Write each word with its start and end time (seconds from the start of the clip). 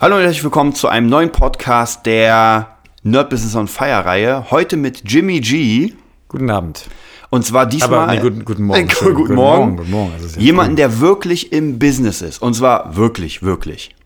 Hallo 0.00 0.14
und 0.14 0.22
herzlich 0.22 0.44
willkommen 0.44 0.76
zu 0.76 0.86
einem 0.86 1.08
neuen 1.08 1.32
Podcast 1.32 2.06
der 2.06 2.76
Nerd 3.02 3.30
Business 3.30 3.56
on 3.56 3.66
Fire 3.66 4.04
Reihe. 4.04 4.48
Heute 4.52 4.76
mit 4.76 5.02
Jimmy 5.04 5.40
G. 5.40 5.92
Guten 6.28 6.50
Abend. 6.50 6.86
Und 7.30 7.44
zwar 7.44 7.66
diesmal. 7.66 8.04
Aber 8.04 8.14
nee, 8.14 8.20
guten, 8.20 8.44
guten 8.44 8.62
Morgen. 8.62 8.88
Äh, 8.88 8.94
guten, 9.00 9.14
guten 9.16 9.34
Morgen. 9.34 9.76
Guten 9.76 9.90
Morgen. 9.90 10.12
Also 10.12 10.38
Jemanden, 10.38 10.76
der 10.76 11.00
wirklich 11.00 11.50
im 11.50 11.80
Business 11.80 12.22
ist. 12.22 12.40
Und 12.40 12.54
zwar 12.54 12.94
wirklich, 12.94 13.42
wirklich. 13.42 13.96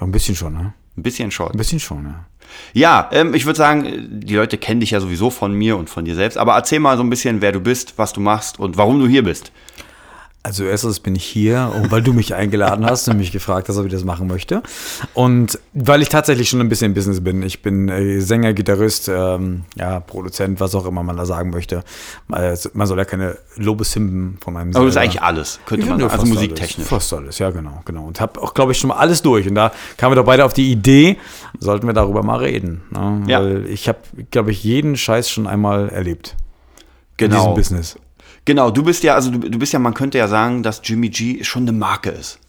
Ja, 0.00 0.04
ein 0.08 0.10
bisschen 0.10 0.34
schon, 0.34 0.52
ne? 0.52 0.72
Ein 0.96 1.04
bisschen 1.04 1.30
schon. 1.30 1.52
Ein 1.52 1.58
bisschen 1.58 1.78
schon, 1.78 2.06
ja. 2.06 2.26
Ja, 2.72 3.08
ähm, 3.12 3.32
ich 3.32 3.46
würde 3.46 3.56
sagen, 3.56 4.08
die 4.10 4.34
Leute 4.34 4.58
kennen 4.58 4.80
dich 4.80 4.90
ja 4.90 4.98
sowieso 4.98 5.30
von 5.30 5.52
mir 5.52 5.76
und 5.76 5.88
von 5.88 6.04
dir 6.04 6.16
selbst. 6.16 6.38
Aber 6.38 6.54
erzähl 6.54 6.80
mal 6.80 6.96
so 6.96 7.04
ein 7.04 7.10
bisschen, 7.10 7.40
wer 7.40 7.52
du 7.52 7.60
bist, 7.60 7.94
was 7.98 8.12
du 8.12 8.20
machst 8.20 8.58
und 8.58 8.76
warum 8.76 8.98
du 8.98 9.06
hier 9.06 9.22
bist. 9.22 9.52
Also 10.42 10.64
erstens 10.64 11.00
bin 11.00 11.14
ich 11.14 11.24
hier, 11.24 11.70
weil 11.90 12.00
du 12.00 12.14
mich 12.14 12.34
eingeladen 12.34 12.86
hast 12.86 13.06
und 13.08 13.18
mich 13.18 13.30
gefragt 13.30 13.68
hast, 13.68 13.76
ob 13.76 13.84
ich 13.84 13.92
das 13.92 14.04
machen 14.04 14.26
möchte. 14.26 14.62
Und 15.12 15.58
weil 15.74 16.00
ich 16.00 16.08
tatsächlich 16.08 16.48
schon 16.48 16.60
ein 16.60 16.70
bisschen 16.70 16.86
im 16.86 16.94
Business 16.94 17.22
bin. 17.22 17.42
Ich 17.42 17.60
bin 17.60 17.90
äh, 17.90 18.20
Sänger, 18.20 18.54
Gitarrist, 18.54 19.08
ähm, 19.08 19.64
ja, 19.76 20.00
Produzent, 20.00 20.58
was 20.58 20.74
auch 20.74 20.86
immer 20.86 21.02
man 21.02 21.18
da 21.18 21.26
sagen 21.26 21.50
möchte. 21.50 21.84
Äh, 22.32 22.56
Man 22.72 22.86
soll 22.86 22.96
ja 22.96 23.04
keine 23.04 23.36
Lobeshymnen 23.56 24.38
von 24.40 24.54
meinem 24.54 24.74
Aber 24.74 24.86
das 24.86 24.94
ist 24.94 25.00
eigentlich 25.02 25.20
alles, 25.20 25.60
könnte 25.66 25.84
man 25.86 25.98
sagen. 26.00 26.10
Also 26.10 26.22
fast 26.24 26.32
musiktechnisch. 26.32 26.76
Alles, 26.78 26.88
fast 26.88 27.12
alles, 27.12 27.38
ja, 27.38 27.50
genau, 27.50 27.82
genau. 27.84 28.06
Und 28.06 28.18
habe 28.22 28.40
auch, 28.40 28.54
glaube 28.54 28.72
ich, 28.72 28.78
schon 28.78 28.88
mal 28.88 28.96
alles 28.96 29.20
durch. 29.20 29.46
Und 29.46 29.56
da 29.56 29.72
kamen 29.98 30.12
wir 30.12 30.16
doch 30.16 30.24
beide 30.26 30.46
auf 30.46 30.54
die 30.54 30.72
Idee, 30.72 31.18
sollten 31.58 31.86
wir 31.86 31.92
darüber 31.92 32.22
mal 32.22 32.38
reden. 32.38 32.80
Ne? 32.90 33.24
Ja. 33.26 33.42
Weil 33.42 33.66
ich 33.66 33.88
habe, 33.88 33.98
glaube 34.30 34.52
ich, 34.52 34.64
jeden 34.64 34.96
Scheiß 34.96 35.28
schon 35.30 35.46
einmal 35.46 35.90
erlebt. 35.90 36.34
In 37.18 37.28
Genau. 37.28 37.36
diesem 37.40 37.54
Business. 37.54 37.96
Genau, 38.50 38.72
du 38.72 38.82
bist 38.82 39.04
ja, 39.04 39.14
also 39.14 39.30
du, 39.30 39.38
du 39.48 39.58
bist 39.60 39.72
ja, 39.72 39.78
man 39.78 39.94
könnte 39.94 40.18
ja 40.18 40.26
sagen, 40.26 40.64
dass 40.64 40.80
Jimmy 40.82 41.08
G 41.08 41.44
schon 41.44 41.62
eine 41.62 41.70
Marke 41.70 42.10
ist. 42.10 42.40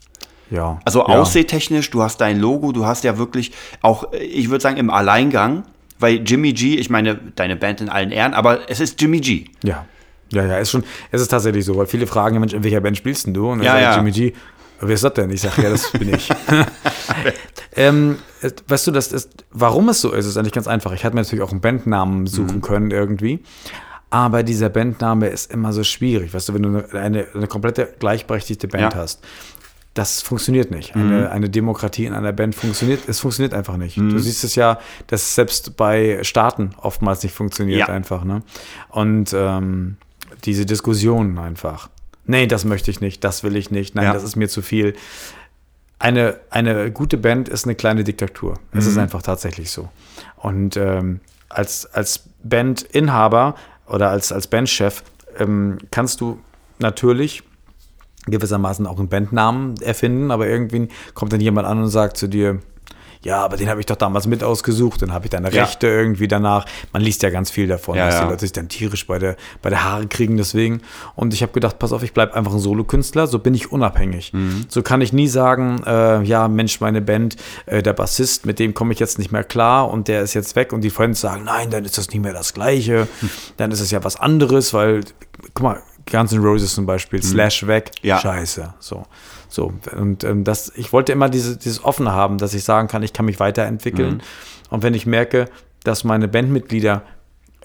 Ja. 0.50 0.80
Also 0.84 1.02
ja. 1.02 1.06
aussiehtechnisch, 1.06 1.92
du 1.92 2.02
hast 2.02 2.20
dein 2.22 2.40
Logo, 2.40 2.72
du 2.72 2.88
hast 2.88 3.04
ja 3.04 3.20
wirklich 3.20 3.52
auch, 3.84 4.12
ich 4.14 4.50
würde 4.50 4.64
sagen, 4.64 4.78
im 4.78 4.90
Alleingang, 4.90 5.62
weil 6.00 6.16
Jimmy 6.26 6.54
G, 6.54 6.74
ich 6.78 6.90
meine, 6.90 7.20
deine 7.36 7.56
Band 7.56 7.82
in 7.82 7.90
allen 7.90 8.10
Ehren, 8.10 8.34
aber 8.34 8.68
es 8.68 8.80
ist 8.80 9.00
Jimmy 9.00 9.20
G. 9.20 9.46
Ja. 9.64 9.86
Ja, 10.32 10.44
ja, 10.44 10.58
ist 10.58 10.72
schon, 10.72 10.84
es 11.12 11.22
ist 11.22 11.28
tatsächlich 11.28 11.66
so, 11.66 11.78
weil 11.78 11.86
viele 11.86 12.08
fragen, 12.08 12.40
Mensch, 12.40 12.54
in 12.54 12.64
welcher 12.64 12.82
Band 12.82 12.98
spielst 12.98 13.28
denn 13.28 13.36
du? 13.36 13.52
Und 13.52 13.60
dann 13.60 13.68
Ja, 13.68 13.80
ja. 13.80 13.96
Jimmy 13.96 14.10
G, 14.10 14.34
wer 14.80 14.96
ist 14.96 15.04
das 15.04 15.14
denn? 15.14 15.30
Ich 15.30 15.42
sage, 15.42 15.62
ja, 15.62 15.70
das 15.70 15.92
bin 15.92 16.16
ich. 16.16 16.30
ähm, 17.76 18.18
äh, 18.42 18.50
weißt 18.68 18.88
du, 18.88 18.92
das 18.92 19.12
ist, 19.12 19.46
warum 19.52 19.90
es 19.90 20.02
so 20.02 20.12
ist, 20.14 20.26
ist 20.26 20.36
eigentlich 20.36 20.54
ganz 20.54 20.68
einfach. 20.68 20.94
Ich 20.94 21.04
hätte 21.04 21.14
mir 21.14 21.22
natürlich 21.22 21.44
auch 21.44 21.52
einen 21.52 21.62
Bandnamen 21.62 22.26
suchen 22.26 22.56
Mhm. 22.56 22.62
können 22.62 22.90
irgendwie. 22.90 23.44
Aber 24.12 24.44
dieser 24.44 24.70
Bandname 24.70 25.28
ist 25.28 25.52
immer 25.52 25.74
so 25.74 25.84
schwierig. 25.84 26.34
Weißt 26.34 26.50
du, 26.50 26.54
wenn 26.54 26.64
du 26.64 26.86
eine, 26.94 27.26
eine, 27.34 27.48
komplette 27.48 27.92
gleichberechtigte 27.98 28.68
Band 28.68 28.94
Ja. 28.94 29.00
hast, 29.00 29.24
das 29.94 30.22
funktioniert 30.22 30.70
nicht. 30.70 30.96
Eine, 30.96 31.32
eine 31.32 31.50
Demokratie 31.50 32.06
in 32.06 32.14
einer 32.14 32.32
Band 32.34 32.54
funktioniert, 32.56 33.08
es 33.10 33.20
funktioniert 33.20 33.54
einfach 33.54 33.78
nicht. 33.78 33.98
Du 33.98 34.20
siehst 34.20 34.44
es 34.44 34.56
ja, 34.56 34.80
dass 35.08 35.36
selbst 35.36 35.76
bei 35.76 36.20
Staaten 36.24 36.72
oftmals 36.78 37.24
nicht 37.24 37.34
funktioniert 37.34 37.80
Ja. 37.80 37.88
einfach. 37.88 38.24
Ne? 38.24 38.44
Und 38.90 39.34
ähm, 39.34 39.98
diese 40.46 40.66
Diskussionen 40.66 41.38
einfach. 41.38 41.90
Nee, 42.26 42.48
das 42.48 42.64
möchte 42.66 42.92
ich 42.92 43.02
nicht, 43.02 43.24
das 43.24 43.44
will 43.44 43.56
ich 43.56 43.72
nicht, 43.72 43.96
nein, 43.96 44.06
Ja. 44.06 44.14
das 44.14 44.24
ist 44.24 44.36
mir 44.36 44.48
zu 44.48 44.62
viel. 44.62 44.94
Eine, 46.00 46.40
eine 46.50 46.92
gute 46.92 47.18
Band 47.18 47.48
ist 47.50 47.66
eine 47.66 47.76
kleine 47.76 48.04
Diktatur. 48.04 48.56
Es 48.72 48.86
ist 48.88 48.98
einfach 48.98 49.22
tatsächlich 49.22 49.72
so. 49.72 49.90
Und 50.38 50.76
ähm, 50.78 51.20
als, 51.50 51.86
als 51.94 52.24
Bandinhaber 52.44 53.56
oder 53.92 54.10
als, 54.10 54.32
als 54.32 54.48
Bandchef 54.48 55.04
ähm, 55.38 55.78
kannst 55.92 56.22
du 56.22 56.40
natürlich 56.80 57.44
gewissermaßen 58.28 58.86
auch 58.86 59.00
einen 59.00 59.10
Bandnamen 59.10 59.76
erfinden, 59.82 60.32
aber 60.32 60.48
irgendwie 60.48 60.90
kommt 61.14 61.34
dann 61.34 61.42
jemand 61.42 61.68
an 61.68 61.82
und 61.82 61.90
sagt 61.90 62.18
zu 62.18 62.28
dir, 62.28 62.60
ja, 63.24 63.44
aber 63.44 63.56
den 63.58 63.70
habe 63.70 63.80
ich 63.80 63.86
doch 63.86 63.96
damals 63.96 64.26
mit 64.28 64.44
ausgesucht, 64.44 65.02
dann 65.02 65.14
habe 65.14 65.26
ich 65.26 65.30
deine 65.30 65.52
Ja. 65.52 65.64
Rechte 65.64 65.88
irgendwie 65.88 66.28
danach. 66.28 66.66
Man 66.94 67.02
liest 67.02 67.22
ja 67.24 67.30
ganz 67.30 67.52
viel 67.52 67.68
davon, 67.68 67.96
Ja, 67.96 68.08
dass 68.08 68.20
die 68.20 68.26
Leute 68.26 68.40
sich 68.40 68.52
dann 68.52 68.68
tierisch 68.70 69.06
bei 69.06 69.20
der, 69.20 69.36
bei 69.62 69.70
der 69.70 69.84
Haare 69.84 70.08
kriegen 70.08 70.38
deswegen. 70.38 70.82
Und 71.16 71.34
ich 71.34 71.42
habe 71.44 71.52
gedacht, 71.52 71.78
pass 71.80 71.94
auf, 71.94 72.02
ich 72.04 72.14
bleibe 72.14 72.34
einfach 72.34 72.54
ein 72.54 72.60
Solokünstler, 72.60 73.28
so 73.28 73.40
bin 73.40 73.54
ich 73.54 73.72
unabhängig. 73.72 74.34
Mhm. 74.34 74.66
So 74.70 74.82
kann 74.82 75.02
ich 75.02 75.14
nie 75.14 75.28
sagen, 75.28 75.82
äh, 75.86 76.24
ja, 76.24 76.48
Mensch, 76.48 76.80
meine 76.82 77.02
Band, 77.02 77.36
äh, 77.68 77.84
der 77.84 77.94
Bassist, 77.94 78.46
mit 78.46 78.58
dem 78.60 78.74
komme 78.74 78.94
ich 78.94 79.00
jetzt 79.00 79.20
nicht 79.20 79.32
mehr 79.32 79.44
klar 79.44 79.90
und 79.90 80.08
der 80.08 80.22
ist 80.22 80.34
jetzt 80.34 80.56
weg 80.56 80.74
und 80.74 80.82
die 80.82 80.90
Friends 80.90 81.22
sagen, 81.22 81.44
nein, 81.44 81.70
dann 81.70 81.86
ist 81.86 81.98
das 81.98 82.10
nicht 82.10 82.22
mehr 82.22 82.34
das 82.34 82.54
Gleiche, 82.54 83.08
Hm. 83.20 83.30
dann 83.58 83.72
ist 83.72 83.82
es 83.82 83.92
ja 83.92 84.04
was 84.04 84.16
anderes, 84.16 84.74
weil, 84.74 85.02
guck 85.54 85.64
mal, 85.64 85.82
Guns 86.12 86.32
N' 86.34 86.40
Roses 86.44 86.74
zum 86.74 86.86
Beispiel, 86.88 87.22
Slash 87.22 87.68
weg, 87.68 87.92
Mhm. 88.02 88.08
Ja. 88.08 88.20
scheiße, 88.20 88.74
so. 88.80 89.06
So, 89.54 89.74
und 89.98 90.24
ähm, 90.24 90.44
das, 90.46 90.72
ich 90.76 90.94
wollte 90.94 91.12
immer 91.12 91.28
diese, 91.30 91.58
dieses 91.58 91.84
Offene 91.84 92.14
haben, 92.14 92.38
dass 92.38 92.54
ich 92.54 92.64
sagen 92.64 92.88
kann, 92.88 93.04
ich 93.04 93.12
kann 93.14 93.26
mich 93.26 93.40
weiterentwickeln. 93.40 94.16
Mhm. 94.16 94.22
Und 94.70 94.84
wenn 94.84 94.94
ich 94.94 95.06
merke, 95.06 95.46
dass 95.84 96.04
meine 96.06 96.28
Bandmitglieder 96.30 97.04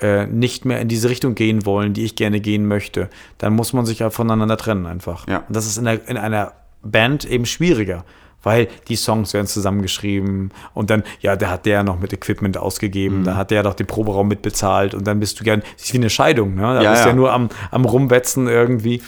äh, 0.01 0.27
nicht 0.27 0.65
mehr 0.65 0.81
in 0.81 0.89
diese 0.89 1.09
Richtung 1.09 1.35
gehen 1.37 1.65
wollen, 1.65 1.95
die 1.95 2.05
ich 2.05 2.17
gerne 2.17 2.41
gehen 2.41 2.67
möchte, 2.67 3.09
dann 3.39 3.55
muss 3.55 3.73
man 3.73 3.87
sich 3.87 4.01
ja 4.01 4.11
voneinander 4.11 4.57
trennen 4.57 4.85
einfach. 4.87 5.29
Ja. 5.29 5.45
Und 5.47 5.55
das 5.57 5.67
ist 5.67 5.79
in, 5.79 5.85
der, 5.85 6.07
in 6.09 6.17
einer 6.17 6.53
Band 6.83 7.25
eben 7.25 7.47
schwieriger, 7.47 8.05
weil 8.43 8.69
die 8.89 8.97
Songs 8.97 9.33
werden 9.33 9.47
zusammengeschrieben 9.47 10.51
und 10.75 10.91
dann, 10.91 11.03
ja, 11.21 11.37
da 11.37 11.51
hat 11.51 11.67
der 11.67 11.83
noch 11.85 11.99
mit 12.01 12.13
Equipment 12.13 12.57
Mhm. 12.57 12.63
ausgegeben, 12.63 13.25
da 13.25 13.37
hat 13.37 13.51
der 13.51 13.63
doch 13.63 13.75
den 13.75 13.87
Proberaum 13.87 14.29
mitbezahlt 14.29 14.93
und 14.95 15.07
dann 15.07 15.21
bist 15.21 15.39
du 15.41 15.45
gern, 15.45 15.63
das 15.77 15.87
ist 15.87 15.93
wie 15.95 15.99
eine 15.99 16.11
Scheidung, 16.11 16.57
ne? 16.57 16.63
Da 16.63 16.83
Ja, 16.83 16.91
bist 16.91 17.05
du 17.05 17.09
ja. 17.09 17.13
ja 17.13 17.17
nur 17.17 17.33
am, 17.33 17.49
am 17.71 17.85
Rumwetzen 17.85 18.49
irgendwie 18.49 19.03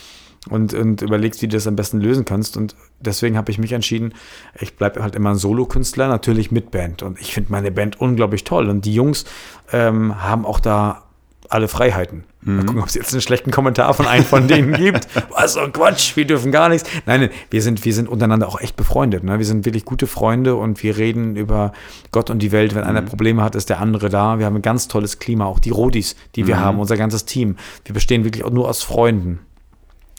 und, 0.50 0.75
und 0.75 1.03
überlegst, 1.03 1.42
wie 1.42 1.48
du 1.48 1.56
das 1.56 1.66
am 1.66 1.76
besten 1.76 2.00
lösen 2.00 2.25
kannst. 2.25 2.56
Und 2.56 2.75
deswegen 3.00 3.36
habe 3.36 3.50
ich 3.50 3.59
mich 3.59 3.72
entschieden, 3.72 4.14
ich 4.60 4.76
bleibe 4.76 5.03
halt 5.03 5.14
immer 5.14 5.31
ein 5.31 5.36
Solokünstler, 5.36 6.09
natürlich 6.09 6.50
mit 6.50 6.70
Band. 6.70 7.03
Und 7.03 7.20
ich 7.20 7.32
finde 7.32 7.53
meine 7.53 7.70
Band 7.70 8.00
unglaublich 8.00 8.44
toll. 8.44 8.69
Und 8.69 8.84
die 8.84 8.94
Jungs 8.94 9.25
ähm, 9.72 10.22
haben 10.22 10.44
auch 10.44 10.60
da 10.60 11.04
alle 11.48 11.69
Freiheiten. 11.69 12.25
Mal 12.41 12.64
gucken, 12.64 12.82
ob 12.82 12.88
es 12.88 12.94
jetzt 12.94 13.12
einen 13.12 13.20
schlechten 13.20 13.50
Kommentar 13.50 13.92
von 13.94 14.06
einem 14.06 14.25
von 14.25 14.48
denen 14.48 14.72
gibt. 14.72 15.08
Was 15.31 15.54
so 15.54 15.60
Quatsch, 15.72 16.16
wir 16.16 16.26
dürfen 16.26 16.53
gar 16.53 16.69
nichts. 16.69 16.88
Nein, 17.04 17.20
nein, 17.20 17.31
wir 17.50 17.62
sind, 17.62 17.84
wir 17.84 17.92
sind 17.92 18.08
untereinander 18.08 18.48
auch 18.48 18.60
echt 18.60 18.76
befreundet. 18.76 19.25
Ne? 19.25 19.38
Wir 19.38 19.44
sind 19.44 19.64
wirklich 19.64 19.84
gute 19.84 20.06
Freunde 20.06 20.54
und 20.54 20.82
wir 20.82 20.97
reden 20.97 21.37
über 21.37 21.72
Gott 22.10 22.31
und 22.31 22.41
die 22.41 22.53
Welt. 22.53 22.75
Wenn 22.75 22.84
einer 22.84 23.03
Probleme 23.03 23.42
hat, 23.42 23.54
ist 23.54 23.69
der 23.69 23.81
andere 23.81 24.08
da. 24.08 24.38
Wir 24.38 24.47
haben 24.47 24.56
ein 24.56 24.62
ganz 24.62 24.88
tolles 24.88 25.19
Klima, 25.19 25.47
auch 25.47 25.58
die 25.58 25.70
Rodis, 25.70 26.16
die 26.37 26.47
wir 26.47 26.60
haben, 26.60 26.78
unser 26.78 26.97
ganzes 26.97 27.25
Team. 27.25 27.56
Wir 27.84 27.92
bestehen 27.92 28.25
wirklich 28.25 28.44
auch 28.44 28.50
nur 28.50 28.69
aus 28.69 28.82
Freunden. 28.82 29.41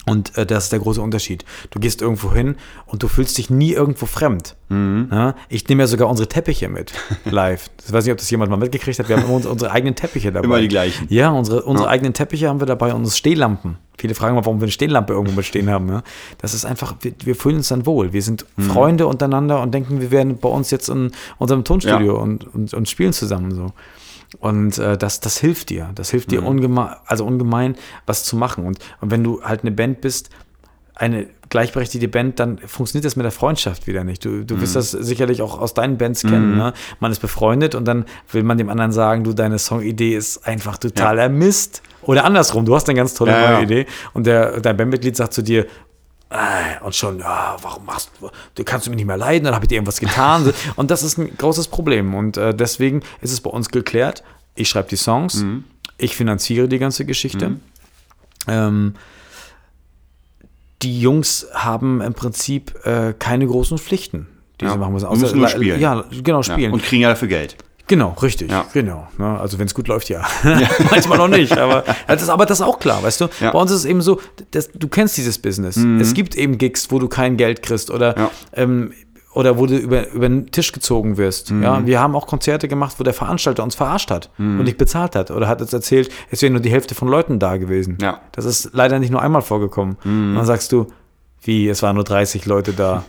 Und 0.09 0.37
äh, 0.37 0.45
das 0.45 0.65
ist 0.65 0.71
der 0.71 0.79
große 0.79 1.01
Unterschied. 1.01 1.45
Du 1.69 1.79
gehst 1.79 2.01
irgendwo 2.01 2.33
hin 2.33 2.55
und 2.85 3.03
du 3.03 3.07
fühlst 3.07 3.37
dich 3.37 3.49
nie 3.49 3.73
irgendwo 3.73 4.05
fremd. 4.05 4.55
Ja? 4.69 5.35
Ich 5.49 5.67
nehme 5.67 5.81
ja 5.83 5.87
sogar 5.87 6.07
unsere 6.09 6.29
Teppiche 6.29 6.69
mit, 6.69 6.93
live. 7.25 7.69
Ich 7.85 7.91
weiß 7.91 8.05
nicht, 8.05 8.11
ob 8.11 8.19
das 8.19 8.29
jemand 8.29 8.51
mal 8.51 8.57
mitgekriegt 8.57 8.99
hat. 8.99 9.09
Wir 9.09 9.17
haben 9.17 9.25
immer 9.25 9.49
unsere, 9.49 9.71
eigenen 9.71 9.95
Teppiche 9.95 10.31
dabei. 10.31 10.45
Immer 10.45 10.61
die 10.61 10.67
gleichen. 10.67 11.07
Ja, 11.09 11.31
unsere, 11.31 11.63
unsere 11.63 11.89
eigenen 11.89 12.13
Teppiche 12.13 12.49
haben 12.49 12.59
wir 12.59 12.67
dabei, 12.67 12.93
unsere 12.93 13.15
Stehlampen. 13.15 13.77
Viele 13.97 14.15
fragen 14.15 14.35
mal, 14.35 14.45
warum 14.45 14.59
wir 14.59 14.65
eine 14.65 14.71
Stehlampe 14.71 15.13
irgendwo 15.13 15.35
mit 15.35 15.45
stehen 15.45 15.69
haben. 15.69 15.89
Ja? 15.89 16.03
Das 16.37 16.53
ist 16.53 16.65
einfach, 16.65 16.95
wir, 17.01 17.13
wir 17.23 17.35
fühlen 17.35 17.57
uns 17.57 17.69
dann 17.69 17.85
wohl. 17.85 18.13
Wir 18.13 18.21
sind 18.21 18.45
Mhm. 18.55 18.63
Freunde 18.63 19.07
untereinander 19.07 19.61
und 19.61 19.73
denken, 19.73 20.01
wir 20.01 20.11
wären 20.11 20.37
bei 20.37 20.49
uns 20.49 20.71
jetzt 20.71 20.89
in 20.89 21.11
unserem 21.37 21.63
Tonstudio 21.63 22.21
und, 22.21 22.53
und, 22.53 22.73
und 22.73 22.87
spielen 22.89 23.13
zusammen 23.13 23.51
so. 23.51 23.71
Und 24.37 24.77
äh, 24.77 24.97
das, 24.97 25.19
das 25.21 25.37
hilft 25.39 25.69
dir. 25.69 25.89
Das 25.95 26.11
hilft 26.11 26.27
Mhm. 26.27 26.31
dir 26.31 26.45
ungemein, 26.45 26.95
also 27.07 27.25
ungemein, 27.25 27.75
was 28.05 28.23
zu 28.23 28.35
machen. 28.35 28.65
Und, 28.65 28.77
und 29.01 29.09
wenn 29.11 29.23
du 29.23 29.41
halt 29.43 29.61
eine 29.61 29.71
Band 29.71 30.01
bist, 30.01 30.29
eine 30.95 31.27
gleichberechtigte 31.49 32.07
Band, 32.09 32.39
dann 32.39 32.57
funktioniert 32.59 33.05
das 33.05 33.15
mit 33.15 33.23
der 33.23 33.31
Freundschaft 33.31 33.87
wieder 33.87 34.03
nicht. 34.03 34.23
Du, 34.25 34.43
du 34.45 34.55
Mhm. 34.55 34.61
wirst 34.61 34.75
das 34.75 34.91
sicherlich 34.91 35.41
auch 35.41 35.57
aus 35.59 35.73
deinen 35.73 35.97
Bands 35.97 36.21
kennen. 36.21 36.57
Ne? 36.57 36.73
Man 36.99 37.11
ist 37.11 37.19
befreundet 37.19 37.73
und 37.73 37.85
dann 37.87 38.05
will 38.31 38.43
man 38.43 38.57
dem 38.59 38.69
anderen 38.69 38.91
sagen, 38.91 39.23
du, 39.23 39.33
deine 39.33 39.57
Songidee 39.57 40.15
ist 40.15 40.45
einfach 40.45 40.77
totaler 40.77 41.29
Mist. 41.29 41.81
Oder 42.01 42.25
andersrum, 42.25 42.65
du 42.65 42.75
hast 42.75 42.87
eine 42.89 42.97
ganz 42.97 43.13
tolle 43.15 43.31
Ja, 43.31 43.41
neue 43.41 43.53
ja. 43.53 43.61
Idee 43.61 43.85
und 44.13 44.27
der, 44.27 44.59
dein 44.61 44.77
Bandmitglied 44.77 45.15
sagt 45.15 45.33
zu 45.33 45.41
dir, 45.41 45.65
und 46.83 46.95
schon, 46.95 47.19
ja, 47.19 47.57
warum 47.61 47.85
machst 47.85 48.11
du, 48.21 48.29
du 48.55 48.63
kannst 48.63 48.85
du 48.85 48.91
mich 48.91 48.97
nicht 48.97 49.07
mehr 49.07 49.17
leiden, 49.17 49.45
dann 49.45 49.55
habe 49.55 49.65
ich 49.65 49.69
dir 49.69 49.75
irgendwas 49.75 49.99
getan. 49.99 50.53
Und 50.75 50.91
das 50.91 51.01
ist 51.01 51.17
ein 51.17 51.35
großes 51.35 51.67
Problem. 51.69 52.13
Und 52.13 52.37
äh, 52.37 52.53
deswegen 52.53 53.01
ist 53.21 53.31
es 53.31 53.41
bei 53.41 53.49
uns 53.49 53.69
geklärt, 53.69 54.23
ich 54.53 54.69
schreibe 54.69 54.89
die 54.89 54.95
Songs, 54.95 55.35
Mhm. 55.41 55.63
ich 55.97 56.15
finanziere 56.15 56.67
die 56.67 56.77
ganze 56.77 57.03
Geschichte. 57.05 57.55
Ähm, 58.47 58.93
die 60.81 61.01
Jungs 61.01 61.47
haben 61.53 62.01
im 62.01 62.13
Prinzip 62.13 62.75
äh, 62.85 63.13
keine 63.17 63.45
großen 63.47 63.77
Pflichten, 63.77 64.27
die 64.61 64.65
Ja. 64.65 64.71
sie 64.73 64.77
machen 64.77 64.93
müssen. 64.93 65.09
Die 65.11 65.17
müssen 65.19 65.39
nur 65.39 65.47
spielen. 65.49 65.79
Ja, 65.79 66.05
genau, 66.23 66.39
Ja. 66.41 66.43
spielen. 66.43 66.71
Und 66.73 66.83
kriegen 66.83 67.01
ja 67.01 67.09
dafür 67.09 67.27
Geld. 67.27 67.57
Genau, 67.89 68.15
richtig. 68.21 68.51
Ja. 68.51 68.65
Genau. 68.71 69.07
Ne? 69.17 69.39
Also 69.39 69.57
wenn 69.59 69.65
es 69.65 69.73
gut 69.73 69.87
läuft, 69.87 70.07
ja. 70.09 70.23
Manchmal 70.91 71.17
noch 71.17 71.27
nicht. 71.27 71.57
Aber 71.57 71.83
das, 72.07 72.21
ist, 72.21 72.29
aber 72.29 72.45
das 72.45 72.59
ist 72.59 72.65
auch 72.65 72.79
klar, 72.79 73.01
weißt 73.03 73.19
du? 73.21 73.25
Ja. 73.41 73.49
Mhm. 73.49 73.53
Bei 73.53 73.59
uns 73.59 73.71
ist 73.71 73.79
es 73.79 73.85
eben 73.85 74.01
so, 74.01 74.21
dass, 74.51 74.69
du 74.71 74.87
kennst 74.87 75.17
dieses 75.17 75.39
Business. 75.39 75.75
Es 75.99 76.13
gibt 76.13 76.35
eben 76.35 76.57
Gigs, 76.59 76.91
wo 76.91 76.99
du 76.99 77.07
kein 77.09 77.35
Geld 77.35 77.63
kriegst 77.63 77.89
oder, 77.89 78.15
Ja. 78.17 78.31
ähm, 78.53 78.93
oder 79.33 79.57
wo 79.57 79.65
du 79.65 79.75
über, 79.75 80.09
über 80.11 80.29
den 80.29 80.51
Tisch 80.51 80.71
gezogen 80.71 81.17
wirst. 81.17 81.49
Mhm. 81.51 81.63
Ja? 81.63 81.85
Wir 81.85 81.99
haben 81.99 82.15
auch 82.15 82.27
Konzerte 82.27 82.67
gemacht, 82.67 82.95
wo 82.99 83.03
der 83.03 83.13
Veranstalter 83.15 83.63
uns 83.63 83.73
verarscht 83.73 84.11
hat 84.11 84.29
und 84.37 84.63
nicht 84.63 84.77
bezahlt 84.77 85.15
hat. 85.15 85.31
Oder 85.31 85.47
hat 85.47 85.59
uns 85.61 85.73
erzählt, 85.73 86.11
es 86.29 86.43
wäre 86.43 86.51
nur 86.51 86.61
die 86.61 86.69
Hälfte 86.71 86.93
von 86.93 87.07
Leuten 87.07 87.39
da 87.39 87.57
gewesen. 87.57 87.97
Ja. 88.01 88.19
Das 88.33 88.45
ist 88.45 88.69
leider 88.73 88.99
nicht 88.99 89.09
nur 89.11 89.21
einmal 89.21 89.41
vorgekommen. 89.41 89.97
Und 90.05 90.35
dann 90.35 90.45
sagst 90.45 90.71
du, 90.71 90.87
wie, 91.41 91.67
es 91.67 91.81
waren 91.81 91.95
nur 91.95 92.03
30 92.03 92.45
Leute 92.45 92.73
da. 92.73 93.03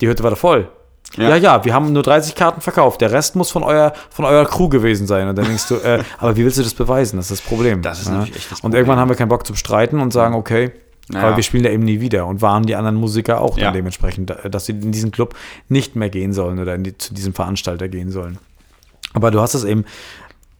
Die 0.00 0.08
Hütte 0.08 0.22
war 0.24 0.30
doch 0.30 0.38
voll. 0.38 0.68
Ja. 1.16 1.30
ja, 1.30 1.36
ja, 1.36 1.64
wir 1.64 1.74
haben 1.74 1.92
nur 1.92 2.02
30 2.02 2.34
Karten 2.34 2.60
verkauft. 2.60 3.00
Der 3.00 3.10
Rest 3.10 3.34
muss 3.34 3.50
von 3.50 3.62
eurer, 3.62 3.92
von 4.10 4.24
eurer 4.24 4.46
Crew 4.46 4.68
gewesen 4.68 5.06
sein. 5.06 5.28
Und 5.28 5.36
dann 5.36 5.44
denkst 5.46 5.68
du, 5.68 5.74
äh, 5.76 6.02
aber 6.18 6.36
wie 6.36 6.44
willst 6.44 6.58
du 6.58 6.62
das 6.62 6.74
beweisen? 6.74 7.16
Das 7.16 7.30
ist 7.30 7.40
das 7.40 7.46
Problem. 7.48 7.82
Das 7.82 8.00
ist 8.00 8.06
ja? 8.06 8.14
natürlich 8.14 8.36
echt 8.36 8.52
das 8.52 8.60
Und 8.60 8.74
irgendwann 8.74 8.98
haben 8.98 9.08
wir 9.08 9.16
keinen 9.16 9.28
Bock 9.28 9.46
zum 9.46 9.56
Streiten 9.56 9.98
und 10.00 10.12
sagen, 10.12 10.34
okay, 10.34 10.70
Naja. 11.08 11.26
aber 11.26 11.36
wir 11.36 11.42
spielen 11.42 11.64
da 11.64 11.70
eben 11.70 11.82
nie 11.84 12.00
wieder. 12.00 12.26
Und 12.26 12.42
warnen 12.42 12.66
die 12.66 12.76
anderen 12.76 12.96
Musiker 12.96 13.40
auch 13.40 13.56
dann 13.56 13.64
Ja. 13.64 13.72
dementsprechend, 13.72 14.32
dass 14.48 14.66
sie 14.66 14.72
in 14.72 14.92
diesen 14.92 15.10
Club 15.10 15.34
nicht 15.68 15.96
mehr 15.96 16.10
gehen 16.10 16.32
sollen 16.32 16.58
oder 16.60 16.74
in 16.76 16.84
die, 16.84 16.96
zu 16.96 17.12
diesem 17.12 17.34
Veranstalter 17.34 17.88
gehen 17.88 18.10
sollen. 18.10 18.38
Aber 19.12 19.32
du 19.32 19.40
hast 19.40 19.54
es 19.54 19.64
eben, 19.64 19.84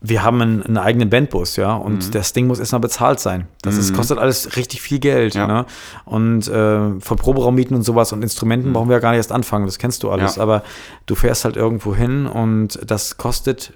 wir 0.02 0.22
haben 0.22 0.40
einen, 0.40 0.62
einen 0.62 0.78
eigenen 0.78 1.10
Bandbus, 1.10 1.56
ja, 1.56 1.74
und 1.74 2.06
Mhm. 2.06 2.10
das 2.12 2.32
Ding 2.32 2.46
muss 2.46 2.58
erstmal 2.58 2.80
bezahlt 2.80 3.20
sein. 3.20 3.46
Das 3.62 3.76
ist, 3.76 3.92
kostet 3.94 4.18
alles 4.18 4.56
richtig 4.56 4.80
viel 4.80 4.98
Geld, 4.98 5.34
Ja. 5.34 5.46
ne? 5.46 5.66
Und 6.06 6.48
äh, 6.48 6.98
von 7.00 7.16
Proberaummieten 7.18 7.76
und 7.76 7.82
sowas 7.82 8.12
und 8.12 8.22
Instrumenten 8.22 8.72
brauchen 8.72 8.88
wir 8.88 8.96
ja 8.96 9.00
gar 9.00 9.10
nicht 9.10 9.18
erst 9.18 9.32
anfangen, 9.32 9.66
das 9.66 9.78
kennst 9.78 10.02
du 10.02 10.10
alles. 10.10 10.36
Mhm. 10.36 10.38
Ja. 10.38 10.42
Aber 10.44 10.62
du 11.06 11.14
fährst 11.14 11.44
halt 11.44 11.56
irgendwo 11.56 11.94
hin 11.94 12.26
und 12.26 12.78
das 12.86 13.18
kostet 13.18 13.74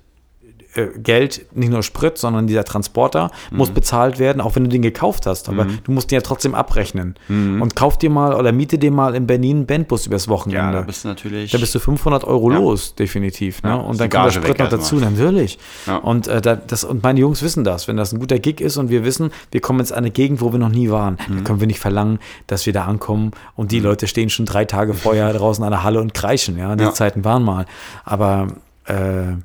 Geld, 1.03 1.47
nicht 1.55 1.71
nur 1.71 1.83
Sprit, 1.83 2.19
sondern 2.19 2.47
dieser 2.47 2.65
Transporter 2.65 3.31
muss 3.51 3.71
Mhm. 3.71 3.75
bezahlt 3.75 4.19
werden, 4.19 4.41
auch 4.41 4.57
wenn 4.57 4.65
du 4.65 4.71
den 4.71 4.83
gekauft 4.83 5.27
hast. 5.27 5.49
Aber 5.49 5.67
du 5.85 5.93
musst 5.93 6.11
den 6.11 6.17
ja 6.17 6.21
trotzdem 6.21 6.55
abrechnen. 6.55 7.15
Und 7.29 7.77
kauf 7.77 7.97
dir 7.99 8.11
mal 8.11 8.35
oder 8.35 8.53
miete 8.53 8.77
dir 8.79 8.91
mal 8.91 9.15
in 9.15 9.27
Berlin 9.27 9.59
einen 9.59 9.67
Bandbus 9.67 10.07
übers 10.07 10.27
Ja, 10.27 10.31
Wochenende. 10.33 10.73
da 10.79 10.81
bist 10.83 11.05
du 11.05 11.09
natürlich. 11.09 11.51
Da 11.53 11.59
bist 11.59 11.75
du 11.75 11.79
500 11.79 12.25
Euro 12.25 12.51
Ja. 12.51 12.59
los, 12.59 12.95
definitiv. 12.95 13.63
Ne? 13.63 13.71
Ja, 13.71 13.77
und 13.77 14.01
dann 14.01 14.11
kommt 14.11 14.27
der 14.27 14.31
Sprit 14.33 14.59
noch 14.59 14.69
dazu, 14.69 14.97
erstmal. 14.97 15.13
natürlich. 15.13 15.59
Ja. 15.87 15.97
Und, 15.99 16.27
äh, 16.29 16.41
da, 16.41 16.57
das, 16.57 16.85
und 16.85 17.03
meine 17.03 17.21
Jungs 17.21 17.43
wissen 17.43 17.63
das. 17.65 17.87
Wenn 17.89 17.97
das 17.97 18.13
ein 18.13 18.19
guter 18.19 18.39
Gig 18.39 18.61
ist 18.61 18.77
und 18.77 18.91
wir 18.91 19.05
wissen, 19.05 19.31
wir 19.53 19.61
kommen 19.61 19.79
jetzt 19.79 19.93
an 19.93 19.99
eine 19.99 20.11
Gegend, 20.11 20.41
wo 20.41 20.51
wir 20.53 20.59
noch 20.59 20.69
nie 20.71 20.91
waren, 20.91 21.15
Mhm. 21.29 21.35
dann 21.37 21.45
können 21.45 21.61
wir 21.61 21.67
nicht 21.67 21.81
verlangen, 21.81 22.19
dass 22.47 22.67
wir 22.67 22.73
da 22.73 22.85
ankommen 22.87 23.31
und 23.55 23.71
die 23.73 23.81
Leute 23.81 24.07
stehen 24.09 24.29
schon 24.31 24.47
drei 24.47 24.65
Tage 24.65 24.95
vorher 24.95 25.33
draußen 25.33 25.63
an 25.65 25.71
der 25.71 25.83
Halle 25.85 26.01
und 26.01 26.15
kreischen. 26.15 26.59
Ja, 26.59 26.75
die 26.77 26.85
Ja. 26.85 26.93
Zeiten 26.93 27.25
waren 27.25 27.43
mal. 27.45 27.67
Aber 28.05 28.49
äh, 28.87 29.37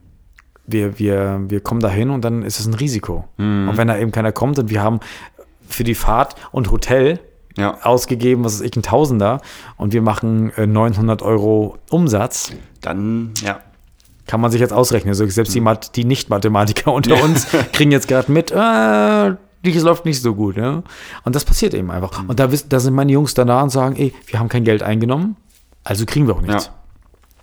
wir, 0.72 1.00
wir, 1.00 1.42
wir 1.48 1.60
kommen 1.62 1.80
da 1.82 1.90
hin 1.90 2.10
und 2.10 2.24
dann 2.26 2.44
ist 2.44 2.60
es 2.60 2.66
ein 2.68 2.74
Risiko. 2.74 3.26
Mhm. 3.38 3.70
Und 3.70 3.78
wenn 3.78 3.88
da 3.88 3.98
eben 3.98 4.12
keiner 4.12 4.32
kommt 4.32 4.60
und 4.60 4.70
wir 4.70 4.82
haben 4.84 5.00
für 5.68 5.84
die 5.84 5.96
Fahrt 5.96 6.36
und 6.52 6.72
Hotel 6.72 7.20
Ja. 7.58 7.78
ausgegeben, 7.84 8.44
was 8.44 8.56
ist 8.56 8.62
ich, 8.62 8.76
ein 8.76 8.84
Tausender 8.84 9.42
und 9.78 9.94
wir 9.94 10.02
machen 10.02 10.52
äh, 10.58 10.66
900 10.66 11.22
Euro 11.22 11.78
Umsatz, 11.90 12.52
Dann, 12.82 13.32
ja. 13.42 13.60
kann 14.28 14.40
man 14.42 14.52
sich 14.52 14.62
jetzt 14.62 14.74
ausrechnen. 14.74 15.10
Also 15.10 15.26
selbst 15.28 15.54
die, 15.56 15.62
Math 15.62 15.96
die 15.96 16.06
Nicht-Mathematiker 16.06 16.94
unter 17.00 17.22
uns 17.24 17.48
kriegen 17.74 17.92
jetzt 17.92 18.08
gerade 18.08 18.32
mit, 18.32 18.52
äh, 18.52 18.56
das 18.56 19.84
läuft 19.84 20.06
nicht 20.06 20.22
so 20.22 20.34
gut. 20.36 20.56
Ja? 20.58 20.84
Und 21.26 21.36
das 21.36 21.44
passiert 21.46 21.74
eben 21.74 21.92
einfach. 21.92 22.24
Und 22.28 22.40
da, 22.40 22.52
wissen- 22.52 22.70
da 22.70 22.80
sind 22.80 22.94
meine 22.94 23.12
Jungs 23.12 23.34
dann 23.34 23.48
da 23.48 23.62
und 23.62 23.70
sagen, 23.72 23.96
ey, 23.98 24.14
wir 24.28 24.40
haben 24.40 24.48
kein 24.50 24.64
Geld 24.64 24.82
eingenommen, 24.84 25.36
also 25.84 26.06
kriegen 26.06 26.28
wir 26.28 26.36
auch 26.36 26.42
nichts. 26.42 26.68
Ja. 26.68 26.72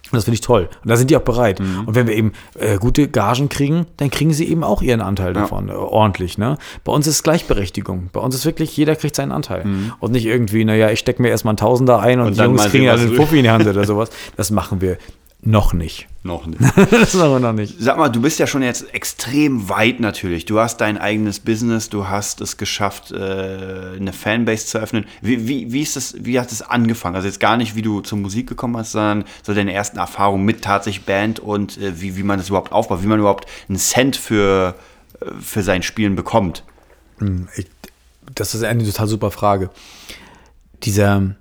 Und 0.06 0.14
das 0.16 0.24
finde 0.24 0.34
ich 0.36 0.40
toll. 0.40 0.68
Und 0.84 0.88
da 0.90 0.96
sind 0.96 1.10
die 1.10 1.16
auch 1.16 1.22
bereit. 1.22 1.58
Und 1.60 1.94
wenn 1.94 2.06
wir 2.06 2.14
eben 2.14 2.32
äh, 2.58 2.78
gute 2.78 3.08
Gagen 3.08 3.48
kriegen, 3.48 3.86
dann 3.96 4.10
kriegen 4.10 4.32
sie 4.32 4.48
eben 4.48 4.62
auch 4.62 4.80
ihren 4.82 5.00
Anteil 5.00 5.32
davon, 5.32 5.68
äh, 5.68 5.72
ordentlich. 5.72 6.38
Ne? 6.38 6.58
Bei 6.84 6.92
uns 6.92 7.06
ist 7.06 7.22
Gleichberechtigung. 7.24 8.10
Bei 8.12 8.20
uns 8.20 8.34
ist 8.34 8.44
wirklich, 8.44 8.76
jeder 8.76 8.94
kriegt 8.96 9.16
seinen 9.16 9.32
Anteil. 9.32 9.64
Und 9.98 10.12
nicht 10.12 10.26
irgendwie, 10.26 10.64
naja, 10.64 10.90
ich 10.90 11.00
stecke 11.00 11.20
mir 11.22 11.28
erstmal 11.28 11.52
einen 11.52 11.58
Tausender 11.58 11.98
ein 12.00 12.20
und, 12.20 12.26
Und 12.28 12.32
die 12.34 12.38
dann 12.38 12.50
Jungs 12.50 12.66
kriegen 12.66 12.84
ja 12.84 12.94
einen 12.94 13.10
du- 13.10 13.16
Fuffi 13.16 13.38
in 13.38 13.44
die 13.44 13.50
Hand 13.50 13.66
oder 13.68 13.84
sowas. 13.84 14.10
Das 14.36 14.50
machen 14.50 14.80
wir 14.80 14.96
noch 15.42 15.72
nicht. 15.72 16.08
Noch 16.22 16.46
nicht. 16.46 16.60
das 16.90 17.14
machen 17.14 17.30
wir 17.30 17.40
noch 17.40 17.52
nicht. 17.52 17.76
Sag 17.78 17.98
mal, 17.98 18.08
du 18.08 18.20
bist 18.20 18.40
ja 18.40 18.48
schon 18.48 18.62
jetzt 18.62 18.92
extrem 18.92 19.68
weit 19.68 20.00
natürlich. 20.00 20.44
Du 20.44 20.58
hast 20.58 20.78
dein 20.78 20.98
eigenes 20.98 21.38
Business, 21.38 21.88
du 21.88 22.08
hast 22.08 22.40
es 22.40 22.56
geschafft, 22.56 23.12
äh, 23.12 23.94
eine 23.96 24.12
Fanbase 24.12 24.66
zu 24.66 24.78
öffnen. 24.78 25.04
Wie, 25.20 25.46
wie, 25.46 25.72
wie, 25.72 25.82
ist 25.82 25.94
das, 25.94 26.16
wie 26.18 26.40
hat 26.40 26.50
es 26.50 26.62
angefangen? 26.62 27.14
Also 27.14 27.28
jetzt 27.28 27.38
gar 27.38 27.56
nicht, 27.56 27.76
wie 27.76 27.82
du 27.82 28.00
zur 28.00 28.18
Musik 28.18 28.48
gekommen 28.48 28.76
hast, 28.76 28.92
sondern 28.92 29.24
so 29.44 29.54
deine 29.54 29.72
ersten 29.72 29.98
Erfahrungen 29.98 30.44
mit 30.44 30.62
tatsächlich 30.62 31.06
Band 31.06 31.38
und 31.38 31.78
äh, 31.78 32.00
wie, 32.00 32.16
wie 32.16 32.24
man 32.24 32.38
das 32.38 32.48
überhaupt 32.48 32.72
aufbaut, 32.72 33.04
wie 33.04 33.08
man 33.08 33.20
überhaupt 33.20 33.46
einen 33.68 33.78
Cent 33.78 34.16
für, 34.16 34.74
äh, 35.20 35.26
für 35.40 35.62
sein 35.62 35.84
Spielen 35.84 36.16
bekommt. 36.16 36.64
Ich, 37.56 37.66
das 38.34 38.54
ist 38.54 38.64
eine 38.64 38.84
total 38.84 39.06
super 39.06 39.30
Frage. 39.30 39.70
Dieser, 40.82 41.36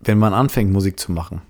wenn 0.00 0.18
man 0.18 0.32
anfängt, 0.32 0.72
Musik 0.72 1.00
zu 1.00 1.10
machen, 1.10 1.42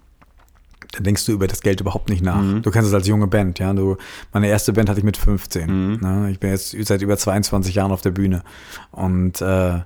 dann 0.92 1.04
denkst 1.04 1.26
du 1.26 1.32
über 1.32 1.46
das 1.46 1.60
Geld 1.60 1.80
überhaupt 1.80 2.08
nicht 2.08 2.22
nach. 2.22 2.40
Du 2.62 2.70
kennst 2.70 2.88
es 2.88 2.94
als 2.94 3.06
junge 3.06 3.26
Band, 3.26 3.58
ja. 3.58 3.72
Du, 3.72 3.96
meine 4.32 4.48
erste 4.48 4.72
Band 4.72 4.88
hatte 4.88 5.00
ich 5.00 5.04
mit 5.04 5.16
15. 5.16 5.98
Ne? 6.00 6.30
Ich 6.30 6.40
bin 6.40 6.50
jetzt 6.50 6.74
seit 6.86 7.02
über 7.02 7.16
22 7.16 7.74
Jahren 7.74 7.92
auf 7.92 8.00
der 8.00 8.10
Bühne. 8.10 8.42
Und 8.90 9.40
äh, 9.42 9.80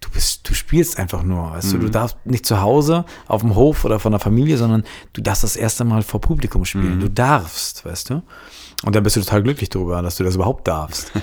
du 0.00 0.10
bist, 0.12 0.48
du 0.48 0.54
spielst 0.54 0.98
einfach 0.98 1.22
nur. 1.22 1.52
Weißt 1.52 1.72
du, 1.74 1.78
du 1.78 1.90
darfst 1.90 2.16
nicht 2.24 2.46
zu 2.46 2.60
Hause 2.62 3.04
auf 3.28 3.42
dem 3.42 3.54
Hof 3.54 3.84
oder 3.84 4.00
von 4.00 4.12
der 4.12 4.20
Familie, 4.20 4.56
sondern 4.56 4.84
du 5.12 5.20
darfst 5.20 5.44
das 5.44 5.56
erste 5.56 5.84
Mal 5.84 6.02
vor 6.02 6.20
Publikum 6.20 6.64
spielen. 6.64 7.00
Du 7.00 7.10
darfst, 7.10 7.84
weißt 7.84 8.10
du? 8.10 8.22
Und 8.84 8.96
dann 8.96 9.02
bist 9.02 9.16
du 9.16 9.20
total 9.20 9.42
glücklich 9.42 9.68
darüber, 9.68 10.00
dass 10.00 10.16
du 10.16 10.24
das 10.24 10.36
überhaupt 10.36 10.66
darfst. 10.66 11.12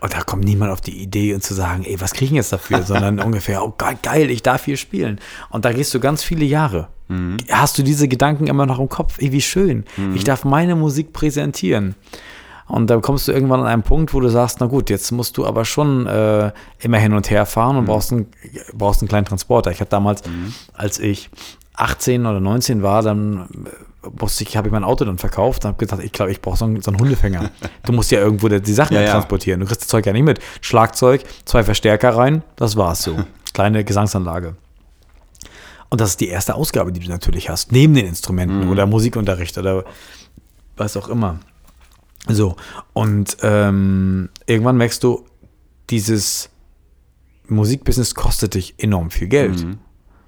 Und 0.00 0.14
da 0.14 0.22
kommt 0.22 0.44
niemand 0.44 0.72
auf 0.72 0.80
die 0.80 1.02
Idee 1.02 1.34
und 1.34 1.42
zu 1.42 1.54
sagen, 1.54 1.84
ey, 1.84 2.00
was 2.00 2.12
kriege 2.12 2.24
ich 2.24 2.30
denn 2.30 2.36
jetzt 2.36 2.52
dafür? 2.52 2.82
Sondern 2.82 3.18
ungefähr, 3.24 3.62
oh 3.62 3.74
geil, 3.76 3.98
geil, 4.02 4.30
ich 4.30 4.42
darf 4.42 4.64
hier 4.64 4.76
spielen. 4.76 5.20
Und 5.50 5.64
da 5.64 5.72
gehst 5.72 5.92
du 5.94 6.00
ganz 6.00 6.22
viele 6.22 6.44
Jahre. 6.44 6.88
Hast 7.50 7.76
du 7.76 7.82
diese 7.82 8.06
Gedanken 8.06 8.46
immer 8.46 8.66
noch 8.66 8.78
im 8.78 8.88
Kopf? 8.88 9.18
Ey, 9.18 9.32
wie 9.32 9.40
schön. 9.40 9.84
Ich 10.14 10.24
darf 10.24 10.44
meine 10.44 10.76
Musik 10.76 11.12
präsentieren. 11.12 11.96
Und 12.70 12.88
dann 12.88 13.02
kommst 13.02 13.26
du 13.26 13.32
irgendwann 13.32 13.60
an 13.60 13.66
einen 13.66 13.82
Punkt, 13.82 14.14
wo 14.14 14.20
du 14.20 14.28
sagst, 14.28 14.58
na 14.60 14.66
gut, 14.66 14.90
jetzt 14.90 15.10
musst 15.10 15.36
du 15.36 15.44
aber 15.44 15.64
schon 15.64 16.06
äh, 16.06 16.52
immer 16.78 16.98
hin 16.98 17.14
und 17.14 17.28
her 17.28 17.44
fahren 17.46 17.76
und 17.76 17.86
brauchst, 17.86 18.12
einen, 18.12 18.26
brauchst 18.74 19.02
einen 19.02 19.08
kleinen 19.08 19.26
Transporter. 19.26 19.72
Ich 19.72 19.80
hatte 19.80 19.90
damals, 19.90 20.22
als 20.72 21.00
ich 21.00 21.30
18 21.74 22.26
oder 22.26 22.38
19 22.38 22.82
war, 22.84 23.02
dann 23.02 23.48
äh, 23.66 23.70
musste 24.18 24.44
ich, 24.44 24.56
habe 24.56 24.68
ich 24.68 24.72
mein 24.72 24.84
Auto 24.84 25.04
dann 25.04 25.18
verkauft 25.18 25.64
und 25.64 25.68
habe 25.68 25.78
gedacht, 25.78 26.00
ich 26.02 26.12
glaube, 26.12 26.32
ich 26.32 26.40
brauche 26.40 26.56
so, 26.56 26.64
einen- 26.64 26.80
so 26.82 26.90
einen 26.90 27.00
Hundefänger. 27.00 27.50
Du 27.84 27.92
musst 27.92 28.10
ja 28.10 28.20
irgendwo 28.20 28.48
die 28.48 28.60
die 28.60 28.72
Sachen 28.72 28.94
Ja, 28.94 29.02
ja. 29.02 29.10
transportieren. 29.12 29.60
Du 29.60 29.66
kriegst 29.66 29.82
das 29.82 29.88
Zeug 29.88 30.06
ja 30.06 30.12
nicht 30.12 30.24
mit. 30.24 30.38
Schlagzeug, 30.60 31.24
zwei 31.44 31.62
Verstärker 31.62 32.16
rein, 32.16 32.42
das 32.56 32.76
war's 32.76 33.02
so. 33.02 33.16
Kleine 33.52 33.84
Gesangsanlage. 33.84 34.56
Und 35.90 36.00
das 36.00 36.10
ist 36.10 36.20
die 36.20 36.28
erste 36.28 36.54
Ausgabe, 36.54 36.92
die 36.92 37.00
du 37.00 37.08
natürlich 37.08 37.50
hast, 37.50 37.72
neben 37.72 37.94
den 37.94 38.06
Instrumenten 38.06 38.68
oder 38.70 38.86
Musikunterricht 38.86 39.58
oder 39.58 39.84
was 40.76 40.96
auch 40.96 41.08
immer. 41.08 41.40
So, 42.28 42.54
und 42.92 43.36
ähm, 43.42 44.28
irgendwann 44.46 44.76
merkst 44.76 45.02
du, 45.02 45.24
dieses 45.90 46.48
Musikbusiness 47.48 48.14
kostet 48.14 48.54
dich 48.54 48.74
enorm 48.78 49.10
viel 49.10 49.26
Geld. 49.28 49.66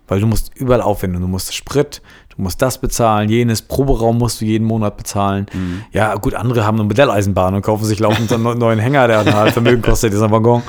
Weil 0.09 0.21
du 0.21 0.27
musst 0.27 0.51
überall 0.57 0.83
aufwenden. 0.83 1.21
Du 1.23 1.29
musst 1.29 1.55
Sprit, 1.55 2.03
du 2.35 2.43
musst 2.43 2.61
das 2.63 2.79
bezahlen, 2.79 3.29
jenes 3.29 3.63
Proberaum 3.63 4.19
musst 4.19 4.41
du 4.41 4.45
jeden 4.45 4.67
Monat 4.67 4.97
bezahlen. 4.97 5.47
Ja, 5.93 6.15
gut, 6.17 6.35
andere 6.35 6.65
haben 6.65 6.79
eine 6.79 6.85
Modelleisenbahn 6.85 7.55
und 7.55 7.63
kaufen 7.63 7.85
sich 7.85 7.99
laufend 7.99 8.33
einen 8.33 8.59
neuen 8.59 8.79
Hänger, 8.79 9.07
der 9.07 9.25
dann 9.25 9.35
halt 9.35 9.53
Vermögen 9.53 9.83
kostet, 9.83 10.13
dieser 10.13 10.31
Waggon. 10.31 10.63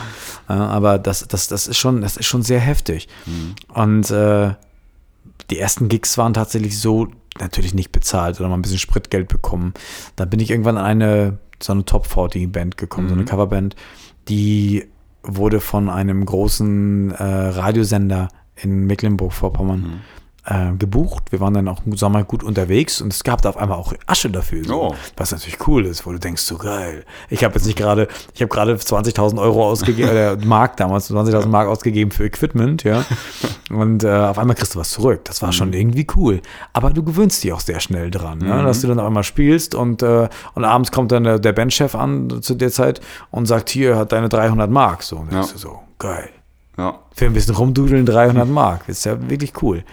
Aber 0.47 0.99
das, 0.99 1.27
das, 1.27 1.47
das, 1.47 1.67
ist 1.67 1.77
schon, 1.77 2.01
das 2.01 2.17
ist 2.17 2.25
schon 2.25 2.43
sehr 2.43 2.59
heftig. 2.59 3.07
Und 3.73 4.11
äh, 4.11 4.53
die 5.49 5.59
ersten 5.59 5.87
Gigs 5.87 6.17
waren 6.17 6.33
tatsächlich 6.33 6.79
so 6.79 7.07
natürlich 7.39 7.73
nicht 7.73 7.91
bezahlt 7.91 8.39
oder 8.39 8.49
mal 8.49 8.55
ein 8.55 8.61
bisschen 8.61 8.77
Spritgeld 8.79 9.27
bekommen. 9.27 9.73
Da 10.15 10.25
bin 10.25 10.39
ich 10.39 10.51
irgendwann 10.51 10.77
an 10.77 10.85
eine 10.85 11.37
so 11.63 11.73
eine 11.73 11.85
Top 11.85 12.05
40 12.07 12.51
Band 12.51 12.77
gekommen, 12.77 13.07
so 13.07 13.15
eine 13.15 13.25
Coverband, 13.25 13.75
die 14.27 14.85
wurde 15.23 15.61
von 15.61 15.89
einem 15.89 16.25
großen 16.25 17.11
äh, 17.11 17.23
Radiosender 17.23 18.27
in 18.55 18.85
Mecklenburg-Vorpommern 18.85 20.01
äh, 20.45 20.73
gebucht. 20.77 21.31
Wir 21.31 21.39
waren 21.39 21.53
dann 21.53 21.67
auch 21.67 21.85
im 21.85 21.95
Sommer 21.95 22.23
gut 22.23 22.43
unterwegs 22.43 22.99
und 23.01 23.13
es 23.13 23.23
gab 23.23 23.41
da 23.41 23.49
auf 23.49 23.57
einmal 23.57 23.77
auch 23.77 23.93
Asche 24.07 24.29
dafür, 24.29 24.63
so, 24.65 24.81
Oh. 24.89 24.95
was 25.15 25.31
natürlich 25.31 25.65
cool 25.67 25.85
ist, 25.85 26.05
wo 26.05 26.11
du 26.11 26.19
denkst, 26.19 26.41
so 26.41 26.57
geil. 26.57 27.05
Ich 27.29 27.43
habe 27.43 27.53
jetzt 27.55 27.65
nicht 27.65 27.77
gerade, 27.77 28.07
ich 28.33 28.41
habe 28.41 28.49
gerade 28.49 28.73
20.000 28.75 29.39
Euro 29.39 29.65
ausgegeben, 29.65 30.09
äh, 30.15 30.35
Mark 30.45 30.77
damals, 30.77 31.09
20.000 31.09 31.47
Mark 31.47 31.67
ausgegeben 31.67 32.11
für 32.11 32.25
Equipment, 32.25 32.83
ja. 32.83 33.05
Und 33.69 34.03
äh, 34.03 34.11
auf 34.11 34.37
einmal 34.37 34.55
kriegst 34.55 34.75
du 34.75 34.79
was 34.79 34.91
zurück. 34.91 35.21
Das 35.25 35.41
war 35.41 35.51
schon 35.51 35.73
irgendwie 35.73 36.05
cool. 36.15 36.41
Aber 36.73 36.91
du 36.91 37.01
gewöhnst 37.03 37.43
dich 37.43 37.53
auch 37.53 37.59
sehr 37.61 37.79
schnell 37.79 38.11
dran, 38.11 38.37
ne? 38.39 38.63
dass 38.63 38.81
du 38.81 38.87
dann 38.87 38.99
auf 38.99 39.07
einmal 39.07 39.23
spielst 39.23 39.73
und, 39.73 40.03
äh, 40.03 40.27
und 40.53 40.63
abends 40.65 40.91
kommt 40.91 41.11
dann 41.11 41.23
der, 41.23 41.39
der 41.39 41.53
Bandchef 41.53 41.95
an 41.95 42.41
zu 42.41 42.53
der 42.55 42.69
Zeit 42.71 43.01
und 43.31 43.45
sagt, 43.47 43.69
hier 43.69 43.95
hat 43.97 44.11
deine 44.11 44.29
300 44.29 44.69
Mark. 44.69 45.01
So, 45.03 45.15
und 45.17 45.27
dann 45.27 45.35
Ja. 45.35 45.39
denkst 45.41 45.53
du 45.53 45.59
so, 45.59 45.79
geil. 45.97 46.29
Ja. 46.77 46.99
Für 47.15 47.25
ein 47.25 47.33
bisschen 47.33 47.55
rumdudeln 47.55 48.05
300 48.05 48.47
Mark. 48.47 48.89
Ist 48.89 49.05
ja 49.05 49.17
wirklich 49.29 49.53
cool. 49.61 49.83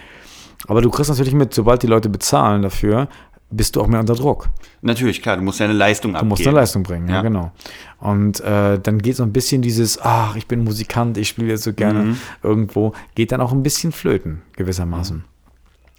Aber 0.67 0.81
du 0.81 0.89
kriegst 0.89 1.09
natürlich 1.09 1.33
mit, 1.33 1.53
sobald 1.53 1.83
die 1.83 1.87
Leute 1.87 2.09
bezahlen 2.09 2.61
dafür, 2.61 3.07
bist 3.49 3.75
du 3.75 3.81
auch 3.81 3.87
mehr 3.87 3.99
unter 3.99 4.15
Druck. 4.15 4.47
Natürlich, 4.81 5.21
klar, 5.21 5.35
du 5.35 5.43
musst 5.43 5.59
ja 5.59 5.65
eine 5.65 5.73
Leistung 5.73 6.11
Du 6.11 6.17
abgeben. 6.17 6.29
musst 6.29 6.47
eine 6.47 6.55
Leistung 6.55 6.83
bringen, 6.83 7.09
ja, 7.09 7.15
Ja. 7.15 7.21
genau. 7.21 7.51
Und 7.99 8.39
äh, 8.39 8.79
dann 8.79 8.99
geht 8.99 9.17
so 9.17 9.23
ein 9.23 9.33
bisschen 9.33 9.61
dieses, 9.61 9.99
ach, 10.01 10.35
ich 10.37 10.47
bin 10.47 10.63
Musikant, 10.63 11.17
ich 11.17 11.27
spiele 11.27 11.49
jetzt 11.49 11.63
so 11.63 11.73
gerne 11.73 12.03
Mhm. 12.03 12.17
irgendwo, 12.43 12.93
geht 13.15 13.31
dann 13.33 13.41
auch 13.41 13.51
ein 13.51 13.61
bisschen 13.63 13.91
flöten, 13.91 14.41
gewissermaßen. 14.55 15.25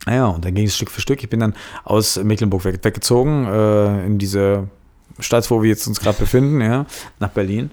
Naja, 0.06 0.26
und 0.26 0.44
dann 0.44 0.54
ging 0.54 0.64
es 0.66 0.74
Stück 0.74 0.90
für 0.90 1.00
Stück. 1.02 1.22
Ich 1.22 1.28
bin 1.28 1.40
dann 1.40 1.54
aus 1.84 2.16
Mecklenburg 2.22 2.64
weg, 2.64 2.80
weggezogen, 2.82 3.46
äh, 3.46 4.06
in 4.06 4.18
diese 4.18 4.68
Stadt, 5.20 5.48
wo 5.50 5.62
wir 5.62 5.68
jetzt 5.68 5.86
uns 5.86 6.00
gerade 6.00 6.18
befinden, 6.18 6.60
ja, 6.62 6.86
nach 7.20 7.28
Berlin. 7.30 7.70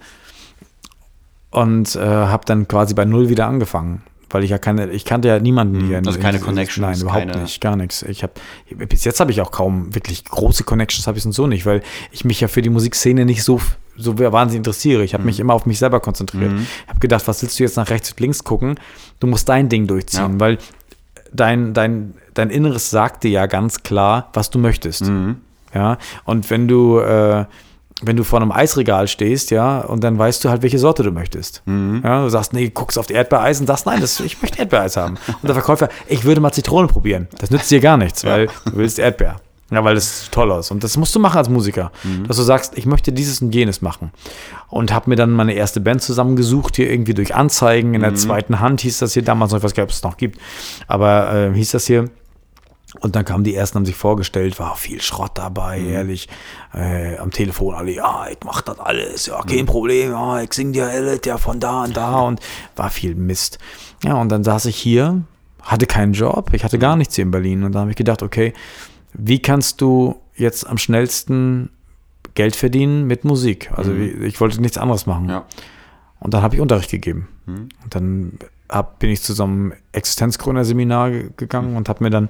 Und 1.51 1.95
äh, 1.95 1.99
habe 2.01 2.45
dann 2.45 2.67
quasi 2.67 2.93
bei 2.93 3.05
Null 3.05 3.29
wieder 3.29 3.47
angefangen. 3.47 4.03
Weil 4.29 4.43
ich 4.43 4.49
ja 4.51 4.57
keine, 4.57 4.89
ich 4.91 5.05
kannte 5.05 5.27
ja 5.27 5.39
niemanden 5.39 5.87
hier. 5.87 6.01
Also 6.05 6.19
keine 6.19 6.39
Connections, 6.39 6.81
Nein, 6.85 6.99
überhaupt 7.01 7.27
keine- 7.31 7.41
nicht, 7.43 7.61
gar 7.61 7.75
nichts. 7.75 8.03
Ich 8.03 8.23
habe 8.23 8.33
bis 8.87 9.03
jetzt 9.05 9.19
habe 9.19 9.31
ich 9.31 9.41
auch 9.41 9.51
kaum 9.51 9.93
wirklich 9.95 10.25
große 10.25 10.63
Connections, 10.63 11.07
habe 11.07 11.17
ich 11.17 11.25
und 11.25 11.31
so 11.31 11.47
nicht, 11.47 11.65
weil 11.65 11.81
ich 12.11 12.25
mich 12.25 12.39
ja 12.41 12.47
für 12.47 12.61
die 12.61 12.69
Musikszene 12.69 13.25
nicht 13.25 13.43
so 13.43 13.59
so 14.01 14.17
wahnsinnig 14.17 14.59
interessiere. 14.59 15.03
Ich 15.03 15.13
habe 15.13 15.23
Mhm. 15.23 15.25
mich 15.27 15.39
immer 15.41 15.53
auf 15.53 15.65
mich 15.65 15.77
selber 15.77 15.99
konzentriert. 15.99 16.53
Ich 16.53 16.87
habe 16.89 16.99
gedacht, 16.99 17.27
was 17.27 17.41
willst 17.41 17.59
du 17.59 17.63
jetzt 17.63 17.75
nach 17.75 17.89
rechts 17.89 18.11
und 18.11 18.19
links 18.21 18.45
gucken? 18.45 18.79
Du 19.19 19.27
musst 19.27 19.49
dein 19.49 19.67
Ding 19.67 19.87
durchziehen, 19.87 20.33
Ja. 20.35 20.39
weil 20.39 20.57
dein, 21.33 21.73
dein, 21.73 22.13
dein 22.33 22.49
Inneres 22.49 22.89
sagt 22.89 23.23
dir 23.25 23.31
ja 23.31 23.45
ganz 23.47 23.83
klar, 23.83 24.29
was 24.33 24.49
du 24.49 24.57
möchtest. 24.59 25.01
Mhm. 25.05 25.37
Ja, 25.73 25.97
und 26.23 26.49
wenn 26.49 26.67
du, 26.69 26.99
äh, 26.99 27.45
wenn 28.01 28.15
du 28.15 28.23
vor 28.23 28.41
einem 28.41 28.51
Eisregal 28.51 29.07
stehst, 29.07 29.51
ja, 29.51 29.81
und 29.81 30.03
dann 30.03 30.17
weißt 30.17 30.43
du 30.43 30.49
halt, 30.49 30.61
welche 30.61 30.79
Sorte 30.79 31.03
du 31.03 31.11
möchtest. 31.11 31.61
Mhm. 31.65 32.01
Ja, 32.03 32.23
du 32.23 32.29
sagst, 32.29 32.53
nee, 32.53 32.69
guckst 32.69 32.97
auf 32.97 33.07
die 33.07 33.13
Erdbeereis 33.13 33.59
und 33.59 33.67
sagst, 33.67 33.85
nein, 33.85 33.99
das, 34.01 34.19
ich 34.19 34.41
möchte 34.41 34.59
Erdbeereis 34.59 34.97
haben. 34.97 35.15
Und 35.27 35.43
der 35.43 35.53
Verkäufer, 35.53 35.89
ich 36.07 36.23
würde 36.23 36.41
mal 36.41 36.51
Zitrone 36.51 36.87
probieren. 36.87 37.27
Das 37.39 37.51
nützt 37.51 37.69
dir 37.71 37.81
gar 37.81 37.97
nichts, 37.97 38.23
weil 38.23 38.47
du 38.47 38.75
willst 38.75 38.99
Erdbeer. 38.99 39.37
Ja, 39.71 39.83
weil 39.83 39.93
das 39.93 40.29
toll 40.31 40.51
aus. 40.51 40.71
Und 40.71 40.83
das 40.83 40.97
musst 40.97 41.13
du 41.13 41.19
machen 41.19 41.37
als 41.37 41.47
Musiker. 41.47 41.91
Dass 42.27 42.37
du 42.37 42.43
sagst, 42.43 42.75
ich 42.75 42.87
möchte 42.87 43.11
dieses 43.11 43.41
und 43.41 43.53
jenes 43.53 43.83
machen. 43.83 44.11
Und 44.67 44.91
habe 44.91 45.11
mir 45.11 45.15
dann 45.15 45.29
meine 45.29 45.53
erste 45.53 45.79
Band 45.79 46.01
zusammengesucht, 46.01 46.75
hier 46.75 46.89
irgendwie 46.89 47.13
durch 47.13 47.35
Anzeigen. 47.35 47.93
In 47.93 48.01
der 48.01 48.15
zweiten 48.15 48.59
Hand 48.61 48.81
hieß 48.81 48.97
das 48.99 49.13
hier 49.13 49.23
damals 49.23 49.51
noch, 49.51 49.59
ich 49.59 49.63
weiß 49.63 49.75
gar 49.75 49.83
nicht, 49.83 49.91
ob 49.91 49.95
es 49.95 50.03
noch 50.03 50.17
gibt. 50.17 50.39
Aber 50.87 51.31
äh, 51.33 51.53
hieß 51.53 51.71
das 51.71 51.85
hier. 51.85 52.09
Und 52.99 53.15
dann 53.15 53.23
kamen 53.23 53.43
die 53.43 53.53
ersten, 53.53 53.77
haben 53.77 53.85
sich 53.85 53.95
vorgestellt, 53.95 54.57
war 54.59 54.75
viel 54.75 54.99
Schrott 55.01 55.31
dabei, 55.35 55.79
ehrlich. 55.79 56.27
Äh, 56.73 57.17
am 57.17 57.29
Telefon 57.29 57.75
alle, 57.75 57.91
ja, 57.91 58.27
ich 58.29 58.39
mach 58.43 58.61
das 58.61 58.79
alles, 58.79 59.27
ja, 59.27 59.41
kein 59.43 59.67
Problem, 59.67 60.11
ja, 60.11 60.41
ich 60.41 60.53
sing 60.53 60.73
dir 60.73 60.87
alles, 60.87 61.21
ja, 61.25 61.37
von 61.37 61.59
da 61.59 61.83
und 61.83 61.95
da 61.95 62.21
und 62.21 62.39
war 62.75 62.89
viel 62.89 63.13
Mist. 63.13 63.59
Ja, 64.03 64.15
und 64.15 64.29
dann 64.29 64.43
saß 64.43 64.65
ich 64.65 64.75
hier, 64.75 65.21
hatte 65.61 65.85
keinen 65.85 66.13
Job, 66.13 66.49
ich 66.53 66.63
hatte 66.63 66.79
gar 66.79 66.95
nichts 66.95 67.15
hier 67.15 67.23
in 67.23 67.31
Berlin 67.31 67.63
und 67.63 67.73
dann 67.73 67.81
habe 67.81 67.91
ich 67.91 67.97
gedacht, 67.97 68.23
okay, 68.23 68.53
wie 69.13 69.39
kannst 69.39 69.81
du 69.81 70.15
jetzt 70.35 70.67
am 70.67 70.77
schnellsten 70.77 71.69
Geld 72.33 72.55
verdienen 72.55 73.05
mit 73.05 73.23
Musik? 73.23 73.71
Also 73.75 73.95
wie, 73.95 74.07
ich 74.25 74.39
wollte 74.41 74.61
nichts 74.61 74.77
anderes 74.77 75.05
machen. 75.05 75.29
Ja. 75.29 75.45
Und 76.19 76.33
dann 76.33 76.41
habe 76.41 76.55
ich 76.55 76.61
Unterricht 76.61 76.91
gegeben. 76.91 77.27
Und 77.83 77.95
dann 77.95 78.33
hab, 78.69 78.99
bin 78.99 79.09
ich 79.09 79.21
zu 79.21 79.33
so 79.33 79.43
einem 79.43 79.73
Existenzgründerseminar 79.93 81.11
ge- 81.11 81.29
gegangen 81.37 81.75
und 81.75 81.89
habe 81.89 82.03
mir 82.03 82.09
dann 82.09 82.29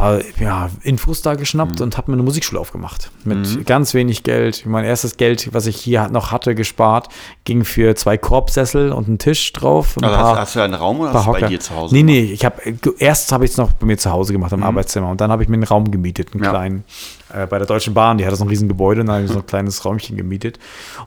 paar 0.00 0.20
ja, 0.40 0.70
Infos 0.82 1.22
da 1.22 1.34
geschnappt 1.34 1.80
und 1.80 1.96
habe 1.96 2.10
mir 2.10 2.14
eine 2.16 2.22
Musikschule 2.22 2.60
aufgemacht. 2.60 3.10
Mit 3.24 3.66
ganz 3.66 3.94
wenig 3.94 4.22
Geld. 4.22 4.64
Mein 4.66 4.84
erstes 4.84 5.16
Geld, 5.16 5.52
was 5.52 5.66
ich 5.66 5.76
hier 5.76 6.08
noch 6.08 6.32
hatte, 6.32 6.54
gespart, 6.54 7.08
ging 7.44 7.64
für 7.64 7.94
zwei 7.94 8.16
Korbsessel 8.18 8.92
und 8.92 9.08
einen 9.08 9.18
Tisch 9.18 9.52
drauf. 9.52 9.96
ein 9.96 10.04
Also 10.04 10.16
paar- 10.16 10.30
hast, 10.32 10.38
hast 10.38 10.56
du 10.56 10.60
einen 10.60 10.74
Raum 10.74 11.00
oder 11.00 11.12
hast 11.12 11.26
du 11.26 11.32
bei 11.32 11.42
dir 11.42 11.60
zu 11.60 11.74
Hause? 11.74 11.94
Nee, 11.94 12.00
gemacht? 12.02 12.14
nee, 12.26 12.32
ich 12.32 12.44
habe 12.44 12.62
erst 12.98 13.32
habe 13.32 13.44
ich 13.44 13.50
es 13.52 13.56
noch 13.56 13.72
bei 13.72 13.86
mir 13.86 13.98
zu 13.98 14.10
Hause 14.10 14.32
gemacht 14.32 14.52
im 14.52 14.62
Arbeitszimmer 14.62 15.08
und 15.10 15.20
dann 15.20 15.30
habe 15.30 15.42
ich 15.42 15.48
mir 15.48 15.54
einen 15.54 15.64
Raum 15.64 15.90
gemietet, 15.90 16.32
einen 16.34 16.42
Ja. 16.44 16.50
kleinen 16.50 16.84
äh, 17.32 17.46
bei 17.46 17.58
der 17.58 17.66
Deutschen 17.66 17.94
Bahn, 17.94 18.18
die 18.18 18.26
hatte 18.26 18.36
so 18.36 18.44
ein 18.44 18.48
riesen 18.48 18.68
Gebäude 18.68 19.02
und 19.02 19.06
dann 19.08 19.16
habe 19.16 19.24
ich 19.26 19.30
so 19.32 19.38
ein 19.38 19.46
kleines 19.46 19.84
Räumchen 19.84 20.16
gemietet 20.16 20.58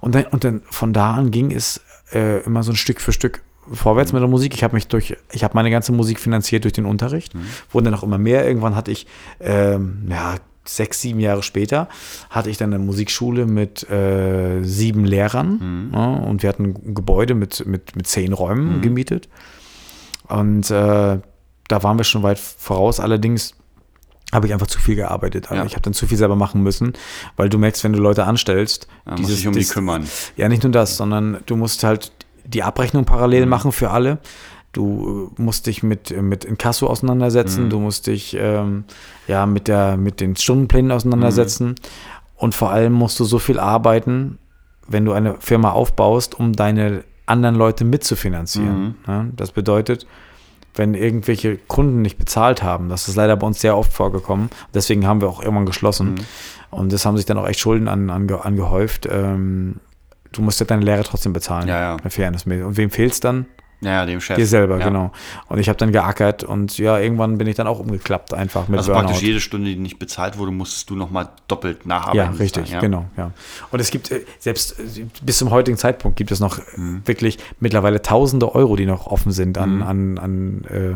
und 0.01 0.15
dann 0.15 0.25
und 0.25 0.43
dann 0.43 0.61
von 0.69 0.93
da 0.93 1.13
an 1.15 1.31
ging 1.31 1.51
es 1.51 1.81
äh, 2.13 2.39
immer 2.43 2.63
so 2.63 2.71
ein 2.71 2.75
Stück 2.75 3.01
für 3.01 3.11
Stück 3.11 3.41
vorwärts 3.71 4.13
mit 4.13 4.21
der 4.21 4.29
Musik. 4.29 4.53
Ich 4.53 4.63
habe 4.63 4.75
mich 4.75 4.87
durch 4.87 5.15
ich 5.31 5.43
habe 5.43 5.53
meine 5.55 5.71
ganze 5.71 5.91
Musik 5.91 6.19
finanziert 6.19 6.63
durch 6.63 6.73
den 6.73 6.85
Unterricht. 6.85 7.33
Wurden 7.71 7.85
dann 7.85 7.95
auch 7.95 8.03
immer 8.03 8.17
mehr. 8.17 8.47
Irgendwann 8.47 8.75
hatte 8.75 8.91
ich 8.91 9.07
ähm, 9.39 10.07
ja 10.09 10.35
sechs, 10.65 11.01
sieben 11.01 11.19
Jahre 11.19 11.43
später 11.43 11.89
hatte 12.29 12.49
ich 12.49 12.57
dann 12.57 12.73
eine 12.73 12.83
Musikschule 12.83 13.45
mit 13.45 13.89
äh, 13.89 14.63
sieben 14.63 15.03
Lehrern 15.05 15.91
ja, 15.93 16.05
und 16.05 16.41
wir 16.41 16.49
hatten 16.49 16.75
ein 16.85 16.95
Gebäude 16.95 17.33
mit, 17.35 17.65
mit, 17.65 17.95
mit 17.95 18.07
zehn 18.07 18.31
Räumen 18.33 18.81
gemietet. 18.81 19.27
Und 20.29 20.71
äh, 20.71 21.19
da 21.67 21.83
waren 21.83 21.97
wir 21.97 22.03
schon 22.05 22.23
weit 22.23 22.39
voraus. 22.39 22.99
Allerdings 22.99 23.55
habe 24.31 24.47
ich 24.47 24.53
einfach 24.53 24.67
zu 24.67 24.79
viel 24.79 24.95
gearbeitet. 24.95 25.51
Also 25.51 25.61
Ja. 25.61 25.65
Ich 25.65 25.73
habe 25.73 25.81
dann 25.81 25.93
zu 25.93 26.07
viel 26.07 26.17
selber 26.17 26.35
machen 26.35 26.63
müssen, 26.63 26.93
weil 27.35 27.49
du 27.49 27.57
merkst, 27.57 27.83
wenn 27.83 27.93
du 27.93 27.99
Leute 27.99 28.25
anstellst, 28.25 28.87
musst 29.05 29.29
du 29.29 29.35
dich 29.35 29.47
um 29.47 29.53
die 29.53 29.65
kümmern. 29.65 30.07
ja, 30.37 30.49
nicht 30.49 30.63
nur 30.63 30.71
das, 30.71 30.97
sondern 30.97 31.39
du 31.45 31.55
musst 31.55 31.83
halt 31.83 32.11
die 32.45 32.63
Abrechnung 32.63 33.03
Mhm. 33.03 33.07
parallel 33.07 33.45
machen 33.45 33.71
für 33.71 33.89
alle. 33.91 34.19
Du 34.71 35.29
äh, 35.37 35.41
musst 35.41 35.67
dich 35.67 35.83
mit, 35.83 36.11
äh, 36.11 36.21
mit 36.21 36.45
Inkasso 36.45 36.85
Mhm. 36.85 36.91
auseinandersetzen, 36.91 37.69
du 37.69 37.79
musst 37.79 38.07
dich 38.07 38.35
ähm, 38.39 38.85
ja, 39.27 39.45
mit, 39.45 39.67
der, 39.67 39.97
mit 39.97 40.19
den 40.19 40.35
Stundenplänen 40.35 40.91
auseinandersetzen 40.91 41.67
Mhm. 41.69 41.75
und 42.37 42.55
vor 42.55 42.71
allem 42.71 42.93
musst 42.93 43.19
du 43.19 43.23
so 43.23 43.39
viel 43.39 43.59
arbeiten, 43.59 44.39
wenn 44.87 45.05
du 45.05 45.13
eine 45.13 45.35
Firma 45.39 45.71
aufbaust, 45.71 46.37
um 46.39 46.53
deine 46.53 47.03
anderen 47.25 47.55
Leute 47.55 47.85
mitzufinanzieren. 47.85 48.81
Mhm. 48.83 48.95
Ja, 49.07 49.25
das 49.35 49.51
bedeutet, 49.51 50.05
wenn 50.75 50.95
irgendwelche 50.95 51.57
Kunden 51.57 52.01
nicht 52.01 52.17
bezahlt 52.17 52.63
haben, 52.63 52.89
das 52.89 53.07
ist 53.07 53.15
leider 53.15 53.37
bei 53.37 53.45
uns 53.45 53.61
sehr 53.61 53.77
oft 53.77 53.93
vorgekommen, 53.93 54.49
deswegen 54.73 55.05
haben 55.05 55.21
wir 55.21 55.29
auch 55.29 55.41
irgendwann 55.43 55.67
geschlossen 55.67 56.15
Mhm. 56.15 56.17
und 56.71 56.91
das 56.91 57.05
haben 57.05 57.15
sich 57.15 57.27
dann 57.27 57.37
auch 57.37 57.47
echt 57.47 57.59
Schulden 57.59 57.87
an, 57.87 58.09
ange, 58.09 58.43
angehäuft. 58.43 59.07
Ähm, 59.09 59.75
du 60.33 60.41
musst 60.41 60.59
ja 60.59 60.65
deine 60.65 60.83
Lehre 60.83 61.03
trotzdem 61.03 61.31
bezahlen. 61.33 61.67
Ja, 61.67 61.97
ja. 62.03 62.09
Fairness. 62.09 62.45
Und 62.45 62.75
wem 62.77 62.89
fehlt's 62.91 63.19
dann? 63.21 63.45
Ja, 63.81 63.91
ja, 63.91 64.05
dem 64.05 64.21
Chef. 64.21 64.37
Dir 64.37 64.47
selber, 64.47 64.79
ja. 64.79 64.85
genau. 64.87 65.11
Und 65.49 65.59
ich 65.59 65.67
habe 65.67 65.77
dann 65.77 65.91
geackert 65.91 66.45
und 66.45 66.77
ja, 66.77 66.97
irgendwann 66.99 67.37
bin 67.37 67.47
ich 67.47 67.55
dann 67.57 67.67
auch 67.67 67.79
umgeklappt 67.79 68.33
einfach 68.33 68.69
mit 68.69 68.77
Also 68.79 68.93
Burnout. 68.93 69.07
praktisch 69.07 69.27
jede 69.27 69.41
Stunde, 69.41 69.71
die 69.71 69.75
nicht 69.75 69.99
bezahlt 69.99 70.37
wurde, 70.37 70.51
musstest 70.53 70.89
du 70.89 70.95
nochmal 70.95 71.27
doppelt 71.49 71.79
ja, 71.81 71.87
nacharbeiten. 71.89 72.35
richtig, 72.35 72.61
sozusagen, 72.61 72.81
genau, 72.81 73.05
ja. 73.17 73.31
Und 73.71 73.81
es 73.81 73.91
gibt, 73.91 74.09
äh, 74.11 74.21
selbst 74.39 74.79
äh, 74.79 75.05
bis 75.21 75.37
zum 75.37 75.51
heutigen 75.51 75.77
Zeitpunkt 75.77 76.15
gibt 76.17 76.31
es 76.31 76.39
noch 76.39 76.59
Mhm. 76.77 77.01
wirklich 77.03 77.39
mittlerweile 77.59 78.01
tausende 78.01 78.55
Euro, 78.55 78.77
die 78.77 78.85
noch 78.85 79.07
offen 79.07 79.33
sind 79.33 79.57
an, 79.57 79.81
an, 79.83 80.17
an, 80.17 80.63
äh, 80.69 80.95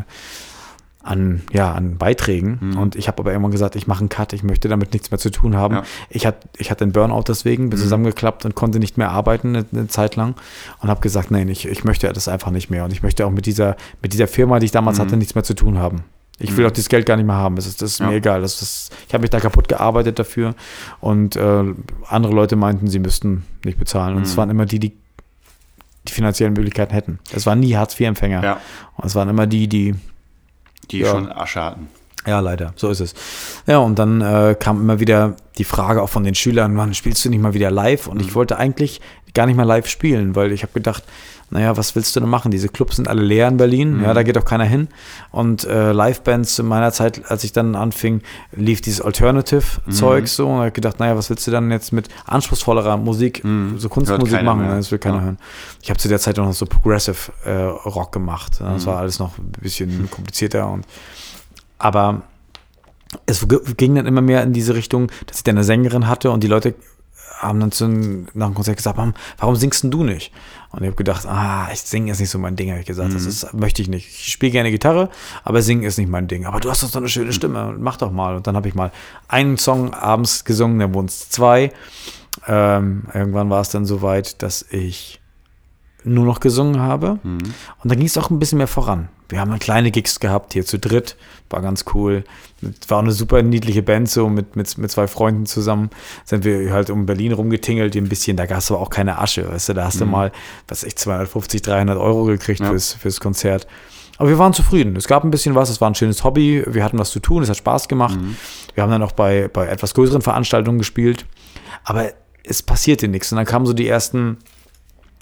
an, 1.08 1.42
ja, 1.54 1.72
an 1.74 1.98
Beiträgen. 1.98 2.60
Mhm. 2.62 2.78
Und 2.78 2.96
ich 2.96 3.08
habe 3.08 3.20
aber 3.20 3.32
irgendwann 3.32 3.52
gesagt, 3.52 3.76
ich 3.76 3.88
mache 3.88 4.00
einen 4.00 4.10
Cut, 4.10 4.34
ich 4.34 4.44
möchte 4.44 4.68
damit 4.68 4.94
nichts 4.94 5.10
mehr 5.12 5.18
zu 5.20 5.30
tun 5.32 5.56
haben. 5.56 5.76
Ja. 5.76 5.84
Ich, 6.10 6.26
hat, 6.26 6.38
ich 6.58 6.70
hatte 6.70 6.84
einen 6.84 6.92
Burnout 6.92 7.24
deswegen, 7.28 7.70
bin 7.70 7.80
zusammengeklappt 7.80 8.46
und 8.46 8.56
konnte 8.56 8.80
nicht 8.80 8.98
mehr 8.98 9.12
arbeiten 9.12 9.56
eine, 9.56 9.66
eine 9.72 9.88
Zeit 9.88 10.16
lang 10.16 10.36
und 10.82 10.90
habe 10.90 11.02
gesagt, 11.02 11.32
nein, 11.32 11.48
ich, 11.50 11.68
ich 11.68 11.84
möchte 11.84 12.12
das 12.12 12.28
einfach 12.28 12.52
nicht 12.52 12.70
mehr. 12.70 12.84
Und 12.86 12.92
ich 12.92 13.04
möchte 13.04 13.26
auch 13.26 13.32
mit 13.32 13.46
dieser, 13.46 13.78
mit 14.02 14.14
dieser 14.14 14.28
Firma, 14.28 14.60
die 14.60 14.66
ich 14.66 14.72
damals 14.72 15.00
hatte, 15.00 15.18
nichts 15.18 15.34
mehr 15.36 15.44
zu 15.44 15.54
tun 15.56 15.78
haben. 15.78 16.04
Ich 16.40 16.56
will 16.56 16.68
auch 16.68 16.72
dieses 16.72 16.90
Geld 16.90 17.06
gar 17.08 17.16
nicht 17.16 17.26
mehr 17.26 17.36
haben. 17.36 17.56
Das 17.56 17.66
ist, 17.66 17.82
das 17.82 17.94
ist 17.94 18.00
Ja. 18.00 18.08
mir 18.08 18.16
egal. 18.18 18.42
Das 18.42 18.62
ist, 18.62 18.94
ich 19.08 19.14
habe 19.14 19.22
mich 19.24 19.32
da 19.32 19.40
kaputt 19.40 19.68
gearbeitet 19.68 20.20
dafür. 20.20 20.54
Und 21.00 21.36
äh, 21.36 21.64
andere 22.08 22.34
Leute 22.34 22.56
meinten, 22.56 22.88
sie 22.88 23.00
müssten 23.00 23.44
nicht 23.66 23.80
bezahlen. 23.80 24.16
Und 24.18 24.24
es 24.24 24.38
waren 24.38 24.50
immer 24.50 24.66
die, 24.66 24.78
die 24.80 24.94
die 26.08 26.14
finanziellen 26.14 26.54
Möglichkeiten 26.54 26.94
hätten. 26.94 27.20
Es 27.34 27.46
waren 27.46 27.60
nie 27.60 27.76
Hartz-IV-Empfänger. 27.76 28.44
Ja, 28.44 28.62
Und 28.96 29.06
es 29.06 29.16
waren 29.16 29.28
immer 29.30 29.46
die, 29.48 29.68
die 29.68 29.96
die 30.92 31.00
Ja. 31.00 31.12
schon 31.12 31.32
Asche 31.32 31.64
hatten. 31.64 31.88
ja, 32.26 32.40
leider, 32.40 32.74
so 32.76 32.90
ist 32.90 33.00
es. 33.00 33.14
Ja, 33.68 33.78
und 33.80 33.98
dann 34.00 34.22
äh, 34.22 34.56
kam 34.60 34.82
immer 34.82 35.00
wieder 35.00 35.36
die 35.58 35.64
Frage 35.64 36.02
auch 36.02 36.10
von 36.10 36.24
den 36.24 36.36
Schülern, 36.36 36.78
wann 36.78 36.94
spielst 36.94 37.24
du 37.26 37.30
nicht 37.30 37.42
mal 37.42 37.54
wieder 37.54 37.72
live? 37.72 38.08
Und 38.08 38.22
ich 38.22 38.36
wollte 38.36 38.58
eigentlich 38.58 39.02
gar 39.34 39.46
nicht 39.46 39.56
mal 39.56 39.64
live 39.64 39.88
spielen, 39.88 40.36
weil 40.36 40.52
ich 40.52 40.64
habe 40.64 40.74
gedacht, 40.74 41.04
naja, 41.50 41.78
was 41.78 41.96
willst 41.96 42.16
du 42.16 42.20
denn 42.20 42.30
machen? 42.30 42.52
Diese 42.52 42.68
Clubs 42.68 42.98
sind 42.98 43.08
alle 43.08 43.22
leer 43.22 43.48
in 43.48 43.58
Berlin, 43.58 44.02
ja, 44.02 44.14
da 44.14 44.24
geht 44.24 44.38
auch 44.38 44.44
keiner 44.46 44.66
hin. 44.66 44.90
Und 45.32 45.64
äh, 45.64 45.94
Livebands 45.94 46.60
in 46.60 46.66
meiner 46.68 46.92
Zeit, 46.92 47.30
als 47.32 47.44
ich 47.46 47.54
dann 47.54 47.76
anfing, 47.76 48.22
lief 48.52 48.82
dieses 48.82 49.00
Alternative-Zeug 49.02 50.28
so. 50.28 50.48
Und 50.48 50.54
ich 50.56 50.60
habe 50.60 50.72
gedacht, 50.72 51.00
naja, 51.00 51.16
was 51.16 51.30
willst 51.30 51.48
du 51.48 51.52
dann 51.52 51.72
jetzt 51.72 51.94
mit 51.94 52.10
anspruchsvollerer 52.26 52.98
Musik, 52.98 53.44
so 53.78 53.88
Kunstmusik 53.90 54.44
machen? 54.44 54.62
mehr. 54.62 54.76
Das 54.76 54.92
will 54.92 55.00
keiner 55.00 55.18
Ja. 55.18 55.22
hören. 55.24 55.38
Ich 55.82 55.90
habe 55.90 56.00
zu 56.00 56.08
der 56.10 56.20
Zeit 56.20 56.38
auch 56.40 56.46
noch 56.46 56.54
so 56.54 56.66
Progressive 56.66 57.32
äh, 57.46 57.52
Rock 57.52 58.12
gemacht. 58.12 58.60
Das 58.60 58.86
war 58.86 58.98
alles 59.00 59.20
noch 59.20 59.38
ein 59.38 59.52
bisschen 59.62 60.10
komplizierter 60.12 60.70
und 60.70 60.86
aber 61.80 62.24
es 63.26 63.48
ging 63.78 63.96
dann 63.96 64.06
immer 64.06 64.22
mehr 64.22 64.44
in 64.44 64.52
diese 64.52 64.76
Richtung, 64.76 65.10
dass 65.28 65.38
ich 65.38 65.44
dann 65.44 65.56
eine 65.56 65.64
Sängerin 65.64 66.08
hatte 66.08 66.30
und 66.32 66.44
die 66.44 66.48
Leute 66.48 66.76
haben 67.40 67.60
dann 67.60 67.72
zu, 67.72 67.88
nach 68.34 68.48
dem 68.48 68.56
Konzert 68.56 68.78
gesagt, 68.78 68.98
warum, 68.98 69.14
warum 69.38 69.56
singst 69.56 69.84
denn 69.84 69.92
du 69.92 70.04
nicht? 70.04 70.32
Und 70.72 70.82
ich 70.82 70.88
habe 70.88 70.96
gedacht, 70.96 71.26
ah, 71.26 71.70
ich 71.72 71.82
singen 71.82 72.10
ist 72.10 72.20
nicht 72.20 72.30
so 72.30 72.40
mein 72.40 72.56
Ding, 72.56 72.70
habe 72.72 72.82
ich 72.82 72.86
gesagt. 72.86 73.14
Das 73.14 73.26
ist, 73.26 73.54
möchte 73.54 73.82
ich 73.82 73.88
nicht. 73.88 74.08
Ich 74.08 74.34
spiele 74.34 74.52
gerne 74.52 74.72
Gitarre, 74.72 75.10
aber 75.44 75.62
singen 75.62 75.84
ist 75.84 75.98
nicht 75.98 76.10
mein 76.10 76.28
Ding. 76.28 76.46
Aber 76.46 76.60
du 76.60 76.70
hast 76.70 76.84
doch 76.84 76.90
so 76.90 77.00
eine 77.00 77.10
schöne 77.10 77.34
Stimme, 77.34 77.76
mach 77.80 77.98
doch 77.98 78.12
mal. 78.12 78.36
Und 78.36 78.48
dann 78.48 78.56
habe 78.56 78.68
ich 78.68 78.76
mal 78.76 78.92
einen 79.28 79.58
Song 79.58 79.94
abends 79.94 80.44
gesungen, 80.44 80.80
dann 80.80 80.94
wurden 80.94 81.08
es 81.08 81.30
zwei. 81.30 81.72
Ähm, 82.48 83.04
irgendwann 83.14 83.50
war 83.50 83.62
es 83.62 83.70
dann 83.70 83.86
so 83.86 84.02
weit, 84.02 84.42
dass 84.44 84.66
ich 84.70 85.20
nur 86.04 86.26
noch 86.26 86.40
gesungen 86.40 86.80
habe. 86.80 87.20
Und 87.24 87.42
dann 87.84 87.98
ging 87.98 88.08
es 88.08 88.18
auch 88.18 88.30
ein 88.30 88.40
bisschen 88.40 88.60
mehr 88.60 88.68
voran. 88.68 89.10
Wir 89.30 89.42
haben 89.42 89.50
dann 89.50 89.60
kleine 89.60 89.92
Gigs 89.92 90.20
gehabt, 90.22 90.54
hier 90.54 90.66
zu 90.66 90.80
dritt, 90.80 91.18
war 91.50 91.62
ganz 91.62 91.84
cool. 91.94 92.24
War 92.88 93.00
auch 93.00 93.02
eine 93.04 93.12
super 93.12 93.42
niedliche 93.42 93.84
Band, 93.84 94.10
so 94.10 94.30
mit, 94.30 94.56
mit, 94.56 94.78
mit 94.78 94.90
zwei 94.90 95.08
Freunden 95.08 95.46
zusammen. 95.46 95.90
Sind 96.24 96.46
wir 96.46 96.72
halt 96.72 96.90
um 96.90 97.06
Berlin 97.06 97.34
rumgetingelt, 97.34 97.96
ein 97.98 98.08
bisschen. 98.08 98.38
Da 98.38 98.46
gab 98.46 98.60
es 98.60 98.72
aber 98.72 98.80
auch 98.80 98.90
keine 98.90 99.20
Asche, 99.20 99.50
weißt 99.50 99.70
du, 99.70 99.74
da 99.74 99.86
hast 99.86 100.00
du 100.00 100.06
mal, 100.06 100.32
was 100.70 100.84
ich, 100.84 100.96
250, 100.96 101.62
300 101.62 101.98
Euro 101.98 102.24
gekriegt 102.24 102.62
Ja. 102.62 102.70
fürs, 102.70 102.94
fürs 102.94 103.20
Konzert. 103.20 103.68
Aber 104.18 104.30
wir 104.30 104.40
waren 104.40 104.54
zufrieden. 104.54 104.96
Es 104.96 105.08
gab 105.08 105.24
ein 105.26 105.30
bisschen 105.30 105.56
was, 105.56 105.70
es 105.70 105.82
war 105.82 105.90
ein 105.90 105.96
schönes 105.96 106.24
Hobby, 106.24 106.64
wir 106.66 106.84
hatten 106.84 106.98
was 106.98 107.12
zu 107.12 107.20
tun, 107.20 107.44
es 107.44 107.50
hat 107.50 107.58
Spaß 107.58 107.88
gemacht. 107.90 108.18
Wir 108.74 108.82
haben 108.84 108.90
dann 108.90 109.04
auch 109.04 109.12
bei, 109.12 109.48
bei 109.50 109.68
etwas 109.68 109.94
größeren 109.94 110.22
Veranstaltungen 110.22 110.78
gespielt. 110.80 111.26
Aber 111.84 112.12
es 112.44 112.64
passierte 112.64 113.08
nichts. 113.10 113.32
Und 113.32 113.36
dann 113.36 113.46
kamen 113.46 113.66
so 113.66 113.74
die 113.74 113.88
ersten 113.88 114.38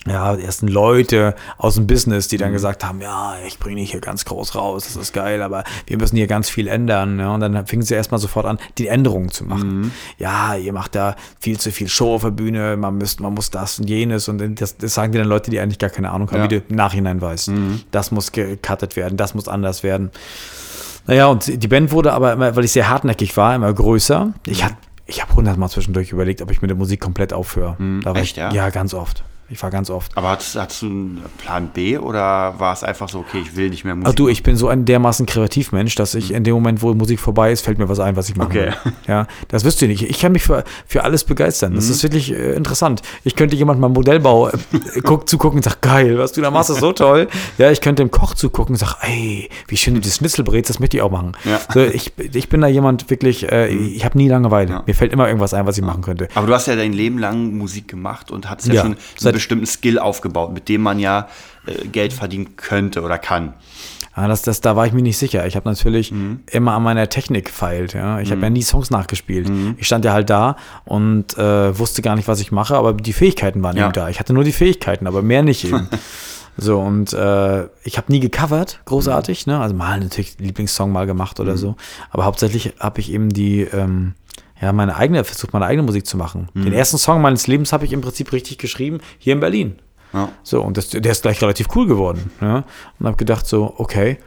ja, 0.07 0.35
die 0.35 0.43
ersten 0.43 0.67
Leute 0.67 1.33
aus 1.57 1.75
dem 1.75 1.87
Business, 1.87 2.27
die 2.27 2.37
dann 2.37 2.51
gesagt 2.51 2.83
haben, 2.83 3.01
ja, 3.01 3.35
ich 3.47 3.57
bringe 3.57 3.81
dich 3.81 3.91
hier 3.91 4.01
ganz 4.01 4.23
groß 4.25 4.53
raus, 4.55 4.83
das 4.85 4.95
ist 4.95 5.13
geil, 5.13 5.41
aber 5.41 5.63
wir 5.87 5.97
müssen 5.97 6.15
hier 6.15 6.27
ganz 6.27 6.47
viel 6.49 6.67
ändern. 6.67 7.19
Ja, 7.19 7.33
und 7.33 7.39
dann 7.39 7.65
fingen 7.65 7.81
sie 7.83 7.95
erstmal 7.95 8.19
sofort 8.19 8.45
an, 8.45 8.59
die 8.77 8.87
Änderungen 8.87 9.29
zu 9.29 9.45
machen. 9.45 9.91
Ja, 10.19 10.55
ihr 10.55 10.73
macht 10.73 10.93
da 10.95 11.15
viel 11.39 11.59
zu 11.59 11.71
viel 11.71 11.87
Show 11.87 12.15
auf 12.15 12.21
der 12.21 12.29
Bühne, 12.31 12.77
man, 12.77 12.97
müsst, 12.97 13.19
man 13.19 13.33
muss 13.33 13.49
das 13.49 13.79
und 13.79 13.89
jenes 13.89 14.27
und 14.29 14.61
das, 14.61 14.77
das 14.77 14.93
sagen 14.93 15.11
dir 15.11 15.19
dann 15.19 15.27
Leute, 15.27 15.49
die 15.49 15.59
eigentlich 15.59 15.79
gar 15.79 15.89
keine 15.89 16.11
Ahnung 16.11 16.29
haben, 16.29 16.37
Ja. 16.37 16.43
wie 16.45 16.59
du 16.59 16.63
im 16.69 16.75
Nachhinein 16.75 17.19
weißt. 17.21 17.51
Das 17.91 18.11
muss 18.11 18.31
gecuttet 18.31 18.95
werden, 18.95 19.17
das 19.17 19.33
muss 19.33 19.47
anders 19.47 19.81
werden. 19.83 20.11
Naja, 21.07 21.27
und 21.27 21.61
die 21.63 21.67
Band 21.67 21.91
wurde 21.91 22.13
aber 22.13 22.33
immer, 22.33 22.55
weil 22.55 22.63
ich 22.65 22.71
sehr 22.71 22.89
hartnäckig 22.89 23.37
war, 23.37 23.53
immer 23.55 23.71
größer. 23.73 24.33
Ich 24.45 24.61
Mhm. 24.61 24.65
hab, 24.65 24.77
ich 25.05 25.21
habe 25.21 25.35
hundertmal 25.35 25.69
zwischendurch 25.69 26.11
überlegt, 26.11 26.41
ob 26.41 26.49
ich 26.51 26.61
mit 26.61 26.69
der 26.69 26.77
Musik 26.77 26.99
komplett 26.99 27.31
aufhöre. 27.33 27.75
Da 28.03 28.13
war 28.13 28.21
Echt, 28.21 28.31
ich, 28.31 28.37
ja? 28.37 28.51
ja, 28.51 28.69
ganz 28.71 28.93
oft. 28.93 29.23
Ich 29.47 29.61
war 29.61 29.69
ganz 29.69 29.91
oft. 29.91 30.17
Aber 30.17 30.31
hattest, 30.31 30.55
hattest 30.55 30.81
du 30.81 30.87
einen 30.87 31.21
Plan 31.37 31.69
B 31.71 31.99
oder 31.99 32.55
war 32.57 32.73
es 32.73 32.83
einfach 32.83 33.09
so, 33.09 33.19
okay, 33.19 33.41
ich 33.43 33.55
will 33.55 33.69
nicht 33.69 33.85
mehr 33.85 33.93
Musik? 33.93 34.09
Ach 34.11 34.15
du, 34.15 34.27
ich 34.27 34.41
bin 34.41 34.55
so 34.57 34.67
ein 34.69 34.85
dermaßen 34.85 35.27
Kreativmensch, 35.27 35.93
dass 35.93 36.15
ich 36.15 36.33
in 36.33 36.43
dem 36.43 36.55
Moment, 36.55 36.81
wo 36.81 36.91
Musik 36.95 37.19
vorbei 37.19 37.51
ist, 37.51 37.61
fällt 37.61 37.77
mir 37.77 37.87
was 37.87 37.99
ein, 37.99 38.15
was 38.15 38.27
ich 38.27 38.35
machen 38.37 38.47
Okay. 38.51 38.71
will. 38.83 38.93
Ja, 39.07 39.27
das 39.49 39.63
wisst 39.63 39.83
ihr 39.83 39.87
nicht. 39.87 40.01
Ich 40.01 40.19
kann 40.19 40.31
mich 40.31 40.41
für, 40.41 40.63
für 40.87 41.03
alles 41.03 41.25
begeistern. 41.25 41.75
Das 41.75 41.89
ist 41.89 42.01
wirklich 42.01 42.31
äh, 42.33 42.53
interessant. 42.53 43.03
Ich 43.23 43.35
könnte 43.35 43.55
jemand 43.55 43.79
mal 43.79 43.87
Modellbau 43.89 44.49
äh, 44.49 44.53
guck, 45.03 45.29
zugucken 45.29 45.59
und 45.59 45.63
sag, 45.63 45.79
geil, 45.81 46.17
was 46.17 46.31
du 46.31 46.41
da 46.41 46.49
machst, 46.49 46.71
ist 46.71 46.79
so 46.79 46.91
toll. 46.91 47.27
Ja, 47.59 47.69
ich 47.69 47.81
könnte 47.81 48.01
dem 48.01 48.09
Koch 48.09 48.33
zugucken 48.33 48.73
und 48.73 48.79
sag, 48.79 48.95
ey, 49.03 49.49
wie 49.67 49.77
schön 49.77 49.93
du 49.93 49.99
das 50.01 50.15
Schnitzel 50.15 50.43
brätst, 50.43 50.71
das 50.71 50.79
möchte 50.79 50.97
ich 50.97 51.03
auch 51.03 51.11
machen. 51.11 51.33
Ja. 51.43 51.59
So, 51.71 51.81
ich, 51.81 52.13
ich 52.33 52.49
bin 52.49 52.61
da 52.61 52.67
jemand 52.67 53.11
wirklich, 53.11 53.51
äh, 53.51 53.67
ich 53.67 54.03
habe 54.05 54.17
nie 54.17 54.27
Langeweile. 54.27 54.71
Ja. 54.71 54.83
Mir 54.87 54.95
fällt 54.95 55.13
immer 55.13 55.27
irgendwas 55.27 55.53
ein, 55.53 55.67
was 55.67 55.77
ich 55.77 55.83
machen 55.83 56.01
könnte. 56.01 56.29
Aber 56.33 56.47
du 56.47 56.53
hast 56.55 56.65
ja 56.65 56.75
dein 56.75 56.93
Leben 56.93 57.19
lang 57.19 57.55
Musik 57.59 57.87
gemacht 57.87 58.31
und 58.31 58.49
hattest 58.49 58.69
ja, 58.69 58.73
Ja, 58.73 58.81
schon 58.81 58.95
seit- 59.15 59.34
bestimmten 59.35 59.65
Skill 59.67 59.99
aufgebaut, 59.99 60.51
mit 60.53 60.67
dem 60.69 60.81
man 60.81 60.97
ja 60.99 61.27
äh, 61.67 61.85
Geld 61.87 62.11
verdienen 62.13 62.55
könnte 62.55 63.01
oder 63.03 63.17
kann. 63.19 63.53
Ja, 64.17 64.27
das, 64.29 64.41
das, 64.43 64.61
da 64.61 64.77
war 64.77 64.87
ich 64.87 64.93
mir 64.93 65.01
nicht 65.01 65.17
sicher. 65.17 65.45
Ich 65.45 65.57
habe 65.57 65.67
natürlich 65.67 66.13
immer 66.49 66.71
an 66.71 66.83
meiner 66.83 67.09
Technik 67.09 67.49
feilt. 67.49 67.93
Ja. 67.93 68.21
Ich 68.21 68.31
habe 68.31 68.39
ja 68.41 68.49
nie 68.49 68.61
Songs 68.61 68.89
nachgespielt. 68.89 69.51
Ich 69.77 69.87
stand 69.87 70.05
ja 70.05 70.13
halt 70.13 70.29
da 70.29 70.55
und 70.85 71.37
äh, 71.37 71.77
wusste 71.77 72.01
gar 72.01 72.15
nicht, 72.15 72.29
was 72.29 72.39
ich 72.39 72.49
mache, 72.53 72.77
aber 72.77 72.93
die 72.93 73.11
Fähigkeiten 73.11 73.61
waren 73.61 73.75
Ja. 73.75 73.85
eben 73.87 73.93
da. 73.93 74.07
Ich 74.07 74.21
hatte 74.21 74.31
nur 74.31 74.45
die 74.45 74.53
Fähigkeiten, 74.53 75.05
aber 75.05 75.21
mehr 75.21 75.43
nicht 75.43 75.65
eben. 75.65 75.89
so, 76.57 76.79
und 76.79 77.11
äh, 77.11 77.63
ich 77.83 77.97
habe 77.97 78.09
nie 78.09 78.21
gecovert, 78.21 78.79
großartig. 78.85 79.47
Ne? 79.47 79.59
Also 79.59 79.75
mal 79.75 79.99
natürlich 79.99 80.37
Lieblingssong 80.39 80.93
mal 80.93 81.07
gemacht 81.07 81.41
oder 81.41 81.57
so. 81.57 81.75
Aber 82.09 82.23
hauptsächlich 82.23 82.75
habe 82.79 83.01
ich 83.01 83.11
eben 83.11 83.33
die, 83.33 83.63
ähm, 83.63 84.13
ja, 84.61 84.71
meine 84.71 84.95
eigene, 84.95 85.23
versucht 85.23 85.53
meine 85.53 85.65
eigene 85.65 85.83
Musik 85.83 86.05
zu 86.05 86.17
machen. 86.17 86.49
Den 86.53 86.71
ersten 86.71 86.97
Song 86.97 87.21
meines 87.21 87.47
Lebens 87.47 87.73
habe 87.73 87.85
ich 87.85 87.91
im 87.91 88.01
Prinzip 88.01 88.31
richtig 88.31 88.57
geschrieben, 88.57 88.99
hier 89.17 89.33
in 89.33 89.39
Berlin. 89.41 89.79
Ja. 90.13 90.29
So, 90.43 90.61
und 90.61 90.77
das, 90.77 90.89
der 90.89 91.11
ist 91.11 91.23
gleich 91.23 91.41
relativ 91.41 91.67
cool 91.75 91.87
geworden. 91.87 92.31
Ja? 92.39 92.63
Und 92.99 93.05
habe 93.05 93.17
gedacht, 93.17 93.45
so, 93.45 93.73
okay, 93.77 94.17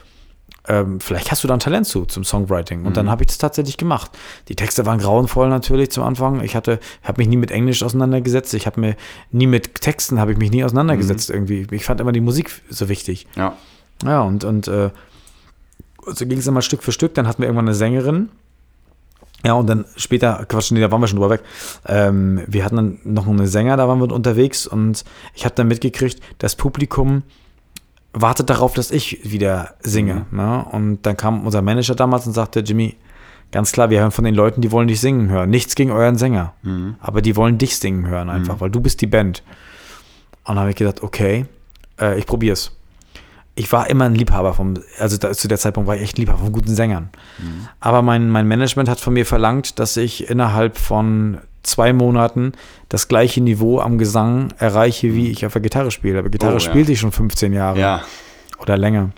ähm, 0.68 1.00
vielleicht 1.00 1.30
hast 1.30 1.42
du 1.42 1.48
da 1.48 1.54
ein 1.54 1.60
Talent 1.60 1.86
zu, 1.86 2.04
zum 2.04 2.24
Songwriting. 2.24 2.84
Und 2.84 2.96
dann 2.96 3.10
habe 3.10 3.22
ich 3.22 3.28
das 3.28 3.38
tatsächlich 3.38 3.78
gemacht. 3.78 4.10
Die 4.48 4.54
Texte 4.54 4.84
waren 4.84 4.98
grauenvoll 4.98 5.48
natürlich 5.48 5.90
zum 5.90 6.04
Anfang. 6.04 6.42
Ich 6.42 6.54
hatte, 6.54 6.78
habe 7.02 7.22
mich 7.22 7.28
nie 7.28 7.38
mit 7.38 7.50
Englisch 7.50 7.82
auseinandergesetzt. 7.82 8.52
Ich 8.52 8.66
habe 8.66 8.80
mir 8.80 8.96
nie 9.30 9.46
mit 9.46 9.80
Texten, 9.80 10.20
habe 10.20 10.32
ich 10.32 10.38
mich 10.38 10.50
nie 10.50 10.62
auseinandergesetzt 10.62 11.30
irgendwie. 11.30 11.66
Ich 11.70 11.84
fand 11.84 12.00
immer 12.00 12.12
die 12.12 12.20
Musik 12.20 12.50
so 12.68 12.90
wichtig. 12.90 13.26
Ja. 13.34 13.56
Ja, 14.04 14.20
und, 14.20 14.44
und 14.44 14.68
äh, 14.68 14.90
so 16.06 16.26
ging 16.26 16.38
es 16.38 16.46
immer 16.46 16.62
Stück 16.62 16.82
für 16.82 16.92
Stück. 16.92 17.14
Dann 17.14 17.26
hatten 17.26 17.40
wir 17.40 17.46
irgendwann 17.46 17.66
eine 17.66 17.74
Sängerin. 17.74 18.28
Ja, 19.44 19.52
und 19.52 19.68
dann 19.68 19.84
später, 19.96 20.44
Quatsch, 20.48 20.72
nee, 20.72 20.80
da 20.80 20.90
waren 20.90 21.00
wir 21.00 21.06
schon 21.06 21.18
drüber 21.18 21.30
weg. 21.30 21.42
Ähm, 21.86 22.42
wir 22.46 22.64
hatten 22.64 22.76
dann 22.76 22.98
noch 23.04 23.26
einen 23.26 23.46
Sänger, 23.46 23.76
da 23.76 23.86
waren 23.86 24.00
wir 24.00 24.12
unterwegs 24.12 24.66
und 24.66 25.04
ich 25.34 25.44
habe 25.44 25.54
dann 25.54 25.68
mitgekriegt, 25.68 26.20
das 26.38 26.56
Publikum 26.56 27.22
wartet 28.12 28.50
darauf, 28.50 28.74
dass 28.74 28.90
ich 28.90 29.30
wieder 29.30 29.74
singe. 29.80 30.26
Ne? 30.32 30.64
Und 30.72 31.02
dann 31.02 31.16
kam 31.16 31.46
unser 31.46 31.62
Manager 31.62 31.94
damals 31.94 32.26
und 32.26 32.32
sagte, 32.32 32.60
Jimmy, 32.60 32.96
ganz 33.52 33.70
klar, 33.70 33.90
wir 33.90 34.00
hören 34.00 34.10
von 34.10 34.24
den 34.24 34.34
Leuten, 34.34 34.60
die 34.60 34.72
wollen 34.72 34.88
dich 34.88 35.00
singen 35.00 35.28
hören. 35.28 35.50
Nichts 35.50 35.76
gegen 35.76 35.92
euren 35.92 36.16
Sänger, 36.16 36.54
aber 37.00 37.22
die 37.22 37.36
wollen 37.36 37.58
dich 37.58 37.76
singen 37.78 38.08
hören 38.08 38.28
einfach, 38.30 38.60
weil 38.60 38.70
du 38.70 38.80
bist 38.80 39.00
die 39.00 39.06
Band. 39.06 39.44
Und 40.44 40.54
dann 40.54 40.58
habe 40.60 40.70
ich 40.70 40.76
gedacht, 40.76 41.02
okay, 41.02 41.46
äh, 42.00 42.18
ich 42.18 42.26
probier's. 42.26 42.77
Ich 43.58 43.72
war 43.72 43.90
immer 43.90 44.04
ein 44.04 44.14
Liebhaber 44.14 44.54
vom, 44.54 44.74
also 44.98 45.16
da, 45.16 45.32
zu 45.32 45.48
der 45.48 45.58
Zeitpunkt 45.58 45.88
war 45.88 45.96
ich 45.96 46.02
echt 46.02 46.16
ein 46.16 46.20
Liebhaber 46.22 46.38
von 46.44 46.52
guten 46.52 46.74
Sängern. 46.74 47.08
Aber 47.80 48.02
mein, 48.02 48.30
mein 48.30 48.46
Management 48.46 48.88
hat 48.88 49.00
von 49.00 49.12
mir 49.14 49.26
verlangt, 49.26 49.78
dass 49.78 49.96
ich 49.96 50.30
innerhalb 50.30 50.76
von 50.78 51.38
zwei 51.64 51.92
Monaten 51.92 52.52
das 52.88 53.08
gleiche 53.08 53.40
Niveau 53.40 53.80
am 53.80 53.98
Gesang 53.98 54.52
erreiche, 54.58 55.12
wie 55.14 55.30
ich 55.30 55.44
auf 55.44 55.52
der 55.54 55.62
Gitarre 55.62 55.90
spiele. 55.90 56.20
Aber 56.20 56.28
Gitarre 56.30 56.52
Oh, 56.52 56.58
ja. 56.58 56.60
spielte 56.60 56.92
ich 56.92 57.00
schon 57.00 57.10
15 57.12 57.52
Jahre 57.52 57.80
Ja. 57.80 58.02
oder 58.60 58.76
länger. 58.78 59.10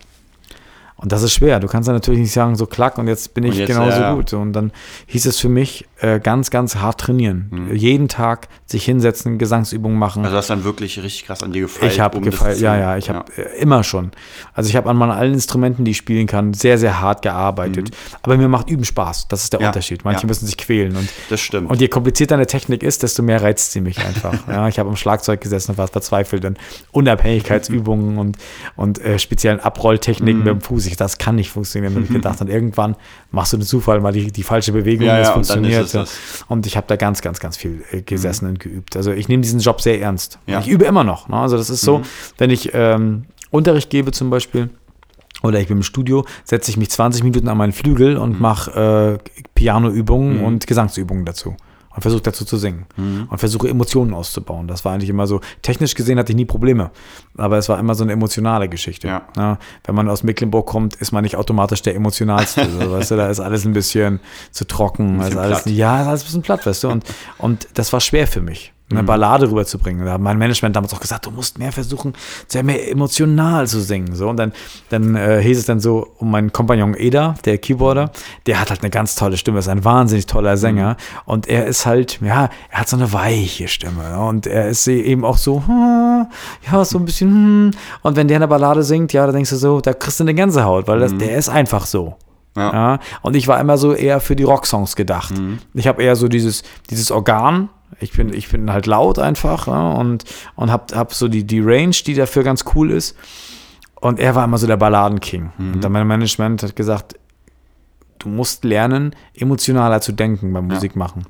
Und 1.02 1.12
das 1.12 1.22
ist 1.22 1.32
schwer. 1.32 1.60
Du 1.60 1.66
kannst 1.66 1.88
dann 1.88 1.94
natürlich 1.96 2.20
nicht 2.20 2.32
sagen, 2.32 2.56
so 2.56 2.66
klack 2.66 2.98
und 2.98 3.08
jetzt 3.08 3.32
bin 3.32 3.44
ich 3.44 3.56
jetzt, 3.56 3.68
genauso 3.68 4.00
ja, 4.00 4.12
gut. 4.14 4.34
Und 4.34 4.52
dann 4.52 4.70
hieß 5.06 5.24
es 5.26 5.40
für 5.40 5.48
mich, 5.48 5.86
äh, 6.00 6.20
ganz, 6.20 6.50
ganz 6.50 6.76
hart 6.76 7.00
trainieren. 7.00 7.46
Mhm. 7.50 7.74
Jeden 7.74 8.08
Tag 8.08 8.48
sich 8.66 8.84
hinsetzen, 8.84 9.38
Gesangsübungen 9.38 9.98
machen. 9.98 10.24
Also 10.24 10.36
hast 10.36 10.50
dann 10.50 10.64
wirklich 10.64 11.02
richtig 11.02 11.24
krass 11.26 11.42
an 11.42 11.52
dir 11.52 11.62
gefeilt. 11.62 11.90
Ich 11.92 12.00
habe 12.00 12.18
um 12.18 12.30
zu- 12.30 12.44
ja, 12.62 12.76
ja, 12.76 12.96
ich 12.98 13.08
habe 13.08 13.24
äh, 13.36 13.60
immer 13.60 13.82
schon. 13.82 14.10
Also 14.52 14.68
ich 14.68 14.76
habe 14.76 14.90
an 14.90 14.96
meinen 14.96 15.10
allen 15.12 15.32
Instrumenten, 15.32 15.84
die 15.86 15.92
ich 15.92 15.96
spielen 15.96 16.26
kann, 16.26 16.52
sehr, 16.52 16.76
sehr 16.78 17.00
hart 17.00 17.22
gearbeitet. 17.22 17.90
Aber 18.22 18.36
mir 18.36 18.48
macht 18.48 18.68
Üben 18.68 18.84
Spaß. 18.84 19.28
Das 19.28 19.42
ist 19.44 19.52
der 19.54 19.60
Mhm. 19.60 19.62
Ja, 19.64 19.68
Unterschied. 19.70 20.04
Manche 20.04 20.26
müssen 20.26 20.46
sich 20.46 20.58
quälen. 20.58 20.96
Und, 20.96 21.08
Das 21.30 21.40
stimmt. 21.40 21.70
und 21.70 21.80
je 21.80 21.88
komplizierter 21.88 22.34
eine 22.34 22.46
Technik 22.46 22.82
ist, 22.82 23.02
desto 23.02 23.22
mehr 23.22 23.42
reizt 23.42 23.72
sie 23.72 23.80
mich 23.80 23.98
einfach. 24.04 24.34
ja, 24.48 24.68
ich 24.68 24.78
habe 24.78 24.88
am 24.90 24.96
Schlagzeug 24.96 25.40
gesessen 25.40 25.72
und 25.72 25.78
war 25.78 25.88
verzweifelt. 25.88 26.44
Und 26.44 26.58
Unabhängigkeitsübungen 26.92 28.18
und, 28.18 28.36
und 28.76 28.98
äh, 29.00 29.18
speziellen 29.18 29.60
Abrolltechniken 29.60 30.40
Mhm. 30.40 30.44
mit 30.44 30.54
dem 30.54 30.60
Fuß. 30.60 30.86
Ich, 30.90 30.96
das 30.96 31.18
kann 31.18 31.37
nicht 31.37 31.50
funktionieren, 31.50 31.94
habe 31.94 32.05
ich 32.05 32.11
gedacht. 32.12 32.40
Und 32.40 32.48
irgendwann 32.48 32.96
machst 33.31 33.53
du 33.53 33.57
den 33.57 33.66
Zufall 33.66 34.00
mal 34.00 34.12
die, 34.12 34.31
die 34.31 34.42
falsche 34.42 34.72
Bewegung 34.72 35.07
Ja, 35.07 35.16
und 35.16 35.22
ja, 35.22 35.29
und 35.29 35.35
funktioniert. 35.35 35.85
ist 35.85 35.94
es 35.94 36.44
Und 36.48 36.66
ich 36.66 36.76
habe 36.76 36.87
da 36.88 36.96
ganz, 36.96 37.22
ganz, 37.22 37.40
ganz 37.40 37.57
viel 37.57 37.85
äh, 37.90 38.03
gesessen 38.03 38.48
und 38.48 38.61
geübt. 38.61 38.96
Also 38.96 39.12
ich 39.12 39.29
nehme 39.29 39.42
diesen 39.42 39.61
Job 39.61 39.81
sehr 39.81 40.00
ernst. 40.00 40.38
Ja. 40.46 40.61
Ich 40.61 40.68
übe 40.68 40.85
immer 40.85 41.05
noch. 41.05 41.29
Ne? 41.29 41.37
Also 41.37 41.57
das 41.57 41.70
ist 41.70 41.81
so, 41.83 42.03
wenn 42.38 42.50
ich 42.50 42.70
ähm, 42.74 43.24
Unterricht 43.50 43.90
gebe 43.90 44.12
zum 44.12 44.31
Beispiel, 44.31 44.70
oder 45.42 45.59
ich 45.61 45.68
bin 45.68 45.79
im 45.79 45.83
Studio, 45.83 46.24
setze 46.44 46.70
ich 46.70 46.76
mich 46.76 46.90
20 46.90 47.22
Minuten 47.24 47.48
an 47.48 47.57
meinen 47.57 47.72
Flügel 47.72 48.16
und 48.16 48.40
mache 48.40 49.18
äh, 49.24 49.31
Pianoübungen 49.55 50.44
und 50.44 50.66
Gesangsübungen 50.66 51.24
dazu. 51.24 51.57
Und 51.92 52.03
versuche 52.03 52.22
dazu 52.22 52.44
zu 52.44 52.57
singen. 52.57 52.87
Und 52.96 53.38
versuche 53.38 53.68
Emotionen 53.68 54.14
auszubauen. 54.14 54.68
Das 54.68 54.85
war 54.85 54.92
eigentlich 54.92 55.11
immer 55.11 55.26
so. 55.26 55.40
Technisch 55.62 55.94
gesehen 55.96 56.18
hatte 56.20 56.31
ich 56.33 56.37
nie 56.37 56.44
Probleme. 56.44 56.92
Aber 57.37 57.59
es 57.59 57.68
war 57.68 57.81
immer 57.81 57.96
so 57.96 58.05
eine 58.05 58.12
emotionale 58.12 58.68
Geschichte. 58.68 59.09
Ja. 59.09 59.59
wenn 59.85 59.94
man 59.96 60.09
aus 60.09 60.22
Mecklenburg 60.22 60.66
kommt, 60.66 60.94
ist 60.96 61.11
man 61.11 61.22
nicht 61.24 61.37
automatisch 61.37 61.83
der 61.83 61.96
emotionalste. 61.96 62.68
so, 62.70 62.90
weißt 62.92 63.11
du, 63.11 63.16
da 63.16 63.29
ist 63.29 63.40
alles 63.40 63.64
ein 63.64 63.72
bisschen 63.72 64.20
zu 64.53 64.66
trocken. 64.66 65.18
bisschen 65.18 65.33
ist 65.33 65.38
alles, 65.38 65.64
ja, 65.66 66.00
ist 66.03 66.07
alles 66.07 66.22
ein 66.22 66.26
bisschen 66.26 66.42
platt, 66.42 66.64
weißt 66.64 66.85
du. 66.85 66.88
Und, 66.90 67.05
und 67.38 67.66
das 67.74 67.92
war 67.92 68.00
schwer 68.00 68.26
für 68.29 68.40
mich, 68.40 68.72
Mhm. 68.72 68.79
Eine 68.90 69.03
Ballade 69.05 69.50
rüberzubringen. 69.50 70.05
Da 70.05 70.12
hat 70.12 70.20
mein 70.20 70.38
Management 70.38 70.74
damals 70.74 70.92
auch 70.92 71.00
gesagt, 71.00 71.26
du 71.26 71.31
musst 71.31 71.59
mehr 71.59 71.72
versuchen, 71.72 72.14
sehr 72.48 72.62
mehr 72.62 72.90
emotional 72.90 73.66
zu 73.66 73.81
singen. 73.81 74.14
So, 74.14 74.29
und 74.29 74.37
dann, 74.37 74.53
dann 74.88 75.14
äh, 75.14 75.40
hieß 75.42 75.59
es 75.59 75.66
dann 75.66 75.81
so 75.81 76.09
um 76.18 76.31
meinen 76.31 76.53
Kompagnon 76.53 76.94
Eda, 76.96 77.35
der 77.44 77.59
Keyboarder, 77.59 78.11
der 78.46 78.61
hat 78.61 78.70
halt 78.70 78.81
eine 78.81 78.90
ganz 78.90 79.14
tolle 79.14 79.37
Stimme, 79.37 79.61
ist 79.61 79.68
ein 79.68 79.85
wahnsinnig 79.85 80.26
toller 80.26 80.57
Sänger. 80.57 80.96
Und 81.24 81.46
er 81.46 81.66
ist 81.66 81.87
halt, 81.87 82.20
ja, 82.20 82.48
er 82.70 82.81
hat 82.81 82.88
so 82.88 82.96
eine 82.96 83.12
weiche 83.12 83.68
Stimme. 83.68 84.03
ne? 84.03 84.20
Und 84.20 84.46
er 84.46 84.68
ist 84.68 84.87
eben 84.88 85.24
auch 85.24 85.37
so, 85.37 85.62
hm, 85.66 86.26
ja, 86.70 86.85
so 86.85 86.98
ein 86.98 87.05
bisschen, 87.05 87.31
hm. 87.31 87.70
und 88.03 88.16
wenn 88.16 88.29
der 88.29 88.37
eine 88.37 88.48
Ballade 88.48 88.83
singt, 88.83 89.12
ja, 89.12 89.26
da 89.26 89.33
denkst 89.33 89.50
du 89.50 89.57
so, 89.57 89.81
da 89.81 89.92
kriegst 89.92 90.20
du 90.20 90.24
eine 90.24 90.35
Gänsehaut, 90.35 90.88
weil 90.88 90.98
das, 90.98 91.16
der 91.16 91.37
ist 91.37 91.48
einfach 91.48 91.87
so. 91.87 92.16
Ja. 92.57 92.72
Ja, 92.72 92.98
und 93.22 93.37
ich 93.37 93.46
war 93.46 93.61
immer 93.61 93.79
so 93.79 93.94
eher 93.94 94.20
für 94.20 94.35
die 94.35 94.42
Rocksongs 94.42 94.96
gedacht. 94.96 95.33
Ich 95.74 95.87
habe 95.87 96.03
eher 96.03 96.16
so 96.16 96.26
dieses, 96.26 96.64
dieses 96.90 97.11
Organ. 97.11 97.68
Ich 97.98 98.12
bin, 98.12 98.33
ich 98.33 98.48
bin 98.48 98.72
halt 98.72 98.87
laut 98.87 99.18
einfach 99.18 99.66
ja, 99.66 99.92
und, 99.92 100.24
und 100.55 100.70
hab, 100.70 100.94
hab 100.94 101.12
so 101.12 101.29
die, 101.29 101.44
die 101.44 101.61
Range, 101.61 101.96
die 102.07 102.14
dafür 102.14 102.44
ganz 102.44 102.64
cool 102.74 102.90
ist. 102.90 103.16
Und 104.00 104.18
er 104.18 104.35
war 104.35 104.44
immer 104.44 104.57
so 104.57 104.66
der 104.66 104.79
Balladenking. 104.79 105.53
Und 105.59 105.85
dann 105.85 105.92
mein 105.92 106.07
Management 106.07 106.62
hat 106.62 106.76
gesagt, 106.76 107.16
du 108.18 108.29
musst 108.29 108.64
lernen, 108.64 109.14
emotionaler 109.35 110.00
zu 110.00 110.12
denken 110.12 110.53
beim 110.53 110.68
Musikmachen. 110.68 111.26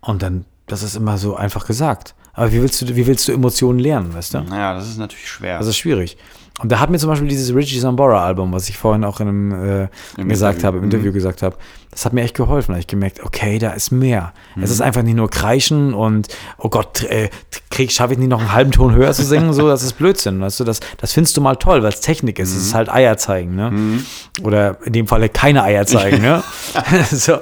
Und 0.00 0.22
dann, 0.22 0.44
das 0.66 0.82
ist 0.82 0.96
immer 0.96 1.18
so 1.18 1.36
einfach 1.36 1.66
gesagt. 1.66 2.14
Aber 2.32 2.52
wie 2.52 2.62
willst 2.62 2.80
du, 2.82 2.94
wie 2.94 3.06
willst 3.06 3.26
du 3.28 3.32
Emotionen 3.32 3.78
lernen, 3.78 4.14
weißt 4.14 4.34
du? 4.34 4.40
Naja, 4.42 4.74
das 4.74 4.88
ist 4.88 4.98
natürlich 4.98 5.28
schwer. 5.28 5.58
Das 5.58 5.66
ist 5.66 5.76
schwierig. 5.76 6.16
Und 6.60 6.72
da 6.72 6.80
hat 6.80 6.88
mir 6.88 6.98
zum 6.98 7.10
Beispiel 7.10 7.28
dieses 7.28 7.54
Richie 7.54 7.78
Sambora 7.78 8.24
Album, 8.24 8.50
was 8.52 8.70
ich 8.70 8.78
vorhin 8.78 9.04
auch 9.04 9.20
in 9.20 9.28
einem 9.28 9.52
äh, 9.52 9.88
Im 10.16 10.28
gesagt 10.30 10.56
Interview. 10.56 10.66
habe, 10.66 10.78
im 10.78 10.84
Interview 10.84 11.12
gesagt 11.12 11.42
habe, 11.42 11.56
das 11.90 12.06
hat 12.06 12.14
mir 12.14 12.22
echt 12.22 12.34
geholfen. 12.34 12.68
Da 12.68 12.74
habe 12.74 12.80
ich 12.80 12.86
gemerkt, 12.86 13.22
okay, 13.22 13.58
da 13.58 13.72
ist 13.72 13.90
mehr. 13.90 14.32
Es 14.60 14.70
ist 14.70 14.80
einfach 14.80 15.02
nicht 15.02 15.16
nur 15.16 15.28
kreischen 15.28 15.92
und 15.92 16.28
oh 16.56 16.70
Gott, 16.70 17.04
äh, 17.04 17.28
krieg, 17.70 17.92
schaffe 17.92 18.14
ich 18.14 18.18
nicht 18.18 18.30
noch 18.30 18.40
einen 18.40 18.52
halben 18.52 18.72
Ton 18.72 18.94
höher 18.94 19.12
zu 19.12 19.22
singen, 19.22 19.52
so, 19.52 19.68
das 19.68 19.82
ist 19.82 19.94
Blödsinn. 19.94 20.40
Weißt 20.40 20.58
du, 20.58 20.64
das, 20.64 20.80
das 20.96 21.12
findest 21.12 21.36
du 21.36 21.42
mal 21.42 21.56
toll, 21.56 21.82
weil 21.82 21.90
es 21.90 22.00
Technik 22.00 22.38
ist. 22.38 22.52
Es 22.52 22.68
ist 22.68 22.74
halt 22.74 22.88
Eier 22.88 23.18
zeigen, 23.18 23.54
ne? 23.54 24.00
Oder 24.42 24.78
in 24.84 24.94
dem 24.94 25.06
Falle 25.06 25.28
keine 25.28 25.62
Eier 25.62 25.84
zeigen, 25.84 26.22
ne? 26.22 26.42
so. 27.10 27.38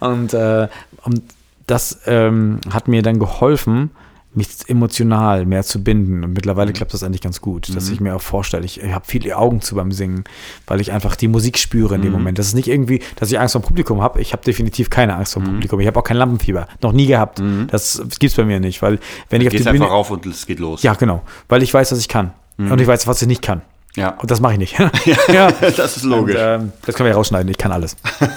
Und, 0.00 0.34
äh, 0.34 0.68
und 1.04 1.22
das 1.66 2.00
ähm, 2.06 2.60
hat 2.70 2.88
mir 2.88 3.02
dann 3.02 3.18
geholfen, 3.18 3.90
mich 4.38 4.48
emotional 4.68 5.44
mehr 5.44 5.62
zu 5.62 5.84
binden. 5.84 6.24
Und 6.24 6.32
mittlerweile 6.32 6.72
klappt 6.72 6.94
das 6.94 7.02
eigentlich 7.02 7.20
ganz 7.20 7.42
gut, 7.42 7.74
dass 7.74 7.90
ich 7.90 8.00
mir 8.00 8.16
auch 8.16 8.22
vorstelle, 8.22 8.64
ich, 8.64 8.82
ich 8.82 8.92
habe 8.92 9.04
viele 9.06 9.36
Augen 9.36 9.60
zu 9.60 9.74
beim 9.74 9.92
Singen, 9.92 10.24
weil 10.66 10.80
ich 10.80 10.92
einfach 10.92 11.14
die 11.16 11.28
Musik 11.28 11.58
spüre 11.58 11.96
in 11.96 12.02
dem 12.02 12.12
Moment. 12.12 12.38
Das 12.38 12.46
ist 12.46 12.54
nicht 12.54 12.68
irgendwie, 12.68 13.02
dass 13.16 13.30
ich 13.30 13.38
Angst 13.38 13.52
vor 13.52 13.60
dem 13.60 13.66
Publikum 13.66 14.00
habe. 14.00 14.20
Ich 14.20 14.32
habe 14.32 14.42
definitiv 14.42 14.88
keine 14.88 15.16
Angst 15.16 15.34
vor 15.34 15.42
dem 15.42 15.52
Publikum. 15.52 15.80
Ich 15.80 15.86
habe 15.86 15.98
auch 15.98 16.04
kein 16.04 16.16
Lampenfieber. 16.16 16.66
Noch 16.82 16.92
nie 16.92 17.06
gehabt. 17.06 17.42
Das 17.70 18.02
gibt's 18.18 18.36
bei 18.36 18.44
mir 18.44 18.60
nicht, 18.60 18.80
weil 18.80 18.98
wenn 19.28 19.42
ich 19.42 19.48
auf 19.48 19.52
die 19.52 19.58
Bühne... 19.58 19.70
einfach 19.70 19.90
rauf 19.90 20.10
und 20.10 20.24
es 20.24 20.46
geht 20.46 20.58
los. 20.58 20.82
Ja, 20.82 20.94
genau. 20.94 21.22
Weil 21.48 21.62
ich 21.62 21.74
weiß, 21.74 21.92
was 21.92 21.98
ich 21.98 22.08
kann. 22.08 22.32
Und 22.56 22.80
ich 22.80 22.86
weiß, 22.86 23.06
was 23.06 23.20
ich 23.20 23.28
nicht 23.28 23.42
kann. 23.42 23.62
Ja. 23.98 24.10
Und 24.10 24.30
das 24.30 24.40
mache 24.40 24.52
ich 24.52 24.58
nicht. 24.58 24.78
ja, 25.28 25.50
das 25.50 25.96
ist 25.96 26.04
logisch. 26.04 26.36
Und, 26.36 26.42
ähm, 26.42 26.72
das 26.86 26.94
können 26.94 27.06
wir 27.06 27.10
ja 27.10 27.16
rausschneiden, 27.16 27.50
ich 27.50 27.58
kann 27.58 27.72
alles. 27.72 27.96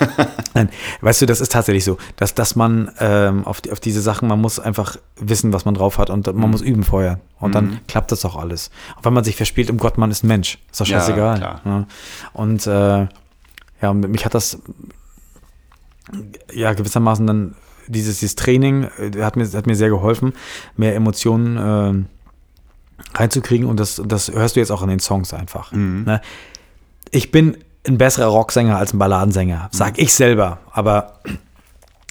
Nein, 0.53 0.69
weißt 1.01 1.21
du, 1.21 1.25
das 1.25 1.39
ist 1.39 1.51
tatsächlich 1.51 1.83
so, 1.85 1.97
dass, 2.15 2.33
dass 2.33 2.55
man 2.55 2.91
ähm, 2.99 3.45
auf, 3.45 3.61
die, 3.61 3.71
auf 3.71 3.79
diese 3.79 4.01
Sachen, 4.01 4.27
man 4.27 4.39
muss 4.41 4.59
einfach 4.59 4.97
wissen, 5.17 5.53
was 5.53 5.65
man 5.65 5.73
drauf 5.75 5.97
hat 5.97 6.09
und 6.09 6.25
man 6.35 6.49
muss 6.49 6.61
üben 6.61 6.83
vorher. 6.83 7.19
Und 7.39 7.55
dann 7.55 7.79
klappt 7.87 8.11
das 8.11 8.25
auch 8.25 8.35
alles. 8.35 8.69
Auch 8.97 9.05
wenn 9.05 9.13
man 9.13 9.23
sich 9.23 9.35
verspielt, 9.35 9.69
um 9.69 9.77
Gott, 9.77 9.97
man 9.97 10.11
ist 10.11 10.23
ein 10.23 10.27
Mensch. 10.27 10.59
Ist 10.71 10.81
doch 10.81 10.85
Ja, 10.87 10.99
scheißegal. 10.99 11.37
klar. 11.37 11.61
Ja. 11.65 11.85
Und 12.33 12.67
äh, 12.67 13.07
ja, 13.81 13.89
und 13.89 14.01
mich 14.09 14.25
hat 14.25 14.33
das 14.35 14.59
ja 16.53 16.73
gewissermaßen 16.73 17.25
dann 17.25 17.55
dieses, 17.87 18.19
dieses 18.19 18.35
Training 18.35 18.87
äh, 18.97 19.21
hat 19.23 19.35
mir, 19.35 19.47
hat 19.53 19.67
mir 19.67 19.75
sehr 19.75 19.89
geholfen, 19.89 20.33
mehr 20.75 20.95
Emotionen 20.95 21.57
ähm, 21.59 22.05
reinzukriegen 23.13 23.67
und 23.67 23.79
das, 23.79 24.01
das 24.05 24.31
hörst 24.31 24.55
du 24.55 24.59
jetzt 24.59 24.71
auch 24.71 24.81
in 24.83 24.89
den 24.89 24.99
Songs 24.99 25.33
einfach. 25.33 25.71
Ne? 26.03 26.21
Ich 27.11 27.31
bin 27.31 27.57
ein 27.87 27.97
besserer 27.97 28.27
Rocksänger 28.27 28.77
als 28.77 28.93
ein 28.93 28.99
Balladensänger, 28.99 29.69
sag 29.71 29.97
ich 29.97 30.13
selber, 30.13 30.59
aber 30.71 31.19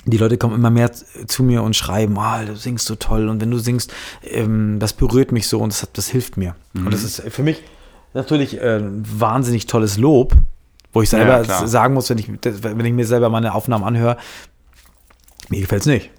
die 0.04 0.16
Leute 0.16 0.38
kommen 0.38 0.54
immer 0.54 0.70
mehr 0.70 0.90
zu 0.92 1.42
mir 1.42 1.62
und 1.62 1.76
schreiben, 1.76 2.18
ah, 2.18 2.42
du 2.44 2.56
singst 2.56 2.86
so 2.86 2.94
toll 2.96 3.28
und 3.28 3.40
wenn 3.40 3.50
du 3.50 3.58
singst, 3.58 3.92
ähm, 4.24 4.78
das 4.78 4.92
berührt 4.94 5.30
mich 5.30 5.46
so 5.46 5.60
und 5.60 5.72
das, 5.72 5.86
das 5.92 6.08
hilft 6.08 6.36
mir. 6.36 6.56
Und 6.86 6.92
das 6.92 7.02
ist 7.04 7.22
für 7.28 7.42
mich 7.42 7.62
natürlich 8.14 8.60
äh, 8.60 8.78
ein 8.78 9.04
wahnsinnig 9.04 9.66
tolles 9.66 9.98
Lob, 9.98 10.34
wo 10.92 11.02
ich 11.02 11.10
selber 11.10 11.44
Ja, 11.44 11.66
sagen 11.66 11.94
muss, 11.94 12.10
wenn 12.10 12.18
ich, 12.18 12.28
wenn 12.28 12.84
ich 12.84 12.92
mir 12.92 13.06
selber 13.06 13.28
meine 13.28 13.54
Aufnahmen 13.54 13.84
anhöre, 13.84 14.16
mir 15.48 15.60
gefällt's 15.60 15.86
nicht. 15.86 16.10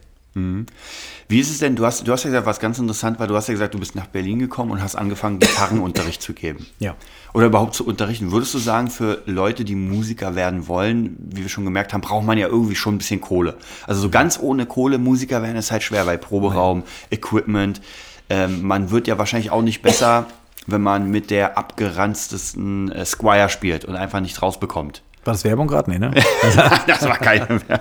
Wie 1.31 1.39
ist 1.39 1.49
es 1.49 1.59
denn, 1.59 1.77
du 1.77 1.85
hast, 1.85 2.05
du 2.05 2.11
hast 2.11 2.25
ja 2.25 2.29
gesagt, 2.29 2.45
was 2.45 2.59
ganz 2.59 2.77
interessant 2.77 3.17
war, 3.17 3.25
du 3.25 3.37
hast 3.37 3.47
ja 3.47 3.53
gesagt, 3.53 3.73
du 3.73 3.79
bist 3.79 3.95
nach 3.95 4.07
Berlin 4.07 4.39
gekommen 4.39 4.69
und 4.71 4.83
hast 4.83 4.97
angefangen, 4.97 5.39
Gitarrenunterricht 5.39 6.21
zu 6.21 6.33
geben. 6.33 6.67
Ja. 6.79 6.95
Oder 7.31 7.45
überhaupt 7.45 7.73
zu 7.73 7.87
unterrichten. 7.87 8.33
Würdest 8.33 8.53
du 8.53 8.57
sagen, 8.57 8.89
für 8.89 9.21
Leute, 9.25 9.63
die 9.63 9.75
Musiker 9.75 10.35
werden 10.35 10.67
wollen, 10.67 11.15
wie 11.19 11.43
wir 11.43 11.47
schon 11.47 11.63
gemerkt 11.63 11.93
haben, 11.93 12.01
braucht 12.01 12.25
man 12.25 12.37
ja 12.37 12.47
irgendwie 12.47 12.75
schon 12.75 12.95
ein 12.95 12.97
bisschen 12.97 13.21
Kohle. 13.21 13.55
Also 13.87 14.01
so 14.01 14.09
ganz 14.09 14.39
ohne 14.41 14.65
Kohle 14.65 14.97
Musiker 14.97 15.41
werden 15.41 15.55
ist 15.55 15.71
halt 15.71 15.83
schwer, 15.83 16.05
weil 16.05 16.17
Proberaum, 16.17 16.83
Equipment, 17.11 17.81
ähm, 18.29 18.63
man 18.63 18.91
wird 18.91 19.07
ja 19.07 19.17
wahrscheinlich 19.17 19.51
auch 19.51 19.61
nicht 19.61 19.81
besser, 19.81 20.25
wenn 20.67 20.81
man 20.81 21.09
mit 21.09 21.31
der 21.31 21.57
abgeranztesten 21.57 22.91
äh, 22.91 23.05
Squire 23.05 23.47
spielt 23.47 23.85
und 23.85 23.95
einfach 23.95 24.19
nicht 24.19 24.41
rausbekommt. 24.41 25.01
War 25.23 25.33
das 25.33 25.45
Werbung 25.45 25.67
gerade? 25.67 25.89
Nee, 25.89 25.99
ne? 25.99 26.11
das 26.87 27.07
war 27.07 27.17
keiner 27.17 27.47
mehr. 27.69 27.79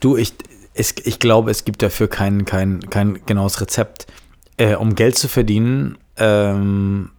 Du, 0.00 0.18
ich, 0.18 0.34
es, 0.76 0.94
ich 1.04 1.18
glaube, 1.18 1.50
es 1.50 1.64
gibt 1.64 1.82
dafür 1.82 2.08
kein, 2.08 2.44
kein, 2.44 2.80
kein 2.90 3.20
genaues 3.26 3.60
Rezept. 3.60 4.06
Äh, 4.58 4.74
um 4.74 4.94
Geld 4.94 5.18
zu 5.18 5.28
verdienen, 5.28 5.98
ähm, 6.16 7.10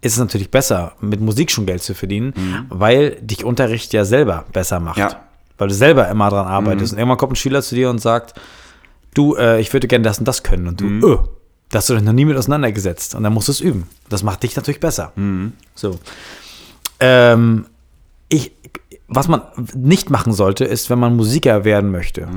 ist 0.00 0.14
es 0.14 0.18
natürlich 0.18 0.50
besser, 0.50 0.94
mit 1.00 1.20
Musik 1.20 1.50
schon 1.50 1.66
Geld 1.66 1.82
zu 1.82 1.94
verdienen, 1.94 2.32
weil 2.68 3.16
dich 3.20 3.44
Unterricht 3.44 3.92
ja 3.92 4.04
selber 4.04 4.44
besser 4.52 4.80
macht. 4.80 4.98
Ja. 4.98 5.20
Weil 5.58 5.68
du 5.68 5.74
selber 5.74 6.08
immer 6.08 6.28
dran 6.28 6.46
arbeitest. 6.46 6.92
Und 6.92 6.98
irgendwann 6.98 7.18
kommt 7.18 7.32
ein 7.32 7.36
Schüler 7.36 7.62
zu 7.62 7.74
dir 7.74 7.88
und 7.88 8.00
sagt, 8.00 8.34
du, 9.14 9.36
äh, 9.36 9.60
ich 9.60 9.72
würde 9.72 9.86
gerne 9.86 10.02
das 10.02 10.18
und 10.18 10.26
das 10.26 10.42
können. 10.42 10.66
Und 10.66 10.80
du, 10.80 10.86
öh, 10.86 11.18
da 11.70 11.78
hast 11.78 11.88
du 11.88 11.94
dich 11.94 12.02
noch 12.02 12.12
nie 12.12 12.24
mit 12.24 12.36
auseinandergesetzt. 12.36 13.14
Und 13.14 13.22
dann 13.22 13.32
musst 13.32 13.48
du 13.48 13.52
es 13.52 13.60
üben. 13.60 13.88
Das 14.08 14.22
macht 14.22 14.42
dich 14.42 14.56
natürlich 14.56 14.80
besser. 14.80 15.12
So. 15.74 16.00
Ähm, 16.98 17.66
ich, 18.28 18.52
was 19.14 19.28
man 19.28 19.42
nicht 19.74 20.10
machen 20.10 20.32
sollte, 20.32 20.64
ist, 20.64 20.90
wenn 20.90 20.98
man 20.98 21.16
Musiker 21.16 21.64
werden 21.64 21.90
möchte, 21.90 22.28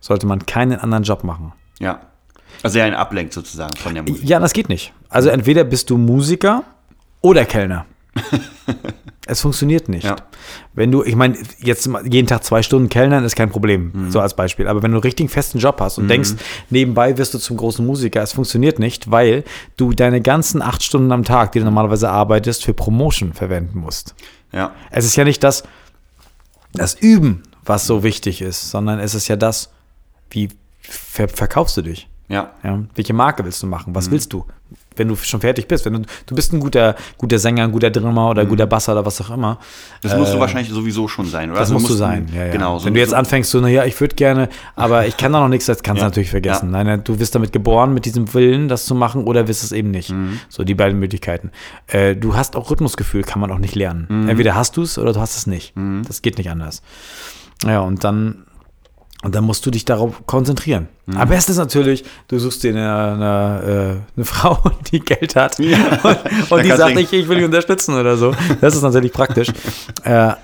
sollte 0.00 0.26
man 0.26 0.46
keinen 0.46 0.78
anderen 0.78 1.04
Job 1.04 1.24
machen. 1.24 1.52
Ja. 1.78 2.00
Also 2.62 2.78
ja, 2.78 2.84
ein 2.84 2.94
Ablenk 2.94 3.32
sozusagen 3.32 3.76
von 3.76 3.94
der 3.94 4.02
Musik. 4.02 4.24
Ja, 4.24 4.38
das 4.40 4.52
geht 4.52 4.68
nicht. 4.68 4.92
Also 5.08 5.28
entweder 5.28 5.64
bist 5.64 5.90
du 5.90 5.98
Musiker 5.98 6.64
oder 7.20 7.44
Kellner. 7.44 7.86
es 9.26 9.40
funktioniert 9.40 9.88
nicht. 9.88 10.04
Ja. 10.04 10.16
Wenn 10.72 10.92
du, 10.92 11.02
ich 11.02 11.16
meine, 11.16 11.36
jetzt 11.58 11.88
jeden 12.08 12.26
Tag 12.26 12.44
zwei 12.44 12.62
Stunden 12.62 12.88
Kellnern 12.88 13.24
ist 13.24 13.36
kein 13.36 13.50
Problem, 13.50 14.10
so 14.10 14.20
als 14.20 14.34
Beispiel. 14.34 14.68
Aber 14.68 14.82
wenn 14.82 14.92
du 14.92 14.96
einen 14.96 15.02
richtigen 15.02 15.28
festen 15.28 15.58
Job 15.58 15.80
hast 15.80 15.98
und 15.98 16.08
denkst, 16.08 16.34
nebenbei 16.70 17.18
wirst 17.18 17.34
du 17.34 17.38
zum 17.38 17.56
großen 17.56 17.84
Musiker, 17.84 18.22
es 18.22 18.32
funktioniert 18.32 18.78
nicht, 18.78 19.10
weil 19.10 19.44
du 19.76 19.92
deine 19.92 20.20
ganzen 20.20 20.62
acht 20.62 20.82
Stunden 20.82 21.12
am 21.12 21.24
Tag, 21.24 21.52
die 21.52 21.58
du 21.58 21.64
normalerweise 21.64 22.08
arbeitest, 22.08 22.64
für 22.64 22.72
Promotion 22.72 23.32
verwenden 23.32 23.80
musst. 23.80 24.14
Ja. 24.52 24.72
Es 24.90 25.04
ist 25.04 25.16
ja 25.16 25.24
nicht 25.24 25.42
das, 25.42 25.64
das 26.78 26.94
Üben, 26.94 27.42
was 27.64 27.86
so 27.86 28.02
wichtig 28.02 28.42
ist, 28.42 28.70
sondern 28.70 28.98
es 28.98 29.14
ist 29.14 29.28
ja 29.28 29.36
das, 29.36 29.70
wie 30.30 30.48
ver 30.80 31.28
verkaufst 31.28 31.76
du 31.76 31.82
dich? 31.82 32.08
Ja. 32.28 32.52
Ja, 32.62 32.82
welche 32.94 33.12
Marke 33.12 33.44
willst 33.44 33.62
du 33.62 33.66
machen? 33.66 33.94
Was 33.94 34.10
willst 34.10 34.32
du? 34.32 34.44
Wenn 34.96 35.08
du 35.08 35.16
schon 35.16 35.40
fertig 35.40 35.68
bist, 35.68 35.84
wenn 35.84 35.92
du, 35.94 36.00
du 36.26 36.34
bist 36.34 36.52
ein 36.52 36.60
guter, 36.60 36.96
guter 37.18 37.38
Sänger, 37.38 37.64
ein 37.64 37.72
guter 37.72 37.90
Drummer 37.90 38.30
oder 38.30 38.42
ein 38.42 38.48
guter 38.48 38.66
Basser 38.66 38.92
oder 38.92 39.04
was 39.06 39.20
auch 39.20 39.30
immer. 39.30 39.58
Das 40.02 40.16
musst 40.16 40.34
du 40.34 40.40
wahrscheinlich 40.40 40.72
sowieso 40.72 41.06
schon 41.08 41.26
sein, 41.26 41.50
oder? 41.50 41.58
Äh, 41.58 41.60
Das 41.60 41.68
Also 41.70 41.74
musst 41.74 41.90
du 41.90 41.94
sein, 41.94 42.28
ja, 42.34 42.46
ja. 42.46 42.52
Genau. 42.52 42.78
so 42.78 42.86
Wenn 42.86 42.94
du 42.94 43.00
jetzt 43.00 43.14
anfängst, 43.14 43.50
so, 43.50 43.60
naja, 43.60 43.84
ich 43.84 44.00
würde 44.00 44.14
gerne, 44.14 44.48
aber 44.74 45.06
ich 45.06 45.16
kann 45.16 45.32
da 45.32 45.40
noch 45.40 45.48
nichts, 45.48 45.66
das 45.66 45.82
kannst 45.82 46.00
du 46.00 46.04
Ja. 46.04 46.08
natürlich 46.08 46.30
vergessen. 46.30 46.72
Ja. 46.72 46.82
Nein, 46.84 47.02
du 47.04 47.16
bist 47.16 47.34
damit 47.34 47.52
geboren, 47.52 47.92
mit 47.94 48.04
diesem 48.04 48.32
Willen, 48.34 48.68
das 48.68 48.86
zu 48.86 48.94
machen, 48.94 49.24
oder 49.24 49.48
wirst 49.48 49.62
es 49.64 49.72
eben 49.72 49.90
nicht. 49.90 50.10
Mhm. 50.10 50.40
So, 50.48 50.64
die 50.64 50.74
beiden 50.74 50.98
Möglichkeiten. 50.98 51.50
Äh, 51.88 52.16
du 52.16 52.34
hast 52.34 52.56
auch 52.56 52.70
Rhythmusgefühl, 52.70 53.22
kann 53.22 53.40
man 53.40 53.50
auch 53.52 53.58
nicht 53.58 53.74
lernen. 53.74 54.06
Mhm. 54.08 54.28
Entweder 54.30 54.54
hast 54.54 54.76
du 54.76 54.82
es 54.82 54.98
oder 54.98 55.12
du 55.12 55.20
hast 55.20 55.36
es 55.36 55.46
nicht. 55.46 55.74
Das 56.06 56.22
geht 56.22 56.38
nicht 56.38 56.50
anders. 56.50 56.82
Ja, 57.64 57.80
und 57.80 58.04
dann, 58.04 58.45
und 59.22 59.34
dann 59.34 59.44
musst 59.44 59.64
du 59.66 59.70
dich 59.70 59.84
darauf 59.84 60.26
konzentrieren. 60.26 60.88
Mhm. 61.06 61.16
Am 61.16 61.28
besten 61.28 61.52
ist 61.52 61.58
natürlich, 61.58 62.04
du 62.28 62.38
suchst 62.38 62.62
dir 62.62 62.70
eine, 62.70 63.14
eine, 63.14 63.62
äh, 63.62 64.16
eine 64.16 64.24
Frau, 64.24 64.58
die 64.92 65.00
Geld 65.00 65.36
hat 65.36 65.58
und, 65.58 66.50
und 66.50 66.64
die 66.64 66.70
sagt, 66.70 66.98
ich, 66.98 67.12
ich 67.12 67.28
will 67.28 67.36
dich 67.36 67.44
unterstützen 67.44 67.94
oder 67.94 68.16
so. 68.16 68.34
Das 68.60 68.74
ist 68.74 68.82
natürlich 68.82 69.12
praktisch. 69.12 69.48
Äh, 70.04 70.34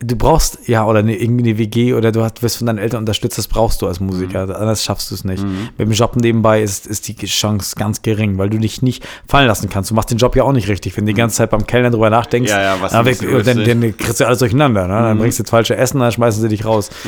du 0.00 0.16
brauchst, 0.16 0.68
ja, 0.68 0.86
oder 0.86 1.00
eine, 1.00 1.16
irgendwie 1.16 1.50
eine 1.50 1.58
WG 1.58 1.94
oder 1.94 2.12
du 2.12 2.22
hast, 2.22 2.42
wirst 2.42 2.58
von 2.58 2.66
deinen 2.66 2.78
Eltern 2.78 3.00
unterstützt, 3.00 3.38
das 3.38 3.48
brauchst 3.48 3.82
du 3.82 3.86
als 3.86 4.00
Musiker. 4.00 4.46
Mhm. 4.46 4.52
Anders 4.52 4.84
schaffst 4.84 5.10
du 5.10 5.14
es 5.14 5.24
nicht. 5.24 5.42
Mit 5.42 5.88
dem 5.88 5.92
Job 5.92 6.16
nebenbei 6.16 6.62
ist, 6.62 6.86
ist 6.86 7.08
die 7.08 7.14
Chance 7.26 7.74
ganz 7.76 8.02
gering, 8.02 8.38
weil 8.38 8.50
du 8.50 8.58
dich 8.58 8.82
nicht 8.82 9.06
fallen 9.26 9.46
lassen 9.46 9.68
kannst. 9.68 9.90
Du 9.90 9.94
machst 9.94 10.10
den 10.10 10.18
Job 10.18 10.36
ja 10.36 10.44
auch 10.44 10.52
nicht 10.52 10.68
richtig. 10.68 10.96
Wenn 10.96 11.06
du 11.06 11.12
die 11.12 11.18
ganze 11.18 11.36
Zeit 11.36 11.50
beim 11.50 11.66
Kellner 11.66 11.90
drüber 11.90 12.10
nachdenkst, 12.10 12.50
Ja, 12.50 12.62
ja, 12.62 12.76
was 12.80 12.92
dann, 12.92 13.04
dann, 13.04 13.64
dann 13.64 13.96
kriegst 13.96 14.20
du 14.20 14.26
alles 14.26 14.38
durcheinander. 14.38 14.86
Ne? 14.86 14.94
Mhm. 14.94 15.02
Dann 15.02 15.18
bringst 15.18 15.38
du 15.38 15.42
das 15.42 15.50
falsche 15.50 15.76
Essen, 15.76 16.00
dann 16.00 16.12
schmeißen 16.12 16.40
sie 16.40 16.48
dich 16.48 16.64
raus. 16.64 16.90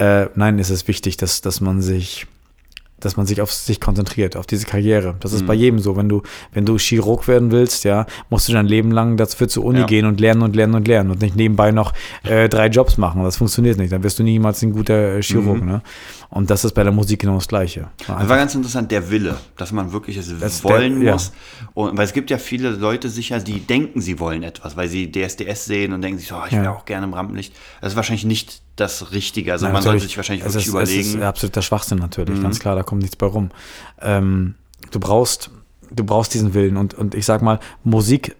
äh, 0.00 0.28
nein, 0.34 0.58
es 0.58 0.70
ist 0.70 0.88
wichtig, 0.88 1.16
dass, 1.16 1.40
dass 1.40 1.60
man 1.60 1.80
sich 1.80 2.26
dass 3.02 3.16
man 3.16 3.24
sich 3.24 3.40
auf 3.40 3.50
sich 3.50 3.80
konzentriert, 3.80 4.36
auf 4.36 4.44
diese 4.44 4.66
Karriere. 4.66 5.14
Das 5.20 5.30
Mhm. 5.32 5.36
ist 5.38 5.46
bei 5.46 5.54
jedem 5.54 5.78
so. 5.78 5.96
Wenn 5.96 6.10
du, 6.10 6.20
wenn 6.52 6.66
du 6.66 6.76
Chirurg 6.76 7.28
werden 7.28 7.50
willst, 7.50 7.84
ja, 7.84 8.04
musst 8.28 8.46
du 8.46 8.52
dein 8.52 8.66
Leben 8.66 8.90
lang 8.90 9.16
dafür 9.16 9.48
zur 9.48 9.64
Uni 9.64 9.78
Ja. 9.78 9.86
gehen 9.86 10.04
und 10.04 10.20
lernen 10.20 10.42
und 10.42 10.54
lernen 10.54 10.74
und 10.74 10.86
lernen 10.86 11.10
und 11.10 11.22
nicht 11.22 11.34
nebenbei 11.34 11.70
noch 11.72 11.94
äh, 12.24 12.50
drei 12.50 12.66
Jobs 12.66 12.98
machen. 12.98 13.22
Das 13.24 13.38
funktioniert 13.38 13.78
nicht. 13.78 13.90
Dann 13.90 14.02
wirst 14.02 14.18
du 14.18 14.22
niemals 14.22 14.60
ein 14.60 14.72
guter 14.72 15.16
äh, 15.16 15.22
Chirurg. 15.22 15.64
Ne? 15.64 15.80
Und 16.30 16.48
das 16.48 16.64
ist 16.64 16.74
bei 16.74 16.84
der 16.84 16.92
Musik 16.92 17.20
genau 17.22 17.34
das 17.34 17.48
Gleiche. 17.48 17.88
Das 18.06 18.28
war 18.28 18.36
ganz 18.36 18.54
interessant, 18.54 18.92
der 18.92 19.10
Wille, 19.10 19.36
dass 19.56 19.72
man 19.72 19.90
wirklich 19.92 20.16
es 20.16 20.32
Das- 20.38 20.62
wollen 20.62 21.00
der- 21.00 21.08
ja. 21.08 21.12
muss. 21.14 21.32
Und, 21.74 21.96
weil 21.98 22.04
es 22.04 22.12
gibt 22.12 22.30
ja 22.30 22.38
viele 22.38 22.70
Leute 22.70 23.08
sicher, 23.10 23.40
die 23.40 23.58
denken, 23.58 24.00
sie 24.00 24.20
wollen 24.20 24.44
etwas, 24.44 24.76
weil 24.76 24.86
sie 24.88 25.10
DSDS 25.10 25.64
sehen 25.64 25.92
und 25.92 26.02
denken 26.02 26.20
sich, 26.20 26.32
oh, 26.32 26.40
ich 26.46 26.52
Ja. 26.52 26.62
wäre 26.62 26.72
auch 26.76 26.84
gerne 26.84 27.06
im 27.06 27.14
Rampenlicht. 27.14 27.52
Das 27.80 27.92
ist 27.92 27.96
wahrscheinlich 27.96 28.24
nicht 28.24 28.62
das 28.76 29.10
Richtige. 29.10 29.50
Also 29.50 29.66
Ja, 29.66 29.72
man 29.72 29.82
sollte 29.82 30.04
sich 30.04 30.16
wahrscheinlich 30.16 30.44
wirklich 30.44 30.64
ist, 30.66 30.70
überlegen. 30.70 31.00
Es 31.00 31.14
ist 31.16 31.20
absoluter 31.22 31.62
Schwachsinn 31.62 31.98
natürlich, 31.98 32.38
Mhm. 32.38 32.42
ganz 32.44 32.60
klar, 32.60 32.76
da 32.76 32.84
kommt 32.84 33.02
nichts 33.02 33.16
bei 33.16 33.26
rum. 33.26 33.50
Ähm, 34.00 34.54
du 34.92 35.00
brauchst, 35.00 35.50
du 35.90 36.04
brauchst 36.04 36.32
diesen 36.34 36.54
Willen 36.54 36.76
und, 36.76 36.94
und 36.94 37.16
ich 37.16 37.26
sag 37.26 37.42
mal, 37.42 37.58
Musik 37.82 38.36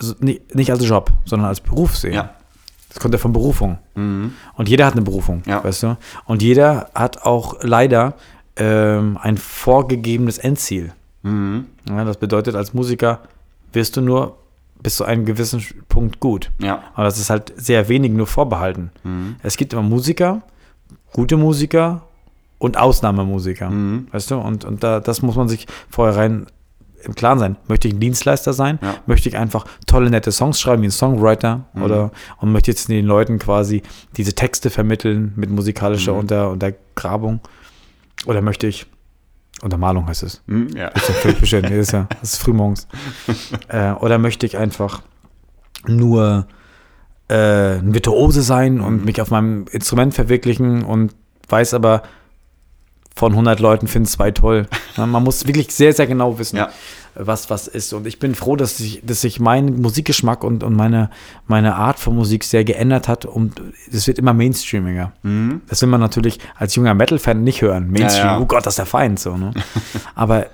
so- 0.00 0.14
nicht, 0.18 0.52
nicht 0.54 0.72
als 0.72 0.84
Job, 0.84 1.12
sondern 1.24 1.48
als 1.48 1.60
Beruf 1.60 1.96
sehen. 1.96 2.14
ja. 2.14 2.34
Das 2.88 3.00
kommt 3.00 3.12
ja 3.14 3.18
von 3.18 3.32
Berufung. 3.32 3.78
Und 3.94 4.68
jeder 4.68 4.86
hat 4.86 4.94
eine 4.94 5.02
Berufung, 5.02 5.42
Ja. 5.46 5.62
weißt 5.62 5.82
du? 5.82 5.96
Und 6.24 6.42
jeder 6.42 6.90
hat 6.94 7.22
auch 7.22 7.56
leider 7.62 8.14
ähm, 8.56 9.18
ein 9.20 9.36
vorgegebenes 9.36 10.38
Endziel. 10.38 10.92
Ja, 11.22 12.04
das 12.04 12.16
bedeutet, 12.16 12.54
als 12.54 12.72
Musiker 12.72 13.20
wirst 13.72 13.96
du 13.96 14.00
nur 14.00 14.36
bis 14.82 14.96
zu 14.96 15.04
einem 15.04 15.26
gewissen 15.26 15.62
Punkt 15.88 16.20
gut. 16.20 16.50
Ja. 16.58 16.82
Aber 16.94 17.04
das 17.04 17.18
ist 17.18 17.28
halt 17.28 17.52
sehr 17.56 17.88
wenigen 17.88 18.16
nur 18.16 18.26
vorbehalten. 18.26 18.90
Es 19.42 19.56
gibt 19.58 19.72
immer 19.74 19.82
Musiker, 19.82 20.40
gute 21.12 21.36
Musiker 21.36 22.02
und 22.58 22.78
Ausnahmemusiker. 22.78 23.70
Weißt 24.12 24.30
du? 24.30 24.36
Und, 24.38 24.64
und 24.64 24.82
da, 24.82 25.00
das 25.00 25.20
muss 25.20 25.36
man 25.36 25.48
sich 25.48 25.66
vorher 25.90 26.16
rein 26.16 26.46
im 27.04 27.14
Klaren 27.14 27.38
sein. 27.38 27.56
Möchte 27.68 27.88
ich 27.88 27.94
ein 27.94 28.00
Dienstleister 28.00 28.52
sein? 28.52 28.78
Ja. 28.82 28.96
Möchte 29.06 29.28
ich 29.28 29.36
einfach 29.36 29.64
tolle, 29.86 30.10
nette 30.10 30.32
Songs 30.32 30.60
schreiben, 30.60 30.82
wie 30.82 30.88
ein 30.88 30.92
Songwriter? 30.92 31.66
Oder 31.80 32.10
und 32.38 32.52
möchte 32.52 32.70
jetzt 32.70 32.88
den 32.88 33.06
Leuten 33.06 33.38
quasi 33.38 33.82
diese 34.16 34.34
Texte 34.34 34.70
vermitteln 34.70 35.32
mit 35.36 35.50
musikalischer 35.50 36.14
Unter, 36.14 36.50
Untergrabung? 36.50 37.40
oder 38.26 38.42
möchte 38.42 38.66
ich, 38.66 38.86
Untermalung 39.62 40.06
heißt 40.06 40.22
es. 40.22 40.42
Hm, 40.46 40.68
ja. 40.76 40.90
Das 40.90 41.08
ist 41.08 41.24
ja 41.50 41.60
das 41.60 41.72
ist 41.72 41.92
ja, 41.92 42.06
das 42.20 42.34
ist 42.34 42.36
frühmorgens. 42.38 42.86
Äh, 43.68 43.92
oder 43.92 44.18
möchte 44.18 44.46
ich 44.46 44.56
einfach 44.56 45.02
nur 45.86 46.46
äh, 47.28 47.78
ein 47.78 47.92
Virtuose 47.92 48.42
sein 48.42 48.80
und 48.80 49.04
mich 49.04 49.20
auf 49.20 49.30
meinem 49.30 49.66
Instrument 49.70 50.14
verwirklichen 50.14 50.84
und 50.84 51.14
weiß 51.48 51.74
aber, 51.74 52.02
von 53.18 53.32
100 53.32 53.60
Leuten 53.60 53.88
finden 53.88 54.06
zwei 54.06 54.30
toll. 54.30 54.66
Man 54.96 55.22
muss 55.24 55.46
wirklich 55.46 55.72
sehr, 55.74 55.92
sehr 55.92 56.06
genau 56.06 56.38
wissen, 56.38 56.56
Ja. 56.56 56.70
was 57.14 57.50
was 57.50 57.66
ist. 57.68 57.92
Und 57.92 58.06
ich 58.06 58.18
bin 58.18 58.34
froh, 58.34 58.54
dass 58.56 58.76
sich, 58.78 59.02
dass 59.04 59.20
sich 59.20 59.40
mein 59.40 59.80
Musikgeschmack 59.80 60.44
und, 60.44 60.62
und 60.62 60.74
meine, 60.74 61.10
meine 61.46 61.74
Art 61.74 61.98
von 61.98 62.14
Musik 62.14 62.44
sehr 62.44 62.64
geändert 62.64 63.08
hat 63.08 63.24
und 63.26 63.60
es 63.92 64.06
wird 64.06 64.18
immer 64.18 64.32
mainstreamiger. 64.32 65.12
Das 65.68 65.82
will 65.82 65.88
man 65.88 66.00
natürlich 66.00 66.38
als 66.56 66.74
junger 66.76 66.94
Metal-Fan 66.94 67.42
nicht 67.42 67.60
hören. 67.60 67.90
Mainstream, 67.90 68.26
Ja, 68.26 68.32
ja. 68.34 68.40
oh 68.40 68.46
Gott, 68.46 68.64
das 68.66 68.74
ist 68.74 68.78
der 68.78 68.86
Feind. 68.86 69.18
So, 69.18 69.36
ne? 69.36 69.52
Aber 70.14 70.46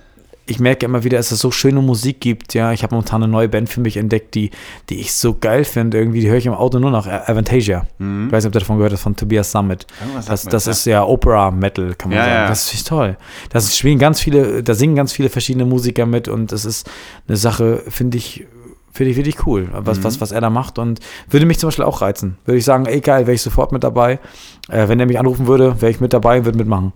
ich 0.47 0.61
merke 0.61 0.85
immer 0.87 1.05
wieder, 1.05 1.17
dass 1.19 1.31
es 1.33 1.41
so 1.41 1.51
schöne 1.51 1.81
Musik 1.81 2.21
gibt. 2.21 2.53
Ja, 2.55 2.73
ich 2.73 2.83
habe 2.83 2.95
momentan 2.95 3.23
eine 3.23 3.33
neue 3.33 3.49
Band 3.49 3.69
für 3.69 3.81
mich 3.81 3.97
entdeckt, 3.97 4.35
die, 4.35 4.51
die 4.91 5.01
ich 5.01 5.13
so 5.15 5.35
geil 5.39 5.65
finde. 5.65 5.99
Irgendwie, 5.99 6.21
die 6.21 6.29
höre 6.29 6.37
ich 6.37 6.47
im 6.47 6.53
Auto 6.55 6.79
nur 6.79 6.91
noch. 6.91 7.07
Avantasia. 7.07 7.87
Ich 7.99 8.05
weiß 8.33 8.45
nicht, 8.45 8.47
ob 8.47 8.53
du 8.53 8.59
davon 8.59 8.77
gehört 8.77 8.93
hast, 8.93 9.03
von 9.03 9.17
Tobias 9.17 9.51
Summit. 9.51 9.87
Irgendwas 10.01 10.27
das 10.27 10.45
das, 10.45 10.67
ist 10.67 10.85
ja 10.87 11.05
Opera-Metal, 11.05 11.95
kann 11.95 12.11
man 12.11 12.19
Ja, 12.19 12.25
sagen. 12.25 12.35
ja. 12.37 12.49
Das 12.49 12.73
ist 12.75 12.87
toll. 12.89 13.17
Das 13.51 13.77
spielen 13.77 13.99
ganz 13.99 14.21
viele, 14.21 14.63
da 14.63 14.75
singen 14.75 14.95
ganz 14.97 15.13
viele 15.13 15.29
verschiedene 15.31 15.65
Musiker 15.65 16.07
mit 16.07 16.29
und 16.29 16.53
das 16.53 16.65
ist 16.65 16.91
eine 17.27 17.37
Sache, 17.37 17.83
finde 17.89 18.19
ich, 18.19 18.47
finde 18.93 19.11
ich 19.11 19.17
wirklich 19.17 19.47
cool, 19.47 19.69
was, 19.73 19.99
Mhm. 19.99 20.05
was, 20.05 20.21
was 20.21 20.31
er 20.31 20.41
da 20.41 20.51
macht 20.51 20.79
und 20.79 21.01
würde 21.29 21.47
mich 21.47 21.59
zum 21.59 21.69
Beispiel 21.69 21.85
auch 21.85 22.01
reizen. 22.03 22.37
Würde 22.45 22.59
ich 22.59 22.65
sagen, 22.65 22.87
ey 22.87 23.01
geil, 23.01 23.27
wäre 23.27 23.35
ich 23.35 23.43
sofort 23.43 23.73
mit 23.73 23.83
dabei. 23.83 24.21
Äh, 24.69 24.89
wenn 24.89 25.01
er 25.01 25.07
mich 25.07 25.19
anrufen 25.19 25.47
würde, 25.47 25.81
wäre 25.81 25.91
ich 25.91 26.01
mit 26.01 26.13
dabei 26.13 26.39
und 26.39 26.45
würde 26.45 26.59
mitmachen. 26.59 26.93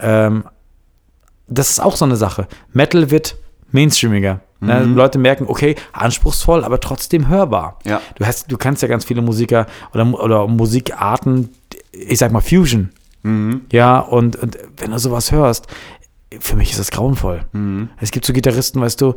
Ähm, 0.00 0.44
das 1.46 1.70
ist 1.70 1.80
auch 1.80 1.96
so 1.96 2.04
eine 2.04 2.16
Sache. 2.16 2.46
Metal 2.72 3.10
wird 3.10 3.36
mainstreamiger. 3.70 4.40
Ne? 4.60 4.80
Mhm. 4.80 4.94
Leute 4.94 5.18
merken, 5.18 5.46
okay, 5.46 5.76
anspruchsvoll, 5.92 6.64
aber 6.64 6.80
trotzdem 6.80 7.28
hörbar. 7.28 7.78
Ja. 7.84 8.00
Du, 8.16 8.24
hast, 8.24 8.50
du 8.50 8.56
kannst 8.56 8.82
ja 8.82 8.88
ganz 8.88 9.04
viele 9.04 9.20
Musiker 9.20 9.66
oder, 9.92 10.06
oder 10.20 10.46
Musikarten, 10.46 11.50
ich 11.92 12.18
sag 12.18 12.32
mal 12.32 12.40
Fusion. 12.40 12.90
Mhm. 13.22 13.62
Ja, 13.72 13.98
und, 13.98 14.36
und 14.36 14.58
wenn 14.76 14.90
du 14.90 14.98
sowas 14.98 15.32
hörst, 15.32 15.66
für 16.40 16.56
mich 16.56 16.70
ist 16.70 16.80
das 16.80 16.90
grauenvoll. 16.90 17.42
Mhm. 17.52 17.90
Es 18.00 18.10
gibt 18.10 18.24
so 18.24 18.32
Gitarristen, 18.32 18.80
weißt 18.80 19.00
du, 19.00 19.14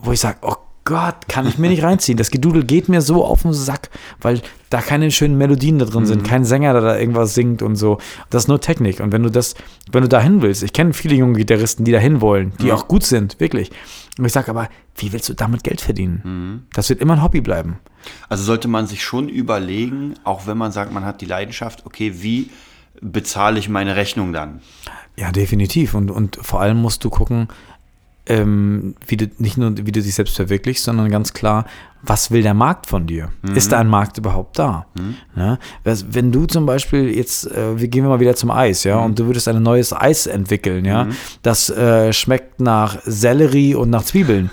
wo 0.00 0.12
ich 0.12 0.20
sage, 0.20 0.38
oh 0.42 0.56
Gott, 0.86 1.26
kann 1.26 1.48
ich 1.48 1.58
mir 1.58 1.68
nicht 1.68 1.82
reinziehen. 1.82 2.16
Das 2.16 2.30
Gedudel 2.30 2.64
geht 2.64 2.88
mir 2.88 3.02
so 3.02 3.24
auf 3.24 3.42
den 3.42 3.52
Sack, 3.52 3.90
weil 4.20 4.40
da 4.70 4.80
keine 4.80 5.10
schönen 5.10 5.36
Melodien 5.36 5.80
da 5.80 5.84
drin 5.84 6.06
sind, 6.06 6.22
kein 6.22 6.44
Sänger, 6.44 6.72
der 6.74 6.82
da 6.82 6.96
irgendwas 6.96 7.34
singt 7.34 7.60
und 7.60 7.74
so. 7.74 7.98
Das 8.30 8.44
ist 8.44 8.48
nur 8.48 8.60
Technik. 8.60 9.00
Und 9.00 9.10
wenn 9.10 9.24
du 9.24 9.30
das, 9.30 9.56
wenn 9.90 10.02
du 10.02 10.08
dahin 10.08 10.42
willst, 10.42 10.62
ich 10.62 10.72
kenne 10.72 10.92
viele 10.92 11.16
junge 11.16 11.38
Gitarristen, 11.38 11.84
die 11.84 11.90
dahin 11.90 12.20
wollen, 12.20 12.52
die 12.62 12.70
auch 12.70 12.86
gut 12.86 13.02
sind, 13.02 13.40
wirklich. 13.40 13.72
Und 14.16 14.26
ich 14.26 14.32
sage 14.32 14.48
aber, 14.48 14.68
wie 14.94 15.12
willst 15.12 15.28
du 15.28 15.34
damit 15.34 15.64
Geld 15.64 15.80
verdienen? 15.80 16.68
Das 16.72 16.88
wird 16.88 17.00
immer 17.00 17.14
ein 17.14 17.22
Hobby 17.22 17.40
bleiben. 17.40 17.80
Also 18.28 18.44
sollte 18.44 18.68
man 18.68 18.86
sich 18.86 19.02
schon 19.02 19.28
überlegen, 19.28 20.14
auch 20.22 20.46
wenn 20.46 20.56
man 20.56 20.70
sagt, 20.70 20.92
man 20.92 21.04
hat 21.04 21.20
die 21.20 21.26
Leidenschaft, 21.26 21.84
okay, 21.84 22.12
wie 22.22 22.50
bezahle 23.00 23.58
ich 23.58 23.68
meine 23.68 23.96
Rechnung 23.96 24.32
dann? 24.32 24.60
Ja, 25.16 25.32
definitiv. 25.32 25.94
Und, 25.94 26.10
und 26.10 26.38
vor 26.40 26.60
allem 26.60 26.80
musst 26.80 27.04
du 27.04 27.10
gucken, 27.10 27.48
ähm, 28.28 28.94
wie 29.06 29.16
du 29.16 29.28
nicht 29.38 29.56
nur, 29.56 29.76
wie 29.76 29.92
du 29.92 30.02
dich 30.02 30.14
selbst 30.14 30.36
verwirklichst, 30.36 30.84
sondern 30.84 31.08
ganz 31.10 31.32
klar, 31.32 31.64
was 32.02 32.30
will 32.30 32.42
der 32.42 32.54
Markt 32.54 32.86
von 32.86 33.06
dir? 33.06 33.30
Ist 33.54 33.72
da 33.72 33.78
ein 33.78 33.88
Markt 33.88 34.18
überhaupt 34.18 34.58
da? 34.58 34.86
Ne? 35.34 35.58
Was- 35.84 36.06
Wenn 36.14 36.30
du 36.32 36.46
zum 36.46 36.66
Beispiel 36.66 37.08
jetzt, 37.16 37.50
äh, 37.50 37.78
wir 37.80 37.88
gehen 37.88 38.04
wir 38.04 38.10
mal 38.10 38.20
wieder 38.20 38.36
zum 38.36 38.50
Eis, 38.50 38.84
ja, 38.84 38.98
und 38.98 39.18
du 39.18 39.26
würdest 39.26 39.48
ein 39.48 39.62
neues 39.62 39.92
Eis 39.92 40.26
entwickeln, 40.26 40.84
ja, 40.84 41.08
das 41.42 41.68
äh, 41.70 42.12
schmeckt 42.12 42.60
nach 42.60 42.98
Sellerie 43.04 43.74
und 43.74 43.90
nach 43.90 44.04
Zwiebeln 44.04 44.50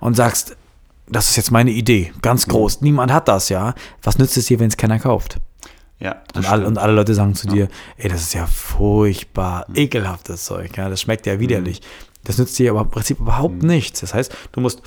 und 0.00 0.14
sagst, 0.16 0.56
das 1.08 1.28
ist 1.30 1.36
jetzt 1.36 1.50
meine 1.50 1.70
Idee, 1.72 2.12
ganz 2.22 2.46
groß, 2.46 2.80
niemand 2.82 3.12
hat 3.12 3.26
das, 3.28 3.48
ja. 3.48 3.74
Was 4.02 4.18
nützt 4.18 4.36
es 4.36 4.46
dir, 4.46 4.58
wenn 4.60 4.68
es 4.68 4.76
keiner 4.76 4.98
kauft? 4.98 5.38
Ja, 5.98 6.16
Und 6.34 6.46
alle, 6.46 6.62
stimmt. 6.62 6.66
und 6.66 6.78
alle 6.78 6.92
Leute 6.94 7.14
sagen 7.14 7.34
zu 7.34 7.46
dir, 7.46 7.68
ey, 7.96 8.08
das 8.08 8.22
ist 8.22 8.34
ja 8.34 8.46
furchtbar, 8.46 9.66
ekelhaftes 9.74 10.44
Zeug, 10.44 10.76
ja, 10.76 10.88
das 10.88 11.00
schmeckt 11.00 11.26
ja 11.26 11.38
widerlich. 11.40 11.80
Das 12.24 12.38
nützt 12.38 12.58
dir 12.58 12.70
aber 12.70 12.82
im 12.82 12.90
Prinzip 12.90 13.18
überhaupt 13.20 13.62
nichts. 13.62 14.00
Das 14.00 14.14
heißt, 14.14 14.34
du 14.52 14.60
musst 14.60 14.82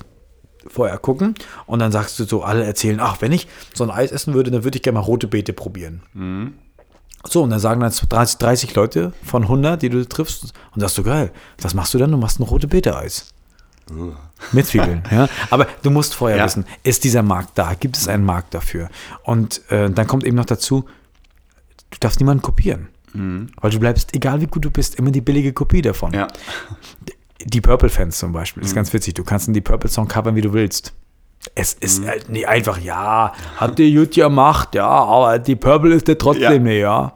vorher 0.68 0.98
gucken 0.98 1.34
und 1.66 1.78
dann 1.78 1.92
sagst 1.92 2.18
du 2.18 2.24
so, 2.24 2.42
alle 2.42 2.64
erzählen, 2.64 2.98
ach, 3.00 3.20
wenn 3.20 3.30
ich 3.32 3.46
so 3.74 3.84
ein 3.84 3.90
Eis 3.90 4.10
essen 4.10 4.34
würde, 4.34 4.50
dann 4.50 4.64
würde 4.64 4.76
ich 4.78 4.82
gerne 4.82 4.98
mal 4.98 5.04
rote 5.04 5.28
Beete 5.28 5.52
probieren. 5.52 6.02
So, 7.28 7.42
und 7.42 7.50
dann 7.50 7.60
sagen 7.60 7.80
dann 7.80 7.92
30, 7.92 8.38
30 8.38 8.74
Leute 8.74 9.12
von 9.24 9.42
100, 9.42 9.80
die 9.82 9.90
du 9.90 10.04
triffst, 10.08 10.52
und 10.74 10.80
sagst 10.80 10.96
du, 10.98 11.02
geil, 11.02 11.30
was 11.60 11.74
machst 11.74 11.94
du 11.94 11.98
dann? 11.98 12.10
Du 12.10 12.16
machst 12.16 12.40
ein 12.40 12.44
rote 12.44 12.66
Beete-Eis. 12.68 13.32
Mit 14.52 14.66
Zwiebeln, 14.66 15.04
ja. 15.12 15.28
Aber 15.50 15.66
du 15.82 15.90
musst 15.90 16.14
vorher 16.14 16.38
Ja. 16.38 16.44
wissen, 16.44 16.64
ist 16.82 17.04
dieser 17.04 17.22
Markt 17.22 17.56
da? 17.56 17.74
Gibt 17.74 17.96
es 17.96 18.08
einen 18.08 18.24
Markt 18.24 18.52
dafür? 18.54 18.88
Und 19.22 19.60
äh, 19.70 19.88
dann 19.90 20.06
kommt 20.08 20.24
eben 20.24 20.36
noch 20.36 20.44
dazu, 20.44 20.84
du 21.90 21.98
darfst 22.00 22.18
niemanden 22.20 22.42
kopieren. 22.42 22.88
Weil 23.14 23.70
du 23.70 23.78
bleibst, 23.78 24.14
egal 24.14 24.42
wie 24.42 24.46
gut 24.46 24.64
du 24.66 24.70
bist, 24.70 24.96
immer 24.96 25.10
die 25.10 25.22
billige 25.22 25.54
Kopie 25.54 25.80
davon. 25.80 26.12
Ja. 26.12 26.26
Die 27.44 27.60
Purple-Fans 27.60 28.18
zum 28.18 28.32
Beispiel, 28.32 28.62
ist 28.62 28.74
ganz 28.74 28.92
witzig. 28.92 29.14
Du 29.14 29.24
kannst 29.24 29.54
die 29.54 29.60
Purple-Song 29.60 30.08
covern, 30.08 30.34
wie 30.36 30.40
du 30.40 30.52
willst. 30.52 30.92
Es 31.54 31.74
ist 31.74 32.04
halt 32.06 32.28
nicht 32.28 32.48
einfach, 32.48 32.78
ja, 32.78 33.32
hat 33.56 33.78
die 33.78 33.94
gut 33.94 34.12
gemacht, 34.12 34.74
ja, 34.74 34.88
aber 34.88 35.38
die 35.38 35.54
Purple 35.54 35.94
ist 35.94 36.08
der 36.08 36.18
trotzdem 36.18 36.42
Ja. 36.42 36.58
nicht, 36.58 36.80
ja. 36.80 37.12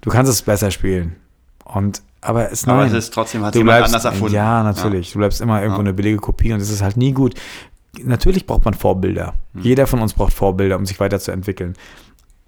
Du 0.00 0.10
kannst 0.10 0.30
es 0.32 0.42
besser 0.42 0.70
spielen. 0.70 1.16
Und, 1.64 2.02
aber 2.20 2.50
es, 2.50 2.66
Aber 2.66 2.78
nein. 2.78 2.88
es 2.88 3.04
ist 3.04 3.14
trotzdem, 3.14 3.44
hat 3.44 3.54
du 3.54 3.58
jemand 3.58 3.78
bleibst, 3.78 3.94
anders 3.94 4.04
erfunden. 4.06 4.34
Ja, 4.34 4.62
natürlich. 4.62 5.12
Du 5.12 5.18
bleibst 5.18 5.40
immer 5.40 5.60
irgendwo 5.60 5.80
Ja. 5.80 5.84
eine 5.86 5.92
billige 5.94 6.16
Kopie 6.18 6.52
und 6.52 6.58
das 6.60 6.70
ist 6.70 6.82
halt 6.82 6.96
nie 6.96 7.12
gut. 7.12 7.34
Natürlich 8.02 8.46
braucht 8.46 8.64
man 8.64 8.74
Vorbilder. 8.74 9.34
Hm. 9.54 9.62
Jeder 9.62 9.86
von 9.86 10.00
uns 10.00 10.14
braucht 10.14 10.32
Vorbilder, 10.32 10.76
um 10.76 10.84
sich 10.86 10.98
weiterzuentwickeln. 10.98 11.74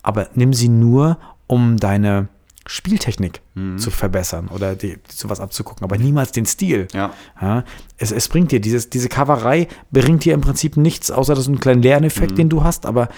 Aber 0.02 0.28
nimm 0.34 0.52
sie 0.52 0.68
nur, 0.68 1.18
um 1.46 1.76
deine 1.76 2.28
Spieltechnik 2.66 3.40
Hm. 3.54 3.78
zu 3.78 3.90
verbessern 3.90 4.48
oder 4.48 4.74
die, 4.74 4.98
sowas 5.08 5.40
abzugucken, 5.40 5.84
aber 5.84 5.96
niemals 5.98 6.32
den 6.32 6.46
Stil. 6.46 6.88
Ja. 6.92 7.10
Ja, 7.40 7.64
es, 7.98 8.12
es 8.12 8.28
bringt 8.28 8.52
dir, 8.52 8.60
dieses, 8.60 8.90
diese 8.90 9.08
Coverei 9.08 9.68
bringt 9.90 10.24
dir 10.24 10.34
im 10.34 10.40
Prinzip 10.40 10.76
nichts, 10.76 11.10
außer 11.10 11.34
das 11.34 11.44
ist 11.44 11.48
ein 11.48 11.60
kleiner 11.60 11.80
Lerneffekt, 11.82 12.32
Mhm. 12.32 12.36
den 12.36 12.48
du 12.48 12.64
hast, 12.64 12.86
aber 12.86 13.08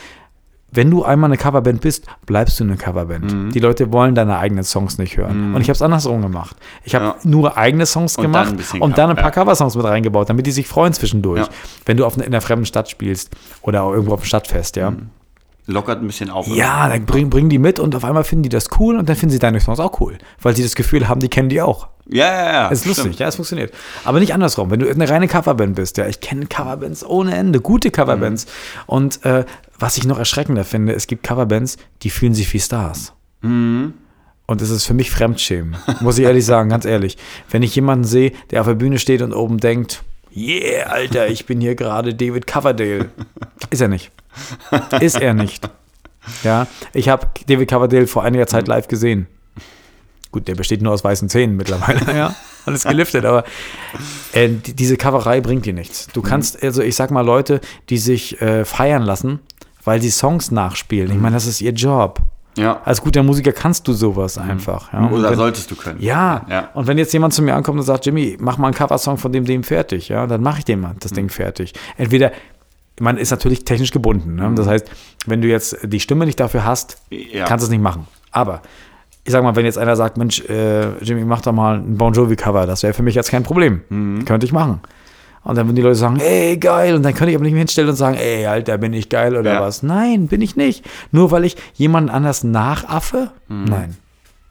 wenn 0.70 0.90
du 0.90 1.02
einmal 1.02 1.28
eine 1.28 1.38
Coverband 1.38 1.80
bist, 1.80 2.04
bleibst 2.26 2.60
du 2.60 2.64
eine 2.64 2.76
Coverband. 2.76 3.32
Mhm. 3.32 3.50
Die 3.52 3.58
Leute 3.58 3.90
wollen 3.90 4.14
deine 4.14 4.36
eigenen 4.38 4.64
Songs 4.64 4.98
nicht 4.98 5.16
hören. 5.16 5.54
Und 5.54 5.62
ich 5.62 5.68
habe 5.68 5.72
es 5.76 5.80
andersrum 5.80 6.20
gemacht. 6.20 6.56
Ich 6.84 6.94
habe 6.94 7.04
Ja. 7.06 7.16
nur 7.24 7.56
eigene 7.56 7.86
Songs 7.86 8.16
Und 8.16 8.24
dann 8.24 8.32
gemacht 8.32 8.56
bisschen 8.58 8.82
und 8.82 8.98
dann 8.98 9.08
ein 9.08 9.16
paar 9.16 9.24
ja. 9.24 9.30
Coversongs 9.30 9.76
mit 9.76 9.86
reingebaut, 9.86 10.28
damit 10.28 10.46
die 10.46 10.50
sich 10.50 10.68
freuen 10.68 10.92
zwischendurch. 10.92 11.40
Ja. 11.40 11.48
Wenn 11.86 11.96
du 11.96 12.04
auf, 12.04 12.16
eine- 12.16 12.24
in 12.24 12.34
einer 12.34 12.42
fremden 12.42 12.66
Stadt 12.66 12.90
spielst 12.90 13.34
oder 13.62 13.82
auch 13.82 13.92
irgendwo 13.94 14.12
auf 14.12 14.20
dem 14.20 14.26
Stadtfest, 14.26 14.76
ja. 14.76 14.92
Lockert 15.70 16.00
ein 16.00 16.06
bisschen 16.06 16.30
auf. 16.30 16.48
Ja, 16.48 16.88
dann 16.88 17.04
bringen 17.04 17.28
bring 17.28 17.50
die 17.50 17.58
mit 17.58 17.78
und 17.78 17.94
auf 17.94 18.02
einmal 18.02 18.24
finden 18.24 18.44
die 18.44 18.48
das 18.48 18.68
cool 18.80 18.96
und 18.96 19.06
dann 19.06 19.16
finden 19.16 19.32
sie 19.32 19.38
deine 19.38 19.60
Songs 19.60 19.78
auch 19.80 20.00
cool, 20.00 20.16
weil 20.40 20.56
sie 20.56 20.62
das 20.62 20.74
Gefühl 20.74 21.08
haben, 21.08 21.20
die 21.20 21.28
kennen 21.28 21.50
die 21.50 21.60
auch. 21.60 21.88
ja, 22.08 22.24
ja. 22.24 22.52
ja 22.52 22.70
Es 22.70 22.80
ist 22.80 22.86
lustig, 22.86 23.02
stimmt. 23.02 23.18
ja, 23.18 23.28
es 23.28 23.36
funktioniert. 23.36 23.74
Aber 24.04 24.18
nicht 24.18 24.32
andersrum. 24.32 24.70
Wenn 24.70 24.80
du 24.80 24.88
eine 24.88 25.08
reine 25.08 25.28
Coverband 25.28 25.76
bist, 25.76 25.98
ja, 25.98 26.06
ich 26.06 26.20
kenne 26.20 26.46
Coverbands 26.46 27.04
ohne 27.04 27.36
Ende, 27.36 27.60
gute 27.60 27.90
Coverbands. 27.90 28.46
Und 28.86 29.22
äh, 29.26 29.44
was 29.78 29.98
ich 29.98 30.06
noch 30.06 30.18
erschreckender 30.18 30.64
finde, 30.64 30.94
es 30.94 31.06
gibt 31.06 31.22
Coverbands, 31.22 31.76
die 32.02 32.08
fühlen 32.08 32.32
sich 32.32 32.50
wie 32.54 32.60
Stars. 32.60 33.12
Mhm. 33.42 33.92
Und 34.46 34.62
es 34.62 34.70
ist 34.70 34.86
für 34.86 34.94
mich 34.94 35.10
Fremdschämen, 35.10 35.76
muss 36.00 36.16
ich 36.16 36.24
ehrlich 36.24 36.46
sagen, 36.46 36.70
ganz 36.70 36.86
ehrlich. 36.86 37.18
Wenn 37.50 37.62
ich 37.62 37.74
jemanden 37.74 38.04
sehe, 38.04 38.32
der 38.50 38.62
auf 38.62 38.66
der 38.66 38.74
Bühne 38.74 38.98
steht 38.98 39.20
und 39.20 39.34
oben 39.34 39.58
denkt, 39.58 40.02
yeah, 40.34 40.86
Alter, 40.86 41.28
ich 41.28 41.44
bin 41.44 41.60
hier 41.60 41.74
gerade 41.74 42.14
David 42.14 42.46
Coverdale. 42.46 43.10
Ist 43.70 43.82
er 43.82 43.88
nicht. 43.88 44.10
Ist 45.00 45.20
er 45.20 45.34
nicht. 45.34 45.68
Ja, 46.42 46.66
ich 46.92 47.08
habe 47.08 47.26
David 47.46 47.70
Coverdale 47.70 48.06
vor 48.06 48.22
einiger 48.22 48.46
Zeit 48.46 48.68
live 48.68 48.88
gesehen. 48.88 49.26
Gut, 50.30 50.46
der 50.46 50.54
besteht 50.54 50.82
nur 50.82 50.92
aus 50.92 51.02
weißen 51.02 51.28
Zähnen 51.30 51.56
mittlerweile, 51.56 52.14
ja. 52.14 52.34
Alles 52.66 52.84
geliftet, 52.84 53.24
aber 53.24 53.44
äh, 54.32 54.48
die, 54.48 54.74
diese 54.74 54.98
Coverei 54.98 55.40
bringt 55.40 55.64
dir 55.64 55.72
nichts. 55.72 56.08
Du 56.12 56.20
kannst, 56.20 56.62
also 56.62 56.82
ich 56.82 56.96
sag 56.96 57.10
mal, 57.10 57.24
Leute, 57.24 57.62
die 57.88 57.96
sich 57.96 58.40
äh, 58.42 58.66
feiern 58.66 59.04
lassen, 59.04 59.40
weil 59.84 60.02
sie 60.02 60.10
Songs 60.10 60.50
nachspielen. 60.50 61.10
Ich 61.10 61.18
meine, 61.18 61.34
das 61.36 61.46
ist 61.46 61.62
ihr 61.62 61.72
Job. 61.72 62.20
Ja. 62.58 62.82
Als 62.84 63.00
guter 63.00 63.22
Musiker 63.22 63.52
kannst 63.52 63.88
du 63.88 63.92
sowas 63.92 64.36
einfach. 64.36 64.92
Ja. 64.92 65.08
Oder 65.08 65.30
wenn, 65.30 65.38
solltest 65.38 65.70
du 65.70 65.76
können. 65.76 66.00
ja. 66.02 66.44
Ja. 66.50 66.70
und 66.74 66.86
wenn 66.88 66.98
jetzt 66.98 67.12
jemand 67.12 67.32
zu 67.32 67.40
mir 67.40 67.54
ankommt 67.54 67.78
und 67.78 67.86
sagt, 67.86 68.04
Jimmy, 68.04 68.36
mach 68.38 68.58
mal 68.58 68.66
einen 68.66 68.74
Coversong 68.74 69.16
von 69.16 69.32
dem, 69.32 69.44
dem 69.44 69.62
fertig, 69.62 70.08
ja, 70.08 70.26
dann 70.26 70.42
mache 70.42 70.58
ich 70.58 70.64
dem 70.66 70.86
das 71.00 71.12
Ding 71.12 71.30
fertig. 71.30 71.72
Entweder, 71.96 72.32
man 73.00 73.16
ist 73.18 73.30
natürlich 73.30 73.64
technisch 73.64 73.90
gebunden. 73.90 74.36
Ne? 74.36 74.52
Das 74.54 74.66
heißt, 74.66 74.90
wenn 75.26 75.40
du 75.42 75.48
jetzt 75.48 75.76
die 75.84 76.00
Stimme 76.00 76.26
nicht 76.26 76.40
dafür 76.40 76.64
hast, 76.64 76.98
Ja. 77.10 77.44
kannst 77.44 77.62
du 77.62 77.66
es 77.66 77.70
nicht 77.70 77.82
machen. 77.82 78.06
Aber 78.30 78.62
ich 79.24 79.32
sag 79.32 79.42
mal, 79.42 79.54
wenn 79.56 79.64
jetzt 79.64 79.78
einer 79.78 79.94
sagt, 79.96 80.16
Mensch, 80.16 80.40
äh, 80.48 80.98
Jimmy, 81.02 81.24
mach 81.24 81.40
doch 81.42 81.52
mal 81.52 81.76
ein 81.78 81.96
Bon 81.98 82.12
Jovi-Cover, 82.12 82.66
das 82.66 82.82
wäre 82.82 82.94
für 82.94 83.02
mich 83.02 83.14
jetzt 83.14 83.30
kein 83.30 83.42
Problem. 83.42 83.82
Könnte 84.24 84.46
ich 84.46 84.52
machen. 84.52 84.80
Und 85.44 85.56
dann 85.56 85.66
würden 85.66 85.76
die 85.76 85.82
Leute 85.82 85.94
sagen, 85.94 86.18
ey, 86.20 86.56
geil. 86.58 86.94
Und 86.94 87.02
dann 87.04 87.14
könnte 87.14 87.30
ich 87.30 87.36
aber 87.36 87.44
nicht 87.44 87.52
mehr 87.52 87.60
hinstellen 87.60 87.88
und 87.88 87.96
sagen, 87.96 88.16
ey, 88.16 88.44
Alter, 88.46 88.76
bin 88.78 88.92
ich 88.92 89.08
geil 89.08 89.36
oder 89.36 89.54
Ja. 89.54 89.60
was. 89.62 89.82
Nein, 89.82 90.26
bin 90.28 90.42
ich 90.42 90.56
nicht. 90.56 90.84
Nur 91.12 91.30
weil 91.30 91.44
ich 91.44 91.56
jemanden 91.74 92.10
anders 92.10 92.44
nachaffe? 92.44 93.30
Nein. 93.48 93.96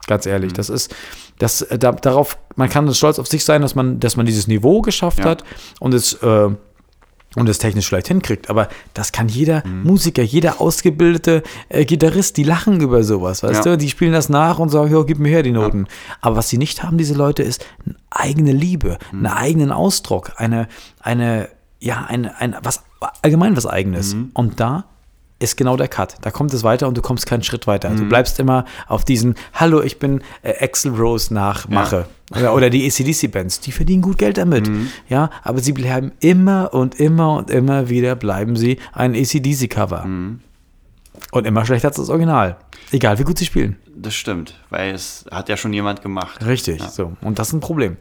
Ganz 0.06 0.26
ehrlich, 0.26 0.52
das 0.54 0.70
ist, 0.70 0.94
Das, 1.40 1.62
äh, 1.62 1.78
da, 1.78 1.92
darauf, 1.92 2.36
man 2.56 2.68
kann 2.68 2.92
stolz 2.92 3.20
auf 3.20 3.28
sich 3.28 3.44
sein, 3.44 3.62
dass 3.62 3.76
man, 3.76 4.00
dass 4.00 4.16
man 4.16 4.26
dieses 4.26 4.48
Niveau 4.48 4.82
geschafft 4.82 5.20
Ja. 5.20 5.26
hat 5.26 5.44
und 5.78 5.94
es, 5.94 6.14
äh, 6.14 6.48
und 7.36 7.48
es 7.48 7.58
technisch 7.58 7.86
vielleicht 7.88 8.08
hinkriegt. 8.08 8.48
Aber 8.50 8.68
das 8.94 9.12
kann 9.12 9.28
jeder 9.28 9.62
Mhm. 9.66 9.82
Musiker, 9.84 10.22
jeder 10.22 10.60
ausgebildete 10.60 11.42
äh, 11.68 11.84
Gitarrist, 11.84 12.36
die 12.36 12.42
lachen 12.44 12.80
über 12.80 13.02
sowas, 13.04 13.42
weißt 13.42 13.64
Ja. 13.66 13.72
du? 13.72 13.78
Die 13.78 13.88
spielen 13.90 14.12
das 14.12 14.28
nach 14.28 14.58
und 14.58 14.70
sagen, 14.70 14.90
ja, 14.92 15.02
gib 15.02 15.18
mir 15.18 15.28
her 15.28 15.42
die 15.42 15.52
Noten. 15.52 15.86
Aber 16.20 16.36
was 16.36 16.48
sie 16.48 16.58
nicht 16.58 16.82
haben, 16.82 16.98
diese 16.98 17.14
Leute, 17.14 17.42
ist 17.42 17.64
eine 17.84 17.96
eigene 18.10 18.52
Liebe, 18.52 18.98
Mhm. 19.12 19.26
einen 19.26 19.36
eigenen 19.36 19.72
Ausdruck, 19.72 20.32
eine, 20.36 20.68
eine, 21.00 21.48
ja, 21.80 22.04
eine, 22.08 22.36
ein, 22.40 22.56
was, 22.62 22.82
allgemein 23.22 23.56
was 23.56 23.66
Eigenes. 23.66 24.14
Mhm. 24.14 24.30
Und 24.34 24.58
da 24.60 24.84
ist 25.38 25.56
genau 25.56 25.76
der 25.76 25.88
Cut. 25.88 26.16
Da 26.22 26.30
kommt 26.30 26.52
es 26.52 26.64
weiter 26.64 26.88
und 26.88 26.96
du 26.96 27.02
kommst 27.02 27.26
keinen 27.26 27.42
Schritt 27.42 27.66
weiter. 27.66 27.90
Mhm. 27.90 27.96
Du 27.96 28.08
bleibst 28.08 28.40
immer 28.40 28.64
auf 28.86 29.04
diesen, 29.04 29.34
hallo, 29.54 29.82
ich 29.82 29.98
bin 29.98 30.22
äh, 30.42 30.64
Axel 30.64 30.92
Rose 30.92 31.32
nachmache. 31.32 32.06
Oder, 32.32 32.54
oder 32.54 32.70
die 32.70 32.86
ACDC-Bands, 32.86 33.60
die 33.60 33.72
verdienen 33.72 34.02
gut 34.02 34.18
Geld 34.18 34.36
damit. 34.36 34.68
Mhm. 34.68 34.88
Ja, 35.08 35.30
aber 35.42 35.60
sie 35.60 35.72
bleiben 35.72 36.12
immer 36.20 36.74
und 36.74 36.96
immer 37.00 37.36
und 37.36 37.50
immer 37.50 37.88
wieder 37.88 38.16
bleiben 38.16 38.56
sie 38.56 38.78
ein 38.92 39.14
ACDC-Cover. 39.14 40.04
Mhm. 40.04 40.40
Und 41.32 41.46
immer 41.46 41.64
schlechter 41.64 41.88
als 41.88 41.96
das 41.96 42.10
Original. 42.10 42.56
Egal, 42.90 43.18
wie 43.18 43.24
gut 43.24 43.38
sie 43.38 43.44
spielen. 43.44 43.76
Das 43.94 44.14
stimmt, 44.14 44.54
weil 44.70 44.94
es 44.94 45.24
hat 45.30 45.48
ja 45.48 45.56
schon 45.56 45.72
jemand 45.72 46.02
gemacht. 46.02 46.44
Richtig. 46.46 46.80
Ja. 46.80 46.88
So. 46.88 47.16
Und 47.20 47.38
das 47.38 47.48
ist 47.48 47.54
ein 47.54 47.60
Problem. 47.60 47.96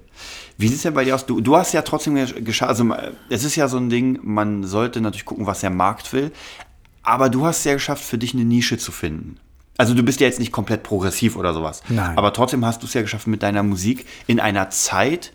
Wie 0.57 0.67
sieht 0.67 0.77
es 0.77 0.83
denn 0.83 0.93
bei 0.93 1.03
dir 1.03 1.15
aus? 1.15 1.25
Du, 1.25 1.41
du 1.41 1.55
hast 1.55 1.73
ja 1.73 1.81
trotzdem 1.81 2.15
geschafft, 2.43 2.69
also 2.69 2.93
es 3.29 3.43
ist 3.43 3.55
ja 3.55 3.67
so 3.67 3.77
ein 3.77 3.89
Ding, 3.89 4.19
man 4.23 4.63
sollte 4.63 5.01
natürlich 5.01 5.25
gucken, 5.25 5.45
was 5.45 5.61
der 5.61 5.69
Markt 5.69 6.13
will, 6.13 6.31
aber 7.07 7.29
du 7.29 7.45
hast 7.45 7.59
es 7.59 7.63
ja 7.63 7.73
geschafft, 7.73 8.03
für 8.03 8.17
dich 8.17 8.33
eine 8.33 8.43
Nische 8.43 8.77
zu 8.77 8.91
finden. 8.91 9.37
Also 9.77 9.93
du 9.93 10.03
bist 10.03 10.19
ja 10.19 10.27
jetzt 10.27 10.39
nicht 10.39 10.51
komplett 10.51 10.83
progressiv 10.83 11.37
oder 11.37 11.53
sowas. 11.53 11.81
Nein. 11.87 12.17
Aber 12.17 12.33
trotzdem 12.33 12.65
hast 12.65 12.81
du 12.81 12.85
es 12.85 12.93
ja 12.93 13.01
geschafft 13.01 13.27
mit 13.27 13.43
deiner 13.43 13.63
Musik 13.63 14.05
in 14.25 14.41
einer 14.41 14.71
Zeit, 14.71 15.31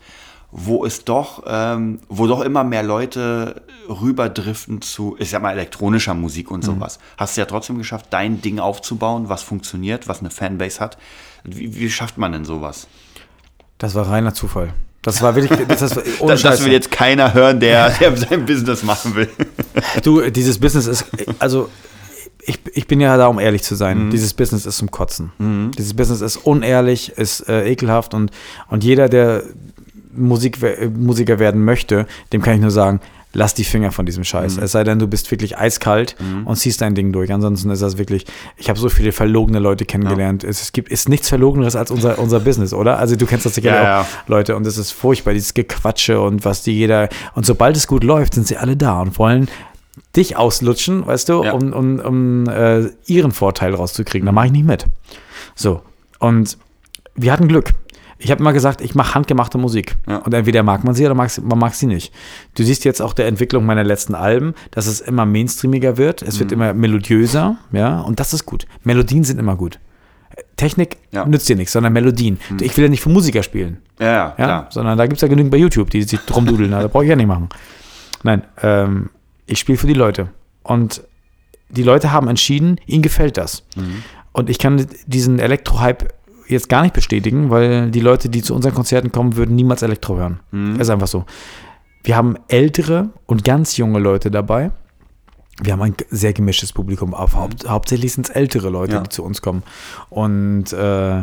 wo 0.51 0.85
es 0.85 1.07
doch, 1.07 1.45
ähm, 1.47 2.01
wo 2.11 2.27
doch 2.27 2.43
immer 2.43 2.63
mehr 2.63 2.83
Leute 2.83 3.63
rüberdriften 3.89 4.83
zu, 4.83 5.17
ich 5.19 5.31
sag 5.31 5.41
mal, 5.41 5.53
elektronischer 5.53 6.13
Musik 6.13 6.51
und 6.51 6.63
sowas. 6.63 6.99
Hast 7.17 7.37
du 7.37 7.41
ja 7.41 7.47
trotzdem 7.47 7.79
geschafft, 7.79 8.09
dein 8.11 8.43
Ding 8.43 8.59
aufzubauen, 8.59 9.31
was 9.31 9.43
funktioniert, 9.43 10.09
was 10.09 10.21
eine 10.21 10.31
Fanbase 10.31 10.79
hat. 10.79 10.99
Wie, 11.43 11.75
wie 11.75 11.91
schafft 11.91 12.19
man 12.19 12.33
denn 12.33 12.45
sowas? 12.45 12.87
Das 13.79 13.95
war 13.95 14.11
reiner 14.11 14.35
Zufall. 14.35 14.75
Das 15.03 15.21
war 15.21 15.35
wirklich, 15.35 15.67
das, 15.67 15.81
das, 15.81 15.99
ohne 16.21 16.33
Das, 16.33 16.43
das 16.43 16.65
will 16.65 16.73
jetzt 16.73 16.91
keiner 16.91 17.35
hören, 17.35 17.61
der, 17.61 17.91
der 17.91 18.17
sein 18.17 18.47
Business 18.47 18.83
machen 18.83 19.17
will. 19.17 19.29
Du, 20.03 20.31
dieses 20.31 20.59
Business 20.59 20.87
ist, 20.87 21.07
also 21.38 21.69
ich, 22.45 22.59
ich 22.73 22.87
bin 22.87 23.01
ja 23.01 23.17
da, 23.17 23.27
um 23.27 23.38
ehrlich 23.38 23.62
zu 23.62 23.75
sein. 23.75 24.11
Dieses 24.11 24.35
Business 24.35 24.67
ist 24.67 24.79
zum 24.79 24.91
Kotzen. 24.91 25.33
Dieses 25.77 25.95
Business 25.95 26.21
ist 26.21 26.37
unehrlich, 26.38 27.11
ist 27.11 27.49
äh, 27.49 27.69
ekelhaft 27.71 28.15
und, 28.15 28.31
und 28.69 28.83
jeder, 28.85 29.09
der 29.09 29.45
Musik, 30.12 30.62
äh, 30.62 30.88
Musiker 30.88 31.38
werden 31.38 31.65
möchte, 31.65 32.07
dem 32.33 32.43
kann 32.43 32.55
ich 32.55 32.61
nur 32.61 32.71
sagen, 32.71 33.01
lass 33.33 33.55
die 33.55 33.64
Finger 33.64 33.92
von 33.92 34.07
diesem 34.07 34.25
Scheiß. 34.25 34.59
Es 34.59 34.73
sei 34.73 34.85
denn, 34.85 34.99
du 34.99 35.07
bist 35.07 35.31
wirklich 35.31 35.57
eiskalt 35.59 36.16
und 36.45 36.57
ziehst 36.57 36.81
dein 36.81 36.95
Ding 36.95 37.12
durch. 37.12 37.33
Ansonsten 37.33 37.71
ist 37.71 37.83
das 37.83 37.99
wirklich, 37.99 38.27
ich 38.57 38.68
habe 38.68 38.79
so 38.79 38.88
viele 38.88 39.12
verlogene 39.12 39.59
Leute 39.59 39.85
kennengelernt. 39.85 40.45
Es, 40.45 40.61
es 40.62 40.73
gibt 40.73 40.90
ist 40.90 41.09
nichts 41.09 41.29
Verlogeneres 41.29 41.77
als 41.77 41.90
unser, 41.90 42.18
unser 42.18 42.40
Business, 42.40 42.73
oder? 42.75 42.99
Also 42.99 43.16
du 43.16 43.27
kennst 43.27 43.47
das 43.47 43.55
sicher 43.55 43.71
Ja, 43.75 43.81
auch, 44.01 44.05
ja. 44.05 44.07
Leute, 44.27 44.57
und 44.57 44.66
es 44.66 44.77
ist 44.79 44.90
furchtbar, 44.92 45.33
dieses 45.35 45.55
Gequatsche 45.55 46.21
und 46.21 46.45
was 46.45 46.62
die 46.62 46.73
jeder, 46.73 47.09
und 47.35 47.47
sobald 47.47 47.77
es 47.77 47.87
gut 47.87 48.05
läuft, 48.05 48.35
sind 48.35 48.47
sie 48.47 48.57
alle 48.57 48.77
da 48.77 49.01
und 49.01 49.18
wollen 49.18 49.49
dich 50.16 50.37
auslutschen, 50.37 51.07
weißt 51.07 51.29
du, 51.29 51.45
Ja. 51.45 51.53
um, 51.53 51.73
um, 51.73 51.99
um 52.01 52.49
äh, 52.49 52.88
ihren 53.07 53.33
Vorteil 53.33 53.75
rauszukriegen. 53.75 54.27
Da 54.27 54.33
mache 54.33 54.47
ich 54.47 54.53
nicht 54.53 54.66
mit. 54.66 54.87
So, 55.55 55.83
und 56.18 56.57
wir 57.14 57.33
hatten 57.33 57.49
Glück. 57.49 57.71
Ich 58.25 58.31
habe 58.31 58.41
immer 58.41 58.53
gesagt, 58.53 58.81
ich 58.81 58.95
mache 58.95 59.15
handgemachte 59.15 59.59
Musik. 59.59 59.97
Ja. 60.09 60.19
Und 60.19 60.33
entweder 60.33 60.63
mag 60.63 60.85
man 60.85 60.95
sie 60.95 61.05
oder 61.05 61.15
mag 61.15 61.31
man 61.43 61.59
mag 61.59 61.75
sie 61.75 61.87
nicht. 61.87 62.13
Du 62.55 62.63
siehst 62.63 62.85
jetzt 62.85 63.03
auch 63.03 63.15
der 63.15 63.27
Entwicklung 63.27 63.67
meiner 63.67 63.83
letzten 63.85 64.15
Alben, 64.15 64.55
dass 64.71 64.87
es 64.87 65.01
immer 65.01 65.27
mainstreamiger 65.27 65.97
wird. 65.97 66.23
Es 66.23 66.37
Mhm. 66.37 66.41
wird 66.41 66.53
immer 66.53 66.73
melodiöser, 66.75 67.57
ja, 67.73 68.01
und 68.01 68.21
das 68.21 68.33
ist 68.33 68.47
gut. 68.47 68.67
Melodien 68.85 69.25
sind 69.25 69.39
immer 69.41 69.57
gut. 69.57 69.79
Technik 70.57 70.97
Ja. 71.11 71.27
nützt 71.27 71.49
dir 71.49 71.57
nichts, 71.57 71.73
sondern 71.73 71.93
Melodien. 71.93 72.39
Ich 72.61 72.77
will 72.77 72.85
ja 72.85 72.91
nicht 72.91 73.03
für 73.03 73.09
Musiker 73.11 73.43
spielen. 73.43 73.79
Ja, 74.01 74.35
ja, 74.39 74.67
sondern 74.71 74.97
da 74.97 75.05
gibt 75.07 75.17
es 75.17 75.23
ja 75.23 75.29
genügend 75.29 75.51
bei 75.51 75.59
YouTube, 75.59 75.91
die 75.91 76.03
sich 76.03 76.21
drum 76.21 76.47
dudeln. 76.47 76.71
da 76.71 76.87
brauche 76.89 77.05
ich 77.05 77.11
ja 77.11 77.17
nicht 77.17 77.27
machen. 77.27 77.49
Nein, 78.23 78.43
ähm, 78.63 79.11
ich 79.47 79.59
spiele 79.59 79.79
für 79.79 79.87
die 79.89 79.95
Leute. 79.95 80.29
Und 80.63 81.03
die 81.71 81.83
Leute 81.83 82.13
haben 82.13 82.29
entschieden, 82.29 82.79
ihnen 82.87 83.03
gefällt 83.03 83.37
das. 83.37 83.65
Und 84.33 84.49
ich 84.49 84.59
kann 84.59 84.87
diesen 85.07 85.39
Elektro-Hype 85.39 86.13
jetzt 86.53 86.69
gar 86.69 86.83
nicht 86.83 86.95
bestätigen, 86.95 87.51
weil 87.51 87.91
die 87.91 88.01
Leute, 88.01 88.29
die 88.29 88.43
zu 88.43 88.55
unseren 88.55 88.75
Konzerten 88.75 89.11
kommen, 89.12 89.37
würden 89.37 89.55
niemals 89.57 89.83
Elektro 89.83 90.17
hören. 90.17 90.41
Ist 90.79 90.91
einfach 90.91 91.09
so. 91.09 91.25
Wir 92.05 92.17
haben 92.17 92.37
ältere 92.49 93.11
und 93.27 93.45
ganz 93.45 93.77
junge 93.77 93.99
Leute 93.99 94.31
dabei. 94.31 94.71
Wir 95.62 95.75
haben 95.75 95.83
ein 95.83 95.95
sehr 96.11 96.33
gemischtes 96.33 96.73
Publikum. 96.73 97.15
Auf, 97.15 97.35
haupt, 97.37 97.69
hauptsächlich 97.69 98.12
sind 98.12 98.29
es 98.29 98.35
ältere 98.35 98.71
Leute, 98.71 98.95
Ja. 98.95 99.01
die 99.01 99.09
zu 99.11 99.23
uns 99.23 99.43
kommen. 99.43 99.62
Und 100.11 100.73
äh, 100.73 101.23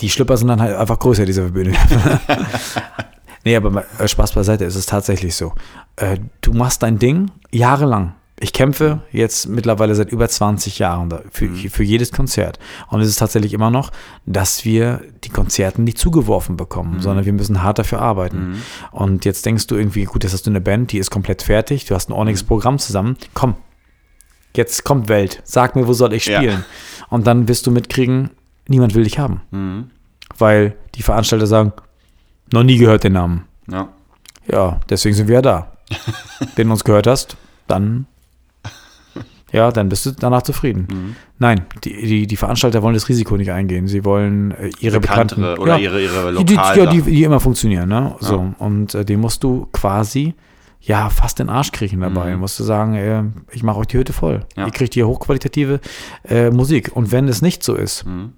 die 0.00 0.08
Schlipper 0.08 0.36
sind 0.36 0.48
dann 0.48 0.60
halt 0.62 0.76
einfach 0.76 0.98
größer, 0.98 1.26
diese 1.26 1.50
Bühne. 1.50 1.72
nee, 3.44 3.56
aber 3.56 3.84
äh, 3.98 4.08
Spaß 4.08 4.32
beiseite, 4.32 4.64
es 4.64 4.76
ist 4.76 4.88
tatsächlich 4.88 5.34
so. 5.34 5.52
Äh, 5.96 6.18
du 6.40 6.52
machst 6.52 6.82
dein 6.82 6.98
Ding 6.98 7.30
jahrelang. 7.50 8.14
Ich 8.42 8.54
kämpfe 8.54 9.02
jetzt 9.12 9.48
mittlerweile 9.48 9.94
seit 9.94 10.10
über 10.10 10.26
20 10.26 10.78
Jahren 10.78 11.12
für, 11.30 11.48
für 11.50 11.82
jedes 11.82 12.10
Konzert. 12.10 12.58
Und 12.88 13.02
es 13.02 13.08
ist 13.08 13.18
tatsächlich 13.18 13.52
immer 13.52 13.70
noch, 13.70 13.90
dass 14.24 14.64
wir 14.64 15.02
die 15.24 15.28
Konzerten 15.28 15.84
nicht 15.84 15.98
zugeworfen 15.98 16.56
bekommen, 16.56 17.00
sondern 17.02 17.26
wir 17.26 17.34
müssen 17.34 17.62
hart 17.62 17.78
dafür 17.78 18.00
arbeiten. 18.00 18.62
Und 18.92 19.26
jetzt 19.26 19.44
denkst 19.44 19.66
du 19.66 19.76
irgendwie, 19.76 20.04
gut, 20.04 20.24
jetzt 20.24 20.32
hast 20.32 20.46
du 20.46 20.50
eine 20.50 20.62
Band, 20.62 20.90
die 20.92 20.98
ist 20.98 21.10
komplett 21.10 21.42
fertig, 21.42 21.84
du 21.84 21.94
hast 21.94 22.08
ein 22.08 22.14
ordentliches 22.14 22.44
Programm 22.44 22.78
zusammen. 22.78 23.18
Komm, 23.34 23.56
jetzt 24.56 24.84
kommt 24.84 25.08
Welt. 25.10 25.42
Sag 25.44 25.76
mir, 25.76 25.86
wo 25.86 25.92
soll 25.92 26.14
ich 26.14 26.24
Ja. 26.24 26.38
spielen? 26.38 26.64
Und 27.10 27.26
dann 27.26 27.46
wirst 27.46 27.66
du 27.66 27.70
mitkriegen, 27.70 28.30
niemand 28.68 28.94
will 28.94 29.04
dich 29.04 29.18
haben. 29.18 29.42
Mhm. 29.50 29.90
Weil 30.38 30.76
die 30.94 31.02
Veranstalter 31.02 31.46
sagen, 31.46 31.74
noch 32.52 32.62
nie 32.62 32.78
gehört 32.78 33.04
den 33.04 33.12
Namen. 33.12 33.44
Ja. 33.70 33.88
Ja, 34.50 34.80
deswegen 34.88 35.14
sind 35.14 35.28
wir 35.28 35.34
ja 35.36 35.42
da. 35.42 35.72
Wenn 36.56 36.68
du 36.68 36.72
uns 36.72 36.84
gehört 36.84 37.06
hast, 37.06 37.36
dann 37.66 38.06
ja, 39.52 39.70
dann 39.70 39.88
bist 39.88 40.06
du 40.06 40.10
danach 40.12 40.42
zufrieden. 40.42 40.88
Mhm. 40.90 41.16
Nein, 41.38 41.62
die, 41.84 41.94
die, 42.06 42.26
die 42.26 42.36
Veranstalter 42.36 42.82
wollen 42.82 42.94
das 42.94 43.08
Risiko 43.08 43.36
nicht 43.36 43.50
eingehen. 43.52 43.88
Sie 43.88 44.04
wollen 44.04 44.52
äh, 44.52 44.70
ihre 44.80 45.00
Bekanntere 45.00 45.40
bekannten 45.40 45.62
oder 45.62 45.76
ja, 45.76 45.78
ihre, 45.78 46.02
ihre 46.02 46.34
die, 46.38 46.44
die, 46.44 46.54
ja, 46.54 46.74
Lokal. 46.74 46.88
die, 46.94 47.02
die 47.02 47.24
immer 47.24 47.40
funktionieren, 47.40 47.88
ne? 47.88 48.14
So. 48.20 48.54
Und 48.58 48.94
äh, 48.94 49.04
den 49.04 49.20
musst 49.20 49.42
du 49.42 49.66
quasi 49.72 50.34
ja 50.82 51.10
fast 51.10 51.38
den 51.38 51.48
Arsch 51.50 51.72
kriechen 51.72 52.00
dabei. 52.00 52.34
Mhm. 52.34 52.40
Musst 52.40 52.58
du 52.58 52.64
sagen, 52.64 52.94
äh, 52.94 53.22
ich 53.52 53.62
mache 53.62 53.78
euch 53.80 53.86
die 53.88 53.98
Hütte 53.98 54.12
voll. 54.12 54.46
Ja. 54.56 54.66
Ihr 54.66 54.72
kriegt 54.72 54.94
hier 54.94 55.06
hochqualitative 55.06 55.80
äh, 56.28 56.50
Musik. 56.50 56.90
Und 56.94 57.12
wenn 57.12 57.28
es 57.28 57.42
nicht 57.42 57.62
so 57.62 57.74
ist, 57.74 58.06
Mhm. 58.06 58.32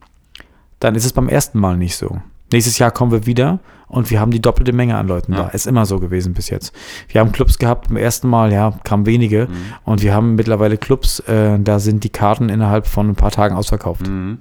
dann 0.81 0.95
ist 0.95 1.05
es 1.05 1.13
beim 1.13 1.29
ersten 1.29 1.59
Mal 1.61 1.77
nicht 1.77 1.97
so. 1.97 2.21
Nächstes 2.53 2.79
Jahr 2.79 2.91
kommen 2.91 3.11
wir 3.13 3.27
wieder 3.27 3.59
und 3.89 4.11
wir 4.11 4.21
haben 4.21 4.31
die 4.31 4.41
doppelte 4.41 4.73
Menge 4.73 4.97
an 4.97 5.09
Leuten 5.09 5.33
Ja. 5.33 5.45
da. 5.45 5.49
Ist 5.49 5.67
immer 5.67 5.87
so 5.87 5.99
gewesen 5.99 6.35
bis 6.35 6.49
jetzt. 6.51 6.75
Wir 7.09 7.21
haben 7.21 7.33
Clubs 7.33 7.59
gehabt, 7.59 7.89
beim 7.89 7.97
ersten 7.97 8.29
Mal, 8.29 8.53
ja, 8.53 8.73
kamen 8.85 9.07
wenige. 9.07 9.49
Mhm. 9.51 9.57
Und 9.85 10.03
wir 10.03 10.15
haben 10.15 10.35
mittlerweile 10.35 10.77
Clubs, 10.79 11.21
äh, 11.21 11.59
da 11.59 11.79
sind 11.79 12.05
die 12.05 12.11
Karten 12.11 12.49
innerhalb 12.49 12.87
von 12.87 13.09
ein 13.11 13.15
paar 13.17 13.31
Tagen 13.31 13.55
ausverkauft. 13.57 14.07
Mhm. 14.07 14.39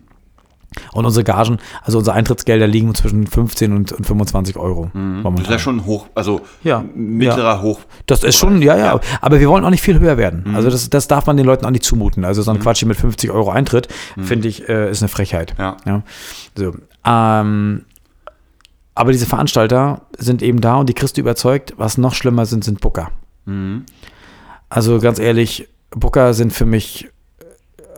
Und 0.93 1.05
unsere 1.05 1.25
Gagen, 1.25 1.57
also 1.83 1.97
unsere 1.97 2.15
Eintrittsgelder 2.15 2.65
liegen 2.65 2.95
zwischen 2.95 3.27
15 3.27 3.73
und, 3.75 3.91
und 3.91 4.07
25 4.07 4.55
Euro. 4.55 4.89
Mhm. 4.93 5.21
Das 5.35 5.41
ist 5.41 5.49
ja 5.51 5.59
schon 5.59 5.85
hoch, 5.85 6.07
also 6.15 6.39
Ja, 6.63 6.85
mittlerer 6.95 7.61
Hoch. 7.61 7.81
Das 8.05 8.23
ist 8.23 8.37
schon, 8.37 8.61
ja, 8.61 8.77
ja, 8.77 8.85
Ja. 8.85 8.95
Mhm. 8.95 8.99
Aber 9.19 9.41
wir 9.41 9.49
wollen 9.49 9.65
auch 9.65 9.69
nicht 9.69 9.81
viel 9.83 9.99
höher 9.99 10.17
werden. 10.17 10.55
Also 10.55 10.69
das, 10.69 10.89
das 10.89 11.09
darf 11.09 11.25
man 11.27 11.35
den 11.35 11.45
Leuten 11.45 11.65
auch 11.65 11.71
nicht 11.71 11.83
zumuten. 11.83 12.23
Also 12.23 12.41
so 12.41 12.51
ein 12.51 12.59
Quatsch 12.59 12.79
hier 12.79 12.87
mit 12.87 12.95
50 12.95 13.31
Euro 13.31 13.49
Eintritt, 13.51 13.89
finde 14.21 14.47
ich, 14.47 14.69
äh, 14.69 14.89
ist 14.89 15.01
eine 15.01 15.09
Frechheit. 15.09 15.55
Mhm. 15.57 15.61
Ja. 15.63 15.77
Ja. 15.85 16.03
So. 16.55 16.73
Ähm, 17.05 17.81
aber 18.95 19.11
diese 19.11 19.25
Veranstalter 19.25 20.01
sind 20.17 20.41
eben 20.41 20.61
da 20.61 20.75
und 20.75 20.87
die 20.89 20.93
kriegst 20.93 21.17
du 21.17 21.21
überzeugt. 21.21 21.73
Was 21.77 21.97
noch 21.97 22.13
schlimmer 22.13 22.45
sind, 22.45 22.63
sind 22.63 22.81
Booker. 22.81 23.11
Mhm. 23.45 23.85
Also 24.69 24.99
ganz 24.99 25.19
ehrlich, 25.19 25.67
Booker 25.91 26.33
sind 26.33 26.53
für 26.53 26.65
mich 26.65 27.09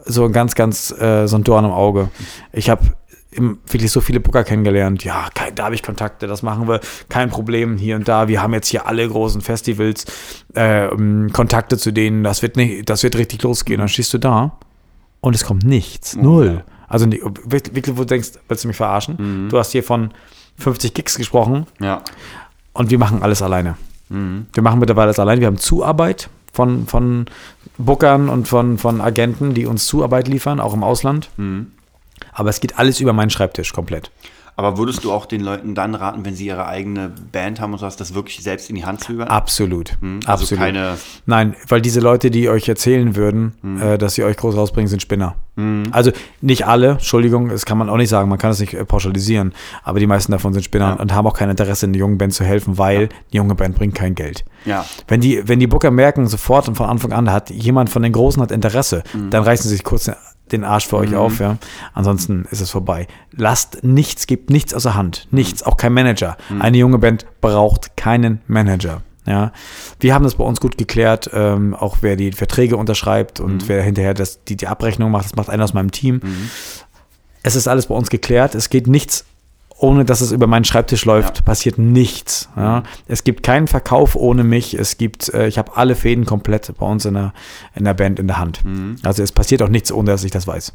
so 0.05 0.25
ein 0.25 0.33
ganz, 0.33 0.55
ganz 0.55 0.91
äh, 0.91 1.27
so 1.27 1.37
ein 1.37 1.43
Dorn 1.43 1.65
im 1.65 1.71
Auge. 1.71 2.09
Ich 2.51 2.69
habe 2.69 2.83
wirklich 3.35 3.91
so 3.91 3.99
viele 4.01 4.19
Booker 4.19 4.43
kennengelernt. 4.43 5.03
Ja, 5.03 5.27
kein, 5.33 5.55
da 5.55 5.65
habe 5.65 5.75
ich 5.75 5.81
Kontakte, 5.81 6.27
das 6.27 6.43
machen 6.43 6.67
wir, 6.67 6.81
kein 7.09 7.29
Problem 7.29 7.77
hier 7.77 7.95
und 7.95 8.07
da. 8.07 8.27
Wir 8.27 8.41
haben 8.43 8.53
jetzt 8.53 8.67
hier 8.67 8.85
alle 8.85 9.07
großen 9.07 9.41
Festivals, 9.41 10.05
äh, 10.53 10.87
um, 10.87 11.31
Kontakte 11.33 11.77
zu 11.77 11.91
denen, 11.91 12.23
das 12.23 12.41
wird 12.43 12.55
nicht, 12.57 12.87
das 12.89 13.01
wird 13.01 13.15
richtig 13.17 13.41
losgehen. 13.41 13.79
Dann 13.79 13.87
stehst 13.87 14.13
du 14.13 14.19
da 14.19 14.59
und 15.19 15.35
es 15.35 15.45
kommt 15.45 15.63
nichts, 15.63 16.15
null. 16.15 16.63
Also 16.87 17.07
nicht- 17.07 17.23
wirklich, 17.23 17.73
wirklich, 17.75 17.95
wo 17.97 18.01
du 18.01 18.07
denkst, 18.07 18.33
willst 18.47 18.65
du 18.65 18.67
mich 18.67 18.77
verarschen? 18.77 19.47
Du 19.49 19.57
hast 19.57 19.71
hier 19.71 19.83
von 19.83 20.11
50 20.57 20.93
Gigs 20.93 21.15
gesprochen 21.17 21.67
Ja. 21.79 22.01
und 22.73 22.91
wir 22.91 22.99
machen 22.99 23.23
alles 23.23 23.41
alleine. 23.41 23.75
Mhm. 24.09 24.47
Wir 24.53 24.63
machen 24.63 24.79
mittlerweile 24.79 25.05
alles 25.07 25.19
allein. 25.19 25.39
Wir 25.39 25.47
haben 25.47 25.57
Zuarbeit 25.57 26.29
von, 26.51 26.85
von 26.87 27.25
Bookern 27.77 28.29
und 28.29 28.47
von, 28.47 28.77
von 28.77 29.01
Agenten, 29.01 29.53
die 29.53 29.65
uns 29.65 29.85
Zuarbeit 29.87 30.27
liefern, 30.27 30.59
auch 30.59 30.73
im 30.73 30.83
Ausland. 30.83 31.29
Mhm. 31.37 31.71
Aber 32.31 32.49
es 32.49 32.59
geht 32.59 32.77
alles 32.77 32.99
über 32.99 33.13
meinen 33.13 33.29
Schreibtisch 33.31 33.73
komplett. 33.73 34.11
Aber 34.55 34.77
würdest 34.77 35.03
du 35.03 35.11
auch 35.11 35.25
den 35.25 35.41
Leuten 35.41 35.73
dann 35.73 35.95
raten, 35.95 36.25
wenn 36.25 36.35
sie 36.35 36.45
ihre 36.45 36.67
eigene 36.67 37.11
Band 37.31 37.59
haben 37.59 37.73
und 37.73 37.79
sowas, 37.79 37.95
das 37.95 38.13
wirklich 38.13 38.43
selbst 38.43 38.69
in 38.69 38.75
die 38.75 38.85
Hand 38.85 39.03
zu 39.03 39.13
übernehmen? 39.13 39.35
Absolut. 39.35 39.97
also 40.27 40.43
Absolut. 40.43 40.63
keine- 40.63 40.97
Nein, 41.25 41.55
weil 41.67 41.81
diese 41.81 41.99
Leute, 42.01 42.29
die 42.29 42.49
euch 42.49 42.69
erzählen 42.69 43.15
würden, 43.15 43.53
Mhm. 43.63 43.81
äh, 43.81 43.97
dass 43.97 44.13
sie 44.13 44.23
euch 44.23 44.37
groß 44.37 44.55
rausbringen, 44.55 44.87
sind 44.87 45.01
Spinner. 45.01 45.35
Also 45.91 46.11
nicht 46.41 46.65
alle, 46.65 46.93
Entschuldigung, 46.93 47.49
das 47.49 47.65
kann 47.65 47.77
man 47.77 47.87
auch 47.87 47.97
nicht 47.97 48.09
sagen, 48.09 48.27
man 48.27 48.39
kann 48.39 48.49
es 48.49 48.59
nicht 48.59 48.73
äh, 48.73 48.83
pauschalisieren, 48.85 49.53
aber 49.83 49.99
die 49.99 50.07
meisten 50.07 50.31
davon 50.31 50.51
sind 50.51 50.63
Spinner 50.63 50.89
Ja. 50.89 50.93
und 50.93 51.13
haben 51.13 51.27
auch 51.27 51.35
kein 51.35 51.49
Interesse, 51.51 51.85
einer 51.85 51.95
jungen 51.95 52.17
Band 52.17 52.33
zu 52.33 52.43
helfen, 52.43 52.79
weil 52.79 53.09
die 53.31 53.37
junge 53.37 53.53
Band 53.53 53.75
bringt 53.75 53.93
kein 53.93 54.15
Geld. 54.15 54.43
Ja. 54.65 54.83
Wenn 55.07 55.21
die, 55.21 55.47
wenn 55.47 55.59
die 55.59 55.67
Booker 55.67 55.91
merken, 55.91 56.25
sofort 56.25 56.67
und 56.67 56.75
von 56.75 56.87
Anfang 56.89 57.11
an, 57.13 57.31
hat 57.31 57.51
jemand 57.51 57.91
von 57.91 58.01
den 58.01 58.13
Großen 58.13 58.41
hat 58.41 58.51
Interesse, 58.51 59.03
Mhm. 59.13 59.29
dann 59.29 59.43
reißen 59.43 59.69
sie 59.69 59.75
sich 59.75 59.83
kurz 59.83 60.09
den 60.51 60.63
Arsch 60.63 60.87
für 60.87 60.97
euch 60.97 61.15
auf, 61.15 61.39
ja. 61.39 61.57
Ansonsten 61.93 62.45
ist 62.49 62.59
es 62.59 62.71
vorbei. 62.71 63.07
Lasst 63.31 63.83
nichts, 63.83 64.25
gebt 64.27 64.49
nichts 64.49 64.73
außer 64.73 64.95
Hand. 64.95 65.27
Nichts, 65.31 65.61
auch 65.63 65.77
kein 65.77 65.93
Manager. 65.93 66.35
Eine 66.59 66.77
junge 66.77 66.97
Band 66.97 67.25
braucht 67.41 67.95
keinen 67.95 68.41
Manager. 68.47 69.01
Ja, 69.25 69.51
wir 69.99 70.13
haben 70.13 70.23
das 70.23 70.35
bei 70.35 70.43
uns 70.43 70.59
gut 70.59 70.77
geklärt, 70.77 71.29
ähm, 71.33 71.73
auch 71.73 71.97
wer 72.01 72.15
die 72.15 72.31
Verträge 72.33 72.75
unterschreibt 72.77 73.39
und 73.39 73.69
wer 73.69 73.81
hinterher 73.81 74.13
das, 74.13 74.43
die, 74.43 74.57
die 74.57 74.67
Abrechnung 74.67 75.11
macht, 75.11 75.25
das 75.25 75.35
macht 75.35 75.49
einer 75.49 75.63
aus 75.63 75.73
meinem 75.73 75.91
Team. 75.91 76.19
Es 77.41 77.55
ist 77.55 77.67
alles 77.67 77.87
bei 77.87 77.95
uns 77.95 78.09
geklärt. 78.09 78.55
Es 78.55 78.69
geht 78.69 78.87
nichts, 78.87 79.25
ohne 79.77 80.05
dass 80.05 80.21
es 80.21 80.31
über 80.31 80.47
meinen 80.47 80.63
Schreibtisch 80.65 81.03
läuft, 81.05 81.37
Ja. 81.39 81.43
passiert 81.43 81.77
nichts. 81.77 82.47
Ja. 82.55 82.83
Es 83.07 83.23
gibt 83.23 83.43
keinen 83.43 83.67
Verkauf 83.67 84.15
ohne 84.15 84.43
mich. 84.43 84.73
Es 84.75 84.97
gibt, 84.97 85.33
äh, 85.33 85.47
ich 85.47 85.57
habe 85.57 85.75
alle 85.75 85.95
Fäden 85.95 86.25
komplett 86.25 86.71
bei 86.77 86.85
uns 86.85 87.03
in 87.05 87.15
der, 87.15 87.33
in 87.75 87.83
der 87.83 87.93
Band 87.93 88.19
in 88.19 88.27
der 88.27 88.37
Hand. 88.39 88.61
Also 89.03 89.23
es 89.23 89.31
passiert 89.31 89.61
auch 89.61 89.69
nichts, 89.69 89.91
ohne 89.91 90.11
dass 90.11 90.23
ich 90.23 90.31
das 90.31 90.47
weiß. 90.47 90.73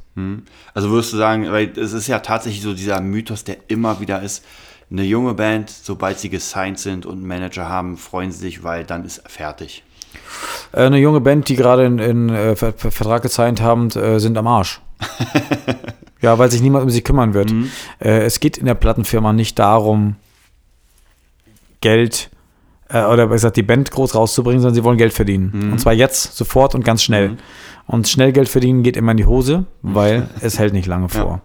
Also 0.74 0.90
würdest 0.90 1.12
du 1.12 1.16
sagen, 1.16 1.50
weil 1.50 1.70
es 1.78 1.92
ist 1.92 2.06
ja 2.06 2.18
tatsächlich 2.18 2.62
so 2.62 2.74
dieser 2.74 3.00
Mythos, 3.00 3.44
der 3.44 3.56
immer 3.68 4.00
wieder 4.00 4.22
ist, 4.22 4.44
eine 4.90 5.02
junge 5.02 5.34
Band, 5.34 5.70
sobald 5.70 6.18
sie 6.18 6.30
gesigned 6.30 6.78
sind 6.78 7.06
und 7.06 7.18
einen 7.18 7.26
Manager 7.26 7.68
haben, 7.68 7.96
freuen 7.96 8.32
sie 8.32 8.38
sich, 8.38 8.62
weil 8.62 8.84
dann 8.84 9.04
ist 9.04 9.22
fertig. 9.28 9.82
Äh, 10.72 10.84
eine 10.84 10.98
junge 10.98 11.20
Band, 11.20 11.48
die 11.48 11.56
gerade 11.56 11.84
in, 11.84 11.98
in 11.98 12.28
äh, 12.30 12.56
Ver 12.56 12.72
Ver 12.72 12.90
Vertrag 12.90 13.22
gezeigt 13.22 13.60
haben, 13.60 13.90
äh, 13.90 14.18
sind 14.18 14.36
am 14.38 14.46
Arsch. 14.46 14.80
ja, 16.22 16.38
weil 16.38 16.50
sich 16.50 16.62
niemand 16.62 16.84
um 16.84 16.90
sie 16.90 17.02
kümmern 17.02 17.34
wird. 17.34 17.52
Äh, 18.00 18.24
es 18.24 18.40
geht 18.40 18.56
in 18.56 18.66
der 18.66 18.74
Plattenfirma 18.74 19.32
nicht 19.32 19.58
darum, 19.58 20.16
Geld 21.80 22.30
äh, 22.88 23.04
oder 23.04 23.26
besser 23.26 23.34
gesagt, 23.34 23.56
die 23.56 23.62
Band 23.62 23.90
groß 23.90 24.14
rauszubringen, 24.14 24.60
sondern 24.60 24.74
sie 24.74 24.84
wollen 24.84 24.98
Geld 24.98 25.12
verdienen. 25.12 25.72
Und 25.72 25.78
zwar 25.78 25.92
jetzt, 25.92 26.36
sofort 26.36 26.74
und 26.74 26.84
ganz 26.84 27.02
schnell. 27.02 27.36
Und 27.86 28.08
schnell 28.08 28.32
Geld 28.32 28.48
verdienen 28.48 28.82
geht 28.82 28.96
immer 28.96 29.12
in 29.12 29.16
die 29.16 29.26
Hose, 29.26 29.64
weil 29.82 30.28
es 30.40 30.58
hält 30.58 30.72
nicht 30.72 30.86
lange 30.86 31.08
vor. 31.08 31.42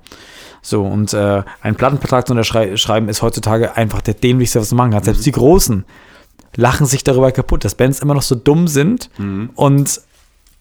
So, 0.65 0.83
und 0.83 1.13
äh, 1.13 1.43
einen 1.61 1.75
Plattenvertrag 1.75 2.25
zu 2.25 2.33
unterschreiben 2.33 3.09
ist 3.09 3.21
heutzutage 3.21 3.75
einfach 3.75 4.01
der 4.01 4.15
dämlichste, 4.15 4.59
was 4.61 4.69
du 4.69 4.75
machen 4.75 4.91
kannst. 4.91 5.05
Selbst 5.05 5.25
die 5.25 5.31
Großen 5.31 5.83
lachen 6.55 6.85
sich 6.85 7.03
darüber 7.03 7.31
kaputt, 7.31 7.65
dass 7.65 7.75
Bands 7.75 7.99
immer 7.99 8.13
noch 8.13 8.21
so 8.21 8.33
dumm 8.35 8.67
sind 8.67 9.09
und 9.55 10.01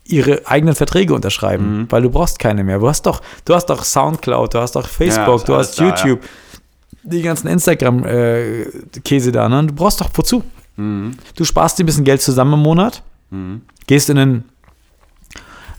ihre 0.04 0.46
eigenen 0.46 0.74
Verträge 0.74 1.14
unterschreiben, 1.14 1.86
weil 1.88 2.02
du 2.02 2.10
brauchst 2.10 2.40
keine 2.40 2.64
mehr. 2.64 2.80
Du 2.80 2.88
hast 2.88 3.06
doch, 3.06 3.22
du 3.44 3.54
hast 3.54 3.66
doch 3.66 3.84
Soundcloud, 3.84 4.54
du 4.54 4.58
hast 4.58 4.74
doch 4.74 4.88
Facebook, 4.88 5.36
ist 5.36 5.48
du 5.48 5.54
hast 5.54 5.78
da, 5.78 5.84
YouTube, 5.84 6.20
die 7.04 7.22
ganzen 7.22 7.46
Instagram-Käse 7.46 9.30
da, 9.30 9.48
ne? 9.48 9.66
Du 9.66 9.74
brauchst 9.74 10.00
doch 10.00 10.10
wozu? 10.14 10.42
Du 10.76 11.44
sparst 11.44 11.78
dir 11.78 11.84
ein 11.84 11.86
bisschen 11.86 12.04
Geld 12.04 12.22
zusammen 12.22 12.54
im 12.54 12.60
Monat, 12.60 13.04
gehst 13.86 14.10
in 14.10 14.18
einen 14.18 14.44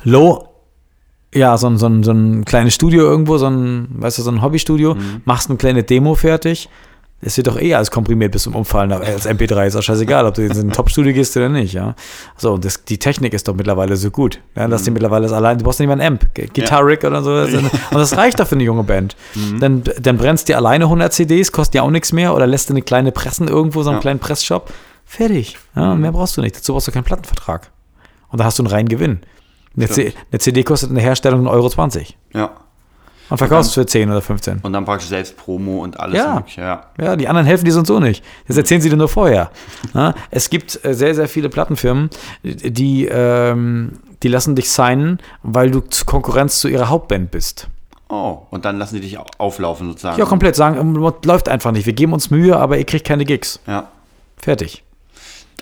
Low, 0.06 0.53
ja, 1.34 1.58
so 1.58 1.68
ein, 1.68 1.78
so, 1.78 1.88
ein, 1.88 2.04
so 2.04 2.12
ein 2.12 2.46
kleines 2.46 2.74
Studio 2.74 3.04
irgendwo, 3.04 3.38
so 3.38 3.48
ein, 3.48 3.88
weißt 3.98 4.18
du, 4.20 4.22
so 4.24 4.32
ein 4.32 4.42
Hobbystudio, 4.42 4.96
machst 5.26 5.50
eine 5.50 5.58
kleine 5.58 5.84
Demo 5.84 6.16
fertig. 6.16 6.70
Es 7.26 7.38
wird 7.38 7.48
doch 7.48 7.58
eh 7.58 7.74
alles 7.74 7.90
komprimiert 7.90 8.34
bis 8.34 8.44
zum 8.44 8.54
Umfallen 8.54 8.92
als 8.92 9.26
MP3. 9.26 9.66
Ist 9.68 9.78
auch 9.78 9.82
scheißegal, 9.82 10.26
ob 10.26 10.34
du 10.34 10.42
jetzt 10.42 10.58
in 10.58 10.68
ein 10.68 10.72
Top-Studio 10.74 11.14
gehst 11.14 11.38
oder 11.38 11.48
nicht, 11.48 11.72
ja. 11.72 11.96
So, 12.36 12.52
und 12.52 12.66
das, 12.66 12.84
die 12.84 12.98
Technik 12.98 13.32
ist 13.34 13.48
doch 13.48 13.56
mittlerweile 13.56 13.96
so 13.96 14.12
gut. 14.12 14.42
Ja, 14.58 14.68
dass 14.68 14.84
die 14.84 14.92
mittlerweile 14.92 15.24
das 15.24 15.32
allein, 15.32 15.58
du 15.58 15.64
brauchst 15.64 15.80
nicht 15.80 15.88
mal 15.88 15.94
ein 16.02 16.06
Amp, 16.06 16.34
G- 16.34 16.48
Guitar 16.54 16.86
Rig 16.86 17.02
oder 17.06 17.24
so. 17.24 17.32
Und 17.58 17.72
das 17.92 18.18
reicht 18.18 18.42
doch 18.42 18.48
für 18.48 18.56
eine 18.56 18.66
junge 18.66 18.84
Band. 18.84 19.16
Dann, 19.62 19.84
dann 20.02 20.18
brennst 20.18 20.50
dir 20.50 20.58
alleine 20.58 20.84
100 20.84 21.14
CDs, 21.14 21.54
kostet 21.54 21.76
ja 21.76 21.84
auch 21.84 21.92
nichts 21.92 22.12
mehr, 22.12 22.36
oder 22.36 22.46
lässt 22.46 22.70
du 22.70 22.74
eine 22.74 22.82
kleine 22.82 23.14
Pressen 23.14 23.48
irgendwo, 23.48 23.84
so 23.84 23.90
einen 23.92 24.00
Ja. 24.00 24.02
kleinen 24.02 24.20
Pressshop. 24.20 24.74
Fertig. 25.06 25.58
Ja, 25.78 25.96
Mehr 25.96 26.12
brauchst 26.12 26.36
du 26.36 26.42
nicht. 26.42 26.58
Dazu 26.58 26.74
brauchst 26.74 26.90
du 26.90 26.92
keinen 26.92 27.06
Plattenvertrag. 27.06 27.72
Und 28.30 28.40
da 28.40 28.44
hast 28.44 28.60
du 28.60 28.64
einen 28.64 28.72
reinen 28.72 28.90
Gewinn. 28.90 29.20
Eine, 29.76 29.88
C 29.90 30.14
eine 30.32 30.40
CD 30.40 30.64
kostet 30.64 30.90
in 30.90 30.96
der 30.96 31.04
Herstellung 31.04 31.48
1,20 31.48 31.52
Euro. 31.52 31.70
20. 31.70 32.18
Ja. 32.34 32.52
Und 33.30 33.38
verkaufst 33.38 33.74
für 33.74 33.86
10 33.86 34.12
oder 34.12 34.22
15. 34.22 34.60
Und 34.62 34.74
dann 34.74 34.86
praktisch 34.86 35.08
selbst 35.10 35.36
Promo 35.38 35.82
und 35.82 36.00
alles 36.00 36.18
Ja. 36.20 36.36
mögliche. 36.36 36.62
Ja. 36.62 36.88
Ja, 37.00 37.16
die 37.16 37.28
anderen 37.28 37.48
helfen 37.48 37.66
dir 37.66 37.72
sonst 37.72 37.88
so 37.88 38.00
nicht. 38.00 38.24
Das 38.48 38.58
erzählen 38.58 38.82
sie 38.82 38.90
dir 38.90 38.98
nur 38.98 39.08
vorher. 39.10 39.50
Ja, 39.96 40.14
es 40.30 40.50
gibt 40.50 40.84
äh, 40.86 40.94
sehr, 40.94 41.16
sehr 41.16 41.28
viele 41.28 41.50
Plattenfirmen, 41.50 42.10
die, 42.44 43.06
ähm, 43.06 43.94
die 44.22 44.28
lassen 44.28 44.56
dich 44.56 44.70
signen, 44.70 45.20
weil 45.42 45.72
du 45.72 45.82
Konkurrenz 46.06 46.60
zu 46.60 46.68
ihrer 46.68 46.90
Hauptband 46.90 47.32
bist. 47.32 47.68
Oh, 48.10 48.40
und 48.52 48.66
dann 48.66 48.78
lassen 48.78 48.96
die 48.96 49.02
dich 49.02 49.18
au- 49.18 49.26
auflaufen 49.40 49.88
sozusagen. 49.88 50.20
Ja, 50.20 50.26
komplett 50.26 50.56
sagen, 50.56 50.78
ähm, 50.80 50.96
läuft 51.24 51.50
einfach 51.50 51.72
nicht. 51.72 51.86
Wir 51.88 51.94
geben 51.94 52.14
uns 52.14 52.30
Mühe, 52.30 52.56
aber 52.58 52.78
ihr 52.78 52.86
kriegt 52.86 53.08
keine 53.08 53.26
Gigs. 53.26 53.60
Ja. 53.66 53.88
Fertig. 54.38 54.83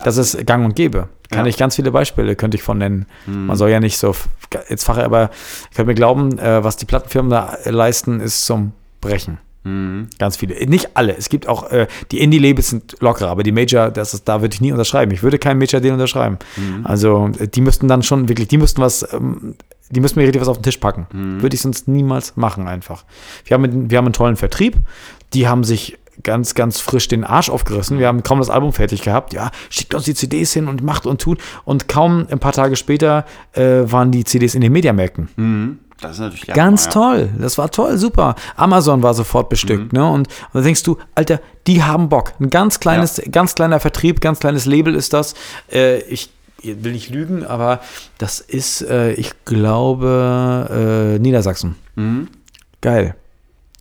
Das 0.04 0.18
ist 0.18 0.46
gang 0.46 0.66
und 0.66 0.76
gäbe. 0.76 1.08
Kann 1.30 1.46
Ja. 1.46 1.50
ich 1.50 1.58
ganz 1.58 1.76
viele 1.78 1.92
Beispiele, 1.92 2.36
könnte 2.36 2.58
ich 2.58 2.64
von 2.64 2.78
nennen. 2.78 3.06
Man 3.26 3.56
soll 3.56 3.70
ja 3.70 3.80
nicht 3.80 3.98
so 3.98 4.14
jetzt 4.70 4.84
fache, 4.84 5.04
aber 5.06 5.30
ich 5.70 5.78
könnte 5.78 5.88
mir 5.90 5.96
glauben, 5.96 6.38
äh, 6.40 6.64
was 6.64 6.76
die 6.78 6.86
Plattenfirmen 6.86 7.30
da 7.30 7.54
äh, 7.64 7.70
leisten, 7.72 8.20
ist 8.20 8.46
zum 8.46 8.74
Brechen. 9.00 9.38
Ganz 10.18 10.38
viele. 10.38 10.56
Nicht 10.68 10.98
alle. 10.98 11.16
Es 11.16 11.30
gibt 11.30 11.48
auch, 11.48 11.70
äh, 11.70 11.86
die 12.12 12.20
Indie-Labels 12.20 12.70
sind 12.72 12.96
locker, 13.00 13.28
aber 13.28 13.44
die 13.44 13.52
Major, 13.52 13.92
das 13.92 14.16
ist, 14.16 14.28
da 14.28 14.42
würde 14.42 14.56
ich 14.56 14.62
nie 14.62 14.72
unterschreiben. 14.72 15.12
Ich 15.14 15.22
würde 15.22 15.38
keinen 15.38 15.60
Major-Deal 15.60 15.94
unterschreiben. 15.94 16.40
Also, 16.84 17.30
äh, 17.40 17.48
die 17.48 17.62
müssten 17.62 17.88
dann 17.88 18.02
schon 18.02 18.28
wirklich, 18.28 18.48
die 18.48 18.58
müssten 18.58 18.82
was, 18.82 19.08
ähm, 19.14 19.54
die 19.92 20.00
müssten 20.00 20.18
mir 20.20 20.26
richtig 20.26 20.42
was 20.42 20.48
auf 20.48 20.58
den 20.58 20.64
Tisch 20.64 20.78
packen. 20.78 21.06
Würde 21.42 21.54
ich 21.56 21.62
sonst 21.62 21.88
niemals 21.88 22.36
machen, 22.38 22.68
einfach. 22.68 23.06
Wir 23.46 23.54
haben, 23.56 23.92
wir 23.92 23.98
haben 24.00 24.06
einen 24.06 24.14
tollen 24.14 24.36
Vertrieb. 24.36 24.78
Die 25.34 25.48
haben 25.48 25.64
sich 25.64 25.98
ganz, 26.24 26.56
ganz 26.56 26.80
frisch 26.80 27.08
den 27.08 27.24
Arsch 27.24 27.50
aufgerissen. 27.50 28.00
Wir 28.00 28.08
haben 28.08 28.24
kaum 28.24 28.40
das 28.40 28.50
Album 28.50 28.74
fertig 28.74 29.02
gehabt. 29.02 29.34
Ja, 29.34 29.52
schickt 29.70 29.94
uns 29.94 30.06
die 30.06 30.14
CDs 30.14 30.54
hin 30.54 30.68
und 30.68 30.84
macht 30.84 31.06
und 31.06 31.22
tut. 31.22 31.40
Und 31.66 31.88
kaum 31.88 32.28
ein 32.30 32.40
paar 32.40 32.54
Tage 32.54 32.76
später 32.76 33.26
äh, 33.54 33.84
waren 33.86 34.12
die 34.12 34.24
CDs 34.24 34.56
in 34.56 34.62
den 34.62 34.72
Mediamärkten. 34.72 35.30
Mhm. 35.36 35.80
Das 36.02 36.14
ist 36.14 36.20
natürlich 36.20 36.48
Ganz 36.48 36.88
Hammer, 36.88 36.94
toll. 36.94 37.30
Das 37.40 37.60
war 37.60 37.70
toll, 37.70 37.98
super. 37.98 38.36
Amazon 38.56 39.04
war 39.04 39.14
sofort 39.14 39.50
bestückt, 39.50 39.94
ne? 39.94 40.04
Und, 40.04 40.28
und 40.28 40.54
dann 40.54 40.64
denkst 40.64 40.82
du, 40.82 40.98
Alter, 41.14 41.40
die 41.68 41.84
haben 41.84 42.10
Bock. 42.10 42.34
Ein 42.40 42.50
ganz 42.50 42.80
kleines, 42.80 43.22
ganz 43.32 43.54
kleiner 43.54 43.80
Vertrieb, 43.80 44.20
ganz 44.20 44.40
kleines 44.40 44.66
Label 44.66 44.96
ist 44.96 45.14
das. 45.14 45.36
Äh, 45.72 46.00
ich 46.02 46.32
will 46.64 46.94
nicht 46.94 47.10
lügen, 47.12 47.46
aber 47.46 47.82
das 48.18 48.40
ist, 48.40 48.82
äh, 48.82 49.14
ich 49.14 49.32
glaube, 49.46 51.18
äh, 51.18 51.20
Niedersachsen. 51.20 51.76
Geil. 52.82 53.16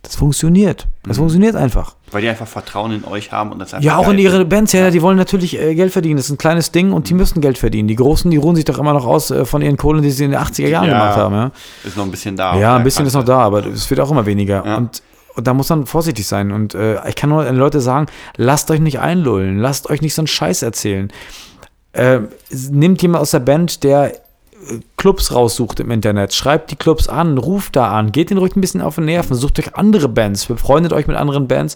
Das 0.03 0.15
funktioniert. 0.15 0.87
Das 1.03 1.17
funktioniert 1.17 1.55
einfach. 1.55 1.95
Ja. 2.11 2.13
Weil 2.13 2.21
die 2.21 2.29
einfach 2.29 2.47
Vertrauen 2.47 2.91
in 2.91 3.05
euch 3.05 3.31
haben 3.31 3.51
und 3.51 3.59
das 3.59 3.73
einfach 3.73 3.85
Ja, 3.85 3.97
auch 3.97 4.09
in 4.09 4.19
ihre 4.19 4.37
finden. 4.37 4.49
Bands, 4.49 4.73
ja, 4.73 4.89
die 4.91 5.01
wollen 5.01 5.17
natürlich 5.17 5.59
äh, 5.59 5.73
Geld 5.75 5.91
verdienen. 5.93 6.17
Das 6.17 6.25
ist 6.25 6.31
ein 6.31 6.37
kleines 6.37 6.71
Ding 6.71 6.91
und 6.91 7.09
die 7.09 7.13
müssen 7.13 7.41
Geld 7.41 7.57
verdienen. 7.57 7.87
Die 7.87 7.95
Großen, 7.95 8.29
die 8.29 8.37
ruhen 8.37 8.55
sich 8.55 8.65
doch 8.65 8.79
immer 8.79 8.93
noch 8.93 9.05
aus 9.05 9.31
äh, 9.31 9.45
von 9.45 9.61
ihren 9.61 9.77
Kohlen, 9.77 10.01
die 10.01 10.11
sie 10.11 10.25
in 10.25 10.31
den 10.31 10.39
80er 10.39 10.67
Jahren 10.67 10.87
Ja. 10.89 10.99
gemacht 10.99 11.17
haben. 11.17 11.35
Ja, 11.35 11.51
Ist 11.83 11.97
noch 11.97 12.05
ein 12.05 12.11
bisschen 12.11 12.35
da. 12.35 12.55
ja 12.57 12.75
ein 12.75 12.83
bisschen 12.83 13.05
ist 13.05 13.13
noch 13.13 13.21
Kante. 13.21 13.31
da, 13.31 13.39
aber 13.39 13.65
es 13.65 13.89
wird 13.89 13.99
auch 13.99 14.11
immer 14.11 14.25
weniger. 14.25 14.63
Ja. 14.65 14.77
Und, 14.77 15.01
und 15.35 15.47
da 15.47 15.53
muss 15.53 15.69
man 15.69 15.85
vorsichtig 15.85 16.27
sein. 16.27 16.51
Und 16.51 16.75
äh, 16.75 16.97
ich 17.07 17.15
kann 17.15 17.29
nur 17.29 17.45
an 17.45 17.55
Leute 17.55 17.79
sagen, 17.81 18.07
lasst 18.35 18.69
euch 18.71 18.79
nicht 18.81 18.99
einlullen, 18.99 19.57
lasst 19.59 19.89
euch 19.89 20.01
nicht 20.01 20.13
so 20.13 20.21
einen 20.21 20.27
Scheiß 20.27 20.61
erzählen. 20.63 21.11
Äh, 21.93 22.19
nimmt 22.69 23.01
jemand 23.01 23.21
aus 23.21 23.31
der 23.31 23.39
Band, 23.39 23.83
der 23.83 24.13
Clubs 25.01 25.33
raussucht 25.33 25.79
im 25.79 25.89
Internet, 25.89 26.31
schreibt 26.31 26.69
die 26.69 26.75
Clubs 26.75 27.07
an, 27.09 27.39
ruft 27.39 27.75
da 27.75 27.91
an, 27.91 28.11
geht 28.11 28.29
den 28.29 28.37
ruhig 28.37 28.55
ein 28.55 28.61
bisschen 28.61 28.81
auf 28.81 28.95
den 28.95 29.05
Nerven, 29.05 29.35
sucht 29.35 29.57
euch 29.57 29.73
andere 29.75 30.07
Bands, 30.07 30.45
befreundet 30.45 30.93
euch 30.93 31.07
mit 31.07 31.17
anderen 31.17 31.47
Bands, 31.47 31.75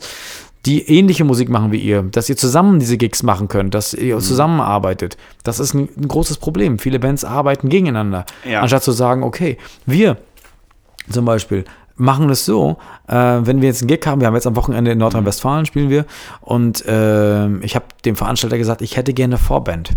die 0.68 0.88
ähnliche 0.88 1.24
Musik 1.24 1.50
machen 1.50 1.72
wie 1.72 1.80
ihr, 1.80 2.04
dass 2.04 2.30
ihr 2.30 2.38
zusammen 2.38 2.78
diese 2.80 2.98
Gigs 2.98 3.24
machen 3.24 3.48
könnt, 3.48 3.74
dass 3.74 3.94
Mhm. 3.94 4.04
ihr 4.06 4.20
zusammenarbeitet. 4.20 5.18
Das 5.44 5.60
ist 5.60 5.74
ein, 5.74 5.90
ein 5.98 6.08
großes 6.08 6.38
Problem. 6.38 6.78
Viele 6.78 7.00
Bands 7.00 7.26
arbeiten 7.26 7.68
gegeneinander. 7.70 8.26
Ja. 8.48 8.62
Anstatt 8.62 8.84
zu 8.84 8.92
sagen, 8.92 9.24
okay, 9.24 9.58
wir 9.88 10.18
zum 11.10 11.26
Beispiel 11.26 11.66
machen 11.96 12.30
es 12.30 12.46
so, 12.46 12.78
äh, 13.08 13.16
wenn 13.16 13.62
wir 13.62 13.70
jetzt 13.70 13.82
einen 13.82 13.88
Gig 13.88 14.06
haben, 14.06 14.22
wir 14.22 14.28
haben 14.28 14.36
jetzt 14.36 14.46
am 14.46 14.56
Wochenende 14.56 14.92
in 14.92 15.00
Nordrhein-Westfalen 15.00 15.66
spielen 15.66 15.90
wir 15.90 16.06
und 16.42 16.84
ähm, 16.88 17.62
ich 17.64 17.74
habe 17.76 17.86
dem 18.06 18.16
Veranstalter 18.16 18.60
gesagt, 18.60 18.84
ich 18.84 18.98
hätte 18.98 19.14
gerne 19.14 19.36
eine 19.36 19.44
Vorband, 19.44 19.94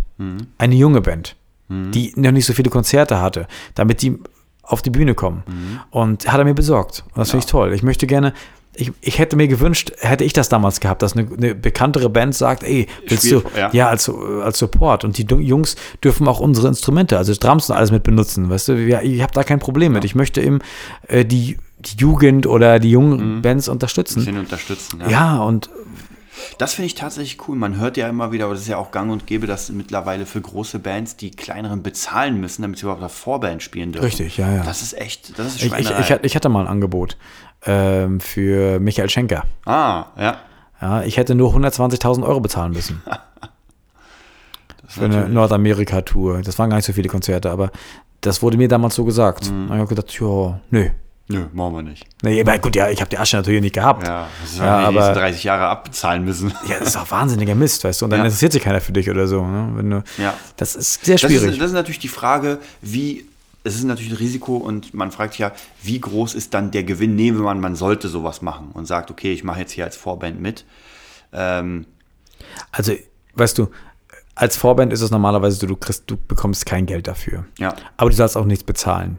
eine 0.59 0.75
junge 0.75 1.01
Band, 1.03 1.37
die 1.69 2.13
noch 2.17 2.31
nicht 2.33 2.47
so 2.47 2.53
viele 2.53 2.71
Konzerte 2.71 3.21
hatte, 3.21 3.47
damit 3.75 4.03
die 4.03 4.19
auf 4.63 4.83
die 4.83 4.91
Bühne 4.91 5.15
kommen. 5.15 5.43
Und 5.91 6.31
hat 6.31 6.39
er 6.39 6.45
mir 6.45 6.55
besorgt. 6.55 7.05
Und 7.09 7.19
das 7.19 7.31
finde 7.31 7.45
ich 7.45 7.51
toll. 7.51 7.73
Ich 7.73 7.83
möchte 7.83 8.07
gerne, 8.07 8.33
ich, 8.75 8.93
ich 9.01 9.19
hätte 9.19 9.35
mir 9.37 9.49
gewünscht, 9.49 9.93
hätte 10.01 10.25
ich 10.25 10.33
das 10.33 10.49
damals 10.49 10.81
gehabt, 10.81 11.03
dass 11.03 11.17
eine, 11.17 11.27
eine 11.35 11.55
bekanntere 11.55 12.11
Band 12.11 12.35
sagt, 12.35 12.63
ey, 12.63 12.87
willst 13.07 13.27
Spiel- 13.27 13.41
du, 13.55 13.59
ja. 13.59 13.71
ja, 13.73 13.89
als, 13.89 14.11
als 14.11 14.59
Support. 14.59 15.05
Und 15.05 15.19
die 15.19 15.25
Jungs 15.25 15.77
dürfen 16.05 16.29
auch 16.29 16.41
unsere 16.41 16.69
Instrumente, 16.69 17.17
also 17.19 17.33
Drums 17.35 17.71
und 17.71 17.77
alles 17.77 17.91
mit 17.91 18.03
benutzen. 18.03 18.51
Weißt 18.51 18.69
du, 18.69 18.75
ja, 18.75 19.01
ich 19.03 19.21
habe 19.23 19.33
da 19.33 19.43
kein 19.43 19.59
Problem 19.59 19.93
mit. 19.93 20.05
Ich 20.05 20.15
möchte 20.15 20.41
eben 20.43 20.61
äh, 21.09 21.25
die 21.25 21.57
die 21.81 21.97
Jugend 21.97 22.47
oder 22.49 22.81
die 22.81 22.91
jungen 22.91 23.41
Bands 23.41 23.69
unterstützen. 23.69 24.19
bisschen 24.19 24.39
unterstützen. 24.39 25.01
Ja, 25.09 25.39
und 25.39 25.71
Das 26.59 26.75
finde 26.75 26.87
ich 26.87 26.95
tatsächlich 26.95 27.49
cool. 27.49 27.57
Man 27.57 27.77
hört 27.79 27.97
ja 27.97 28.09
immer 28.09 28.33
wieder, 28.33 28.45
aber 28.47 28.55
das 28.55 28.63
ist 28.63 28.69
ja 28.69 28.77
auch 28.79 28.91
gang 28.91 29.11
und 29.11 29.27
gäbe, 29.27 29.47
dass 29.47 29.71
mittlerweile 29.71 30.27
für 30.27 30.41
große 30.41 30.79
Bands 30.79 31.17
die 31.17 31.31
kleineren 31.31 31.83
bezahlen 31.83 32.41
müssen, 32.41 32.63
damit 32.63 32.79
sie 32.79 32.85
überhaupt 32.85 33.03
auf 33.03 33.13
Vorband 33.15 33.63
spielen 33.63 33.93
dürfen. 33.93 34.07
Richtig, 34.07 34.37
ja, 34.37 34.51
ja. 34.53 34.63
Das 34.65 34.83
ist 34.83 34.99
echt, 34.99 35.39
das 35.39 35.49
ist 35.55 35.63
ich, 35.65 35.73
ich, 35.73 35.91
ich, 35.91 36.11
hatte- 36.13 36.27
ich 36.27 36.35
hatte 36.37 36.49
mal 36.49 36.63
ein 36.63 36.67
Angebot 36.69 37.17
ähm, 37.67 38.21
für 38.21 38.81
Michael 38.81 39.11
Schenker. 39.11 39.45
ah, 39.67 40.07
ja. 40.19 40.39
Ja, 40.81 41.03
ich 41.03 41.17
hätte 41.17 41.35
nur 41.35 41.53
120.000 41.57 42.23
Euro 42.25 42.39
bezahlen 42.41 42.73
müssen. 42.73 43.03
für 44.87 45.05
eine 45.05 45.29
Nordamerika-Tour. 45.29 46.43
Das 46.43 46.59
waren 46.59 46.71
gar 46.71 46.77
nicht 46.77 46.87
so 46.87 46.93
viele 46.93 47.09
Konzerte, 47.09 47.51
aber 47.51 47.71
das 48.21 48.43
wurde 48.43 48.57
mir 48.57 48.69
damals 48.69 48.95
so 48.95 49.05
gesagt. 49.05 49.51
Mhm. 49.51 49.63
Und 49.71 49.73
ich 49.75 49.81
habe 49.81 49.89
gedacht, 49.95 50.19
ja, 50.21 50.61
nö. 50.71 50.89
Nö, 51.31 51.45
machen 51.53 51.75
wir 51.75 51.83
nicht. 51.83 52.07
Nee, 52.23 52.41
aber 52.41 52.59
gut, 52.59 52.75
ja, 52.75 52.89
ich 52.89 53.01
habe 53.01 53.11
die 53.11 53.19
Asche 53.19 53.37
natürlich 53.37 53.61
nicht 53.61 53.75
gehabt. 53.75 54.07
Ja, 54.07 54.29
das 54.41 54.53
ist 54.53 54.59
Ja, 54.59 54.65
ja, 54.65 54.89
die 54.89 54.95
nächsten 54.95 55.11
aber- 55.11 55.21
30 55.21 55.45
Jahre 55.45 55.67
abbezahlen 55.67 56.25
müssen. 56.25 56.53
Ja, 56.67 56.79
das 56.79 56.89
ist 56.89 56.97
auch 56.97 57.11
wahnsinniger 57.11 57.55
Mist, 57.55 57.85
weißt 57.85 58.01
du. 58.01 58.07
Und 58.07 58.11
dann 58.13 58.21
Ja. 58.21 58.25
interessiert 58.25 58.53
sich 58.53 58.63
keiner 58.63 58.81
für 58.81 58.93
dich 58.93 59.11
oder 59.11 59.29
so. 59.29 59.45
Ne? 59.47 59.71
Wenn 59.75 59.91
du, 59.91 60.03
Ja. 60.17 60.33
Das 60.57 60.75
ist 60.75 61.05
sehr 61.05 61.17
Das 61.17 61.21
schwierig. 61.31 61.51
ist, 61.53 61.61
das 61.61 61.67
ist 61.69 61.75
natürlich 61.75 61.99
die 61.99 62.09
Frage, 62.09 62.59
wie, 62.81 63.27
es 63.63 63.75
ist 63.75 63.85
natürlich 63.85 64.11
ein 64.13 64.17
Risiko 64.17 64.57
und 64.57 64.95
man 64.95 65.11
fragt 65.11 65.35
sich 65.35 65.41
ja, 65.41 65.53
wie 65.83 66.01
groß 66.01 66.35
ist 66.35 66.55
dann 66.55 66.71
der 66.71 66.85
Gewinn, 66.85 67.15
nehmen 67.15 67.37
wir 67.39 67.45
man, 67.45 67.61
man 67.61 67.75
sollte 67.77 68.09
sowas 68.09 68.41
machen 68.41 68.71
und 68.73 68.87
sagt, 68.87 69.11
okay, 69.11 69.33
ich 69.35 69.45
mache 69.45 69.61
jetzt 69.61 69.73
hier 69.73 69.85
als 69.85 69.97
Vorband 69.97 70.41
mit. 70.41 70.65
Ähm, 71.35 71.85
also, 72.73 72.93
weißt 73.35 73.59
du, 73.59 73.69
als 74.35 74.57
Vorband 74.57 74.93
ist 74.95 75.03
es 75.03 75.11
normalerweise 75.11 75.57
so, 75.59 75.67
du 75.67 75.77
kriegst, 75.77 76.05
du 76.07 76.17
bekommst 76.17 76.65
kein 76.65 76.87
Geld 76.87 77.07
dafür. 77.07 77.45
ja, 77.59 77.75
Aber 77.99 78.09
du 78.09 78.17
sollst 78.17 78.37
auch 78.37 78.45
nichts 78.47 78.65
bezahlen. 78.65 79.19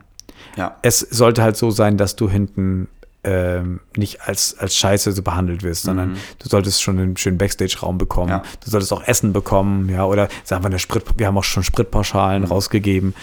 Ja, 0.56 0.78
Es 0.82 1.00
sollte 1.00 1.42
halt 1.44 1.58
so 1.58 1.72
sein, 1.72 1.98
dass 1.98 2.16
du 2.16 2.30
hinten 2.30 2.88
ähm, 3.24 3.82
nicht 3.98 4.22
als, 4.22 4.58
als 4.58 4.76
Scheiße 4.78 5.12
so 5.12 5.22
behandelt 5.22 5.62
wirst, 5.62 5.84
sondern 5.84 6.16
du 6.40 6.48
solltest 6.48 6.82
schon 6.82 6.98
einen 7.00 7.18
schönen 7.18 7.38
Backstage-Raum 7.38 7.98
bekommen. 7.98 8.30
Ja. 8.30 8.44
Du 8.64 8.70
solltest 8.72 8.94
auch 8.94 9.04
Essen 9.04 9.34
bekommen, 9.34 9.90
ja, 9.90 10.06
oder 10.06 10.30
sagen 10.46 10.64
wir 10.64 10.68
eine 10.68 10.80
Sprit, 10.80 11.04
wir 11.18 11.28
haben 11.28 11.38
auch 11.38 11.44
schon 11.44 11.64
Spritpauschalen 11.64 12.46
rausgegeben. 12.46 13.14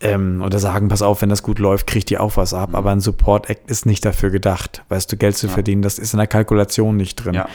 Ähm, 0.00 0.42
oder 0.42 0.60
sagen, 0.60 0.86
pass 0.88 1.02
auf, 1.02 1.22
wenn 1.22 1.28
das 1.28 1.42
gut 1.42 1.58
läuft, 1.58 1.88
kriegt 1.88 2.10
ihr 2.12 2.22
auch 2.22 2.36
was 2.36 2.54
ab. 2.54 2.70
Aber 2.74 2.90
ein 2.92 3.00
Support-Act 3.00 3.68
ist 3.68 3.84
nicht 3.84 4.04
dafür 4.04 4.30
gedacht, 4.30 4.84
weißt 4.88 5.10
du, 5.10 5.16
Geld 5.16 5.36
zu 5.36 5.48
verdienen. 5.48 5.82
Das 5.82 5.98
ist 5.98 6.12
in 6.14 6.18
der 6.18 6.28
Kalkulation 6.28 6.96
nicht 6.96 7.16
drin. 7.16 7.34
Ja. 7.34 7.48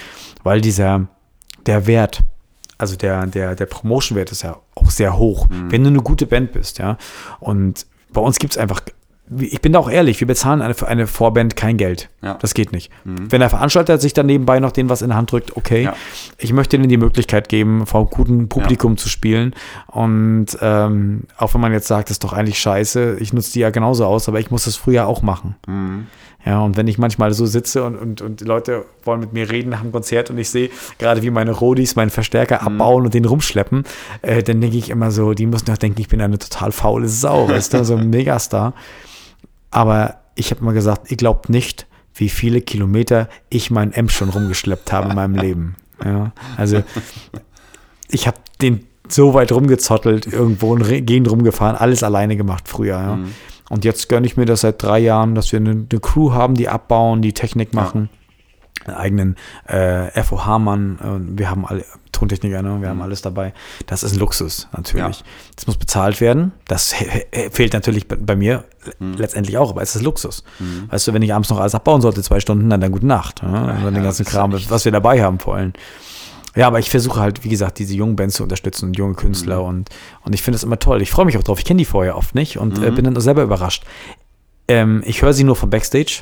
Weil 0.44 0.60
dieser, 0.60 1.08
der 1.66 1.88
Wert, 1.88 2.20
also 2.78 2.98
der, 2.98 3.26
der, 3.28 3.56
der 3.56 3.66
Promotion-Wert 3.66 4.32
ist 4.34 4.44
ja 4.44 4.58
auch 4.76 4.92
sehr 4.92 5.18
hoch, 5.18 5.48
Mhm. 5.50 5.72
wenn 5.72 5.84
du 5.84 5.90
eine 5.90 6.02
gute 6.02 6.26
Band 6.28 6.52
bist, 6.52 6.80
ja. 6.80 6.98
Und 7.40 7.86
bei 8.14 8.22
uns 8.22 8.40
gibt 8.40 8.54
es 8.54 8.58
einfach, 8.58 8.82
ich 9.38 9.62
bin 9.62 9.74
da 9.74 9.80
auch 9.80 9.90
ehrlich, 9.90 10.20
wir 10.20 10.28
bezahlen 10.28 10.62
eine, 10.62 10.74
für 10.74 10.88
eine 10.88 11.08
Vorband 11.08 11.56
kein 11.56 11.78
Geld. 11.78 12.10
Ja. 12.22 12.36
Das 12.36 12.54
geht 12.54 12.72
nicht. 12.72 12.92
Wenn 13.04 13.40
der 13.40 13.50
Veranstalter 13.50 13.98
sich 13.98 14.14
dann 14.14 14.26
nebenbei 14.26 14.60
noch 14.60 14.72
denen 14.72 14.90
was 14.90 15.02
in 15.02 15.10
die 15.10 15.16
Hand 15.16 15.32
drückt, 15.32 15.56
okay. 15.56 15.84
Ja. 15.84 15.96
Ich 16.38 16.52
möchte 16.54 16.76
ihnen 16.76 16.90
die 16.90 16.98
Möglichkeit 16.98 17.50
geben, 17.50 17.86
vor 17.86 18.02
einem 18.02 18.10
guten 18.10 18.50
Publikum 18.50 18.98
zu 18.98 19.10
spielen. 19.10 19.56
Und 19.88 20.58
ähm, 20.62 21.24
auch 21.38 21.54
wenn 21.54 21.62
man 21.62 21.72
jetzt 21.72 21.88
sagt, 21.88 22.10
das 22.10 22.16
ist 22.16 22.24
doch 22.24 22.34
eigentlich 22.34 22.60
scheiße, 22.60 23.18
ich 23.20 23.34
nutze 23.34 23.54
die 23.54 23.60
ja 23.60 23.70
genauso 23.70 24.06
aus, 24.06 24.28
aber 24.28 24.40
ich 24.40 24.52
muss 24.52 24.66
das 24.66 24.76
früher 24.76 25.08
auch 25.08 25.22
machen. 25.22 25.56
Ja, 26.46 26.60
und 26.60 26.76
wenn 26.76 26.88
ich 26.88 26.98
manchmal 26.98 27.34
so 27.34 27.46
sitze 27.46 27.84
und, 27.84 27.96
und, 27.96 28.22
und 28.22 28.42
die 28.42 28.46
Leute 28.46 28.86
wollen 29.04 29.22
mit 29.22 29.32
mir 29.32 29.50
reden 29.50 29.70
nach 29.70 29.82
dem 29.82 29.94
Konzert 29.94 30.30
und 30.30 30.38
ich 30.38 30.50
sehe 30.50 30.70
gerade, 30.98 31.22
wie 31.22 31.30
meine 31.30 31.52
Rodis 31.52 31.96
meinen 31.96 32.10
Verstärker 32.10 32.62
abbauen 32.64 33.06
und 33.06 33.14
den 33.14 33.24
rumschleppen, 33.24 33.86
äh, 34.22 34.44
dann 34.44 34.60
denke 34.60 34.78
ich 34.78 34.90
immer 34.90 35.12
so, 35.12 35.34
die 35.34 35.46
müssen 35.46 35.66
doch 35.66 35.78
denken, 35.78 36.02
ich 36.02 36.10
bin 36.10 36.22
eine 36.22 36.38
total 36.38 36.72
faule 36.74 37.08
Sau, 37.08 37.48
weißt 37.48 37.74
du, 37.74 37.86
so 37.86 37.96
ein 37.96 38.10
Megastar. 38.10 38.74
Aber 39.72 40.16
ich 40.36 40.52
habe 40.52 40.64
mal 40.64 40.74
gesagt, 40.74 41.12
ihr 41.12 41.18
glaubt 41.18 41.50
nicht, 41.50 41.88
wie 42.14 42.30
viele 42.30 42.62
Kilometer 42.62 43.30
ich 43.50 43.72
meinen 43.72 43.94
M 43.94 44.10
schon 44.10 44.30
rumgeschleppt 44.30 44.92
habe 44.92 45.10
in 45.10 45.16
meinem 45.16 45.36
Leben. 45.36 45.76
Ja, 46.04 46.34
also 46.58 46.84
ich 48.10 48.28
habe 48.28 48.38
den 48.62 48.86
so 49.08 49.34
weit 49.34 49.52
rumgezottelt, 49.52 50.28
irgendwo 50.28 50.76
in 50.76 51.06
Gegend 51.06 51.30
rumgefahren, 51.30 51.76
alles 51.76 52.04
alleine 52.04 52.36
gemacht 52.36 52.68
früher. 52.68 52.96
Ja. 52.96 53.20
Und 53.74 53.86
jetzt 53.86 54.08
gönne 54.08 54.28
ich 54.28 54.38
mir 54.38 54.46
das 54.46 54.62
seit 54.62 54.84
drei 54.84 55.00
Jahren, 55.00 55.34
dass 55.34 55.52
wir 55.52 55.58
eine, 55.58 55.72
eine 55.72 56.00
Crew 56.00 56.32
haben, 56.32 56.54
die 56.54 56.70
abbauen, 56.70 57.24
die 57.24 57.34
Technik 57.34 57.74
machen. 57.74 58.08
Einen 58.86 58.96
eigenen 58.96 59.36
äh, 59.66 60.22
FOH-Mann, 60.22 61.00
äh, 61.00 61.40
wir 61.40 61.50
haben 61.50 61.66
alle 61.66 61.84
Tontechniker, 62.12 62.62
ne? 62.62 62.82
wir 62.82 62.90
haben 62.90 63.02
alles 63.02 63.24
dabei. 63.24 63.52
Das 63.88 64.04
ist 64.04 64.14
ein 64.14 64.20
Luxus, 64.20 64.68
natürlich. 64.74 65.20
Ja. 65.22 65.26
Das 65.56 65.66
muss 65.66 65.78
bezahlt 65.78 66.22
werden. 66.22 66.52
Das 66.68 66.94
fehlt 67.50 67.74
natürlich 67.74 68.08
bei, 68.08 68.36
mir 68.36 68.66
letztendlich 69.00 69.58
auch, 69.58 69.72
aber 69.72 69.82
es 69.82 69.96
ist 69.96 70.04
Luxus. 70.04 70.44
Weißt 70.90 71.08
du, 71.08 71.14
wenn 71.14 71.24
ich 71.24 71.34
abends 71.34 71.50
noch 71.50 71.60
alles 71.60 71.74
abbauen 71.74 72.02
sollte, 72.02 72.22
zwei 72.22 72.40
Stunden, 72.40 72.70
dann, 72.70 72.80
dann 72.80 72.92
gute 72.92 73.08
Nacht. 73.08 73.42
Ja? 73.42 73.48
Und 73.48 73.86
dann 73.86 73.86
den 73.86 73.96
ja, 73.96 74.04
ganzen 74.04 74.26
Kram, 74.26 74.54
was 74.54 74.86
wir 74.86 74.92
dabei 74.92 75.24
haben 75.24 75.40
wollen. 75.44 75.74
Ja, 76.56 76.68
aber 76.68 76.80
ich 76.80 76.90
versuche 76.90 77.20
halt, 77.20 77.44
wie 77.44 77.50
gesagt, 77.50 77.80
diese 77.80 77.96
jungen 77.96 78.16
Bands 78.16 78.36
zu 78.36 78.44
unterstützen 78.44 78.86
und 78.88 78.98
junge 78.98 79.16
Künstler 79.16 79.62
Mhm. 79.62 79.68
und, 79.68 79.90
und 80.24 80.34
ich 80.36 80.42
finde 80.44 80.58
es 80.58 80.64
immer 80.64 80.78
toll. 80.80 81.02
Ich 81.02 81.10
freue 81.12 81.26
mich 81.26 81.38
auch 81.38 81.44
drauf. 81.44 81.58
Ich 81.60 81.66
kenne 81.66 81.80
die 81.80 81.86
vorher 81.86 82.16
oft 82.18 82.36
nicht 82.36 82.58
und 82.58 82.78
Mhm. 82.78 82.84
äh, 82.84 82.92
bin 82.92 83.06
dann 83.06 83.20
selber 83.20 83.42
überrascht. 83.44 83.84
Ähm, 84.68 85.02
ich 85.06 85.22
höre 85.22 85.34
sie 85.34 85.44
nur 85.44 85.56
vom 85.56 85.70
Backstage, 85.70 86.22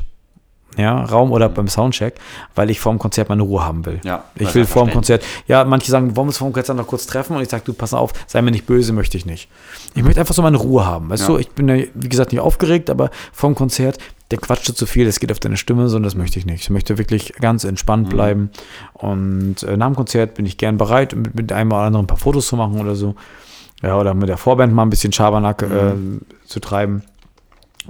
ja, 0.78 1.04
Raum 1.04 1.32
oder 1.32 1.50
beim 1.50 1.68
Soundcheck, 1.68 2.16
weil 2.56 2.70
ich 2.70 2.80
vor 2.80 2.94
dem 2.94 3.00
Konzert 3.00 3.30
meine 3.30 3.42
Ruhe 3.44 3.64
haben 3.66 3.86
will. 3.86 4.00
Ja, 4.04 4.24
ich 4.36 4.46
das 4.46 4.56
will 4.56 4.66
vor 4.66 4.86
dem. 4.86 4.94
Konzert, 4.94 5.24
ja, 5.48 5.64
manche 5.66 5.92
sagen, 5.92 6.16
wollen 6.16 6.28
wir 6.28 6.30
uns 6.30 6.38
vor 6.38 6.50
dem 6.50 6.54
Konzert 6.54 6.78
noch 6.78 6.88
kurz 6.88 7.06
treffen 7.08 7.36
und 7.36 7.42
ich 7.42 7.50
sage, 7.50 7.64
du, 7.66 7.74
pass 7.74 7.94
auf, 7.94 8.14
sei 8.28 8.42
mir 8.42 8.52
nicht 8.52 8.66
böse, 8.66 8.94
möchte 8.94 9.18
ich 9.18 9.26
nicht. 9.26 9.50
Ich 9.96 10.04
möchte 10.04 10.20
einfach 10.20 10.34
so 10.36 10.42
meine 10.42 10.58
Ruhe 10.58 10.86
haben. 10.86 11.10
Weißt 11.10 11.24
Ja. 11.24 11.28
du, 11.30 11.38
ich 11.38 11.50
bin 11.52 11.68
ja, 11.68 11.84
wie 11.94 12.10
gesagt, 12.10 12.32
nicht 12.32 12.42
aufgeregt, 12.42 12.90
aber 12.90 13.10
vor 13.34 13.50
dem 13.50 13.56
Konzert, 13.56 13.98
der 14.32 14.38
quatscht 14.40 14.78
zu 14.78 14.86
viel, 14.86 15.08
es 15.08 15.20
geht 15.20 15.32
auf 15.32 15.40
deine 15.42 15.58
Stimme, 15.58 15.90
sondern 15.90 16.04
das 16.08 16.16
möchte 16.16 16.40
ich 16.40 16.46
nicht. 16.46 16.62
Ich 16.62 16.70
möchte 16.70 16.98
wirklich 16.98 17.34
ganz 17.42 17.66
entspannt 17.66 18.08
Mhm. 18.08 18.12
bleiben. 18.12 18.50
Und 18.94 19.64
äh, 19.64 19.76
nach 19.76 19.88
dem 19.88 19.96
Konzert 19.96 20.36
bin 20.36 20.46
ich 20.46 20.58
gern 20.58 20.78
bereit, 20.78 21.14
mit, 21.16 21.36
mit 21.36 21.52
einem 21.52 21.72
oder 21.72 21.82
anderen 21.82 22.06
ein 22.06 22.08
paar 22.08 22.18
Fotos 22.18 22.48
zu 22.48 22.56
machen 22.56 22.80
oder 22.80 22.96
so. 22.96 23.16
Ja, 23.84 23.98
oder 24.00 24.14
mit 24.14 24.30
der 24.30 24.38
Vorband 24.38 24.74
mal 24.74 24.84
ein 24.84 24.90
bisschen 24.90 25.12
Schabernack 25.12 25.64
Mhm. 25.68 26.22
äh, 26.22 26.48
zu 26.48 26.60
treiben. 26.60 27.04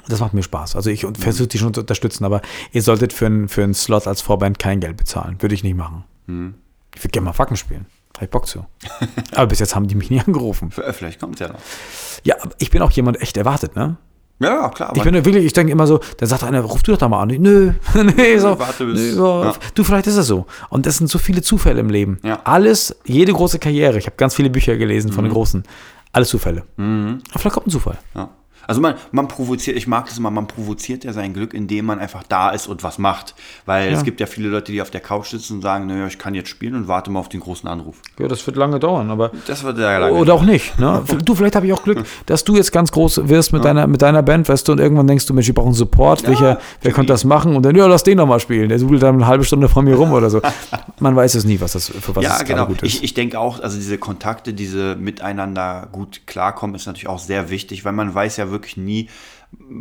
Das 0.08 0.20
macht 0.20 0.34
mir 0.34 0.44
Spaß. 0.44 0.76
Also 0.76 0.90
ich 0.90 1.06
versuche 1.20 1.48
die 1.48 1.58
schon 1.58 1.74
zu 1.74 1.82
unterstützen, 1.82 2.24
aber 2.24 2.42
ihr 2.72 2.82
solltet 2.82 3.12
für 3.14 3.26
einen 3.26 3.50
für 3.50 3.64
einen 3.64 3.74
Slot 3.74 4.08
als 4.08 4.22
Vorband 4.22 4.58
kein 4.60 4.80
Geld 4.80 4.98
bezahlen. 4.98 5.36
Würde 5.42 5.54
ich 5.56 5.64
nicht 5.64 5.76
machen. 5.76 6.04
Mhm. 6.28 6.54
Ich 6.96 7.02
würde 7.04 7.12
gerne 7.12 7.26
mal 7.26 7.34
Facken 7.34 7.58
spielen. 7.58 7.86
Habe 8.16 8.26
ich 8.26 8.32
Bock 8.32 8.48
zu. 8.48 8.66
aber 9.36 9.48
bis 9.48 9.60
jetzt 9.60 9.76
haben 9.76 9.88
die 9.88 9.96
mich 9.96 10.10
nie 10.10 10.20
angerufen. 10.22 10.72
F- 10.76 10.96
Vielleicht 10.96 11.20
kommt 11.20 11.40
ja 11.40 11.50
noch. 11.50 11.60
Ja, 12.24 12.36
aber 12.42 12.52
ich 12.60 12.70
bin 12.70 12.82
auch 12.82 12.92
jemand 12.92 13.22
echt 13.22 13.36
erwartet, 13.38 13.76
ne? 13.76 13.98
Ja, 14.40 14.70
klar. 14.70 14.92
Ich 14.96 15.04
bin 15.04 15.14
wirklich, 15.14 15.46
ich 15.46 15.54
denke 15.54 15.72
immer 15.72 15.86
so, 15.86 16.00
dann 16.18 16.28
sagt 16.28 16.44
einer, 16.44 16.62
ruf 16.62 16.82
du 16.84 16.92
doch 16.94 16.98
da 16.98 17.08
mal 17.08 17.22
an. 17.22 17.28
Nö, 17.30 17.74
nee, 18.16 18.38
so, 18.40 18.58
Warte 18.60 18.86
bis- 18.86 19.00
nö, 19.00 19.12
so. 19.14 19.44
ja. 19.44 19.54
Du, 19.76 19.84
vielleicht 19.84 20.08
ist 20.08 20.16
es 20.18 20.26
so. 20.28 20.46
Und 20.70 20.86
das 20.86 20.98
sind 20.98 21.10
so 21.10 21.20
viele 21.20 21.42
Zufälle 21.42 21.80
im 21.80 21.90
Leben. 21.90 22.18
Ja. 22.24 22.40
Alles, 22.44 22.96
jede 23.06 23.34
große 23.34 23.60
Karriere. 23.60 23.98
Ich 23.98 24.06
habe 24.08 24.16
ganz 24.18 24.34
viele 24.36 24.50
Bücher 24.50 24.78
gelesen 24.78 25.12
Mhm. 25.12 25.14
von 25.16 25.24
den 25.26 25.34
Großen. 25.34 25.64
Alles 26.12 26.30
Zufälle. 26.30 26.64
Aber 26.78 27.20
vielleicht 27.38 27.54
kommt 27.54 27.68
ein 27.68 27.72
Zufall. 27.72 27.98
Ja. 28.16 28.30
Also 28.68 28.82
man, 28.82 28.96
man 29.12 29.28
provoziert, 29.28 29.78
ich 29.78 29.88
mag 29.88 30.08
das 30.08 30.18
immer, 30.18 30.32
man 30.32 30.48
provoziert 30.48 31.04
ja 31.04 31.14
sein 31.14 31.34
Glück, 31.34 31.54
indem 31.54 31.86
man 31.86 32.00
einfach 32.00 32.24
da 32.28 32.50
ist 32.50 32.68
und 32.68 32.84
was 32.84 32.98
macht. 32.98 33.36
Weil 33.66 33.92
Ja. 33.92 33.98
es 33.98 34.04
gibt 34.04 34.20
ja 34.20 34.26
viele 34.26 34.50
Leute, 34.50 34.72
die 34.72 34.82
auf 34.82 34.90
der 34.92 35.02
Couch 35.02 35.28
sitzen 35.30 35.56
und 35.56 35.62
sagen, 35.62 35.88
naja, 35.88 36.08
ich 36.08 36.18
kann 36.18 36.34
jetzt 36.34 36.50
spielen 36.50 36.76
und 36.76 36.88
warte 36.88 37.12
mal 37.12 37.20
auf 37.20 37.30
den 37.30 37.40
großen 37.40 37.68
Anruf. 37.68 37.98
Ja, 38.20 38.28
das 38.28 38.46
wird 38.46 38.58
lange 38.58 38.80
dauern, 38.80 39.10
aber. 39.10 39.32
Das 39.48 39.64
wird 39.64 39.78
sehr 39.78 40.00
lange. 40.00 40.14
Oder 40.14 40.34
auch 40.34 40.44
nicht. 40.44 40.80
Ne? 40.80 41.04
Du, 41.26 41.36
vielleicht 41.36 41.56
habe 41.56 41.68
ich 41.68 41.74
auch 41.74 41.84
Glück, 41.84 42.04
dass 42.26 42.44
du 42.44 42.56
jetzt 42.56 42.72
ganz 42.72 42.92
groß 42.92 43.28
wirst 43.30 43.54
mit, 43.54 43.64
deiner, 43.64 43.86
mit 43.86 44.02
deiner 44.02 44.24
Band, 44.24 44.50
weißt 44.50 44.68
du, 44.68 44.72
und 44.72 44.80
irgendwann 44.80 45.08
denkst 45.08 45.26
du, 45.28 45.34
Mensch, 45.34 45.48
wir 45.48 45.54
brauchen 45.54 45.74
Support, 45.74 46.28
welcher, 46.28 46.60
wer 46.82 46.92
könnte 46.92 47.14
das 47.14 47.24
machen? 47.26 47.56
Und 47.56 47.64
dann, 47.64 47.76
ja, 47.76 47.86
lass 47.86 48.04
den 48.04 48.18
doch 48.18 48.26
mal 48.26 48.40
spielen. 48.40 48.70
Der 48.70 48.80
sudelt 48.80 49.04
dann 49.04 49.16
eine 49.16 49.28
halbe 49.28 49.44
Stunde 49.44 49.70
von 49.70 49.86
mir 49.86 49.96
rum 49.96 50.14
oder 50.14 50.30
so. 50.30 50.42
Man 51.00 51.16
weiß 51.16 51.36
es 51.36 51.46
nie, 51.46 51.60
was 51.62 51.74
das 51.74 51.90
für 51.90 52.16
was 52.16 52.24
ja, 52.24 52.38
es 52.38 52.46
genau. 52.46 52.66
gut 52.66 52.82
ist. 52.82 52.96
Ich, 52.96 53.04
ich 53.04 53.14
denke 53.14 53.40
auch, 53.40 53.60
also 53.60 53.78
diese 53.78 53.98
Kontakte, 53.98 54.54
diese 54.54 54.96
miteinander 54.96 55.88
gut 55.92 56.22
klarkommen, 56.26 56.76
ist 56.76 56.86
natürlich 56.86 57.08
auch 57.08 57.20
sehr 57.20 57.50
wichtig, 57.50 57.86
weil 57.86 57.94
man 57.94 58.14
weiß 58.14 58.38
ja 58.52 58.54
wirklich 58.54 58.78
nie, 58.78 59.10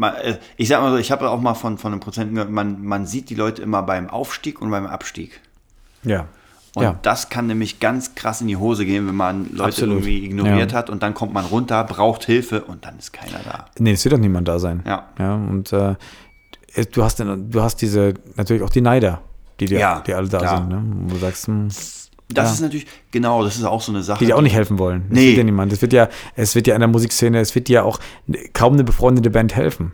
äh, 0.03 0.35
ich 0.57 0.69
sag 0.69 0.81
mal 0.81 0.91
so, 0.91 0.97
ich 0.99 1.11
habe 1.13 1.29
auch 1.31 1.41
mal 1.41 1.55
von, 1.55 1.79
von 1.79 1.93
einem 1.93 2.01
Prozenten 2.01 2.35
gehört, 2.35 2.51
man, 2.51 2.85
man 2.85 3.07
sieht 3.07 3.31
die 3.31 3.35
Leute 3.35 3.63
immer 3.63 3.83
beim 3.83 4.09
Aufstieg 4.11 4.61
und 4.61 4.71
beim 4.71 4.87
Abstieg. 4.87 5.41
ja. 6.03 6.27
Und 6.77 6.85
ja. 6.85 6.97
das 7.03 7.31
kann 7.31 7.49
nämlich 7.49 7.81
ganz 7.81 8.15
krass 8.15 8.41
in 8.41 8.47
die 8.47 8.57
Hose 8.57 8.87
gehen, 8.87 9.09
wenn 9.09 9.17
man 9.17 9.47
Leute 9.51 9.65
Absolut. 9.65 9.95
irgendwie 9.97 10.25
ignoriert 10.25 10.71
Ja. 10.71 10.79
hat 10.79 10.89
und 10.89 11.03
dann 11.03 11.15
kommt 11.15 11.33
man 11.35 11.45
runter, 11.45 11.83
braucht 11.83 12.23
Hilfe 12.25 12.63
und 12.63 12.85
dann 12.85 12.97
ist 12.97 13.13
keiner 13.13 13.41
da. 13.45 13.67
Nee, 13.81 13.91
es 13.91 14.05
wird 14.05 14.13
doch 14.13 14.21
niemand 14.21 14.47
da 14.47 14.61
sein. 14.61 14.85
Ja. 14.87 15.09
Ja, 15.19 15.35
und 15.35 15.73
äh, 15.73 15.97
du 16.93 17.03
hast 17.03 17.19
du 17.19 17.61
hast 17.61 17.83
diese, 17.83 18.15
natürlich 18.37 18.63
auch 18.63 18.71
die 18.71 18.83
Neider, 18.83 19.21
die, 19.59 19.65
dir, 19.65 19.81
Ja, 19.81 20.01
die 20.07 20.15
alle 20.15 20.29
da 20.29 20.39
klar. 20.39 20.59
sind, 20.59 20.69
ne? 20.69 20.81
Wo 21.09 21.15
du 21.15 21.19
sagst, 21.19 21.49
hm, 21.49 21.71
Das 22.33 22.47
Ja. 22.49 22.53
ist 22.55 22.61
natürlich, 22.61 22.87
genau, 23.11 23.43
das 23.45 23.57
ist 23.57 23.65
auch 23.65 23.81
so 23.83 23.93
eine 23.93 24.03
Sache. 24.03 24.21
die 24.21 24.27
dir 24.27 24.37
auch 24.37 24.41
nicht 24.43 24.55
helfen 24.55 24.79
wollen. 24.79 25.05
Das 25.09 25.19
Nee. 25.19 25.29
wird 25.29 25.39
ja 25.39 25.45
niemand. 25.45 25.73
Es 25.73 25.83
wird 25.83 25.93
ja, 25.93 26.09
es 26.37 26.55
wird 26.55 26.67
ja 26.67 26.75
in 26.75 26.81
der 26.81 26.89
Musikszene, 26.89 27.41
es 27.41 27.55
wird 27.55 27.69
ja 27.69 27.83
auch 27.83 27.99
kaum 28.53 28.75
eine 28.75 28.85
befreundete 28.85 29.31
Band 29.31 29.55
helfen. 29.57 29.93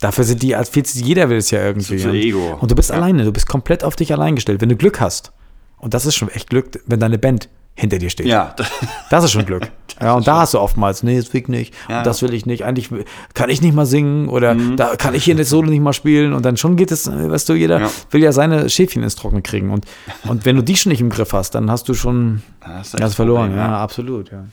Dafür 0.00 0.24
sind 0.24 0.42
die, 0.42 0.54
als 0.54 0.68
viel, 0.68 0.84
jeder 0.92 1.28
will 1.28 1.38
es 1.38 1.50
ja 1.50 1.64
irgendwie. 1.64 1.98
So 1.98 2.10
und, 2.10 2.14
Ego. 2.14 2.56
und 2.60 2.70
du 2.70 2.74
bist 2.74 2.90
Ja. 2.90 2.96
alleine, 2.96 3.24
du 3.24 3.32
bist 3.32 3.48
komplett 3.48 3.82
auf 3.84 3.96
dich 3.96 4.12
allein 4.12 4.34
gestellt. 4.36 4.60
Wenn 4.60 4.68
du 4.68 4.76
Glück 4.76 5.00
hast, 5.00 5.32
und 5.78 5.94
das 5.94 6.06
ist 6.06 6.14
schon 6.14 6.28
echt 6.30 6.50
Glück, 6.50 6.80
wenn 6.86 7.00
deine 7.00 7.18
Band 7.18 7.48
hinter 7.78 7.98
dir 7.98 8.10
steht. 8.10 8.26
Ja, 8.26 8.54
Das 9.10 9.24
ist 9.24 9.30
schon 9.30 9.46
Glück. 9.46 9.70
ja, 10.00 10.14
und 10.14 10.26
da 10.26 10.40
hast 10.40 10.54
du 10.54 10.58
oftmals, 10.60 11.02
nee, 11.02 11.16
das 11.16 11.32
will 11.32 11.40
ich 11.42 11.48
nicht, 11.48 11.74
Ja. 11.88 11.94
Mhm. 11.94 11.98
und 11.98 12.06
das 12.06 12.22
will 12.22 12.34
ich 12.34 12.44
nicht, 12.44 12.64
eigentlich 12.64 12.90
kann 13.34 13.50
ich 13.50 13.62
nicht 13.62 13.74
mal 13.74 13.86
singen 13.86 14.28
oder 14.28 14.54
da 14.76 14.96
kann 14.96 15.14
ich 15.14 15.24
hier 15.24 15.34
das 15.36 15.48
Solo 15.48 15.70
nicht 15.70 15.80
mal 15.80 15.92
spielen 15.92 16.32
und 16.32 16.44
dann 16.44 16.56
schon 16.56 16.76
geht 16.76 16.90
es, 16.90 17.06
äh, 17.06 17.30
weißt 17.30 17.48
du, 17.48 17.54
jeder 17.54 17.80
Ja. 17.80 17.90
will 18.10 18.22
ja 18.22 18.32
seine 18.32 18.68
Schäfchen 18.68 19.02
ins 19.02 19.14
Trockene 19.16 19.42
kriegen 19.42 19.70
und, 19.70 19.86
und 20.24 20.44
wenn 20.44 20.56
du 20.56 20.62
die 20.62 20.76
schon 20.76 20.90
nicht 20.90 21.00
im 21.00 21.10
Griff 21.10 21.32
hast, 21.32 21.54
dann 21.54 21.70
hast 21.70 21.88
du 21.88 21.94
schon 21.94 22.42
ganz 22.60 22.90
das 22.92 23.14
verloren. 23.14 23.48
Problem, 23.50 23.64
ja, 23.66 23.78
absolut, 23.82 24.30
ja. 24.30 24.44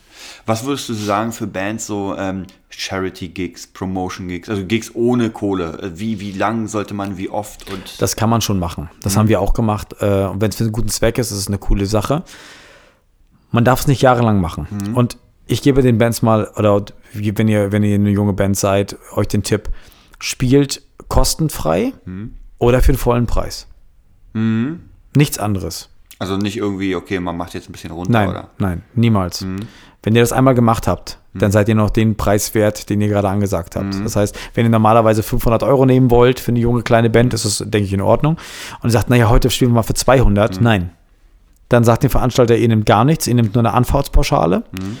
Was 0.46 0.64
würdest 0.64 0.88
du 0.88 0.94
sagen 0.94 1.32
für 1.32 1.46
Bands 1.46 1.86
so 1.86 2.14
ähm, 2.18 2.46
Charity-Gigs, 2.70 3.66
Promotion-Gigs, 3.68 4.48
also 4.48 4.64
Gigs 4.64 4.90
ohne 4.94 5.30
Kohle? 5.30 5.78
Äh, 5.82 5.98
Wie, 5.98 6.20
wie 6.20 6.32
lang 6.32 6.68
sollte 6.68 6.94
man, 6.94 7.18
wie 7.18 7.28
oft? 7.28 7.70
Und 7.70 8.00
Das 8.00 8.16
kann 8.16 8.30
man 8.30 8.40
schon 8.40 8.58
machen. 8.58 8.88
Das 9.02 9.14
Mhm. 9.14 9.18
haben 9.20 9.28
wir 9.28 9.40
auch 9.40 9.52
gemacht. 9.54 9.94
Äh, 10.00 10.24
Und 10.24 10.40
wenn 10.40 10.50
es 10.50 10.56
für 10.56 10.64
einen 10.64 10.72
guten 10.72 10.88
Zweck 10.88 11.18
ist, 11.18 11.30
ist 11.30 11.38
es 11.38 11.46
eine 11.48 11.58
coole 11.58 11.86
Sache. 11.86 12.22
Man 13.56 13.64
darf 13.64 13.80
es 13.80 13.86
nicht 13.86 14.02
jahrelang 14.02 14.38
machen. 14.38 14.66
Mhm. 14.70 14.94
Und 14.94 15.16
ich 15.46 15.62
gebe 15.62 15.80
den 15.80 15.96
Bands 15.96 16.20
mal, 16.20 16.50
oder 16.56 16.82
wenn 17.14 17.48
ihr, 17.48 17.72
wenn 17.72 17.82
ihr 17.82 17.94
eine 17.94 18.10
junge 18.10 18.34
Band 18.34 18.54
seid, 18.56 18.96
euch 19.14 19.28
den 19.28 19.42
Tipp, 19.42 19.70
spielt 20.18 20.82
kostenfrei 21.08 21.94
Mhm. 22.04 22.34
oder 22.58 22.82
für 22.82 22.92
den 22.92 22.98
vollen 22.98 23.26
Preis. 23.26 23.66
Nichts 25.16 25.38
anderes. 25.38 25.88
also 26.18 26.36
nicht 26.38 26.56
irgendwie, 26.58 26.94
okay, 26.96 27.18
man 27.20 27.36
macht 27.36 27.52
jetzt 27.54 27.68
ein 27.68 27.72
bisschen 27.72 27.90
runter, 27.90 28.10
Nein, 28.12 28.28
oder? 28.28 28.42
Mhm. 28.42 28.48
nein, 28.58 28.82
niemals. 28.94 29.44
Wenn 30.02 30.14
ihr 30.14 30.20
das 30.22 30.32
einmal 30.32 30.54
gemacht 30.54 30.86
habt, 30.86 31.18
dann 31.34 31.50
seid 31.50 31.68
ihr 31.68 31.74
noch 31.74 31.90
den 31.90 32.16
Preis 32.16 32.54
wert, 32.54 32.88
den 32.90 33.00
ihr 33.02 33.08
gerade 33.08 33.28
angesagt 33.28 33.76
habt. 33.76 33.94
Mhm. 33.94 34.04
Das 34.04 34.16
heißt, 34.16 34.34
wenn 34.54 34.64
ihr 34.66 34.70
normalerweise 34.70 35.22
500 35.22 35.62
Euro 35.62 35.84
nehmen 35.86 36.10
wollt 36.10 36.40
für 36.40 36.52
eine 36.52 36.58
junge 36.60 36.82
kleine 36.82 37.08
Band, 37.10 37.32
ist 37.34 37.44
das, 37.46 37.58
denke 37.58 37.86
ich, 37.86 37.92
in 37.94 38.00
Ordnung. 38.02 38.36
Und 38.82 38.88
ihr 38.88 38.92
sagt, 38.92 39.08
naja, 39.10 39.28
heute 39.30 39.48
spielen 39.50 39.70
wir 39.72 39.76
mal 39.76 39.82
für 39.82 39.92
Mhm. 39.92 39.96
200. 39.96 40.60
Nein. 40.60 40.90
Dann 41.68 41.82
sagt 41.84 42.02
der 42.04 42.10
Veranstalter, 42.10 42.56
ihr 42.56 42.68
nehmt 42.68 42.86
gar 42.86 43.04
nichts, 43.04 43.26
ihr 43.26 43.34
nehmt 43.34 43.54
nur 43.54 43.62
eine 43.62 43.74
Anfahrtspauschale, 43.74 44.62
Mhm. 44.72 44.96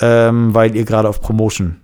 ähm, 0.00 0.54
weil 0.54 0.74
ihr 0.76 0.84
gerade 0.84 1.08
auf 1.08 1.20
Promotion. 1.20 1.80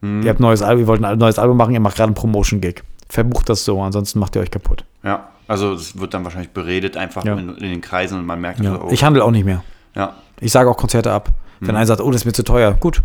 Mhm. 0.00 0.22
Ihr 0.22 0.30
habt 0.30 0.40
neues 0.40 0.62
Album, 0.62 0.82
ihr 0.82 0.86
wollt 0.86 1.04
ein 1.04 1.18
neues 1.18 1.38
Album 1.38 1.56
machen, 1.56 1.74
ihr 1.74 1.80
macht 1.80 1.96
gerade 1.96 2.08
einen 2.08 2.14
Promotion-Gig. 2.14 2.82
Verbucht 3.08 3.48
das 3.48 3.64
so, 3.64 3.80
ansonsten 3.82 4.18
macht 4.18 4.36
ihr 4.36 4.42
euch 4.42 4.50
kaputt. 4.50 4.84
Ja, 5.02 5.28
also 5.48 5.72
es 5.72 5.98
wird 5.98 6.14
dann 6.14 6.24
wahrscheinlich 6.24 6.50
beredet 6.50 6.96
einfach 6.96 7.24
Ja. 7.24 7.34
in, 7.34 7.48
in 7.56 7.70
den 7.70 7.80
Kreisen 7.80 8.18
und 8.18 8.26
man 8.26 8.40
merkt, 8.40 8.60
Ja. 8.60 8.74
so, 8.74 8.82
oh, 8.84 8.88
Ich 8.90 9.02
handle 9.04 9.24
auch 9.24 9.30
nicht 9.30 9.44
mehr. 9.44 9.62
ja, 9.94 10.14
Ich 10.40 10.52
sage 10.52 10.70
auch 10.70 10.76
Konzerte 10.76 11.12
ab. 11.12 11.30
Mhm. 11.60 11.68
Wenn 11.68 11.76
einer 11.76 11.86
sagt, 11.86 12.00
oh, 12.00 12.10
das 12.10 12.20
ist 12.22 12.24
mir 12.26 12.32
zu 12.32 12.44
teuer, 12.44 12.72
gut, 12.74 13.02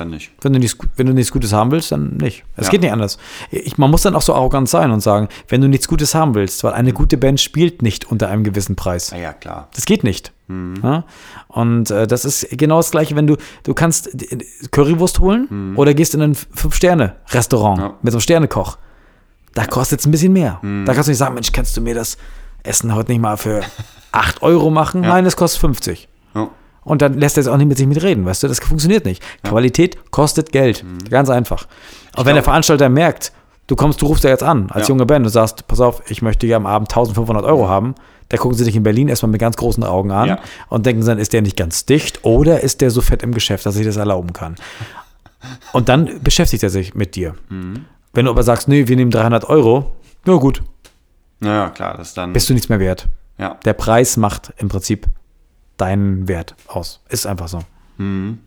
dann 0.00 0.10
nicht. 0.10 0.30
Wenn 0.40 0.52
du, 0.52 0.58
nichts, 0.58 0.76
wenn 0.96 1.06
du 1.06 1.12
nichts 1.12 1.32
Gutes 1.32 1.52
haben 1.52 1.70
willst, 1.70 1.92
dann 1.92 2.16
nicht. 2.16 2.44
Es 2.56 2.66
Ja. 2.66 2.70
geht 2.70 2.80
nicht 2.82 2.92
anders. 2.92 3.18
Ich, 3.50 3.78
man 3.78 3.90
muss 3.90 4.02
dann 4.02 4.14
auch 4.14 4.22
so 4.22 4.34
arrogant 4.34 4.68
sein 4.68 4.90
und 4.90 5.00
sagen, 5.00 5.28
wenn 5.48 5.60
du 5.60 5.68
nichts 5.68 5.88
Gutes 5.88 6.14
haben 6.14 6.34
willst, 6.34 6.62
weil 6.64 6.72
eine 6.72 6.92
gute 6.92 7.16
Band 7.18 7.40
spielt 7.40 7.82
nicht 7.82 8.04
unter 8.10 8.28
einem 8.28 8.44
gewissen 8.44 8.76
Preis. 8.76 9.12
Ah 9.12 9.18
ja, 9.18 9.32
klar. 9.32 9.68
Das 9.74 9.84
geht 9.84 10.04
nicht. 10.04 10.32
Mhm. 10.46 10.74
Ja? 10.82 11.04
Und 11.48 11.90
äh, 11.90 12.06
das 12.06 12.24
ist 12.24 12.46
genau 12.52 12.76
das 12.78 12.90
Gleiche, 12.90 13.14
wenn 13.16 13.26
du, 13.26 13.36
du 13.64 13.74
kannst 13.74 14.10
Currywurst 14.70 15.20
holen 15.20 15.74
oder 15.76 15.94
gehst 15.94 16.14
in 16.14 16.22
ein 16.22 16.34
Fünf-Sterne-Restaurant 16.34 17.78
Mhm. 17.78 17.84
Ja. 17.84 17.94
mit 18.02 18.12
so 18.12 18.16
einem 18.16 18.22
Sternekoch. 18.22 18.78
Da 19.54 19.66
kostet 19.66 20.00
es 20.00 20.06
ein 20.06 20.10
bisschen 20.10 20.32
mehr. 20.32 20.58
Mhm. 20.62 20.84
Da 20.84 20.94
kannst 20.94 21.08
du 21.08 21.10
nicht 21.10 21.18
sagen, 21.18 21.34
Mensch, 21.34 21.52
kannst 21.52 21.76
du 21.76 21.80
mir 21.80 21.94
das 21.94 22.16
Essen 22.62 22.94
heute 22.94 23.10
nicht 23.12 23.20
mal 23.20 23.36
für 23.36 23.62
8 24.12 24.42
Euro 24.42 24.70
machen? 24.70 25.00
Nein, 25.02 25.26
es 25.26 25.36
kostet 25.36 25.60
50. 25.60 26.08
Ja. 26.88 26.92
Und 26.92 27.02
dann 27.02 27.14
lässt 27.14 27.36
er 27.36 27.42
jetzt 27.42 27.48
auch 27.50 27.56
nicht 27.56 27.68
mit 27.68 27.76
sich 27.78 27.86
mitreden, 27.86 28.24
weißt 28.24 28.42
du? 28.42 28.48
Das 28.48 28.58
funktioniert 28.60 29.04
nicht. 29.04 29.22
Qualität 29.44 30.10
kostet 30.10 30.52
Geld. 30.52 30.84
Mhm. 30.84 31.08
Ganz 31.10 31.30
einfach. 31.30 31.66
Und 32.16 32.26
wenn 32.26 32.34
der 32.34 32.42
Veranstalter 32.44 32.88
merkt, 32.88 33.32
du 33.66 33.76
kommst, 33.76 34.00
du 34.02 34.06
rufst 34.06 34.24
ja 34.24 34.30
jetzt 34.30 34.42
an 34.42 34.70
als 34.70 34.88
Ja. 34.88 34.94
junge 34.94 35.06
Band 35.06 35.24
und 35.26 35.32
sagst, 35.32 35.66
pass 35.68 35.80
auf, 35.80 36.02
ich 36.10 36.22
möchte 36.22 36.46
hier 36.46 36.56
am 36.56 36.66
Abend 36.66 36.90
1500 36.90 37.44
Euro 37.44 37.68
haben, 37.68 37.94
da 38.30 38.36
gucken 38.36 38.56
sie 38.58 38.64
dich 38.64 38.76
in 38.76 38.82
Berlin 38.82 39.08
erstmal 39.08 39.30
mit 39.30 39.40
ganz 39.40 39.56
großen 39.56 39.84
Augen 39.84 40.10
an 40.10 40.28
Ja. 40.28 40.38
und 40.68 40.84
denken 40.86 41.04
dann, 41.04 41.18
ist 41.18 41.32
der 41.32 41.42
nicht 41.42 41.56
ganz 41.56 41.86
dicht 41.86 42.24
oder 42.24 42.60
ist 42.62 42.80
der 42.80 42.90
so 42.90 43.00
fett 43.00 43.22
im 43.22 43.32
Geschäft, 43.32 43.64
dass 43.66 43.74
sich 43.74 43.86
das 43.86 43.96
erlauben 43.96 44.32
kann? 44.32 44.56
Und 45.72 45.88
dann 45.88 46.20
beschäftigt 46.22 46.62
er 46.64 46.70
sich 46.70 46.94
mit 46.94 47.14
dir. 47.14 47.34
Mhm. 47.48 47.84
Wenn 48.12 48.24
du 48.24 48.30
aber 48.32 48.42
sagst, 48.42 48.66
nee, 48.66 48.88
wir 48.88 48.96
nehmen 48.96 49.12
300 49.12 49.44
Euro, 49.48 49.92
na 50.24 50.34
gut, 50.34 50.62
Naja, 51.40 51.70
klar, 51.70 51.96
das 51.96 52.08
ist 52.08 52.16
dann. 52.16 52.32
bist 52.32 52.48
du 52.50 52.54
nichts 52.54 52.68
mehr 52.68 52.80
wert. 52.80 53.06
ja. 53.38 53.54
Der 53.64 53.72
Preis 53.74 54.16
macht 54.16 54.52
im 54.56 54.68
Prinzip 54.68 55.06
deinen 55.78 56.28
Wert 56.28 56.54
aus. 56.66 57.00
Ist 57.08 57.26
einfach 57.26 57.48
so. 57.48 57.60
Mhm. 57.96 58.40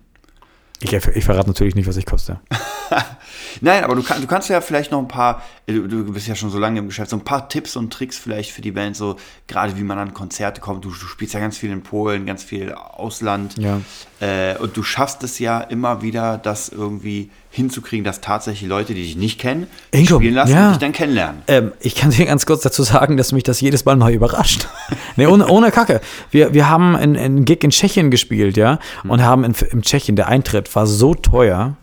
Ich, 0.79 0.93
ich 0.93 1.25
verrate 1.25 1.47
natürlich 1.47 1.75
nicht, 1.75 1.87
was 1.87 1.97
ich 1.97 2.05
koste. 2.05 2.39
Nein, 3.61 3.83
aber 3.83 3.95
du, 3.95 4.03
kann, 4.03 4.21
du 4.21 4.27
kannst 4.27 4.49
ja 4.49 4.61
vielleicht 4.61 4.91
noch 4.91 4.99
ein 4.99 5.07
paar, 5.07 5.41
äh, 5.67 5.73
du, 5.73 5.87
du 5.87 6.13
bist 6.13 6.27
ja 6.27 6.35
schon 6.35 6.49
so 6.49 6.59
lange 6.59 6.79
im 6.79 6.87
Geschäft, 6.87 7.09
so 7.09 7.17
ein 7.17 7.23
paar 7.23 7.49
Tipps 7.49 7.75
und 7.75 7.91
Tricks 7.91 8.17
vielleicht 8.17 8.51
für 8.51 8.61
die 8.61 8.71
Band, 8.71 8.95
so 8.95 9.17
gerade 9.47 9.77
wie 9.77 9.83
man 9.83 9.97
an 9.97 10.13
Konzerte 10.13 10.61
kommt. 10.61 10.85
Du, 10.85 10.89
du 10.89 11.07
spielst 11.07 11.33
ja 11.33 11.39
ganz 11.39 11.57
viel 11.57 11.71
in 11.71 11.83
Polen, 11.83 12.25
ganz 12.25 12.43
viel 12.43 12.73
Ausland. 12.73 13.55
Ja. 13.57 13.81
Äh, 14.19 14.57
und 14.57 14.77
du 14.77 14.83
schaffst 14.83 15.23
es 15.23 15.39
ja 15.39 15.61
immer 15.61 16.01
wieder, 16.01 16.37
das 16.37 16.69
irgendwie 16.69 17.29
hinzukriegen, 17.51 18.05
dass 18.05 18.21
tatsächlich 18.21 18.67
Leute, 18.69 18.93
die 18.93 19.03
dich 19.03 19.17
nicht 19.17 19.39
kennen, 19.39 19.67
dich 19.93 20.01
Ingo, 20.01 20.15
spielen 20.15 20.35
lassen 20.35 20.53
ja. 20.53 20.67
und 20.67 20.71
dich 20.71 20.79
dann 20.79 20.93
kennenlernen. 20.93 21.41
Ähm, 21.47 21.73
ich 21.81 21.95
kann 21.95 22.11
dir 22.11 22.25
ganz 22.25 22.45
kurz 22.45 22.61
dazu 22.61 22.83
sagen, 22.83 23.17
dass 23.17 23.33
mich 23.33 23.43
das 23.43 23.59
jedes 23.59 23.83
Mal 23.83 23.95
neu 23.95 24.13
überrascht. 24.13 24.67
nee, 25.17 25.27
ohne, 25.27 25.47
ohne 25.47 25.71
Kacke. 25.71 26.01
Wir, 26.31 26.53
wir 26.53 26.69
haben 26.69 26.95
einen, 26.95 27.17
einen 27.17 27.45
Gig 27.45 27.63
in 27.63 27.71
Tschechien 27.71 28.09
gespielt, 28.09 28.55
ja, 28.55 28.79
und 29.03 29.21
haben 29.21 29.43
in, 29.43 29.53
im 29.71 29.81
Tschechien, 29.81 30.15
der 30.15 30.29
Eintritt 30.29 30.73
war 30.75 30.87
so 30.87 31.13
teuer, 31.13 31.75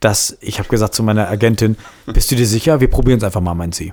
dass 0.00 0.36
ich 0.40 0.58
habe 0.58 0.68
gesagt 0.68 0.94
zu 0.94 1.02
meiner 1.02 1.28
Agentin, 1.28 1.76
bist 2.06 2.30
du 2.30 2.34
dir 2.34 2.46
sicher? 2.46 2.80
Wir 2.80 2.88
probieren 2.88 3.18
es 3.18 3.24
einfach 3.24 3.40
mal, 3.42 3.54
meint 3.54 3.74
sie. 3.74 3.92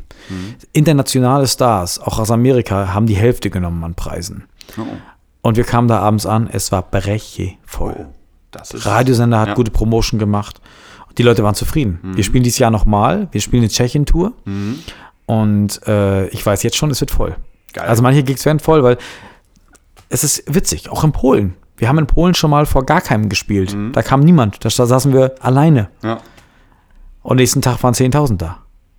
Internationale 0.71 1.47
Stars, 1.47 1.99
auch 1.99 2.17
aus 2.19 2.31
Amerika, 2.31 2.93
haben 2.93 3.05
die 3.07 3.15
Hälfte 3.15 3.49
genommen 3.49 3.83
an 3.83 3.93
Preisen. 3.93 4.45
Oh. 4.77 4.83
Und 5.41 5.57
wir 5.57 5.63
kamen 5.65 5.87
da 5.87 5.99
abends 5.99 6.25
an, 6.25 6.49
es 6.51 6.71
war 6.71 6.81
brechevoll. 6.81 7.95
Oh, 8.09 8.13
das 8.51 8.71
ist 8.71 8.85
Radiosender 8.85 9.39
hat 9.39 9.47
Ja. 9.47 9.53
Mhm. 9.53 9.57
gute 9.57 9.71
Promotion 9.71 10.19
gemacht. 10.19 10.61
Die 11.17 11.23
Leute 11.23 11.43
waren 11.43 11.55
zufrieden. 11.55 11.99
Wir 12.15 12.23
spielen 12.23 12.43
dieses 12.43 12.59
Jahr 12.59 12.69
nochmal. 12.69 13.27
Wir 13.31 13.41
spielen 13.41 13.63
eine 13.63 13.69
Tschechien-Tour. 13.71 14.33
Und 15.25 15.87
äh, 15.87 16.27
ich 16.27 16.45
weiß 16.45 16.63
jetzt 16.63 16.77
schon, 16.77 16.91
es 16.91 17.01
wird 17.01 17.11
voll. 17.11 17.35
Geil. 17.73 17.87
Also 17.87 18.01
manche 18.03 18.23
Gigs 18.23 18.45
werden 18.45 18.59
voll, 18.59 18.83
weil 18.83 18.97
es 20.09 20.23
ist 20.23 20.43
witzig, 20.53 20.89
auch 20.89 21.03
in 21.03 21.11
Polen. 21.11 21.55
Wir 21.77 21.87
haben 21.87 21.99
in 21.99 22.07
Polen 22.07 22.33
schon 22.33 22.49
mal 22.49 22.65
vor 22.65 22.85
gar 22.85 23.01
keinem 23.01 23.29
gespielt. 23.29 23.75
Mhm. 23.75 23.91
Da 23.93 24.01
kam 24.01 24.19
niemand. 24.21 24.63
Da 24.65 24.69
saßen 24.69 25.13
wir 25.13 25.35
alleine. 25.39 25.89
Ja, 26.03 26.19
Und 27.21 27.37
nächsten 27.37 27.61
Tag 27.61 27.81
waren 27.83 27.93
10.000 27.93 28.37
da. 28.37 28.57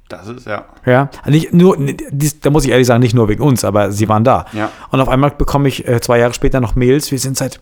das 0.09 0.29
ist, 0.29 0.47
ja. 0.47 0.65
Ja, 0.87 1.11
nicht 1.27 1.53
nur, 1.53 1.77
da 2.41 2.51
muss 2.51 2.65
ich 2.65 2.71
ehrlich 2.71 2.87
sagen, 2.87 3.01
nicht 3.03 3.15
nur 3.15 3.29
wegen 3.29 3.43
uns, 3.43 3.65
aber 3.65 3.91
sie 3.93 4.09
waren 4.09 4.25
da. 4.25 4.47
Ja. 4.53 4.71
Und 4.91 5.01
auf 5.01 5.09
einmal 5.09 5.31
bekomme 5.33 5.69
ich 5.69 5.87
äh, 5.89 6.01
zwei 6.01 6.19
Jahre 6.19 6.33
später 6.35 6.61
noch 6.61 6.77
Mails, 6.77 7.11
wir 7.11 7.19
sind 7.19 7.37
seit 7.37 7.61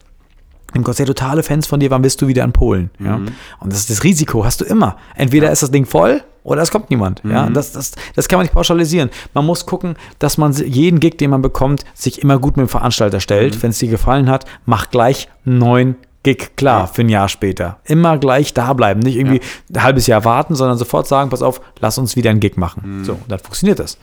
dem 0.75 0.85
Konzert 0.85 1.09
totale 1.09 1.43
Fans 1.43 1.67
von 1.67 1.81
dir, 1.81 1.91
wann 1.91 2.03
bist 2.03 2.21
du 2.21 2.27
wieder 2.29 2.45
in 2.45 2.53
Polen? 2.53 2.91
Ja. 2.99 3.17
Mhm. 3.17 3.29
Und 3.61 3.73
das 3.73 3.81
ist 3.81 3.91
das 3.91 4.05
Risiko, 4.05 4.45
hast 4.45 4.61
du 4.61 4.65
immer. 4.65 4.97
Entweder 5.15 5.51
ist 5.51 5.63
das 5.63 5.71
Ding 5.71 5.87
voll 5.87 6.23
oder 6.47 6.63
es 6.63 6.71
kommt 6.71 6.91
niemand. 6.91 7.25
Mhm. 7.25 7.31
Ja. 7.33 7.51
Das, 7.51 7.73
das, 7.73 7.93
das 8.15 8.29
kann 8.29 8.39
man 8.39 8.45
nicht 8.45 8.55
pauschalisieren. 8.55 9.11
Man 9.35 9.45
muss 9.45 9.67
gucken, 9.67 9.97
dass 10.19 10.39
man 10.39 10.53
jeden 10.53 11.01
Gig, 11.01 11.19
den 11.19 11.31
man 11.31 11.43
bekommt, 11.43 11.85
sich 11.95 12.23
immer 12.23 12.39
gut 12.39 12.57
mit 12.57 12.67
dem 12.67 12.69
Veranstalter 12.69 13.21
stellt. 13.21 13.57
Mhm. 13.57 13.63
Wenn 13.65 13.71
es 13.71 13.79
dir 13.79 13.89
gefallen 13.89 14.31
hat, 14.31 14.45
mach 14.65 14.91
gleich 14.91 15.29
einen 15.45 15.59
neuen 15.59 15.97
Gig 16.23 16.57
klar 16.57 16.81
Ja. 16.83 16.87
für 16.87 17.03
ein 17.03 17.09
Jahr 17.09 17.29
später. 17.29 17.79
Immer 17.85 18.19
gleich 18.19 18.55
da 18.55 18.73
bleiben. 18.73 19.01
Nicht 19.01 19.17
irgendwie 19.17 19.41
ein 19.75 19.83
halbes 19.83 20.07
Jahr 20.07 20.25
warten, 20.25 20.55
sondern 20.55 20.79
sofort 20.79 21.07
sagen, 21.07 21.31
pass 21.31 21.43
auf, 21.43 21.61
lass 21.81 21.99
uns 21.99 22.17
wieder 22.17 22.31
einen 22.31 22.41
Gig 22.41 22.57
machen. 22.57 22.99
Mhm. 23.01 23.05
So, 23.05 23.19
dann 23.29 23.39
funktioniert 23.41 23.79
das. 23.81 23.99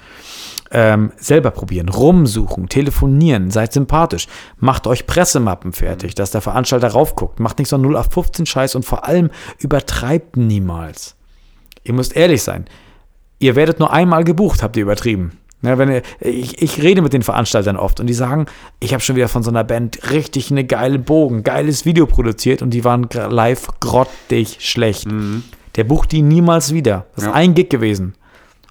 Ähm, 0.75 1.11
selber 1.17 1.51
probieren, 1.51 1.87
rumsuchen, 1.87 2.67
telefonieren, 2.67 3.51
seid 3.51 3.73
sympathisch, 3.73 4.27
macht 4.57 4.87
euch 4.87 5.05
Pressemappen 5.05 5.71
fertig, 5.71 6.15
dass 6.15 6.31
der 6.31 6.41
Veranstalter 6.41 6.87
raufguckt, 6.87 7.39
macht 7.39 7.59
nicht 7.59 7.69
so 7.69 7.75
einen 7.75 7.83
0 7.83 7.95
auf 7.95 8.07
15 8.11 8.45
Scheiß 8.47 8.73
und 8.75 8.83
vor 8.83 9.05
allem 9.07 9.29
übertreibt 9.59 10.35
niemals. 10.35 11.15
Ihr 11.83 11.93
müsst 11.93 12.15
ehrlich 12.15 12.43
sein. 12.43 12.65
Ihr 13.39 13.55
werdet 13.55 13.79
nur 13.79 13.91
einmal 13.91 14.23
gebucht, 14.23 14.63
habt 14.63 14.77
ihr 14.77 14.83
übertrieben. 14.83 15.37
Ja, 15.61 15.77
wenn 15.77 15.89
ihr, 15.91 16.01
ich, 16.19 16.61
ich 16.61 16.81
rede 16.81 17.01
mit 17.01 17.13
den 17.13 17.21
Veranstaltern 17.21 17.77
oft 17.77 17.99
und 18.01 18.07
die 18.07 18.13
sagen, 18.13 18.47
ich 18.81 18.93
habe 18.93 19.01
schon 19.01 19.15
wieder 19.15 19.29
von 19.29 19.43
so 19.43 19.49
einer 19.49 19.63
Band 19.63 20.11
richtig 20.11 20.51
eine 20.51 20.65
geile 20.65 20.99
Bogen, 20.99 21.43
geiles 21.43 21.85
Video 21.85 22.05
produziert 22.05 22.61
und 22.61 22.71
die 22.71 22.83
waren 22.83 23.07
live 23.29 23.67
grottig 23.79 24.57
schlecht. 24.59 25.07
Der 25.75 25.83
bucht 25.85 26.11
die 26.11 26.21
niemals 26.21 26.73
wieder. 26.73 27.05
Das 27.15 27.23
ist 27.23 27.29
Ja. 27.29 27.33
ein 27.33 27.53
Gig 27.53 27.69
gewesen. 27.69 28.13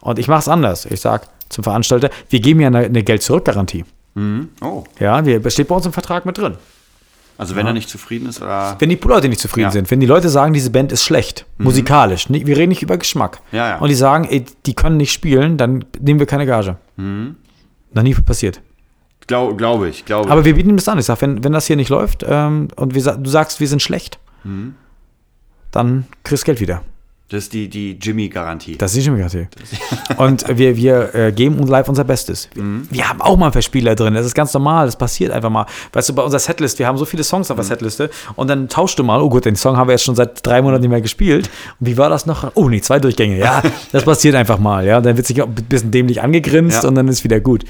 Und 0.02 0.18
ich 0.18 0.28
mache 0.28 0.40
es 0.40 0.48
anders. 0.48 0.84
Ich 0.86 1.00
sage 1.00 1.24
zum 1.48 1.64
Veranstalter, 1.64 2.10
wir 2.28 2.40
geben 2.40 2.60
ja 2.60 2.66
eine, 2.66 2.78
eine 2.80 3.02
Geld-Zurück-Garantie. 3.02 3.84
Mhm. 4.14 4.50
Oh, 4.60 4.84
Ja, 5.00 5.24
wir, 5.24 5.40
das 5.40 5.54
steht 5.54 5.68
bei 5.68 5.74
uns 5.74 5.86
im 5.86 5.92
Vertrag 5.94 6.26
mit 6.26 6.36
drin. 6.36 6.56
Also 7.42 7.56
wenn 7.56 7.66
er 7.66 7.72
nicht 7.72 7.88
zufrieden 7.88 8.28
ist 8.28 8.40
oder. 8.40 8.76
Wenn 8.78 8.88
die 8.88 8.96
Leute 8.96 9.28
nicht 9.28 9.40
zufrieden 9.40 9.66
Ja. 9.66 9.70
sind, 9.70 9.90
wenn 9.90 10.00
die 10.00 10.06
Leute 10.06 10.28
sagen, 10.28 10.52
diese 10.54 10.70
Band 10.70 10.90
ist 10.92 11.04
schlecht, 11.04 11.46
musikalisch, 11.58 12.28
nicht, 12.30 12.46
wir 12.46 12.56
reden 12.56 12.70
nicht 12.70 12.82
über 12.82 12.96
Geschmack, 12.96 13.40
Ja, 13.52 13.68
ja. 13.70 13.78
und 13.78 13.88
die 13.88 13.94
sagen, 13.94 14.24
ey, 14.30 14.44
die 14.66 14.74
können 14.74 14.96
nicht 14.96 15.12
spielen, 15.12 15.56
dann 15.56 15.84
nehmen 16.00 16.18
wir 16.20 16.26
keine 16.26 16.46
Gage. 16.46 16.76
Mhm. 16.96 17.36
Noch 17.92 18.02
nie 18.02 18.14
passiert. 18.14 18.60
Glaube 19.26 19.54
glaub 19.56 19.84
ich, 19.84 20.04
glaube 20.04 20.26
ich. 20.26 20.32
Aber 20.32 20.44
wir 20.44 20.54
bieten 20.54 20.76
das 20.76 20.88
an. 20.88 20.98
Ich 20.98 21.04
sage, 21.06 21.20
wenn, 21.22 21.44
wenn 21.44 21.52
das 21.52 21.66
hier 21.66 21.76
nicht 21.76 21.90
läuft 21.90 22.24
ähm, 22.28 22.68
und 22.76 22.94
wir, 22.94 23.02
du 23.02 23.30
sagst, 23.30 23.60
wir 23.60 23.68
sind 23.68 23.82
schlecht, 23.82 24.18
Mhm. 24.44 24.74
dann 25.70 26.06
kriegst 26.24 26.42
du 26.42 26.46
Geld 26.46 26.60
wieder. 26.60 26.82
Das 27.32 27.44
ist 27.44 27.52
die, 27.54 27.68
die 27.68 27.98
Jimmy-Garantie. 28.00 28.76
Das 28.76 28.92
ist 28.92 28.98
die 28.98 29.06
Jimmy-Garantie. 29.06 29.46
Und 30.18 30.44
wir, 30.58 30.76
wir 30.76 31.14
äh, 31.14 31.32
geben 31.32 31.58
uns 31.58 31.70
live 31.70 31.88
unser 31.88 32.04
Bestes. 32.04 32.48
Wir, 32.54 32.62
Mhm. 32.62 32.86
wir 32.90 33.08
haben 33.08 33.20
auch 33.22 33.36
mal 33.38 33.50
Verspieler 33.50 33.94
drin. 33.94 34.12
Das 34.14 34.26
ist 34.26 34.34
ganz 34.34 34.52
normal. 34.52 34.84
Das 34.86 34.96
passiert 34.96 35.32
einfach 35.32 35.48
mal. 35.50 35.64
Weißt 35.92 36.10
du, 36.10 36.14
bei 36.14 36.22
unserer 36.22 36.38
Setlist, 36.40 36.78
wir 36.78 36.86
haben 36.86 36.98
so 36.98 37.04
viele 37.06 37.24
Songs 37.24 37.50
auf 37.50 37.56
Mhm. 37.56 37.60
der 37.62 37.64
Setliste 37.68 38.10
und 38.36 38.48
dann 38.48 38.68
tauschst 38.68 38.98
du 38.98 39.02
mal, 39.04 39.20
oh 39.22 39.30
gut, 39.30 39.46
den 39.46 39.56
Song 39.56 39.76
haben 39.78 39.88
wir 39.88 39.92
jetzt 39.92 40.04
schon 40.04 40.14
seit 40.14 40.44
drei 40.46 40.60
Monaten 40.62 40.82
nicht 40.82 40.90
mehr 40.90 41.00
gespielt. 41.00 41.48
Und 41.80 41.86
wie 41.86 41.96
war 41.96 42.10
das 42.10 42.26
noch? 42.26 42.50
Oh 42.54 42.68
nee, 42.68 42.80
zwei 42.82 42.98
Durchgänge. 42.98 43.38
Ja, 43.38 43.62
das 43.92 44.04
passiert 44.04 44.34
einfach 44.34 44.58
mal. 44.58 44.84
Ja, 44.84 45.00
dann 45.00 45.16
wird 45.16 45.26
sich 45.26 45.42
ein 45.42 45.54
bisschen 45.54 45.90
dämlich 45.90 46.20
angegrinst 46.22 46.82
Ja. 46.82 46.88
und 46.88 46.94
dann 46.96 47.08
ist 47.08 47.24
wieder 47.24 47.40
gut. 47.40 47.64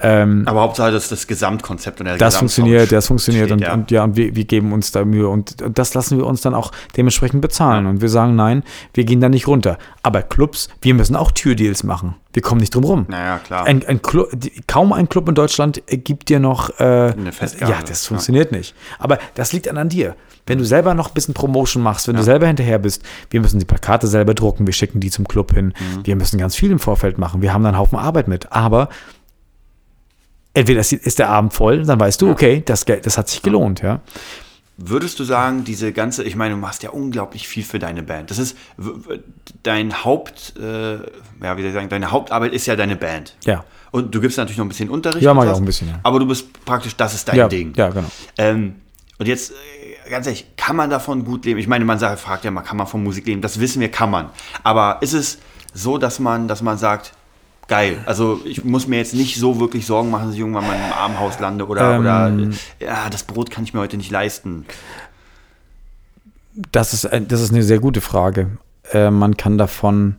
Ähm, 0.00 0.44
Aber 0.46 0.60
Hauptsache 0.60 0.92
das, 0.92 1.08
das 1.08 1.26
Gesamtkonzept 1.26 1.98
und 2.00 2.06
der 2.06 2.18
das 2.18 2.36
funktioniert, 2.36 2.92
das 2.92 3.06
funktioniert 3.08 3.46
steht, 3.46 3.52
und, 3.52 3.60
ja. 3.62 3.72
und 3.74 3.90
ja, 3.90 4.04
und 4.04 4.16
wir, 4.16 4.36
wir 4.36 4.44
geben 4.44 4.72
uns 4.72 4.92
da 4.92 5.04
Mühe 5.04 5.28
und, 5.28 5.60
und 5.62 5.76
das 5.78 5.94
lassen 5.94 6.18
wir 6.18 6.26
uns 6.26 6.40
dann 6.42 6.54
auch 6.54 6.70
dementsprechend 6.96 7.40
bezahlen 7.40 7.86
und 7.86 8.00
wir 8.00 8.08
sagen 8.08 8.36
nein, 8.36 8.62
wir 8.94 8.97
gehen 9.04 9.20
da 9.20 9.28
nicht 9.28 9.46
runter. 9.46 9.78
Aber 10.02 10.22
Clubs, 10.22 10.68
wir 10.80 10.94
müssen 10.94 11.16
auch 11.16 11.30
Türdeals 11.32 11.82
machen. 11.84 12.14
Wir 12.32 12.42
kommen 12.42 12.60
nicht 12.60 12.74
drum 12.74 12.84
rum. 12.84 13.06
Naja, 13.08 13.38
klar. 13.38 13.66
Ein, 13.66 13.84
ein 13.86 14.00
Club, 14.02 14.30
kaum 14.66 14.92
ein 14.92 15.08
Club 15.08 15.28
in 15.28 15.34
Deutschland 15.34 15.82
äh, 15.86 15.96
gibt 15.96 16.28
dir 16.28 16.38
noch 16.40 16.70
äh, 16.78 17.12
Eine 17.16 17.32
Festgabe, 17.32 17.72
Ja, 17.72 17.80
das 17.80 18.04
ja. 18.04 18.08
funktioniert 18.08 18.52
nicht. 18.52 18.74
Aber 18.98 19.18
das 19.34 19.52
liegt 19.52 19.66
dann 19.66 19.78
an 19.78 19.88
dir. 19.88 20.14
Wenn 20.46 20.58
du 20.58 20.64
selber 20.64 20.94
noch 20.94 21.08
ein 21.08 21.14
bisschen 21.14 21.34
Promotion 21.34 21.82
machst, 21.82 22.08
wenn 22.08 22.16
du 22.16 22.22
selber 22.22 22.46
hinterher 22.46 22.78
bist, 22.78 23.02
wir 23.30 23.40
müssen 23.40 23.58
die 23.58 23.66
Plakate 23.66 24.06
selber 24.06 24.34
drucken, 24.34 24.66
wir 24.66 24.72
schicken 24.72 24.98
die 25.00 25.10
zum 25.10 25.28
Club 25.28 25.52
hin, 25.54 25.74
Mhm. 25.78 26.06
wir 26.06 26.16
müssen 26.16 26.38
ganz 26.38 26.54
viel 26.56 26.70
im 26.70 26.78
Vorfeld 26.78 27.18
machen, 27.18 27.42
wir 27.42 27.52
haben 27.52 27.62
dann 27.62 27.74
einen 27.74 27.80
Haufen 27.80 27.98
Arbeit 27.98 28.28
mit. 28.28 28.50
Aber 28.52 28.88
entweder 30.54 30.80
ist, 30.80 31.18
der 31.18 31.28
Abend 31.28 31.52
voll, 31.52 31.84
dann 31.84 32.00
weißt 32.00 32.20
du, 32.22 32.30
okay, 32.30 32.62
das, 32.64 32.84
Geld, 32.86 33.06
das 33.06 33.18
hat 33.18 33.28
sich 33.28 33.42
gelohnt, 33.42 33.82
ja. 33.82 34.00
Würdest 34.80 35.18
du 35.18 35.24
sagen, 35.24 35.64
diese 35.64 35.92
ganze, 35.92 36.22
ich 36.22 36.36
meine, 36.36 36.54
du 36.54 36.60
machst 36.60 36.84
ja 36.84 36.90
unglaublich 36.90 37.48
viel 37.48 37.64
für 37.64 37.80
deine 37.80 38.04
Band. 38.04 38.30
Das 38.30 38.38
ist 38.38 38.56
dein 39.64 40.04
Haupt, 40.04 40.54
äh, 40.56 40.94
ja, 40.94 41.56
wie 41.56 41.62
soll 41.62 41.68
ich 41.68 41.74
sagen, 41.74 41.88
deine 41.88 42.12
Hauptarbeit 42.12 42.52
ist 42.52 42.66
ja 42.66 42.76
deine 42.76 42.94
Band. 42.94 43.34
Ja. 43.44 43.64
Und 43.90 44.14
du 44.14 44.20
gibst 44.20 44.38
natürlich 44.38 44.58
noch 44.58 44.64
ein 44.64 44.68
bisschen 44.68 44.88
Unterricht. 44.88 45.22
Ja, 45.22 45.34
mach 45.34 45.44
ich 45.44 45.50
auch 45.50 45.56
ein 45.56 45.64
bisschen, 45.64 45.88
ja. 45.88 45.98
Aber 46.04 46.20
du 46.20 46.26
bist 46.26 46.46
praktisch, 46.64 46.94
das 46.94 47.14
ist 47.14 47.26
dein 47.28 47.36
Ja, 47.36 47.48
Ding. 47.48 47.72
ja, 47.74 47.88
genau. 47.88 48.08
Ähm, 48.36 48.76
und 49.18 49.26
jetzt, 49.26 49.50
äh, 49.50 50.10
ganz 50.10 50.26
ehrlich, 50.26 50.46
kann 50.56 50.76
man 50.76 50.90
davon 50.90 51.24
gut 51.24 51.44
leben? 51.44 51.58
Ich 51.58 51.66
meine, 51.66 51.84
man 51.84 51.98
sagt, 51.98 52.20
fragt 52.20 52.44
ja 52.44 52.50
mal, 52.52 52.62
kann 52.62 52.76
man 52.76 52.86
von 52.86 53.02
Musik 53.02 53.26
leben? 53.26 53.42
Das 53.42 53.58
wissen 53.58 53.80
wir, 53.80 53.90
kann 53.90 54.10
man. 54.12 54.30
Aber 54.62 54.98
ist 55.00 55.12
es 55.12 55.38
so, 55.74 55.98
dass 55.98 56.20
man, 56.20 56.46
dass 56.46 56.62
man 56.62 56.78
sagt, 56.78 57.14
geil, 57.68 57.98
also 58.06 58.40
ich 58.44 58.64
muss 58.64 58.86
mir 58.88 58.96
jetzt 58.96 59.14
nicht 59.14 59.38
so 59.38 59.60
wirklich 59.60 59.86
Sorgen 59.86 60.10
machen, 60.10 60.26
dass 60.26 60.34
ich 60.34 60.40
irgendwann 60.40 60.66
mal 60.66 60.74
im 60.74 60.92
Armenhaus 60.92 61.38
lande 61.38 61.66
oder, 61.66 61.94
Ähm. 61.94 62.00
oder 62.00 62.28
äh, 62.80 62.84
ja, 62.84 63.08
das 63.10 63.22
Brot 63.24 63.50
kann 63.50 63.62
ich 63.64 63.74
mir 63.74 63.80
heute 63.80 63.96
nicht 63.96 64.10
leisten. 64.10 64.64
Das 66.72 66.92
ist, 66.92 67.06
ein- 67.06 67.28
das 67.28 67.40
ist 67.40 67.52
eine 67.52 67.62
sehr 67.62 67.78
gute 67.78 68.00
Frage. 68.00 68.58
Äh, 68.92 69.10
man 69.10 69.36
kann 69.36 69.58
davon 69.58 70.16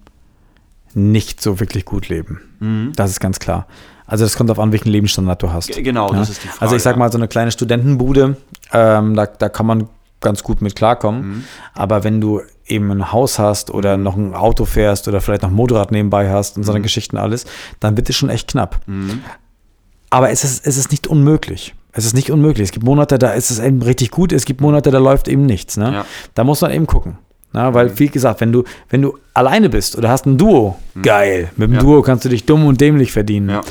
nicht 0.93 1.41
so 1.41 1.59
wirklich 1.59 1.85
gut 1.85 2.07
leben. 2.09 2.39
Mhm. 2.59 2.93
Das 2.95 3.11
ist 3.11 3.19
ganz 3.19 3.39
klar. 3.39 3.67
Also 4.07 4.25
das 4.25 4.35
kommt 4.35 4.49
darauf 4.49 4.63
an, 4.63 4.71
welchen 4.71 4.89
Lebensstandard 4.89 5.43
du 5.43 5.51
hast. 5.53 5.67
G- 5.71 5.81
genau, 5.83 6.11
das 6.11 6.29
ist 6.29 6.43
die 6.43 6.47
Frage, 6.47 6.61
Also 6.61 6.75
ich 6.75 6.81
sag 6.81 6.93
ja. 6.95 6.99
mal, 6.99 7.11
so 7.11 7.17
eine 7.17 7.27
kleine 7.27 7.51
Studentenbude, 7.51 8.37
ähm, 8.73 9.15
da, 9.15 9.25
da 9.27 9.49
kann 9.49 9.65
man 9.67 9.87
ganz 10.22 10.43
gut 10.43 10.61
mit 10.61 10.76
klarkommen. 10.76 11.22
Mhm. 11.30 11.43
Aber 11.74 12.03
wenn 12.03 12.20
du 12.22 12.41
eben 12.67 12.91
ein 12.91 13.11
Haus 13.11 13.39
hast 13.39 13.72
oder 13.72 13.97
noch 13.97 14.15
ein 14.15 14.34
Auto 14.36 14.65
fährst 14.65 15.07
oder 15.07 15.22
vielleicht 15.22 15.41
noch 15.43 15.49
ein 15.49 15.55
Motorrad 15.55 15.91
nebenbei 15.91 16.30
hast 16.30 16.57
und 16.57 16.63
so 16.63 16.72
Mhm. 16.72 16.76
eine 16.78 16.84
Geschichten 16.84 17.17
alles, 17.17 17.45
dann 17.80 17.95
wird 17.97 18.09
es 18.09 18.15
schon 18.15 18.30
echt 18.30 18.49
knapp. 18.49 18.80
Aber 20.09 20.30
es 20.32 20.43
ist, 20.43 20.65
es 20.65 20.78
ist 20.78 20.91
nicht 20.91 21.07
unmöglich. 21.07 21.76
Es 21.91 22.05
ist 22.05 22.13
nicht 22.13 22.32
unmöglich. 22.32 22.65
Es 22.65 22.72
gibt 22.72 22.86
Monate, 22.86 23.17
da 23.17 23.32
ist 23.32 23.49
es 23.49 23.59
eben 23.59 23.82
richtig 23.82 24.11
gut, 24.11 24.32
es 24.32 24.45
gibt 24.45 24.61
Monate, 24.61 24.91
da 24.91 24.99
läuft 24.99 25.28
eben 25.28 25.45
nichts. 25.45 25.78
Ne? 25.78 25.91
Ja. 25.93 26.05
Da 26.36 26.43
muss 26.43 26.61
man 26.61 26.72
eben 26.72 26.88
gucken. 26.88 27.17
Na, 27.51 27.74
weil, 27.74 27.97
wie 27.97 28.09
gesagt, 28.09 28.41
wenn 28.41 28.51
du, 28.51 28.63
wenn 28.89 29.01
du 29.01 29.17
alleine 29.34 29.70
bist 29.70 29.97
oder 29.97 30.09
hast 30.09 30.28
ein 30.28 30.38
Duo, 30.38 30.78
geil. 31.01 31.49
Mit 31.57 31.70
dem 31.70 31.74
Ja. 31.76 31.80
Duo 31.80 32.03
kannst 32.03 32.24
du 32.26 32.30
dich 32.30 32.45
dumm 32.45 32.67
und 32.67 32.80
dämlich 32.80 33.11
verdienen. 33.11 33.49
Ja. 33.49 33.61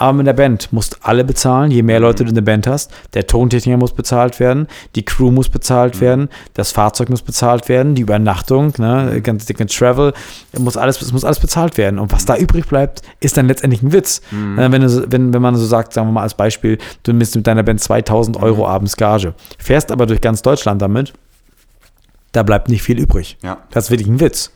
Aber 0.00 0.12
mit 0.12 0.28
der 0.28 0.32
Band 0.32 0.72
musst 0.72 0.98
alle 1.02 1.24
bezahlen. 1.24 1.72
Je 1.72 1.82
mehr 1.82 1.98
Leute 1.98 2.22
du 2.22 2.28
in 2.28 2.34
der 2.36 2.42
Band 2.42 2.68
hast, 2.68 2.92
der 3.14 3.26
Tontechniker 3.26 3.76
muss 3.76 3.92
bezahlt 3.92 4.38
werden, 4.38 4.68
die 4.94 5.04
Crew 5.04 5.32
muss 5.32 5.48
bezahlt 5.48 6.00
werden, 6.00 6.28
das 6.54 6.70
Fahrzeug 6.70 7.10
muss 7.10 7.22
bezahlt 7.22 7.68
werden, 7.68 7.96
die 7.96 8.02
Übernachtung, 8.02 8.72
ne, 8.78 9.20
ganz 9.22 9.46
dicken 9.46 9.66
Travel, 9.66 10.12
muss 10.56 10.76
alles, 10.76 11.02
es 11.02 11.12
muss 11.12 11.24
alles 11.24 11.40
bezahlt 11.40 11.76
werden. 11.78 11.98
Und 11.98 12.12
was 12.12 12.24
da 12.24 12.36
übrig 12.36 12.66
bleibt, 12.66 13.02
ist 13.18 13.36
dann 13.36 13.48
letztendlich 13.48 13.82
ein 13.82 13.92
Witz. 13.92 14.22
Äh, 14.30 14.70
Wenn, 14.70 14.82
du, 14.82 15.10
wenn, 15.10 15.34
wenn 15.34 15.42
man 15.42 15.56
so 15.56 15.66
sagt, 15.66 15.92
sagen 15.92 16.06
wir 16.06 16.12
mal 16.12 16.22
als 16.22 16.34
Beispiel, 16.34 16.78
du 17.02 17.12
nimmst 17.12 17.34
mit 17.34 17.48
deiner 17.48 17.64
Band 17.64 17.80
2000 17.80 18.40
Euro 18.40 18.68
abends 18.68 18.96
Gage, 18.96 19.34
fährst 19.58 19.90
aber 19.90 20.06
durch 20.06 20.20
ganz 20.20 20.42
Deutschland 20.42 20.80
damit, 20.80 21.12
da 22.30 22.44
bleibt 22.44 22.68
nicht 22.68 22.82
viel 22.82 23.00
übrig. 23.00 23.36
Ja. 23.42 23.58
Das 23.72 23.86
ist 23.86 23.90
wirklich 23.90 24.08
ein 24.08 24.20
Witz. 24.20 24.52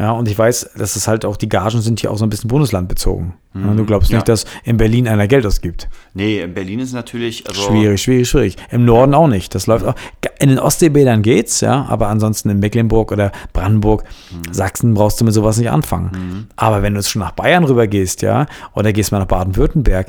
Ja, 0.00 0.12
und 0.12 0.28
ich 0.28 0.38
weiß, 0.38 0.70
dass 0.78 0.96
es 0.96 1.06
halt 1.06 1.26
auch, 1.26 1.36
die 1.36 1.48
Gagen 1.50 1.82
sind 1.82 2.00
hier 2.00 2.10
auch 2.10 2.16
so 2.16 2.24
ein 2.24 2.30
bisschen 2.30 2.48
bundeslandbezogen. 2.48 3.34
Ja, 3.52 3.74
du 3.74 3.84
glaubst 3.84 4.10
Ja. 4.10 4.16
nicht, 4.16 4.28
dass 4.28 4.46
in 4.64 4.78
Berlin 4.78 5.06
einer 5.06 5.28
Geld 5.28 5.44
ausgibt. 5.44 5.90
Nee, 6.14 6.40
in 6.40 6.54
Berlin 6.54 6.78
ist 6.80 6.94
natürlich, 6.94 7.46
also 7.46 7.60
Schwierig, 7.60 8.00
schwierig, 8.00 8.26
schwierig. 8.30 8.56
Im 8.70 8.86
Norden 8.86 9.12
auch 9.12 9.26
nicht. 9.28 9.54
Das 9.54 9.66
läuft 9.66 9.84
auch. 9.84 9.94
In 10.38 10.48
den 10.48 10.58
Ostseebädern 10.58 11.20
geht's, 11.20 11.60
ja, 11.60 11.84
aber 11.86 12.08
ansonsten 12.08 12.48
in 12.48 12.60
Mecklenburg 12.60 13.12
oder 13.12 13.30
Brandenburg, 13.52 14.04
Sachsen 14.50 14.94
brauchst 14.94 15.20
du 15.20 15.26
mit 15.26 15.34
sowas 15.34 15.58
nicht 15.58 15.70
anfangen. 15.70 16.48
Aber 16.56 16.82
wenn 16.82 16.94
du 16.94 17.00
jetzt 17.00 17.10
schon 17.10 17.20
nach 17.20 17.32
Bayern 17.32 17.64
rüber 17.64 17.86
gehst, 17.86 18.22
ja, 18.22 18.46
oder 18.74 18.94
gehst 18.94 19.12
mal 19.12 19.18
nach 19.18 19.26
Baden-Württemberg, 19.26 20.06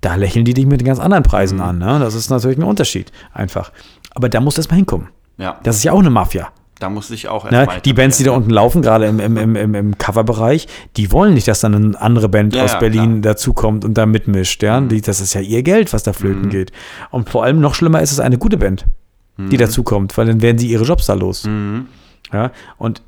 da 0.00 0.14
lächeln 0.14 0.46
die 0.46 0.54
dich 0.54 0.64
mit 0.64 0.82
ganz 0.82 0.98
anderen 0.98 1.24
Preisen 1.24 1.60
an. 1.60 1.76
Ne? 1.76 1.98
Das 1.98 2.14
ist 2.14 2.30
natürlich 2.30 2.56
ein 2.56 2.64
Unterschied, 2.64 3.12
einfach. 3.34 3.70
Aber 4.14 4.30
da 4.30 4.40
musst 4.40 4.56
du 4.56 4.60
erstmal 4.60 4.76
hinkommen. 4.78 5.08
ja, 5.36 5.58
Das 5.62 5.76
ist 5.76 5.84
ja 5.84 5.92
auch 5.92 5.98
eine 5.98 6.08
Mafia. 6.08 6.48
Da 6.80 6.90
muss 6.90 7.10
ich 7.10 7.28
auch 7.28 7.44
Ne? 7.50 7.56
erstmal 7.58 7.80
Die 7.82 7.92
Bands, 7.92 8.18
die 8.18 8.24
da 8.24 8.32
unten 8.32 8.50
laufen, 8.50 8.82
gerade 8.82 9.06
im, 9.06 9.20
im, 9.20 9.36
im, 9.56 9.74
im, 9.74 9.98
Coverbereich, 9.98 10.66
die 10.96 11.12
wollen 11.12 11.34
nicht, 11.34 11.46
dass 11.46 11.60
dann 11.60 11.74
eine 11.74 12.00
andere 12.00 12.28
Band 12.28 12.54
Ja, 12.56 12.64
aus 12.64 12.78
Berlin 12.78 13.22
dazukommt 13.22 13.84
und 13.84 13.94
da 13.94 14.06
mitmischt. 14.06 14.62
Ja? 14.62 14.80
Die, 14.80 15.00
das 15.00 15.20
ist 15.20 15.34
ja 15.34 15.40
ihr 15.40 15.62
Geld, 15.62 15.92
was 15.92 16.02
da 16.02 16.12
flöten 16.12 16.46
Mhm. 16.46 16.50
geht. 16.50 16.72
Und 17.10 17.30
vor 17.30 17.44
allem 17.44 17.60
noch 17.60 17.74
schlimmer 17.74 18.00
ist 18.02 18.10
es 18.12 18.18
eine 18.18 18.38
gute 18.38 18.56
Band, 18.56 18.86
die 19.38 19.42
Mhm. 19.42 19.58
dazukommt, 19.58 20.18
weil 20.18 20.26
dann 20.26 20.42
werden 20.42 20.58
sie 20.58 20.68
ihre 20.68 20.84
Jobs 20.84 21.06
da 21.06 21.14
los. 21.14 21.48
Ja? 22.32 22.50
Und 22.78 23.02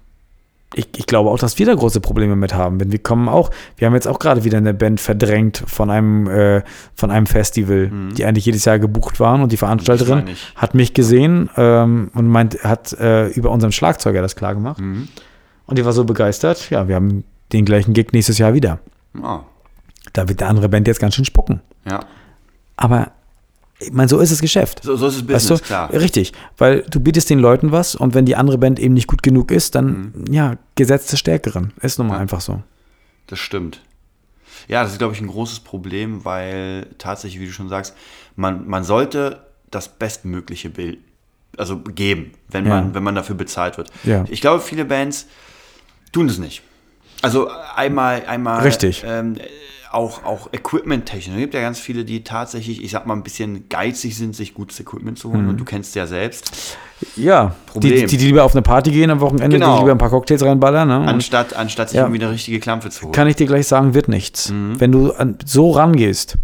ich, 0.74 0.88
ich 0.96 1.06
glaube 1.06 1.30
auch, 1.30 1.38
dass 1.38 1.58
wir 1.58 1.66
da 1.66 1.74
große 1.74 2.00
Probleme 2.00 2.36
mit 2.36 2.54
haben. 2.54 2.78
Denn 2.78 2.92
wir 2.92 2.98
kommen 2.98 3.28
auch, 3.28 3.50
wir 3.76 3.86
haben 3.86 3.94
jetzt 3.94 4.08
auch 4.08 4.18
gerade 4.18 4.44
wieder 4.44 4.58
eine 4.58 4.74
Band 4.74 5.00
verdrängt 5.00 5.62
von 5.66 5.90
einem, 5.90 6.26
äh, 6.28 6.62
von 6.94 7.10
einem 7.10 7.26
Festival, 7.26 7.90
die 8.16 8.24
eigentlich 8.24 8.46
jedes 8.46 8.64
Jahr 8.64 8.78
gebucht 8.78 9.20
waren 9.20 9.42
und 9.42 9.52
die 9.52 9.56
Veranstalterin 9.56 10.24
hat 10.56 10.74
mich 10.74 10.94
gesehen 10.94 11.50
ähm, 11.56 12.10
und 12.14 12.26
meint, 12.26 12.62
hat 12.64 12.92
äh, 12.94 13.28
über 13.28 13.50
unseren 13.50 13.72
Schlagzeuger 13.72 14.22
das 14.22 14.36
klar 14.36 14.54
gemacht. 14.54 14.80
Und 14.80 15.78
die 15.78 15.84
war 15.84 15.92
so 15.92 16.04
begeistert, 16.04 16.70
ja, 16.70 16.88
wir 16.88 16.94
haben 16.96 17.24
den 17.52 17.64
gleichen 17.64 17.92
Gig 17.92 18.08
nächstes 18.12 18.38
Jahr 18.38 18.54
wieder. 18.54 18.78
Ah, 19.22 19.40
Da 20.12 20.28
wird 20.28 20.40
der 20.40 20.48
andere 20.48 20.68
Band 20.68 20.86
jetzt 20.88 21.00
ganz 21.00 21.14
schön 21.14 21.24
spucken. 21.24 21.60
ja. 21.88 22.00
Aber 22.76 23.12
ich 23.86 23.92
meine, 23.92 24.08
so 24.08 24.18
ist 24.20 24.32
das 24.32 24.40
Geschäft. 24.40 24.82
So, 24.82 24.96
so 24.96 25.06
ist 25.06 25.14
es 25.16 25.20
Weißt 25.22 25.28
Business, 25.48 25.60
du? 25.60 25.66
klar. 25.66 25.92
Richtig, 25.92 26.32
weil 26.58 26.82
du 26.90 27.00
bietest 27.00 27.30
den 27.30 27.38
Leuten 27.38 27.72
was 27.72 27.94
und 27.94 28.14
wenn 28.14 28.24
die 28.26 28.36
andere 28.36 28.58
Band 28.58 28.78
eben 28.80 28.94
nicht 28.94 29.06
gut 29.06 29.22
genug 29.22 29.50
ist, 29.50 29.74
dann, 29.74 30.12
ja, 30.30 30.56
Gesetz 30.74 31.06
des 31.08 31.18
Stärkeren. 31.18 31.72
Ist 31.80 31.98
nun 31.98 32.06
mal 32.08 32.14
Mhm. 32.14 32.16
Ja. 32.18 32.20
einfach 32.22 32.40
so. 32.40 32.62
Das 33.26 33.38
stimmt. 33.38 33.80
Ja, 34.68 34.82
das 34.82 34.92
ist, 34.92 34.98
glaube 34.98 35.14
ich, 35.14 35.20
ein 35.20 35.26
großes 35.26 35.60
Problem, 35.60 36.24
weil 36.24 36.86
tatsächlich, 36.98 37.40
wie 37.40 37.46
du 37.46 37.52
schon 37.52 37.68
sagst, 37.68 37.94
man, 38.36 38.68
man 38.68 38.84
sollte 38.84 39.46
das 39.70 39.88
bestmögliche 39.88 40.70
Bild 40.70 40.98
also 41.56 41.78
geben, 41.80 42.32
wenn 42.48 42.64
Ja. 42.66 42.76
man, 42.80 42.94
wenn 42.94 43.02
man 43.02 43.14
dafür 43.14 43.34
bezahlt 43.34 43.76
wird. 43.76 43.90
Ja. 44.04 44.24
Ich 44.30 44.40
glaube, 44.40 44.60
viele 44.62 44.84
Bands 44.84 45.26
tun 46.12 46.26
das 46.28 46.38
nicht. 46.38 46.62
Also 47.20 47.48
einmal, 47.76 48.24
einmal 48.26 48.62
Richtig. 48.62 49.02
Ähm, 49.06 49.36
auch, 49.94 50.24
auch 50.24 50.48
Equipment-technisch. 50.52 51.34
Es 51.34 51.40
gibt 51.40 51.54
ja 51.54 51.60
ganz 51.60 51.78
viele, 51.78 52.04
die 52.04 52.24
tatsächlich, 52.24 52.82
ich 52.82 52.90
sag 52.90 53.06
mal, 53.06 53.14
ein 53.14 53.22
bisschen 53.22 53.68
geizig 53.68 54.16
sind, 54.16 54.34
sich 54.34 54.54
gutes 54.54 54.78
Equipment 54.80 55.18
zu 55.18 55.28
Mhm. 55.28 55.32
holen. 55.34 55.48
Und 55.50 55.60
du 55.60 55.64
kennst 55.64 55.94
ja 55.94 56.06
selbst. 56.06 56.76
Ja, 57.16 57.54
Problem. 57.66 57.94
Die, 57.94 58.06
die, 58.06 58.16
die 58.16 58.26
lieber 58.26 58.44
auf 58.44 58.52
eine 58.52 58.62
Party 58.62 58.90
gehen 58.90 59.10
am 59.10 59.20
Wochenende, 59.20 59.56
Genau. 59.58 59.74
die 59.74 59.80
lieber 59.80 59.92
ein 59.92 59.98
paar 59.98 60.10
Cocktails 60.10 60.42
reinballern. 60.44 60.88
Ne? 60.88 60.98
Anstatt, 61.08 61.54
anstatt 61.54 61.90
sich 61.90 61.96
Ja. 61.96 62.04
irgendwie 62.04 62.22
eine 62.22 62.32
richtige 62.32 62.60
Klampfe 62.60 62.90
zu 62.90 63.02
holen. 63.02 63.12
kann 63.12 63.26
ich 63.28 63.36
dir 63.36 63.46
gleich 63.46 63.66
sagen, 63.66 63.94
wird 63.94 64.08
nichts. 64.08 64.50
Mhm. 64.50 64.80
Wenn 64.80 64.92
du 64.92 65.12
an, 65.12 65.36
so 65.44 65.70
rangehst, 65.72 66.36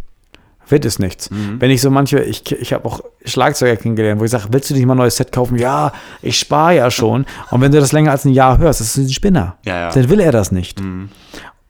wird 0.68 0.84
es 0.84 0.98
nichts. 0.98 1.30
Mhm. 1.30 1.56
Wenn 1.60 1.70
ich 1.70 1.80
so 1.80 1.90
manche, 1.90 2.18
ich, 2.20 2.50
ich 2.52 2.72
habe 2.74 2.84
auch 2.86 3.00
Schlagzeuger 3.24 3.76
kennengelernt, 3.76 4.20
wo 4.20 4.24
ich 4.24 4.30
sage, 4.30 4.48
willst 4.50 4.68
du 4.68 4.74
nicht 4.74 4.84
mal 4.84 4.94
ein 4.94 4.98
neues 4.98 5.16
Set 5.16 5.32
kaufen? 5.32 5.56
Ja, 5.58 5.92
ich 6.20 6.38
spare 6.38 6.76
ja 6.76 6.90
schon. 6.90 7.24
Und 7.50 7.60
wenn 7.62 7.72
du 7.72 7.80
das 7.80 7.92
länger 7.92 8.10
als 8.10 8.24
ein 8.26 8.32
Jahr 8.34 8.58
hörst, 8.58 8.80
das 8.80 8.88
ist 8.96 9.08
ein 9.08 9.08
Spinner. 9.12 9.56
Ja, 9.64 9.80
ja. 9.80 9.90
Dann 9.90 10.10
will 10.10 10.20
er 10.20 10.32
das 10.32 10.52
nicht. 10.52 10.78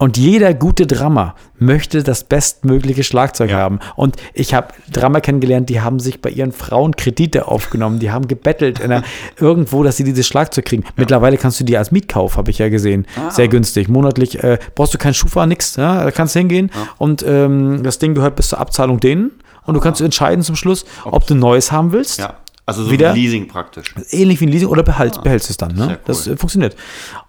Und 0.01 0.16
jeder 0.16 0.55
gute 0.55 0.86
Drummer 0.86 1.34
möchte 1.59 2.05
das 2.05 2.22
bestmögliche 2.22 3.03
Schlagzeug 3.03 3.53
haben. 3.53 3.80
Und 3.96 4.14
ich 4.32 4.55
habe 4.55 4.68
Drummer 4.92 5.20
kennengelernt, 5.20 5.68
die 5.68 5.80
haben 5.80 5.99
sich 5.99 6.22
bei 6.22 6.30
ihren 6.30 6.53
Frauen 6.53 6.94
Kredite 6.94 7.49
aufgenommen, 7.49 7.99
die 7.99 8.12
haben 8.12 8.28
gebettelt 8.28 8.78
in 8.78 8.90
der, 8.90 9.03
irgendwo, 9.38 9.82
dass 9.82 9.96
sie 9.96 10.05
dieses 10.05 10.26
Schlagzeug 10.28 10.66
kriegen. 10.66 10.84
Mittlerweile 10.94 11.36
kannst 11.36 11.59
du 11.59 11.64
die 11.64 11.76
als 11.76 11.90
Mietkauf, 11.90 12.36
habe 12.36 12.53
ich 12.53 12.59
ja 12.59 12.68
gesehen, 12.68 13.07
sehr 13.30 13.49
günstig. 13.49 13.88
Monatlich 13.88 14.42
äh, 14.42 14.59
brauchst 14.76 14.94
du 14.94 14.99
keinen 14.99 15.14
Schufa, 15.14 15.46
nix. 15.46 15.74
Ja? 15.74 16.05
Da 16.05 16.11
kannst 16.12 16.36
du 16.36 16.38
hingehen 16.38 16.70
und 16.99 17.24
ähm, 17.26 17.82
das 17.82 17.99
Ding 17.99 18.14
gehört 18.14 18.36
bis 18.36 18.51
zur 18.51 18.61
Abzahlung 18.61 19.01
denen. 19.01 19.32
Und 19.64 19.74
du 19.74 19.80
kannst 19.80 20.01
entscheiden 20.01 20.42
zum 20.42 20.57
Schluss, 20.57 20.86
ob 21.05 21.26
du 21.26 21.34
neues 21.34 21.72
haben 21.72 21.92
willst. 21.92 22.20
Ja. 22.20 22.36
Also 22.69 22.85
so 22.85 22.91
Wieder? 22.91 23.14
wie 23.14 23.23
Leasing 23.23 23.49
praktisch. 23.49 23.95
Ähnlich 24.11 24.41
wie 24.41 24.47
ein 24.47 24.51
Leasing 24.51 24.69
oder 24.69 24.83
behalt, 24.83 25.23
behältst 25.23 25.49
es 25.49 25.57
dann. 25.57 25.75
Ne? 25.75 25.87
cool. 25.89 25.99
Das 26.05 26.27
äh, 26.27 26.37
funktioniert. 26.37 26.77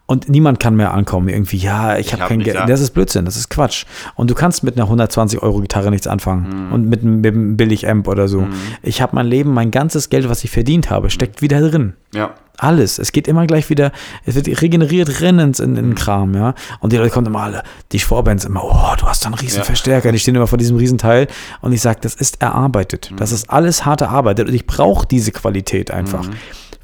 Und 0.05 0.27
niemand 0.27 0.59
kann 0.59 0.75
mehr 0.75 0.93
ankommen, 0.93 1.29
irgendwie, 1.29 1.57
ja, 1.57 1.97
ich, 1.97 2.11
habe 2.11 2.23
hab 2.23 2.29
kein 2.29 2.39
Geld. 2.41 2.57
da. 2.57 2.65
Das 2.65 2.81
ist 2.81 2.91
Blödsinn, 2.91 3.23
das 3.25 3.37
ist 3.37 3.49
Quatsch. 3.49 3.85
Und 4.15 4.29
du 4.29 4.35
kannst 4.35 4.63
mit 4.63 4.75
einer 4.75 4.83
120 4.85 5.41
Euro 5.41 5.61
Gitarre 5.61 5.91
nichts 5.91 6.07
anfangen 6.07 6.67
Mhm. 6.67 6.73
und 6.73 6.89
mit, 6.89 7.01
einem- 7.03 7.21
mit 7.21 7.33
einem 7.33 7.55
Billig-Amp 7.57 8.07
oder 8.07 8.27
so. 8.27 8.47
Ich 8.83 9.01
habe 9.01 9.15
mein 9.15 9.27
Leben, 9.27 9.53
mein 9.53 9.71
ganzes 9.71 10.09
Geld, 10.09 10.27
was 10.27 10.43
ich 10.43 10.49
verdient 10.51 10.89
habe, 10.89 11.09
steckt 11.09 11.41
wieder 11.41 11.61
drin. 11.69 11.93
Ja. 12.13 12.31
Alles. 12.59 12.99
Es 12.99 13.11
geht 13.11 13.27
immer 13.27 13.47
gleich 13.47 13.69
wieder, 13.69 13.91
es 14.25 14.35
wird 14.35 14.61
regeneriert 14.61 15.21
rennend 15.21 15.59
in, 15.59 15.75
den 15.75 15.95
Kram, 15.95 16.33
ja. 16.35 16.53
Und 16.79 16.93
die 16.93 16.97
Leute 16.97 17.09
kommen 17.09 17.27
immer 17.27 17.41
alle, 17.41 17.63
die 17.91 17.99
Vorbands 17.99 18.45
immer, 18.45 18.63
oh, 18.63 18.95
du 18.99 19.05
hast 19.05 19.23
da 19.23 19.27
einen 19.27 19.35
riesen 19.35 19.59
Ja. 19.59 19.63
Verstärker, 19.63 20.11
die 20.11 20.19
stehen 20.19 20.35
immer 20.35 20.47
vor 20.47 20.57
diesem 20.57 20.77
Riesenteil. 20.77 21.27
Und 21.61 21.71
ich 21.73 21.81
sage, 21.81 21.99
das 22.01 22.15
ist 22.15 22.41
erarbeitet. 22.41 23.09
Mhm. 23.11 23.17
Das 23.17 23.31
ist 23.31 23.49
alles 23.49 23.85
harte 23.85 24.09
Arbeit. 24.09 24.39
Und 24.39 24.53
ich 24.53 24.67
brauche 24.67 25.07
diese 25.07 25.31
Qualität 25.31 25.91
einfach. 25.91 26.27
Mhm. 26.27 26.33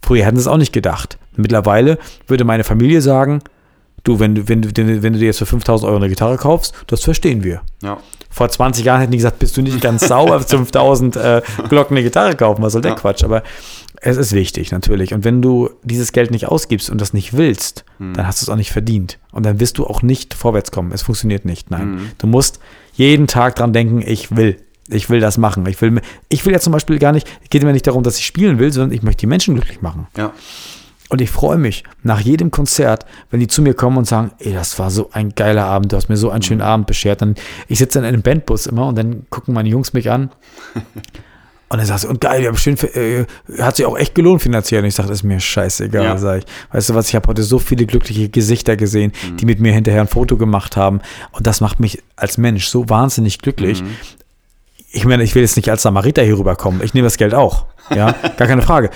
Früher 0.01 0.25
hätten 0.25 0.37
sie 0.37 0.41
es 0.41 0.47
auch 0.47 0.57
nicht 0.57 0.73
gedacht. 0.73 1.17
Mittlerweile 1.35 1.97
würde 2.27 2.43
meine 2.45 2.63
Familie 2.63 3.01
sagen, 3.01 3.41
du, 4.03 4.19
wenn 4.19 4.35
du, 4.35 4.47
wenn 4.47 4.63
wenn 5.03 5.13
du 5.13 5.19
dir 5.19 5.25
jetzt 5.25 5.39
für 5.39 5.45
5000 5.45 5.87
Euro 5.89 5.97
eine 5.97 6.09
Gitarre 6.09 6.37
kaufst, 6.37 6.73
das 6.87 7.03
verstehen 7.03 7.43
wir. 7.43 7.61
Ja. 7.81 7.97
Vor 8.29 8.49
20 8.49 8.85
Jahren 8.85 8.99
hätten 8.99 9.11
die 9.11 9.17
gesagt, 9.17 9.39
bist 9.39 9.55
du 9.57 9.61
nicht 9.61 9.81
ganz 9.81 10.07
sauber, 10.07 10.39
für 10.41 10.47
5000 10.57 11.15
äh, 11.15 11.41
Glocken 11.69 11.95
eine 11.97 12.03
Gitarre 12.03 12.35
kaufen, 12.35 12.61
was 12.61 12.73
soll 12.73 12.81
der 12.81 12.91
Ja. 12.91 12.97
Quatsch? 12.97 13.23
Aber 13.23 13.43
es 14.05 14.17
ist 14.17 14.33
wichtig, 14.33 14.71
natürlich. 14.71 15.13
Und 15.15 15.23
wenn 15.23 15.41
du 15.41 15.71
dieses 15.83 16.11
Geld 16.11 16.29
nicht 16.29 16.47
ausgibst 16.47 16.91
und 16.91 17.01
das 17.01 17.11
nicht 17.13 17.35
willst, 17.35 17.85
Hm. 17.97 18.13
dann 18.13 18.27
hast 18.27 18.39
du 18.41 18.45
es 18.45 18.49
auch 18.49 18.55
nicht 18.55 18.71
verdient. 18.71 19.17
Und 19.31 19.45
dann 19.45 19.59
wirst 19.59 19.79
du 19.79 19.85
auch 19.87 20.03
nicht 20.03 20.35
vorwärts 20.35 20.71
kommen. 20.71 20.91
Es 20.91 21.01
funktioniert 21.01 21.43
nicht. 21.43 21.71
Nein. 21.71 21.81
Hm. 21.81 22.11
Du 22.19 22.27
musst 22.27 22.59
jeden 22.93 23.25
Tag 23.25 23.55
dran 23.55 23.73
denken, 23.73 24.03
ich 24.05 24.35
will. 24.35 24.57
Ich 24.87 25.09
will 25.09 25.19
das 25.19 25.39
machen. 25.39 25.65
Ich 25.65 25.81
will, 25.81 25.99
ich 26.29 26.45
will 26.45 26.53
ja 26.53 26.59
zum 26.59 26.71
Beispiel 26.71 26.99
gar 26.99 27.11
nicht, 27.13 27.27
es 27.41 27.49
geht 27.49 27.63
mir 27.63 27.73
nicht 27.73 27.87
darum, 27.87 28.03
dass 28.03 28.19
ich 28.19 28.25
spielen 28.27 28.59
will, 28.59 28.71
sondern 28.71 28.91
ich 28.95 29.01
möchte 29.01 29.21
die 29.21 29.27
Menschen 29.27 29.55
glücklich 29.55 29.81
machen. 29.81 30.05
Ja. 30.15 30.31
Und 31.09 31.21
ich 31.21 31.31
freue 31.31 31.57
mich 31.57 31.83
nach 32.03 32.19
jedem 32.19 32.51
Konzert, 32.51 33.05
wenn 33.31 33.39
die 33.39 33.47
zu 33.47 33.63
mir 33.63 33.73
kommen 33.73 33.97
und 33.97 34.05
sagen, 34.05 34.31
ey, 34.37 34.53
das 34.53 34.77
war 34.77 34.91
so 34.91 35.09
ein 35.11 35.29
geiler 35.33 35.65
Abend, 35.65 35.91
du 35.91 35.97
hast 35.97 36.09
mir 36.09 36.17
so 36.17 36.29
einen 36.29 36.43
schönen 36.43 36.61
Abend 36.61 36.85
beschert. 36.85 37.21
Dann, 37.23 37.33
ich 37.67 37.79
sitze 37.79 37.97
dann 37.97 38.07
in 38.07 38.13
einem 38.13 38.21
Bandbus 38.21 38.67
immer 38.67 38.87
und 38.87 38.97
dann 38.97 39.25
gucken 39.31 39.55
meine 39.55 39.69
Jungs 39.69 39.93
mich 39.93 40.11
an. 40.11 40.29
Und 41.67 41.83
sagst 41.85 42.03
du, 42.03 42.09
und 42.09 42.21
geil, 42.21 42.45
haben 42.45 42.57
schön, 42.57 42.77
äh, 42.93 43.25
hat 43.59 43.75
sich 43.77 43.85
auch 43.85 43.97
echt 43.97 44.13
gelohnt 44.13 44.41
finanziell. 44.41 44.81
Und 44.81 44.87
ich 44.87 44.95
sage, 44.95 45.11
ist 45.11 45.23
mir 45.23 45.39
scheißegal, 45.39 46.03
Ja. 46.03 46.17
sag 46.17 46.39
ich. 46.39 46.45
Weißt 46.71 46.89
du 46.89 46.93
was, 46.95 47.09
ich 47.09 47.15
habe 47.15 47.27
heute 47.27 47.41
so 47.43 47.57
viele 47.59 47.85
glückliche 47.87 48.29
Gesichter 48.29 48.75
gesehen, 48.77 49.11
Mhm. 49.31 49.37
die 49.37 49.45
mit 49.45 49.59
mir 49.59 49.73
hinterher 49.73 50.01
ein 50.01 50.07
Foto 50.07 50.37
gemacht 50.37 50.77
haben. 50.77 51.01
Und 51.31 51.47
das 51.47 51.61
macht 51.61 51.79
mich 51.79 52.03
als 52.15 52.37
Mensch 52.37 52.67
so 52.67 52.87
wahnsinnig 52.89 53.39
glücklich. 53.39 53.81
Mhm. 53.81 53.87
Ich 54.91 55.05
meine, 55.05 55.23
ich 55.23 55.33
will 55.35 55.41
jetzt 55.41 55.55
nicht 55.57 55.69
als 55.69 55.81
Samariter 55.81 56.21
hier 56.23 56.37
rüberkommen. 56.37 56.81
Ich 56.83 56.93
nehme 56.93 57.05
das 57.07 57.17
Geld 57.17 57.33
auch. 57.33 57.65
Ja, 57.93 58.11
gar 58.37 58.47
keine 58.47 58.61
Frage. 58.61 58.89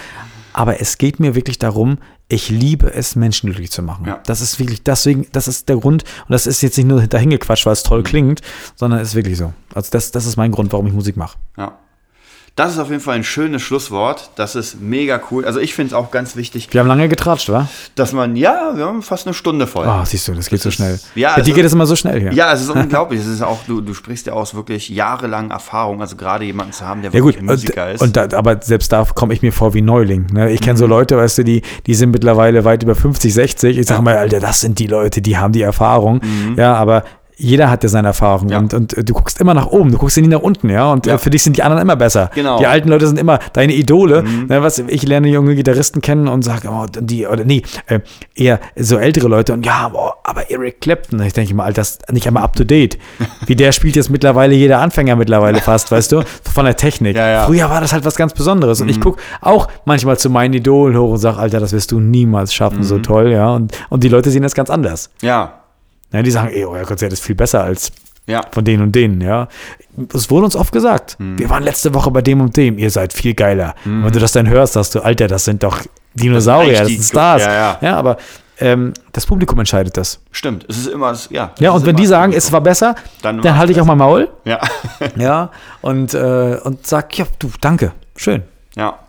Aber 0.54 0.80
es 0.80 0.98
geht 0.98 1.20
mir 1.20 1.36
wirklich 1.36 1.60
darum, 1.60 1.98
ich 2.28 2.50
liebe 2.50 2.94
es, 2.94 3.16
Menschen 3.16 3.48
glücklich 3.48 3.72
zu 3.72 3.82
machen. 3.82 4.06
Ja. 4.06 4.20
Das 4.26 4.40
ist 4.42 4.60
wirklich, 4.60 4.84
deswegen, 4.84 5.26
das 5.32 5.48
ist 5.48 5.68
der 5.68 5.78
Grund, 5.78 6.04
und 6.04 6.32
das 6.32 6.46
ist 6.46 6.62
jetzt 6.62 6.78
nicht 6.78 6.86
nur 6.88 7.02
dahingequatscht, 7.02 7.66
weil 7.66 7.74
es 7.74 7.84
Mhm. 7.84 7.88
toll 7.88 8.04
klingt, 8.04 8.42
sondern 8.76 9.00
es 9.00 9.10
ist 9.10 9.16
wirklich 9.16 9.38
so. 9.38 9.54
Also 9.74 9.90
das, 9.92 10.12
das 10.12 10.28
ist 10.28 10.38
mein 10.38 10.52
Grund, 10.52 10.72
warum 10.72 10.86
ich 10.88 10.94
Musik 10.94 11.18
mache. 11.18 11.38
Ja. 11.58 11.78
Das 12.60 12.74
ist 12.74 12.80
auf 12.80 12.90
jeden 12.90 13.02
Fall 13.02 13.16
ein 13.16 13.24
schönes 13.24 13.62
Schlusswort. 13.62 14.32
Das 14.36 14.56
ist 14.56 14.82
mega 14.82 15.22
cool. 15.32 15.46
Also 15.46 15.60
ich 15.62 15.74
finde 15.74 15.88
es 15.88 15.94
auch 15.94 16.12
ganz 16.12 16.36
wichtig, 16.36 16.68
Wir 16.72 16.82
haben 16.82 16.88
lange 16.88 17.08
getratscht, 17.08 17.50
wa? 17.50 17.70
dass 17.96 18.12
man, 18.12 18.36
ja, 18.36 18.74
wir 18.76 18.86
haben 18.86 19.02
fast 19.02 19.26
eine 19.28 19.34
Stunde 19.34 19.66
voll. 19.66 19.88
Oh, 19.88 20.04
siehst 20.04 20.28
du, 20.28 20.34
das 20.34 20.50
geht 20.50 20.62
so 20.62 20.68
ist- 20.68 20.76
schnell. 20.76 21.00
ja, 21.16 21.30
Bei 21.30 21.36
also- 21.36 21.46
dir 21.46 21.56
geht 21.56 21.64
es 21.66 21.72
immer 21.74 21.86
so 21.86 21.96
schnell 21.96 22.20
hier. 22.20 22.34
Ja, 22.34 22.52
es 22.52 22.62
ist 22.62 22.70
unglaublich. 22.70 23.22
Es 23.22 23.28
ist 23.28 23.42
auch, 23.42 23.60
du, 23.66 23.80
du 23.80 23.94
sprichst 23.94 24.28
ja 24.28 24.34
aus 24.34 24.54
wirklich 24.56 24.90
jahrelang 24.90 25.52
Erfahrung, 25.52 26.02
also 26.02 26.18
gerade 26.18 26.44
jemanden 26.44 26.74
zu 26.74 26.86
haben, 26.86 27.02
der 27.02 27.12
Ja 27.12 27.20
gut, 27.22 27.36
wirklich 27.36 27.46
Musiker 27.50 27.86
und, 27.88 27.92
ist. 27.96 28.02
und 28.02 28.18
da, 28.18 28.28
aber 28.38 28.60
selbst 28.62 28.92
da 28.92 29.06
komme 29.16 29.34
ich 29.34 29.42
mir 29.42 29.54
vor 29.54 29.74
wie 29.74 29.82
Neuling. 29.82 30.28
Ne? 30.34 30.52
Ich 30.52 30.60
kenne 30.60 30.74
Mhm. 30.74 30.78
so 30.80 30.86
Leute, 30.86 31.16
weißt 31.18 31.38
du, 31.38 31.44
die, 31.46 31.62
die 31.88 31.94
sind 31.96 32.12
mittlerweile 32.12 32.66
weit 32.66 32.84
über 32.84 32.96
50, 32.96 33.34
60. 33.34 33.78
Ich 33.78 33.88
sage 33.88 34.02
mal, 34.02 34.18
Alter, 34.18 34.42
das 34.42 34.60
sind 34.60 34.80
die 34.80 34.88
Leute, 34.88 35.22
die 35.22 35.38
haben 35.38 35.54
die 35.54 35.62
Erfahrung. 35.62 36.20
Ja, 36.58 36.74
aber 36.76 37.04
jeder 37.40 37.70
hat 37.72 37.84
ja 37.84 37.90
seine 37.90 38.10
Erfahrung 38.10 38.46
Mhm. 38.46 38.52
Ja. 38.52 38.58
und, 38.60 38.74
und 38.74 38.98
äh, 38.98 39.04
du 39.04 39.14
guckst 39.14 39.40
immer 39.42 39.54
nach 39.54 39.68
oben, 39.68 39.92
du 39.92 39.98
guckst 39.98 40.18
ja 40.18 40.22
nie 40.22 40.28
nach 40.30 40.42
unten, 40.42 40.70
ja. 40.70 40.92
Und 40.92 41.06
Ja. 41.06 41.16
äh, 41.16 41.18
für 41.18 41.30
dich 41.30 41.42
sind 41.44 41.56
die 41.58 41.64
anderen 41.64 41.82
immer 41.82 41.96
besser. 41.96 42.30
Genau. 42.36 42.56
Mhm. 42.56 42.60
Die 42.60 42.68
alten 42.68 42.90
Leute 42.90 43.08
sind 43.08 43.18
immer 43.20 43.40
deine 43.54 43.74
Idole. 43.74 44.24
Ne, 44.24 44.62
was, 44.62 44.80
ich 44.80 45.04
lerne 45.04 45.30
junge 45.30 45.56
Gitarristen 45.56 46.02
kennen 46.02 46.28
und 46.28 46.44
sage, 46.44 46.68
oh, 46.70 46.86
die, 47.00 47.26
oder 47.26 47.46
nee, 47.46 47.64
äh, 47.88 48.00
eher 48.36 48.60
so 48.76 48.98
ältere 48.98 49.28
Leute 49.28 49.54
und 49.54 49.66
ja, 49.66 49.88
boah, 49.90 50.16
aber 50.24 50.52
Eric 50.52 50.82
Clapton, 50.82 51.22
ich 51.22 51.34
denke 51.34 51.54
mal, 51.56 51.64
Alter, 51.66 51.82
das 51.82 51.92
ist 51.92 52.12
nicht 52.12 52.28
einmal 52.28 52.44
up 52.44 52.56
to 52.56 52.64
date. 52.64 52.98
Wie 53.46 53.56
der 53.56 53.72
spielt 53.72 53.96
jetzt 53.96 54.10
mittlerweile 54.10 54.54
jeder 54.54 54.80
Anfänger 54.80 55.16
mittlerweile 55.16 55.60
fast, 55.62 55.92
weißt 55.92 56.12
du, 56.12 56.24
von 56.54 56.66
der 56.66 56.76
Technik. 56.76 57.16
Ja, 57.16 57.30
ja. 57.30 57.46
Früher 57.46 57.70
war 57.70 57.80
das 57.82 57.94
halt 57.94 58.04
was 58.06 58.16
ganz 58.16 58.34
Besonderes. 58.34 58.82
Und 58.82 58.90
ich 58.90 59.00
gucke 59.00 59.22
auch 59.42 59.68
manchmal 59.86 60.18
zu 60.18 60.30
meinen 60.30 60.54
Idolen 60.54 60.98
hoch 60.98 61.12
und 61.12 61.18
sage, 61.18 61.38
Alter, 61.38 61.60
das 61.60 61.72
wirst 61.72 61.92
du 61.92 62.00
niemals 62.00 62.54
schaffen, 62.54 62.84
so 62.84 63.00
toll, 63.00 63.32
ja. 63.32 63.54
Und, 63.56 63.72
und 63.90 64.04
die 64.04 64.10
Leute 64.10 64.30
sehen 64.30 64.44
das 64.44 64.54
ganz 64.56 64.70
anders. 64.70 65.10
ja, 65.22 65.59
Ja, 66.12 66.22
die 66.24 66.32
sagen, 66.32 66.50
ey, 66.54 66.66
euer 66.66 66.86
Konzert 66.86 67.14
ist 67.14 67.24
viel 67.24 67.36
besser 67.36 67.64
als 67.64 67.92
ja. 68.26 68.42
von 68.52 68.64
denen 68.64 68.84
und 68.84 68.92
denen, 68.94 69.22
ja. 69.22 69.48
Es 70.14 70.30
wurde 70.30 70.46
uns 70.46 70.56
oft 70.56 70.72
gesagt, 70.72 71.16
Mhm. 71.20 71.40
wir 71.40 71.50
waren 71.50 71.64
letzte 71.64 71.94
Woche 71.94 72.12
bei 72.12 72.22
dem 72.22 72.42
und 72.42 72.56
dem, 72.58 72.78
ihr 72.78 72.90
seid 72.92 73.14
viel 73.14 73.34
geiler. 73.34 73.76
Und 73.86 74.06
wenn 74.06 74.12
du 74.14 74.20
das 74.20 74.32
dann 74.32 74.48
hörst, 74.50 74.74
sagst 74.74 74.96
du, 74.96 75.02
Alter, 75.02 75.28
das 75.28 75.46
sind 75.46 75.64
doch 75.64 75.82
Dinosaurier, 76.16 76.72
Das 76.72 76.80
das, 76.82 76.88
sind 76.90 77.04
Stars. 77.04 77.44
ja, 77.46 77.78
ja. 77.82 77.96
aber 77.98 78.18
ähm, 78.60 78.94
das 79.14 79.26
Publikum 79.26 79.58
entscheidet 79.60 79.96
das. 79.98 80.20
Stimmt. 80.32 80.66
Es 80.68 80.78
ist 80.78 80.88
immer, 80.88 81.16
ja. 81.30 81.52
Ja, 81.60 81.72
und 81.72 81.86
wenn 81.86 81.96
die 81.96 82.06
sagen, 82.06 82.34
es 82.34 82.52
war 82.52 82.62
besser, 82.62 82.96
Dann 83.22 83.42
dann, 83.42 83.58
halte 83.58 83.72
ich 83.72 83.80
auch 83.80 83.86
mal 83.86 83.96
Maul. 83.96 84.30
Ja, 84.46 84.60
Ja, 85.18 85.52
und, 85.82 86.14
äh, 86.14 86.58
und 86.64 86.86
sag, 86.86 87.18
ja, 87.18 87.26
du, 87.40 87.50
danke, 87.62 87.94
schön. 88.16 88.44
ja. 88.76 89.00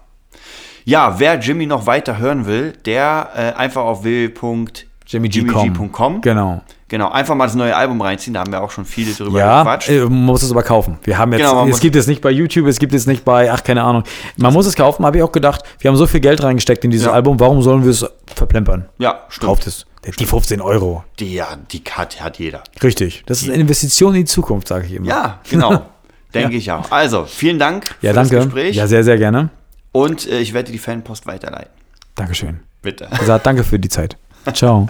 Ja, 0.84 1.16
wer 1.18 1.38
Jimmy 1.38 1.66
noch 1.66 1.86
weiter 1.86 2.16
hören 2.18 2.46
will, 2.46 2.72
der 2.86 3.28
äh, 3.36 3.52
einfach 3.58 3.82
auf 3.82 4.02
www.jimmyg.com. 4.02 6.20
Genau. 6.22 6.62
Genau, 6.90 7.08
einfach 7.08 7.36
mal 7.36 7.46
das 7.46 7.54
neue 7.54 7.74
Album 7.76 8.00
reinziehen, 8.02 8.34
da 8.34 8.40
haben 8.40 8.50
wir 8.50 8.60
auch 8.60 8.72
schon 8.72 8.84
viel 8.84 9.14
drüber 9.14 9.38
Ja, 9.38 9.62
gequatscht. 9.62 9.88
äh, 9.88 10.00
man 10.00 10.24
muss 10.24 10.42
es 10.42 10.50
aber 10.50 10.64
kaufen. 10.64 10.98
Wir 11.04 11.16
haben 11.18 11.32
jetzt, 11.32 11.48
Genau, 11.48 11.66
es 11.68 11.78
gibt 11.78 11.94
es 11.94 12.08
nicht 12.08 12.20
bei 12.20 12.32
YouTube, 12.32 12.66
es 12.66 12.80
gibt 12.80 12.92
es 12.92 13.06
nicht 13.06 13.24
bei, 13.24 13.50
ach, 13.52 13.62
keine 13.62 13.84
Ahnung. 13.84 14.02
Man 14.36 14.52
muss 14.52 14.66
es 14.66 14.74
kaufen, 14.74 15.06
habe 15.06 15.16
ich 15.18 15.22
auch 15.22 15.30
gedacht. 15.30 15.62
Wir 15.78 15.88
haben 15.88 15.96
so 15.96 16.08
viel 16.08 16.18
Geld 16.18 16.42
reingesteckt 16.42 16.84
in 16.84 16.90
dieses 16.90 17.06
Ja. 17.06 17.12
Album, 17.12 17.38
warum 17.38 17.62
sollen 17.62 17.84
wir 17.84 17.90
es 17.92 18.04
verplempern? 18.34 18.86
Ja, 18.98 19.20
stimmt. 19.28 19.46
Kauft 19.46 19.66
es. 19.68 19.86
Die 20.18 20.26
15 20.26 20.60
Euro. 20.60 21.04
Die, 21.20 21.32
ja, 21.34 21.46
die 21.70 21.82
hat, 21.92 22.20
hat 22.20 22.38
jeder. 22.40 22.64
Richtig. 22.82 23.22
Das 23.26 23.40
ist 23.42 23.48
eine 23.50 23.58
Investition 23.60 24.14
in 24.16 24.22
die 24.22 24.24
Zukunft, 24.26 24.66
sage 24.66 24.86
ich 24.86 24.94
immer. 24.94 25.06
Ja, 25.06 25.38
genau. 25.48 25.82
Denke 26.34 26.56
ich 26.56 26.72
auch. 26.72 26.90
Also, 26.90 27.24
vielen 27.24 27.60
Dank 27.60 27.94
Ja, 28.02 28.10
für 28.10 28.14
danke. 28.16 28.34
das 28.36 28.44
Gespräch. 28.46 28.74
Ja, 28.76 28.86
sehr, 28.88 29.04
sehr 29.04 29.16
gerne. 29.16 29.50
und 29.92 30.26
äh, 30.28 30.40
ich 30.40 30.54
werde 30.54 30.72
die 30.72 30.78
Fanpost 30.78 31.26
weiterleiten. 31.26 31.70
Dankeschön. 32.16 32.60
Bitte. 32.82 33.08
Gesagt, 33.18 33.46
danke 33.46 33.62
für 33.62 33.78
die 33.78 33.88
Zeit. 33.88 34.16
Ciao. 34.54 34.88